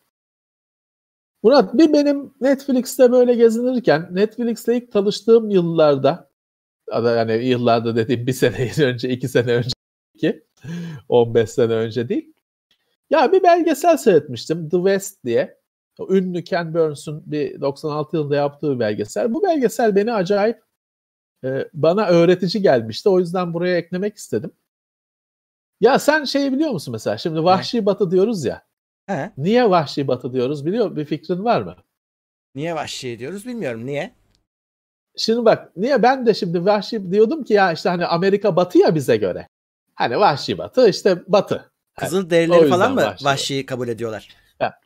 Murat 1.44 1.74
bir 1.74 1.94
benim 1.94 2.34
Netflix'te 2.42 3.12
böyle 3.12 3.36
gezinirken 3.36 4.08
Netflix'le 4.12 4.68
ilk 4.68 4.92
tanıştığım 4.92 5.50
yıllarda 5.50 6.30
yani 6.92 7.34
yıllarda 7.34 7.96
dediğim 7.96 8.28
bir 8.28 8.34
sene 8.44 8.72
önce, 8.86 9.10
iki 9.10 9.28
sene 9.28 9.54
önce 9.54 9.70
ki 10.18 10.44
15 11.10 11.50
sene 11.50 11.74
önce 11.74 12.10
değil. 12.10 12.34
Ya 13.10 13.32
bir 13.32 13.44
belgesel 13.44 13.98
seyretmiştim 13.98 14.70
The 14.70 14.78
West 14.78 15.26
diye. 15.26 15.62
Ünlü 16.10 16.44
Ken 16.44 16.74
Burns'un 16.74 17.24
bir 17.26 17.62
96 17.62 18.18
yılında 18.18 18.36
yaptığı 18.36 18.80
belgesel. 18.80 19.34
Bu 19.34 19.44
belgesel 19.44 19.96
beni 19.96 20.14
acayip 20.14 20.71
e, 21.44 21.70
bana 21.74 22.08
öğretici 22.08 22.64
gelmişti. 22.64 23.10
O 23.10 23.20
yüzden 23.20 23.54
buraya 23.54 23.78
eklemek 23.78 24.16
istedim. 24.16 24.52
Ya 25.82 26.00
sen 26.00 26.24
şeyi 26.24 26.54
biliyor 26.54 26.72
musun 26.72 26.92
mesela? 26.92 27.18
Şimdi 27.18 27.44
Vahşi 27.44 27.78
He. 27.78 27.86
Batı 27.86 28.12
diyoruz 28.12 28.46
ya. 28.46 28.62
He. 29.08 29.32
Niye 29.38 29.70
Vahşi 29.70 30.08
Batı 30.08 30.34
diyoruz 30.34 30.66
biliyor 30.66 30.96
Bir 30.96 31.06
fikrin 31.06 31.44
var 31.44 31.62
mı? 31.62 31.76
Niye 32.56 32.76
Vahşi 32.76 33.20
diyoruz 33.20 33.46
bilmiyorum. 33.46 33.86
Niye? 33.86 34.14
Şimdi 35.18 35.46
bak 35.46 35.78
niye 35.78 36.04
ben 36.04 36.26
de 36.26 36.34
şimdi 36.34 36.66
Vahşi 36.66 37.12
diyordum 37.12 37.44
ki 37.44 37.54
ya 37.54 37.72
işte 37.72 37.90
hani 37.90 38.06
Amerika 38.06 38.56
Batı 38.56 38.78
ya 38.78 38.96
bize 38.96 39.18
göre. 39.18 39.48
Hani 39.96 40.20
Vahşi 40.20 40.58
Batı 40.58 40.90
işte 40.90 41.24
Batı. 41.28 41.72
Kızıl 42.00 42.18
hani, 42.18 42.30
derileri 42.30 42.70
falan 42.70 42.94
mı 42.94 43.02
Vahşi, 43.02 43.26
vahşi 43.26 43.66
kabul 43.66 43.88
ediyorlar? 43.88 44.30
Ya. 44.60 44.80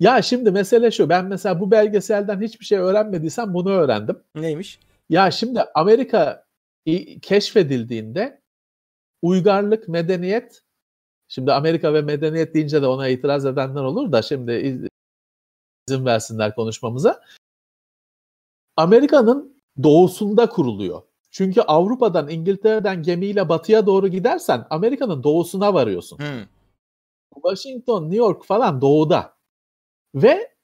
ya 0.00 0.22
şimdi 0.22 0.50
mesele 0.50 0.90
şu 0.90 1.08
ben 1.08 1.24
mesela 1.24 1.60
bu 1.60 1.70
belgeselden 1.70 2.40
hiçbir 2.40 2.64
şey 2.64 2.78
öğrenmediysem 2.78 3.54
bunu 3.54 3.70
öğrendim. 3.70 4.18
Neymiş? 4.34 4.80
Ya 5.08 5.30
şimdi 5.30 5.60
Amerika 5.74 6.46
keşfedildiğinde 7.22 8.42
uygarlık, 9.22 9.88
medeniyet 9.88 10.62
şimdi 11.28 11.52
Amerika 11.52 11.94
ve 11.94 12.02
medeniyet 12.02 12.54
deyince 12.54 12.82
de 12.82 12.86
ona 12.86 13.08
itiraz 13.08 13.46
edenler 13.46 13.82
olur 13.82 14.12
da 14.12 14.22
şimdi 14.22 14.52
izin 15.88 16.06
versinler 16.06 16.54
konuşmamıza. 16.54 17.22
Amerika'nın 18.76 19.62
doğusunda 19.82 20.48
kuruluyor. 20.48 21.02
Çünkü 21.30 21.60
Avrupa'dan, 21.60 22.28
İngiltere'den 22.28 23.02
gemiyle 23.02 23.48
batıya 23.48 23.86
doğru 23.86 24.08
gidersen 24.08 24.66
Amerika'nın 24.70 25.22
doğusuna 25.22 25.74
varıyorsun. 25.74 26.18
Hmm. 26.18 26.44
Washington, 27.34 28.02
New 28.02 28.16
York 28.16 28.44
falan 28.44 28.80
doğuda. 28.80 29.36
Ve 30.14 30.57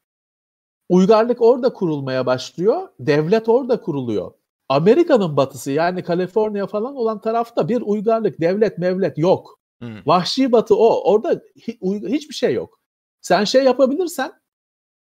uygarlık 0.88 1.42
orada 1.42 1.72
kurulmaya 1.72 2.26
başlıyor. 2.26 2.88
Devlet 3.00 3.48
orada 3.48 3.80
kuruluyor. 3.80 4.32
Amerika'nın 4.68 5.36
batısı 5.36 5.70
yani 5.70 6.02
Kaliforniya 6.02 6.66
falan 6.66 6.96
olan 6.96 7.20
tarafta 7.20 7.68
bir 7.68 7.80
uygarlık, 7.80 8.40
devlet, 8.40 8.78
mevlet 8.78 9.18
yok. 9.18 9.60
Hmm. 9.80 10.06
Vahşi 10.06 10.52
batı 10.52 10.76
o. 10.76 11.12
Orada 11.12 11.42
hiçbir 11.86 12.34
şey 12.34 12.54
yok. 12.54 12.80
Sen 13.20 13.44
şey 13.44 13.64
yapabilirsen 13.64 14.32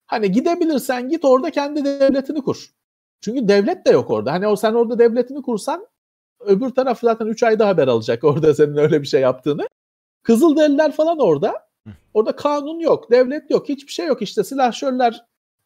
hani 0.06 0.32
gidebilirsen 0.32 1.10
git 1.10 1.26
orada 1.26 1.52
kendi 1.52 1.86
devletini 1.86 2.42
kur. 2.42 2.70
Çünkü 3.22 3.48
devlet 3.48 3.86
de 3.86 3.92
yok 3.92 4.10
orada. 4.10 4.32
Hani 4.32 4.48
o 4.48 4.56
sen 4.56 4.74
orada 4.74 5.00
devletini 5.00 5.42
kursan 5.42 5.88
öbür 6.40 6.70
taraf 6.70 7.00
zaten 7.02 7.26
3 7.26 7.44
ayda 7.44 7.68
haber 7.68 7.88
alacak 7.88 8.24
orada 8.24 8.54
senin 8.54 8.78
öyle 8.78 9.02
bir 9.02 9.08
şey 9.08 9.22
yaptığını. 9.22 9.68
Kızılderililer 10.24 10.92
falan 10.92 11.20
orada. 11.20 11.66
Orada 12.14 12.36
kanun 12.36 12.80
yok, 12.80 13.12
devlet 13.12 13.52
yok, 13.52 13.70
hiçbir 13.70 13.92
şey 13.92 14.06
yok. 14.06 14.22
İşte 14.22 14.44
silahşörler 14.44 15.26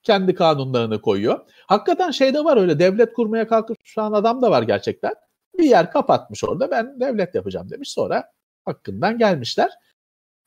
kendi 0.10 0.36
kanunlarını 0.36 1.02
koyuyor. 1.02 1.40
Hakikaten 1.68 2.12
şeyde 2.12 2.44
var 2.44 2.58
öyle 2.58 2.80
devlet 2.80 3.14
kurmaya 3.14 3.48
kalkışan 3.48 4.12
adam 4.12 4.42
da 4.42 4.52
var 4.52 4.64
gerçekten. 4.64 5.14
Bir 5.58 5.64
yer 5.64 5.92
kapatmış 5.92 6.44
orada 6.44 6.72
ben 6.72 7.00
devlet 7.00 7.36
yapacağım 7.36 7.70
demiş. 7.70 7.92
Sonra 7.92 8.32
hakkından 8.66 9.18
gelmişler. 9.18 9.72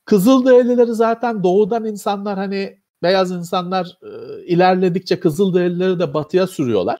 Kızılderilileri 0.05 0.93
zaten 0.93 1.43
doğudan 1.43 1.85
insanlar 1.85 2.37
hani 2.37 2.81
beyaz 3.03 3.31
insanlar 3.31 3.97
e, 4.01 4.43
ilerledikçe 4.45 5.19
Kızılderilileri 5.19 5.99
de 5.99 6.13
batıya 6.13 6.47
sürüyorlar. 6.47 6.99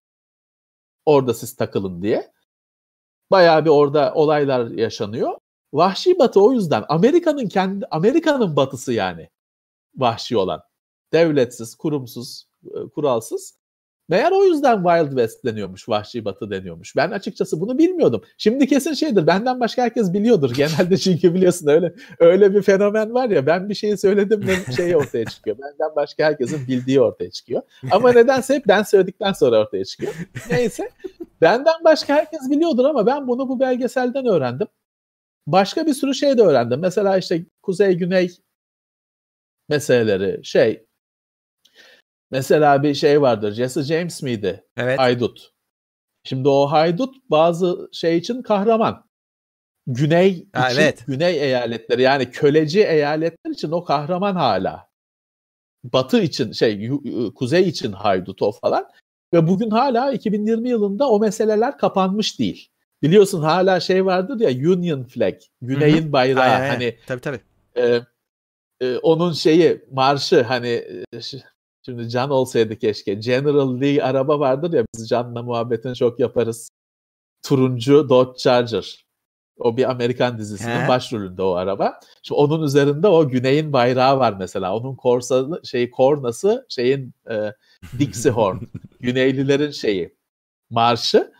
Orada 1.05 1.33
siz 1.33 1.55
takılın 1.55 2.01
diye. 2.01 2.31
Bayağı 3.31 3.65
bir 3.65 3.69
orada 3.69 4.13
olaylar 4.13 4.67
yaşanıyor. 4.67 5.37
Vahşi 5.73 6.19
Batı 6.19 6.41
o 6.41 6.51
yüzden 6.53 6.85
Amerika'nın 6.89 7.47
kendi 7.47 7.85
Amerika'nın 7.91 8.55
batısı 8.55 8.93
yani 8.93 9.29
vahşi 9.95 10.37
olan. 10.37 10.61
Devletsiz, 11.13 11.75
kurumsuz, 11.75 12.52
kuralsız. 12.95 13.63
Meğer 14.09 14.31
o 14.31 14.45
yüzden 14.45 14.83
Wild 14.83 15.09
West 15.09 15.45
deniyormuş, 15.45 15.89
Vahşi 15.89 16.25
Batı 16.25 16.51
deniyormuş. 16.51 16.95
Ben 16.95 17.11
açıkçası 17.11 17.61
bunu 17.61 17.77
bilmiyordum. 17.77 18.23
Şimdi 18.37 18.67
kesin 18.67 18.93
şeydir, 18.93 19.27
benden 19.27 19.59
başka 19.59 19.81
herkes 19.81 20.13
biliyordur. 20.13 20.53
Genelde 20.55 20.97
çünkü 20.97 21.33
biliyorsun 21.33 21.67
öyle 21.67 21.93
öyle 22.19 22.55
bir 22.55 22.61
fenomen 22.61 23.13
var 23.13 23.29
ya, 23.29 23.45
ben 23.45 23.69
bir 23.69 23.75
şeyi 23.75 23.97
söyledim 23.97 24.47
de 24.47 24.73
şey 24.75 24.95
ortaya 24.95 25.25
çıkıyor. 25.25 25.57
Benden 25.57 25.95
başka 25.95 26.25
herkesin 26.25 26.67
bildiği 26.67 27.01
ortaya 27.01 27.31
çıkıyor. 27.31 27.61
Ama 27.91 28.11
nedense 28.11 28.55
hep 28.55 28.67
ben 28.67 28.83
söyledikten 28.83 29.33
sonra 29.33 29.59
ortaya 29.59 29.85
çıkıyor. 29.85 30.13
Neyse, 30.49 30.89
benden 31.41 31.83
başka 31.83 32.13
herkes 32.13 32.49
biliyordur 32.49 32.85
ama 32.85 33.05
ben 33.05 33.27
bunu 33.27 33.49
bu 33.49 33.59
belgeselden 33.59 34.25
öğrendim. 34.25 34.67
Başka 35.47 35.85
bir 35.85 35.93
sürü 35.93 36.13
şey 36.13 36.37
de 36.37 36.41
öğrendim. 36.41 36.79
Mesela 36.79 37.17
işte 37.17 37.45
kuzey-güney 37.61 38.37
meseleleri, 39.69 40.45
şey 40.45 40.85
Mesela 42.33 42.83
bir 42.83 42.93
şey 42.93 43.21
vardır. 43.21 43.51
Jesse 43.51 43.83
James 43.83 44.21
miydi? 44.21 44.63
Evet. 44.77 44.99
Haydut. 44.99 45.51
Şimdi 46.23 46.49
o 46.49 46.65
haydut 46.65 47.15
bazı 47.29 47.89
şey 47.91 48.17
için 48.17 48.41
kahraman. 48.41 49.05
Güney 49.87 50.47
Ha, 50.53 50.69
için, 50.69 50.81
evet. 50.81 51.03
güney 51.07 51.43
eyaletleri 51.43 52.01
yani 52.01 52.31
köleci 52.31 52.83
eyaletler 52.83 53.51
için 53.51 53.71
o 53.71 53.83
kahraman 53.83 54.35
hala. 54.35 54.87
Batı 55.83 56.21
için 56.21 56.51
şey 56.51 56.91
kuzey 57.35 57.69
için 57.69 57.91
haydut 57.91 58.41
o 58.41 58.51
falan. 58.51 58.87
Ve 59.33 59.47
bugün 59.47 59.69
hala 59.69 60.11
2020 60.11 60.69
yılında 60.69 61.09
o 61.09 61.19
meseleler 61.19 61.77
kapanmış 61.77 62.39
değil. 62.39 62.69
Biliyorsun 63.01 63.41
hala 63.41 63.79
şey 63.79 64.05
vardır 64.05 64.39
ya 64.39 64.71
Union 64.71 65.03
Flag, 65.03 65.35
Güney'in 65.61 66.13
bayrağı 66.13 66.43
Aynen, 66.43 66.61
aynen. 66.61 66.69
hani 66.69 66.97
Tabii 67.07 67.21
tabii. 67.21 67.39
e, 67.77 68.01
e, 68.81 68.97
onun 68.97 69.31
şeyi 69.31 69.85
marşı 69.91 70.41
hani 70.41 70.85
şimdi 71.85 72.09
Can 72.09 72.29
olsaydı 72.29 72.79
keşke 72.79 73.13
General 73.13 73.81
Lee 73.81 74.03
araba 74.03 74.39
vardır 74.39 74.73
ya 74.73 74.85
biz 74.95 75.09
Can'la 75.09 75.43
muhabbetini 75.43 75.95
çok 75.95 76.19
yaparız. 76.19 76.69
Turuncu 77.43 78.09
Dodge 78.09 78.37
Charger. 78.37 79.05
O 79.57 79.77
bir 79.77 79.91
Amerikan 79.91 80.37
dizisinin 80.37 80.81
He. 80.81 80.87
başrolünde 80.87 81.41
o 81.41 81.51
araba. 81.51 81.99
Şimdi 82.23 82.39
onun 82.39 82.63
üzerinde 82.63 83.07
o 83.07 83.29
güneyin 83.29 83.73
bayrağı 83.73 84.19
var 84.19 84.33
mesela. 84.39 84.75
Onun 84.77 84.95
korsanı 84.95 85.61
şey 85.65 85.91
kornası 85.91 86.65
şeyin 86.69 87.13
e, 87.29 87.53
Dixie 87.99 88.31
Horn. 88.31 88.57
Güneylilerin 88.99 89.71
şeyi 89.71 90.15
marşı. 90.69 91.33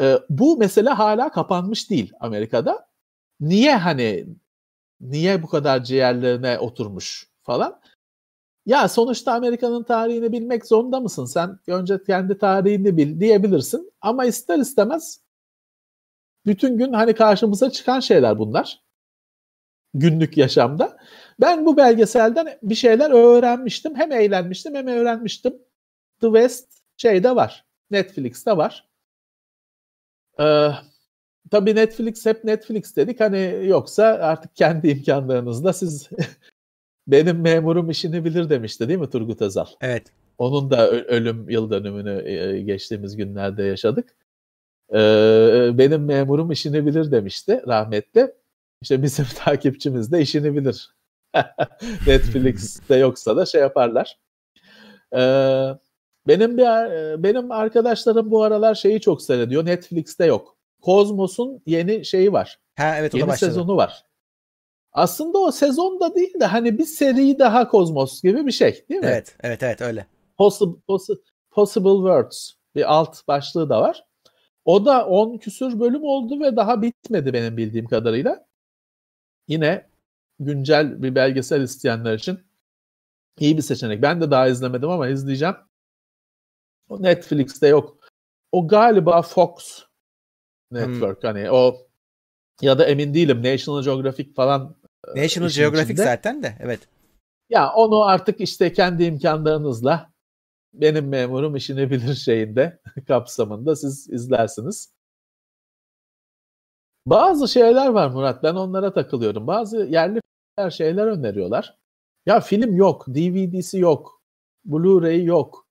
E, 0.00 0.18
bu 0.28 0.56
mesele 0.56 0.90
hala 0.90 1.32
kapanmış 1.32 1.90
değil 1.90 2.12
Amerika'da. 2.20 2.88
Niye 3.40 3.76
hani 3.76 4.26
niye 5.00 5.42
bu 5.42 5.48
kadar 5.48 5.84
ciğerlerine 5.84 6.58
oturmuş 6.58 7.28
falan. 7.42 7.80
Ya 8.68 8.88
sonuçta 8.88 9.32
Amerika'nın 9.32 9.82
tarihini 9.82 10.32
bilmek 10.32 10.66
zorunda 10.66 11.00
mısın? 11.00 11.24
Sen 11.24 11.58
önce 11.66 12.02
kendi 12.06 12.38
tarihini 12.38 12.96
bil 12.96 13.20
diyebilirsin. 13.20 13.92
Ama 14.00 14.24
ister 14.24 14.58
istemez 14.58 15.20
bütün 16.46 16.78
gün 16.78 16.92
hani 16.92 17.14
karşımıza 17.14 17.70
çıkan 17.70 18.00
şeyler 18.00 18.38
bunlar. 18.38 18.82
Günlük 19.94 20.36
yaşamda. 20.36 20.96
Ben 21.40 21.66
bu 21.66 21.76
belgeselden 21.76 22.58
bir 22.62 22.74
şeyler 22.74 23.10
öğrenmiştim. 23.10 23.94
Hem 23.94 24.12
eğlenmiştim 24.12 24.74
hem 24.74 24.86
öğrenmiştim. 24.86 25.52
The 26.20 26.26
West 26.26 26.82
şeyde 26.96 27.36
var. 27.36 27.64
Netflix'te 27.90 28.56
var. 28.56 28.88
Ee, 30.40 30.70
tabii 31.50 31.74
Netflix 31.74 32.26
hep 32.26 32.44
Netflix 32.44 32.96
dedik. 32.96 33.20
Hani 33.20 33.60
yoksa 33.64 34.04
artık 34.04 34.56
kendi 34.56 34.88
imkanlarınızla 34.88 35.72
siz 35.72 36.10
benim 37.08 37.40
memurum 37.40 37.90
işini 37.90 38.24
bilir 38.24 38.50
demişti 38.50 38.88
değil 38.88 38.98
mi 39.00 39.10
Turgut 39.10 39.42
Özal? 39.42 39.66
Evet. 39.80 40.12
Onun 40.38 40.70
da 40.70 40.90
ölüm 40.90 41.50
yıl 41.50 41.70
dönümünü 41.70 42.22
e, 42.30 42.60
geçtiğimiz 42.60 43.16
günlerde 43.16 43.62
yaşadık. 43.62 44.16
Ee, 44.92 45.70
benim 45.74 46.04
memurum 46.04 46.50
işini 46.52 46.86
bilir 46.86 47.10
demişti 47.10 47.62
rahmetli. 47.66 48.34
İşte 48.82 49.02
bizim 49.02 49.26
takipçimiz 49.44 50.12
de 50.12 50.20
işini 50.20 50.56
bilir. 50.56 50.90
Netflix'te 52.06 52.96
yoksa 52.96 53.36
da 53.36 53.46
şey 53.46 53.60
yaparlar. 53.60 54.18
Ee, 55.16 55.68
benim 56.28 56.58
bir 56.58 56.62
ar- 56.66 57.22
benim 57.22 57.50
arkadaşlarım 57.52 58.30
bu 58.30 58.42
aralar 58.42 58.74
şeyi 58.74 59.00
çok 59.00 59.22
seyrediyor. 59.22 59.64
Netflix'te 59.66 60.26
yok. 60.26 60.56
Kozmos'un 60.82 61.62
yeni 61.66 62.04
şeyi 62.04 62.32
var. 62.32 62.58
Ha 62.76 62.96
evet 62.98 63.14
o 63.14 63.16
da 63.16 63.18
Yeni 63.18 63.28
başladı. 63.28 63.50
sezonu 63.50 63.76
var. 63.76 64.02
Aslında 64.98 65.38
o 65.38 65.52
sezon 65.52 66.00
da 66.00 66.14
değil 66.14 66.40
de 66.40 66.44
hani 66.44 66.78
bir 66.78 66.84
seri 66.84 67.38
daha 67.38 67.68
Kozmos 67.68 68.22
gibi 68.22 68.46
bir 68.46 68.52
şey 68.52 68.84
değil 68.88 69.00
mi? 69.00 69.06
Evet, 69.06 69.36
evet, 69.40 69.62
evet 69.62 69.80
öyle. 69.82 70.06
Possible, 70.38 70.80
possi- 70.88 71.20
Possible 71.50 71.94
Worlds 71.96 72.50
bir 72.74 72.94
alt 72.94 73.28
başlığı 73.28 73.68
da 73.68 73.80
var. 73.80 74.04
O 74.64 74.84
da 74.84 75.06
10 75.06 75.38
küsür 75.38 75.80
bölüm 75.80 76.02
oldu 76.02 76.40
ve 76.40 76.56
daha 76.56 76.82
bitmedi 76.82 77.32
benim 77.32 77.56
bildiğim 77.56 77.86
kadarıyla. 77.86 78.46
Yine 79.48 79.88
güncel 80.40 81.02
bir 81.02 81.14
belgesel 81.14 81.62
isteyenler 81.62 82.14
için 82.14 82.40
iyi 83.38 83.56
bir 83.56 83.62
seçenek. 83.62 84.02
Ben 84.02 84.20
de 84.20 84.30
daha 84.30 84.48
izlemedim 84.48 84.90
ama 84.90 85.08
izleyeceğim. 85.08 85.56
O 86.88 87.02
Netflix'te 87.02 87.68
yok. 87.68 87.98
O 88.52 88.68
galiba 88.68 89.22
Fox 89.22 89.82
Network 90.70 91.24
hani 91.24 91.50
o 91.50 91.76
ya 92.62 92.78
da 92.78 92.84
emin 92.86 93.14
değilim 93.14 93.42
National 93.42 93.82
Geographic 93.82 94.34
falan 94.34 94.76
National 95.16 95.48
işin 95.48 95.60
Geographic 95.62 95.92
içinde. 95.92 96.04
zaten 96.04 96.42
de 96.42 96.56
evet. 96.60 96.80
Ya 97.50 97.72
onu 97.72 98.02
artık 98.02 98.40
işte 98.40 98.72
kendi 98.72 99.04
imkanlarınızla 99.04 100.12
benim 100.72 101.08
memurum 101.08 101.56
işini 101.56 101.90
bilir 101.90 102.14
şeyinde 102.24 102.80
kapsamında 103.08 103.76
siz 103.76 104.10
izlersiniz. 104.10 104.92
Bazı 107.06 107.48
şeyler 107.48 107.88
var 107.88 108.10
Murat 108.10 108.42
ben 108.42 108.54
onlara 108.54 108.92
takılıyorum. 108.92 109.46
Bazı 109.46 109.76
yerli 109.76 110.20
filmler 110.56 110.70
şeyler 110.70 111.06
öneriyorlar. 111.06 111.78
Ya 112.26 112.40
film 112.40 112.76
yok, 112.76 113.06
DVD'si 113.08 113.78
yok, 113.78 114.22
Blu-ray 114.66 115.24
yok. 115.24 115.66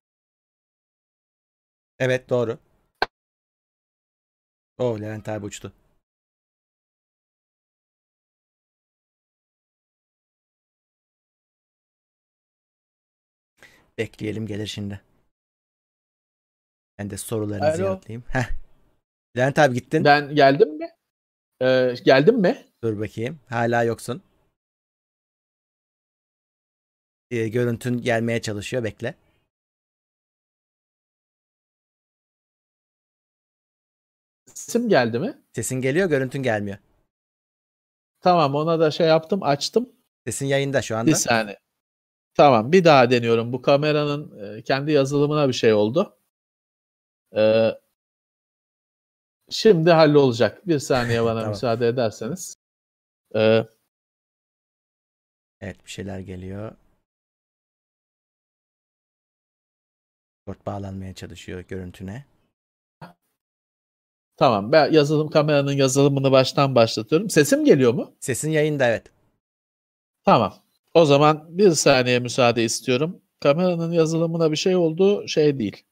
Evet 1.99 2.29
doğru. 2.29 2.57
O 4.77 4.99
Levent 4.99 5.29
abi 5.29 5.45
uçtu. 5.45 5.73
Bekleyelim 13.97 14.47
gelir 14.47 14.67
şimdi. 14.67 15.01
Ben 16.97 17.09
de 17.09 17.17
sorularınızı 17.17 17.81
Alo. 17.81 17.89
yanıtlayayım. 17.89 18.23
Heh. 18.29 18.49
Levent 19.37 19.59
abi 19.59 19.73
gittin. 19.73 20.03
Ben 20.03 20.35
geldim 20.35 20.77
mi? 20.77 20.89
Ee, 21.61 21.93
geldim 22.05 22.35
mi? 22.35 22.65
Dur 22.83 22.99
bakayım. 22.99 23.39
Hala 23.49 23.83
yoksun. 23.83 24.23
Ee, 27.31 27.47
görüntün 27.47 28.01
gelmeye 28.01 28.41
çalışıyor. 28.41 28.83
Bekle. 28.83 29.15
Sesim 34.45 34.89
geldi 34.89 35.19
mi? 35.19 35.41
Sesin 35.53 35.81
geliyor, 35.81 36.09
görüntün 36.09 36.43
gelmiyor. 36.43 36.77
Tamam 38.21 38.55
ona 38.55 38.79
da 38.79 38.91
şey 38.91 39.07
yaptım 39.07 39.43
açtım. 39.43 39.89
Sesin 40.25 40.45
yayında 40.45 40.81
şu 40.81 40.97
anda. 40.97 41.11
Bir 41.11 41.15
saniye. 41.15 41.59
Tamam 42.37 42.71
bir 42.71 42.83
daha 42.83 43.11
deniyorum. 43.11 43.53
Bu 43.53 43.61
kameranın 43.61 44.39
e, 44.57 44.61
kendi 44.61 44.91
yazılımına 44.91 45.47
bir 45.47 45.53
şey 45.53 45.73
oldu. 45.73 46.17
Ee, 47.35 47.71
şimdi 49.49 49.91
hallolacak. 49.91 50.67
Bir 50.67 50.79
saniye 50.79 51.23
bana 51.23 51.33
Tamam. 51.39 51.49
müsaade 51.49 51.87
ederseniz. 51.87 52.55
Ee, 53.35 53.65
Evet 55.61 55.85
bir 55.85 55.89
şeyler 55.91 56.19
geliyor. 56.19 56.71
Discord 60.47 60.65
bağlanmaya 60.65 61.13
çalışıyor 61.13 61.59
görüntüne. 61.59 62.25
Tamam 64.37 64.71
ben 64.71 64.91
yazılım 64.91 65.29
kameranın 65.29 65.71
yazılımını 65.71 66.31
baştan 66.31 66.75
başlatıyorum. 66.75 67.29
Sesim 67.29 67.65
geliyor 67.65 67.93
mu? 67.93 68.15
Sesin 68.19 68.49
yayında 68.51 68.87
evet. 68.87 69.11
Tamam. 70.25 70.66
O 70.97 71.05
zaman 71.05 71.57
bir 71.57 71.71
saniye 71.71 72.19
müsaade 72.19 72.63
istiyorum. 72.63 73.21
Kameranın 73.39 73.91
yazılımına 73.91 74.51
bir 74.51 74.57
şey 74.57 74.75
oldu 74.75 75.27
şey 75.27 75.59
değil. 75.59 75.83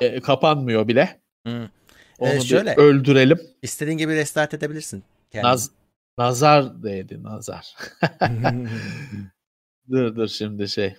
E, 0.00 0.20
kapanmıyor 0.20 0.88
bile. 0.88 1.20
Hı. 1.46 1.70
Onu 2.18 2.30
Ee, 2.30 2.40
şöyle. 2.40 2.74
öldürelim. 2.74 3.40
İstediğin 3.62 3.98
gibi 3.98 4.14
restart 4.14 4.54
edebilirsin. 4.54 5.04
kendini. 5.30 5.50
Naz, 5.50 5.70
nazar 6.18 6.82
değdi 6.82 7.22
nazar. 7.22 7.74
dur 9.90 10.16
dur 10.16 10.28
şimdi 10.28 10.68
şey. 10.68 10.96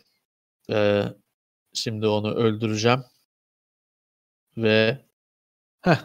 Ee, 0.72 1.04
şimdi 1.74 2.08
onu 2.08 2.34
öldüreceğim. 2.36 3.04
Ve 4.58 5.06
Heh. 5.82 5.98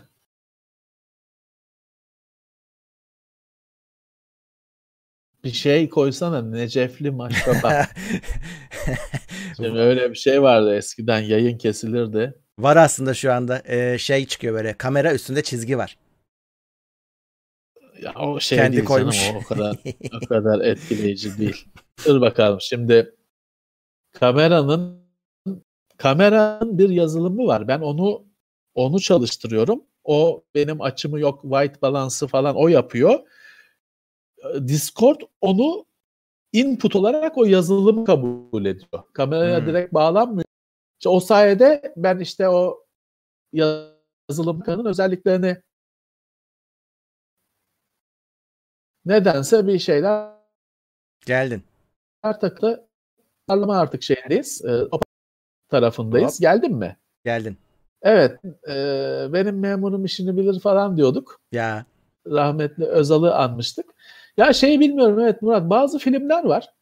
Bir 5.44 5.52
şey 5.52 5.88
koysana 5.88 6.42
Necefli 6.42 7.10
Maşrapa. 7.10 7.86
Şimdi 9.56 9.78
öyle 9.78 10.10
bir 10.10 10.14
şey 10.14 10.42
vardı 10.42 10.76
eskiden 10.76 11.20
yayın 11.20 11.58
kesilirdi. 11.58 12.34
var 12.58 12.76
aslında 12.76 13.14
şu 13.14 13.32
anda 13.32 13.62
e, 13.64 13.98
şey 13.98 14.26
çıkıyor 14.26 14.54
böyle 14.54 14.72
kamera 14.72 15.14
üstünde 15.14 15.42
çizgi 15.42 15.78
var. 15.78 15.98
Ya 18.02 18.14
o 18.14 18.40
şey 18.40 18.58
Kendi 18.58 18.76
değil 18.76 18.84
koymuş. 18.86 19.20
canım 19.26 19.36
o, 19.36 19.40
o 19.40 19.44
kadar 19.44 19.76
o 20.22 20.26
kadar 20.28 20.60
etkileyici 20.60 21.38
değil. 21.38 21.64
Dur 22.06 22.20
bakalım 22.20 22.58
şimdi 22.60 23.14
kameranın 24.12 25.00
kameranın 25.96 26.78
bir 26.78 26.88
yazılımı 26.88 27.46
var. 27.46 27.68
Ben 27.68 27.80
onu 27.80 28.24
onu 28.74 29.00
çalıştırıyorum. 29.00 29.82
O 30.04 30.44
benim 30.54 30.80
açımı 30.80 31.20
yok 31.20 31.42
white 31.42 31.82
balance'ı 31.82 32.28
falan 32.28 32.56
o 32.56 32.68
yapıyor. 32.68 33.20
Discord 34.68 35.20
onu 35.40 35.84
input 36.52 36.96
olarak 36.96 37.38
o 37.38 37.44
yazılımı 37.44 38.04
kabul 38.04 38.64
ediyor. 38.64 39.02
Kameraya 39.12 39.58
Hmm. 39.58 39.66
direkt 39.66 39.94
bağlanmıyor. 39.94 40.44
İşte 41.00 41.08
o 41.08 41.20
sayede 41.20 41.94
ben 41.96 42.18
işte 42.18 42.48
o 42.48 42.84
yazılımın 43.52 44.84
özelliklerini 44.84 45.56
nedense 49.04 49.66
bir 49.66 49.78
şeyler 49.78 50.30
Geldin. 51.26 51.62
takılı 52.22 52.86
parlama 53.46 53.78
artık 53.78 54.02
şeyindeyiz. 54.02 54.64
E, 54.64 54.84
o 54.90 55.00
tarafındayız. 55.68 56.32
Hop. 56.34 56.40
Geldin 56.40 56.74
mi? 56.76 56.96
Geldin. 57.24 57.56
Evet. 58.02 58.40
e, 58.68 58.74
benim 59.32 59.58
memurum 59.60 60.04
işini 60.04 60.36
bilir 60.36 60.60
falan 60.60 60.96
diyorduk. 60.96 61.40
Ya 61.52 61.84
Rahmetli 62.26 62.84
Özal'ı 62.84 63.34
anmıştık. 63.34 63.86
Ya 64.40 64.52
şey 64.52 64.80
bilmiyorum 64.80 65.20
evet 65.20 65.42
Murat 65.42 65.70
bazı 65.70 65.98
filmler 65.98 66.44
var. 66.44 66.74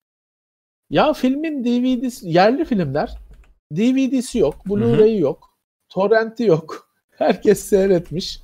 Ya 0.91 1.13
filmin 1.13 1.65
DVD'si 1.65 2.29
yerli 2.29 2.65
filmler 2.65 3.19
DVD'si 3.73 4.39
yok, 4.39 4.55
Blu-ray'i 4.67 5.21
yok, 5.21 5.59
torrenti 5.89 6.45
yok. 6.45 6.91
Herkes 7.11 7.65
seyretmiş. 7.65 8.41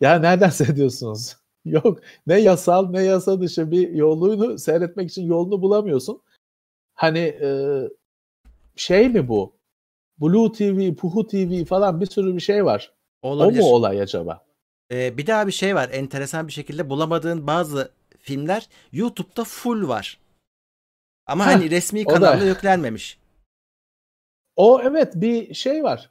Ya 0.00 0.18
nereden 0.18 0.48
seyrediyorsunuz? 0.50 1.36
Yok. 1.64 2.00
Ne 2.26 2.40
yasal 2.40 2.90
ne 2.90 3.02
yasa 3.02 3.40
dışı 3.40 3.70
bir 3.70 3.88
yolunu 3.88 4.58
seyretmek 4.58 5.10
için 5.10 5.26
yolunu 5.26 5.62
bulamıyorsun. 5.62 6.22
Hani 6.94 7.18
e, 7.18 7.48
şey 8.76 9.08
mi 9.08 9.28
bu? 9.28 9.56
Blue 10.18 10.52
TV, 10.52 10.94
Puhu 10.94 11.26
TV 11.26 11.64
falan 11.64 12.00
bir 12.00 12.06
sürü 12.06 12.34
bir 12.34 12.40
şey 12.40 12.64
var. 12.64 12.92
olabilir. 13.22 13.60
O 13.60 13.62
mu 13.62 13.68
olay 13.72 14.00
acaba? 14.00 14.44
Ee, 14.92 15.18
bir 15.18 15.26
daha 15.26 15.46
bir 15.46 15.52
şey 15.52 15.74
var. 15.74 15.90
Enteresan 15.92 16.46
bir 16.46 16.52
şekilde 16.52 16.90
bulamadığın 16.90 17.46
bazı 17.46 17.99
filmler 18.22 18.68
YouTube'da 18.92 19.44
full 19.44 19.88
var. 19.88 20.18
Ama 21.26 21.46
Heh, 21.46 21.50
hani 21.52 21.70
resmi 21.70 22.04
kanalda 22.04 22.44
yüklenmemiş. 22.44 23.18
O 24.56 24.80
evet 24.82 25.12
bir 25.14 25.54
şey 25.54 25.82
var. 25.82 26.10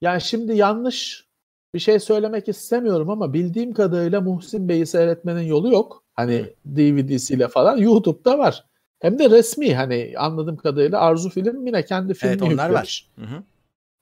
Yani 0.00 0.20
şimdi 0.20 0.56
yanlış 0.56 1.28
bir 1.74 1.78
şey 1.78 2.00
söylemek 2.00 2.48
istemiyorum 2.48 3.10
ama 3.10 3.32
bildiğim 3.32 3.72
kadarıyla 3.72 4.20
Muhsin 4.20 4.68
Bey'i 4.68 4.86
seyretmenin 4.86 5.42
yolu 5.42 5.72
yok. 5.72 6.04
Hani 6.14 6.54
DVD'siyle 6.66 7.48
falan 7.48 7.76
YouTube'da 7.76 8.38
var. 8.38 8.64
Hem 9.00 9.18
de 9.18 9.30
resmi 9.30 9.74
hani 9.74 10.14
anladığım 10.18 10.56
kadarıyla 10.56 11.00
Arzu 11.00 11.30
Film 11.30 11.66
yine 11.66 11.84
kendi 11.84 12.14
filmini 12.14 12.32
Evet 12.32 12.42
onlar 12.42 12.68
yüklemiş. 12.68 13.10
var. 13.18 13.24
Hı 13.24 13.34
hı. 13.34 13.42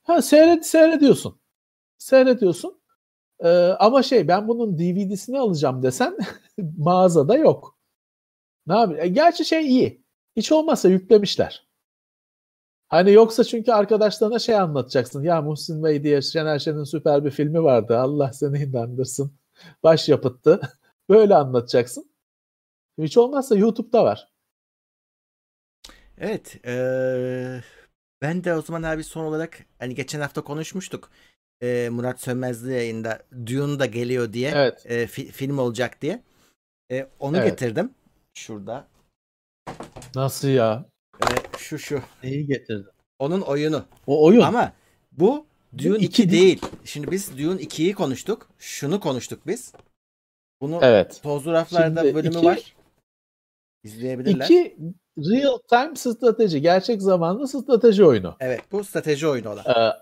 Ha 0.03 0.23
seyret 0.23 0.67
seyrediyorsun. 0.67 1.39
Seyrediyorsun. 1.99 2.78
Ee, 3.41 3.49
ama 3.79 4.03
şey 4.03 4.29
ben 4.29 4.49
bunun 4.49 4.79
DVD'sini 4.79 5.39
alacağım 5.41 5.83
desen 5.83 6.17
mağazada 6.79 7.37
yok. 7.37 7.79
Ne 8.67 8.77
yapayım? 8.79 9.03
E, 9.05 9.09
gerçi 9.09 9.45
şey 9.45 9.67
iyi. 9.69 10.05
Hiç 10.37 10.53
olmazsa 10.53 10.89
yüklemişler. 10.89 11.69
Hani 12.89 13.13
yoksa 13.13 13.45
çünkü 13.45 13.73
arkadaşlarına 13.73 14.39
şey 14.39 14.55
anlatacaksın. 14.57 15.23
Ya 15.23 15.43
Muhsin 15.43 15.85
Bey 15.85 16.03
diye 16.03 16.23
Şener 16.23 16.59
Şen'in 16.59 16.85
süper 16.85 17.25
bir 17.25 17.31
filmi 17.31 17.63
vardı. 17.63 17.99
Allah 17.99 18.33
seni 18.33 18.59
inandırsın. 18.63 19.33
Baş 19.83 20.09
yapıttı. 20.09 20.61
Böyle 21.09 21.35
anlatacaksın. 21.35 22.11
Hiç 22.99 23.17
olmazsa 23.19 23.57
YouTube'da 23.57 24.05
var. 24.05 24.29
Evet. 26.19 26.57
eee, 26.65 27.63
ben 28.23 28.45
de 28.45 28.55
o 28.55 28.63
zaman 28.63 28.83
abi 28.83 29.05
son 29.05 29.25
olarak 29.25 29.59
hani 29.79 29.95
geçen 29.95 30.21
hafta 30.21 30.45
konuşmuştuk. 30.45 31.11
Eee, 31.63 31.89
Murat 31.89 32.21
Sönmezli 32.21 32.73
yayında 32.73 33.23
Dune 33.47 33.79
da 33.79 33.87
geliyor 33.87 34.33
diye. 34.33 34.53
Evet. 34.55 34.87
eee, 34.89 35.05
fi- 35.05 35.31
film 35.33 35.59
olacak 35.59 36.03
diye. 36.03 36.23
Eee, 36.91 37.09
onu 37.21 37.37
Evet. 37.37 37.51
getirdim. 37.51 37.95
Şurada. 38.35 38.87
Nasıl 40.15 40.49
ya? 40.49 40.85
Eee, 41.23 41.37
şu 41.59 41.79
şu. 41.79 42.01
Neyi 42.23 42.47
getirdin? 42.47 42.87
Onun 43.19 43.41
oyunu. 43.41 43.85
O 44.07 44.25
oyun. 44.25 44.41
Ama 44.41 44.73
bu 45.13 45.47
Dune 45.79 45.97
iki 45.97 46.05
2 46.07 46.31
değil. 46.31 46.43
değil. 46.43 46.61
Şimdi 46.85 47.11
biz 47.11 47.39
Dune 47.39 47.61
2'yi 47.63 47.95
konuştuk. 47.95 48.49
Şunu 48.59 49.01
konuştuk 49.01 49.47
biz. 49.47 49.73
Bunu 50.61 50.79
Evet. 50.83 51.21
Tozlu 51.23 51.53
Raflar'da 51.53 52.01
Şimdi 52.03 52.15
bölümü 52.15 52.37
iki- 52.37 52.47
var. 52.47 52.75
İzleyebilirler. 53.85 54.45
İki 54.45 54.77
real 55.19 55.59
time 55.71 55.97
strateji, 55.97 56.61
gerçek 56.61 57.03
zamanlı 57.03 57.49
strateji 57.49 58.05
oyunu. 58.05 58.37
Evet 58.41 58.61
bu 58.73 58.85
strateji 58.85 59.27
oyunu 59.29 59.49
olan. 59.51 59.65
Ee, 59.67 59.93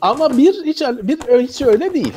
ama 0.00 0.36
bir 0.38 0.64
hiç 0.64 0.80
bir 0.80 1.18
hiç 1.42 1.62
öyle 1.62 1.94
değil. 1.94 2.14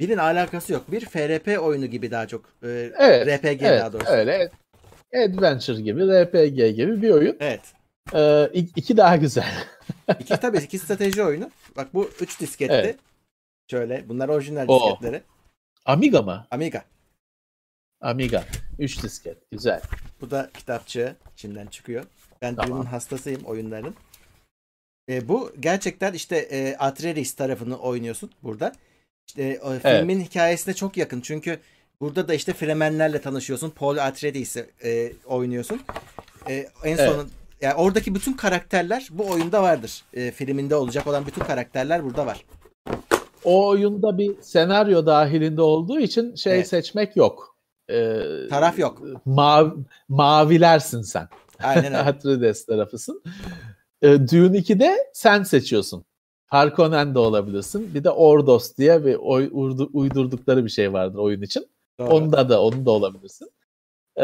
Birin 0.00 0.18
alakası 0.18 0.72
yok. 0.72 0.90
Bir 0.92 1.04
FRP 1.06 1.58
oyunu 1.62 1.86
gibi 1.86 2.10
daha 2.10 2.26
çok. 2.28 2.44
Eee, 2.62 2.92
Evet. 2.98 3.26
RPG 3.44 3.62
evet, 3.62 3.80
daha 3.80 3.92
doğrusu. 3.92 4.10
Öyle. 4.10 4.50
Adventure 5.14 5.80
gibi, 5.80 6.00
RPG 6.24 6.76
gibi 6.76 7.02
bir 7.02 7.10
oyun. 7.10 7.36
Evet. 7.40 7.60
Ee, 8.12 8.18
ik- 8.54 8.72
iki 8.76 8.96
daha 8.96 9.16
güzel. 9.16 9.52
İki 10.20 10.36
tabii 10.40 10.58
iki 10.58 10.78
strateji 10.78 11.22
oyunu. 11.22 11.50
Bak 11.76 11.94
bu 11.94 12.10
3 12.20 12.40
disketti. 12.40 12.74
Evet. 12.74 12.96
Şöyle 13.70 14.08
bunlar 14.08 14.28
orijinal 14.28 14.64
Oo. 14.68 14.90
disketleri. 14.90 15.22
Amiga 15.84 16.22
mı? 16.22 16.46
Amiga. 16.50 16.84
Amiga. 18.00 18.44
3 18.78 19.02
disket. 19.02 19.50
Güzel. 19.50 19.80
Bu 20.20 20.30
da 20.30 20.50
kitapçı 20.54 21.14
içinden 21.34 21.66
çıkıyor. 21.66 22.04
Ben 22.42 22.54
Tamam. 22.54 22.70
Dune'un 22.70 22.84
hastasıyım 22.86 23.42
oyunların. 23.42 23.94
E, 25.08 25.28
bu 25.28 25.52
gerçekten 25.60 26.12
işte 26.12 26.36
e, 26.36 26.76
Atreides 26.76 27.34
tarafını 27.34 27.78
oynuyorsun 27.78 28.30
burada. 28.42 28.72
İşte 29.26 29.60
o 29.62 29.72
filmin 29.72 30.20
hikayesine 30.20 30.74
çok 30.74 30.96
yakın. 30.96 31.20
Çünkü 31.20 31.58
burada 32.00 32.28
da 32.28 32.34
işte 32.34 32.52
Fremenlerle 32.52 33.20
tanışıyorsun. 33.20 33.70
Paul 33.70 33.96
Atreides'i 33.96 34.66
e, 34.84 35.12
oynuyorsun. 35.26 35.80
E, 36.48 36.54
en 36.84 36.96
Evet. 36.96 37.10
son 37.10 37.28
yani 37.60 37.74
oradaki 37.74 38.14
bütün 38.14 38.32
karakterler 38.32 39.08
bu 39.10 39.26
oyunda 39.30 39.62
vardır. 39.62 40.02
E, 40.14 40.30
filminde 40.30 40.76
olacak 40.76 41.06
olan 41.06 41.26
bütün 41.26 41.44
karakterler 41.44 42.04
burada 42.04 42.26
var. 42.26 42.44
O 43.44 43.68
oyunda 43.68 44.18
bir 44.18 44.42
senaryo 44.42 45.06
dahilinde 45.06 45.62
olduğu 45.62 46.00
için 46.00 46.34
şey 46.34 46.54
Evet. 46.54 46.68
seçmek 46.68 47.16
yok. 47.16 47.56
Ee, 47.90 48.20
Taraf 48.50 48.78
yok. 48.78 49.02
Mav, 49.24 49.70
mavilersin 50.08 51.02
sen. 51.02 51.28
Aynen 51.62 51.84
öyle. 51.84 51.98
Atreides 51.98 52.66
tarafısın. 52.66 53.22
Ee, 54.02 54.08
Dune 54.08 54.58
2'de 54.58 54.96
sen 55.12 55.42
seçiyorsun. 55.42 56.04
Harkonnen 56.46 57.14
de 57.14 57.18
olabilirsin. 57.18 57.94
Bir 57.94 58.04
de 58.04 58.10
Ordos 58.10 58.76
diye 58.76 59.04
bir 59.04 59.14
oy, 59.14 59.44
urdu- 59.52 59.90
uydurdukları 59.92 60.64
bir 60.64 60.70
şey 60.70 60.92
vardır 60.92 61.18
oyun 61.18 61.42
için. 61.42 61.66
Doğru. 62.00 62.08
Onda 62.14 62.48
da 62.48 62.62
onu 62.62 62.86
da 62.86 62.90
olabilirsin. 62.90 63.50
Ee, 64.16 64.22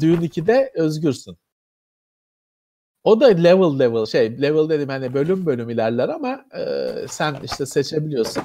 Dune 0.00 0.24
2'de 0.26 0.72
özgürsün. 0.74 1.36
O 3.04 3.20
da 3.20 3.26
level 3.26 3.78
level 3.78 4.06
şey 4.06 4.42
level 4.42 4.68
dedim 4.68 4.88
hani 4.88 5.14
bölüm 5.14 5.46
bölüm 5.46 5.70
ilerler 5.70 6.08
ama 6.08 6.44
e, 6.58 6.88
sen 7.08 7.36
işte 7.44 7.66
seçebiliyorsun. 7.66 8.42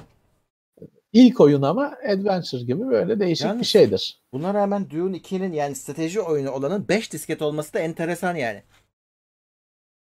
İlk 1.14 1.40
oyun 1.40 1.62
ama 1.62 1.94
adventure 2.10 2.62
gibi 2.64 2.88
böyle 2.90 3.20
değişik 3.20 3.46
bir 3.46 3.50
Yalnız- 3.50 3.68
şeydir. 3.68 4.22
Buna 4.34 4.54
rağmen 4.54 4.90
Dune 4.90 5.18
2'nin 5.18 5.54
yani 5.54 5.76
strateji 5.76 6.22
oyunu 6.22 6.52
olanın 6.52 6.88
5 6.88 7.14
disket 7.14 7.42
olması 7.42 7.74
da 7.74 7.80
enteresan 7.80 8.36
yani. 8.36 8.64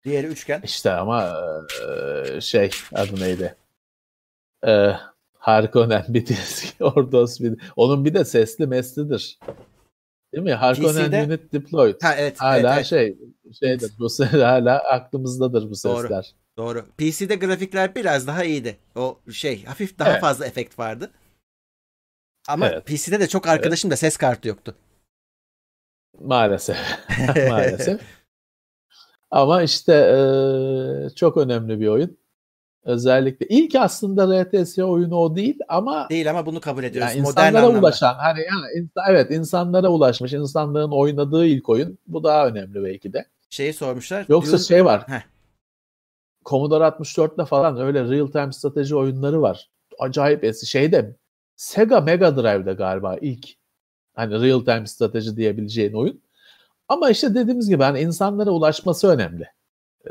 Diğeri 0.05 0.27
üçgen. 0.27 0.61
İşte 0.65 0.91
ama 0.91 1.37
şey 2.41 2.71
adı 2.93 3.21
neydi? 3.21 3.57
E, 4.67 4.93
Harkonnen 5.39 6.05
BTS 6.09 6.75
Ordos 6.81 7.41
bir 7.41 7.61
onun 7.77 8.05
bir 8.05 8.15
de 8.15 8.25
sesli 8.25 8.67
meslidir. 8.67 9.39
Değil 10.33 10.45
mi? 10.45 10.55
Harkonnen 10.55 11.11
PC'de 11.11 11.25
Unit 11.25 11.53
Deployed. 11.53 12.03
Ha 12.03 12.15
evet. 12.15 12.41
Hala 12.41 12.57
evet, 12.57 12.75
evet. 12.77 12.87
şey 12.87 13.19
şeydir 13.61 13.93
bu 13.99 14.09
hala 14.33 14.79
aklımızdadır 14.79 15.63
bu 15.63 15.75
Doğru. 15.85 16.03
sesler. 16.03 16.35
Doğru. 16.57 16.87
PC'de 16.97 17.35
grafikler 17.35 17.95
biraz 17.95 18.27
daha 18.27 18.45
iyiydi. 18.45 18.77
O 18.97 19.21
şey 19.33 19.65
hafif 19.65 19.99
daha 19.99 20.11
Evet. 20.11 20.21
fazla 20.21 20.47
efekt 20.47 20.79
vardı. 20.79 21.11
Ama 22.49 22.69
Evet. 22.69 22.87
PC'de 22.87 23.21
de 23.21 23.29
çok 23.29 23.47
arkadaşım 23.47 23.91
da 23.91 23.97
ses 23.97 24.17
kartı 24.17 24.49
yoktu. 24.49 24.75
Maalesef. 26.21 26.77
Maalesef. 27.49 28.01
Ama 29.35 29.63
işte 29.63 29.93
eee, 29.93 31.09
çok 31.15 31.37
önemli 31.37 31.81
bir 31.81 31.89
oyun. 31.89 32.17
Özellikle 32.85 33.47
ilk 33.49 33.75
aslında 33.75 34.43
RTS 34.45 34.79
oyunu 34.79 35.17
o 35.17 35.37
değil 35.37 35.59
ama 35.69 36.09
Değil 36.11 36.31
ama 36.31 36.47
bunu 36.47 36.61
kabul 36.61 36.85
ediyoruz. 36.85 37.11
yani 37.15 37.23
Modern 37.23 37.41
insanlara 37.47 37.67
anlamda. 37.67 37.79
ulaşan 37.87 38.15
hani 38.15 38.41
yani 38.41 38.89
evet 39.11 39.31
insanlara 39.31 39.89
ulaşmış 39.89 40.33
insanların 40.33 40.91
oynadığı 40.91 41.47
ilk 41.47 41.69
oyun 41.69 41.99
bu 42.07 42.25
daha 42.25 42.47
önemli 42.47 42.85
belki 42.85 43.13
de. 43.13 43.27
Şeyi 43.51 43.73
sormuşlar. 43.73 44.25
Yoksa 44.29 44.57
Dune- 44.57 44.69
şey 44.69 44.85
var. 44.85 45.03
Heh. 45.09 45.23
Commodore 46.45 46.85
64'te 46.85 47.45
falan 47.45 47.81
öyle 47.81 48.05
real 48.11 48.27
time 48.27 48.53
strateji 48.53 48.97
oyunları 48.97 49.43
var. 49.43 49.71
Acayip 49.99 50.45
eski. 50.45 50.67
Şeyde 50.67 51.17
Sega 51.57 52.01
Mega 52.01 52.37
Drive'de 52.37 52.73
galiba 52.73 53.17
ilk 53.21 53.47
hani 54.15 54.43
real 54.43 54.61
time 54.61 54.87
strateji 54.87 55.37
diyebileceğin 55.37 55.93
oyun. 55.93 56.21
Ama 56.89 57.11
işte 57.11 57.35
dediğimiz 57.35 57.69
gibi 57.69 57.83
hani 57.83 58.01
insanlara 58.01 58.51
ulaşması 58.51 59.09
önemli. 59.09 59.45
Ee, 60.07 60.11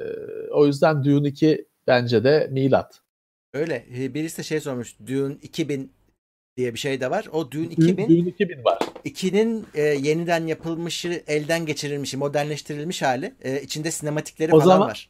o 0.52 0.66
yüzden 0.66 1.04
Dune 1.04 1.28
2 1.28 1.68
bence 1.88 2.24
de 2.24 2.48
milat. 2.52 3.02
Öyle. 3.54 3.86
Ee, 3.98 4.14
Birisi 4.14 4.38
de 4.38 4.44
şey 4.44 4.60
sormuş. 4.60 4.96
Dune 5.08 5.36
2000 5.42 5.94
diye 6.58 6.74
bir 6.74 6.80
şey 6.80 7.02
de 7.02 7.12
var. 7.12 7.28
O 7.32 7.52
Dune 7.52 7.64
Dune, 7.66 7.74
2000 7.74 8.10
Dune 8.10 8.30
2000 8.30 8.64
var. 8.66 8.80
2'nin 9.06 9.66
e, 9.74 9.82
yeniden 9.82 10.48
yapılmışı, 10.48 11.24
elden 11.28 11.66
geçirilmişi, 11.66 12.18
modernleştirilmiş 12.18 13.02
hali. 13.02 13.34
E, 13.42 13.62
içinde 13.62 13.92
sinematikleri 13.92 14.52
O 14.56 14.60
falan 14.60 14.66
zaman- 14.76 14.88
var. 14.88 15.10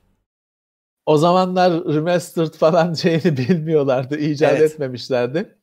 O 1.06 1.18
zamanlar 1.18 1.86
remastered 1.86 2.54
falan 2.54 2.94
şeyini 3.04 3.38
bilmiyorlardı, 3.38 4.18
icat 4.18 4.52
Evet. 4.60 4.72
etmemişlerdi 4.72 5.56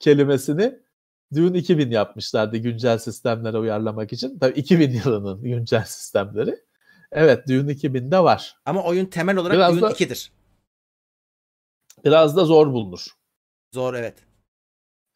kelimesini. 0.00 0.78
Dune 1.34 1.58
2000 1.58 1.90
yapmışlardı 1.90 2.56
güncel 2.56 2.98
sistemlere 2.98 3.58
uyarlamak 3.58 4.12
için. 4.12 4.38
Tabii 4.38 4.58
2000 4.58 4.90
yılının 4.90 5.42
güncel 5.42 5.84
sistemleri. 5.84 6.64
Evet 7.12 7.48
Dune 7.48 7.72
2000'de 7.72 8.18
var. 8.18 8.56
Ama 8.66 8.84
oyun 8.84 9.06
temel 9.06 9.36
olarak 9.36 9.54
Biraz 9.56 9.72
Dune 9.72 9.80
da- 9.82 9.90
2'dir. 9.90 10.32
Biraz 12.04 12.36
da 12.36 12.44
zor 12.44 12.72
bulunur. 12.72 13.06
Zor 13.74 13.94
evet. 13.94 14.14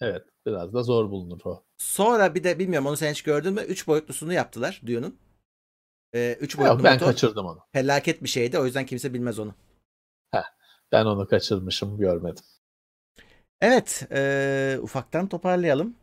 Evet 0.01 0.23
biraz 0.47 0.75
da 0.75 0.83
zor 0.83 1.11
bulunur 1.11 1.41
o. 1.45 1.65
Sonra 1.79 2.35
bir 2.35 2.45
de 2.45 2.59
bilmiyorum 2.59 2.87
onu 2.87 2.97
sen 2.97 3.11
hiç 3.11 3.23
gördün 3.23 3.55
mü? 3.55 3.61
3 3.61 3.87
boyutlusunu 3.87 4.33
yaptılar 4.33 4.81
Dune'un. 4.87 5.19
3 6.15 6.59
boyutlu 6.59 6.75
Yok, 6.75 6.85
ben 6.85 6.93
motor 6.95 7.07
kaçırdım 7.07 7.47
onu. 7.47 7.59
felaket 7.73 8.23
bir 8.23 8.29
şeydi. 8.29 8.59
O 8.59 8.65
yüzden 8.67 8.87
kimse 8.87 9.15
bilmez 9.15 9.39
onu. 9.39 9.55
Ben 10.93 11.05
onu 11.05 11.27
kaçırmışım 11.27 11.99
görmedim. 11.99 12.45
Evet. 13.61 14.07
e, 14.13 14.79
ufaktan 14.83 15.29
toparlayalım. 15.29 15.95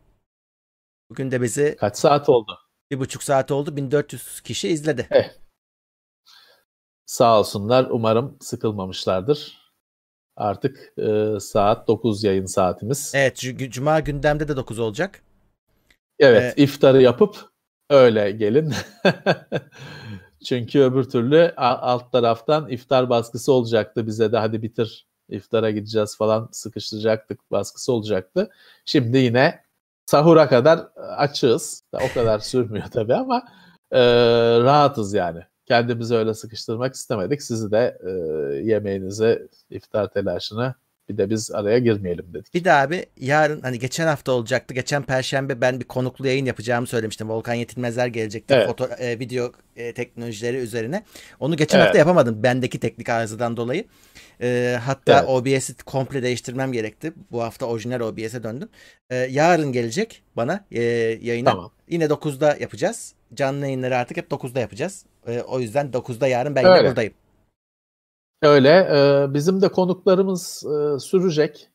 Bugün 1.10 1.30
de 1.30 1.42
bizi 1.42 1.76
Kaç 1.80 1.96
saat 1.96 2.28
oldu? 2.28 2.58
bir 2.90 2.98
buçuk 3.00 3.22
saat 3.22 3.50
oldu. 3.50 3.76
1400 3.76 4.40
kişi 4.40 4.68
izledi. 4.68 5.08
Sağ 7.06 7.38
olsunlar. 7.38 7.86
Umarım 7.90 8.36
sıkılmamışlardır. 8.40 9.58
Artık 10.36 10.92
e, 10.98 11.40
saat 11.40 11.88
9 11.88 12.24
yayın 12.24 12.46
saatimiz. 12.46 13.12
Evet. 13.14 13.44
cu- 13.44 13.70
Cuma 13.70 14.00
gündemde 14.00 14.48
de 14.48 14.56
9 14.56 14.78
olacak. 14.78 15.22
Evet, 16.18 16.54
iftarı 16.58 17.02
yapıp 17.02 17.36
öyle 17.90 18.30
gelin. 18.30 18.74
Çünkü 20.44 20.80
öbür 20.80 21.04
türlü 21.04 21.52
alt 21.56 22.12
taraftan 22.12 22.68
iftar 22.70 23.10
baskısı 23.10 23.52
olacaktı 23.52 24.06
bize 24.06 24.32
de 24.32 24.36
hadi 24.38 24.62
bitir 24.62 25.06
iftara 25.28 25.70
gideceğiz 25.70 26.16
falan 26.16 26.48
sıkıştıracaktık 26.52 27.50
baskısı 27.50 27.92
olacaktı. 27.92 28.50
Şimdi 28.84 29.18
yine 29.18 29.64
sahura 30.10 30.48
kadar 30.48 30.80
açığız. 31.16 31.84
O 31.92 32.14
kadar 32.14 32.38
sürmüyor 32.50 32.86
tabii 32.86 33.14
ama 33.14 33.42
e, 33.92 34.00
rahatız 34.60 35.14
yani. 35.14 35.40
Kendimizi 35.66 36.14
öyle 36.14 36.34
sıkıştırmak 36.34 36.94
istemedik. 36.94 37.42
Sizi 37.42 37.70
de 37.70 37.98
e, 38.06 38.10
yemeğinize, 38.56 39.48
iftar 39.70 40.08
telaşına 40.12 40.74
bir 41.10 41.18
de 41.18 41.30
biz 41.30 41.50
araya 41.50 41.78
girmeyelim 41.78 42.26
dedik. 42.34 42.54
Bir 42.54 42.64
de 42.64 42.72
abi 42.72 43.06
yarın 43.20 43.60
hani 43.60 43.78
geçen 43.78 44.06
hafta 44.06 44.32
olacaktı. 44.32 44.74
Geçen 44.74 45.02
perşembe 45.02 45.60
ben 45.60 45.80
bir 45.80 45.84
konuklu 45.84 46.26
yayın 46.26 46.44
yapacağımı 46.44 46.86
söylemiştim. 46.86 47.28
Volkan 47.30 47.54
Yetilmezler 47.54 48.06
gelecekti. 48.06 48.54
Evet. 48.54 48.66
Foto, 48.66 48.88
e, 48.98 49.18
video 49.18 49.52
e, 49.76 49.92
teknolojileri 49.94 50.56
üzerine. 50.56 51.04
Onu 51.40 51.56
geçen 51.56 51.78
Evet. 51.78 51.86
hafta 51.86 51.98
yapamadım. 51.98 52.42
Bendeki 52.42 52.80
teknik 52.80 53.08
arızadan 53.08 53.56
dolayı. 53.56 53.84
E, 54.42 54.78
hatta 54.84 55.18
Evet. 55.18 55.28
OBS'i 55.28 55.74
komple 55.76 56.22
değiştirmem 56.22 56.72
gerekti. 56.72 57.12
Bu 57.30 57.42
hafta 57.42 57.66
orijinal 57.66 58.00
OBS'e 58.00 58.42
döndüm. 58.42 58.68
E, 59.10 59.16
yarın 59.16 59.72
gelecek 59.72 60.22
bana 60.36 60.64
e, 60.72 60.82
yayına. 61.22 61.50
Tamam. 61.50 61.70
Yine 61.88 62.04
9'da 62.04 62.56
yapacağız. 62.60 63.14
Canlı 63.34 63.64
yayınları 63.64 63.96
artık 63.96 64.16
hep 64.16 64.30
9'da 64.30 64.60
yapacağız. 64.60 65.04
E, 65.26 65.40
o 65.40 65.60
yüzden 65.60 65.86
9'da 65.86 66.28
yarın 66.28 66.54
ben 66.54 66.60
yine 66.60 66.70
Öyle. 66.72 66.88
buradayım. 66.88 67.12
Öyle. 68.42 68.68
e, 68.68 69.34
bizim 69.34 69.62
de 69.62 69.68
konuklarımız 69.68 70.64
e, 70.66 70.98
sürecek. 71.00 71.68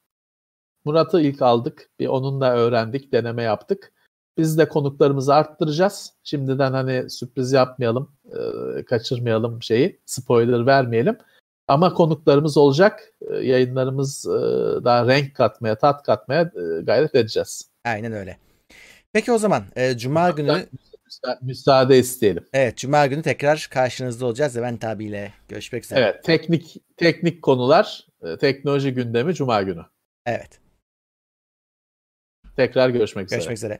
Murat'ı 0.85 1.21
ilk 1.21 1.41
aldık. 1.41 1.89
Bir 1.99 2.07
onunla 2.07 2.53
öğrendik, 2.53 3.11
deneme 3.11 3.43
yaptık. 3.43 3.91
Biz 4.37 4.57
de 4.57 4.67
konuklarımızı 4.67 5.33
arttıracağız. 5.33 6.13
Şimdiden 6.23 6.71
hani 6.71 7.09
sürpriz 7.09 7.51
yapmayalım, 7.51 8.11
e, 8.77 8.83
kaçırmayalım 8.85 9.63
şeyi, 9.63 9.99
spoiler 10.05 10.65
vermeyelim. 10.65 11.17
Ama 11.67 11.93
konuklarımız 11.93 12.57
olacak. 12.57 13.13
E, 13.21 13.35
yayınlarımız 13.35 14.25
e, 14.25 14.31
daha 14.83 15.07
renk 15.07 15.35
katmaya, 15.35 15.77
tat 15.77 16.03
katmaya 16.03 16.41
e, 16.41 16.81
gayret 16.81 17.15
edeceğiz. 17.15 17.69
Aynen 17.85 18.11
öyle. 18.11 18.37
Peki 19.13 19.31
o 19.31 19.37
zaman 19.37 19.63
e, 19.75 19.97
Cuma 19.97 20.29
günü 20.29 20.65
Müsa- 21.23 21.37
müsaade 21.41 21.99
isteyelim. 21.99 22.45
evet 22.53 22.77
Cuma 22.77 23.07
günü 23.07 23.21
tekrar 23.21 23.67
karşınızda 23.71 24.25
olacağız. 24.25 24.57
Levent 24.57 24.83
abiyle 24.85 25.33
görüşmek 25.49 25.83
üzere. 25.83 25.99
Evet, 25.99 26.23
teknik 26.23 26.75
teknik 26.97 27.41
konular, 27.41 28.07
e, 28.23 28.37
teknoloji 28.37 28.93
gündemi 28.93 29.33
Cuma 29.33 29.61
günü. 29.61 29.81
Evet. 30.25 30.59
Tekrar 32.55 32.89
görüşmek 32.89 33.25
üzere. 33.25 33.37
Görüşmek 33.37 33.57
üzere. 33.57 33.79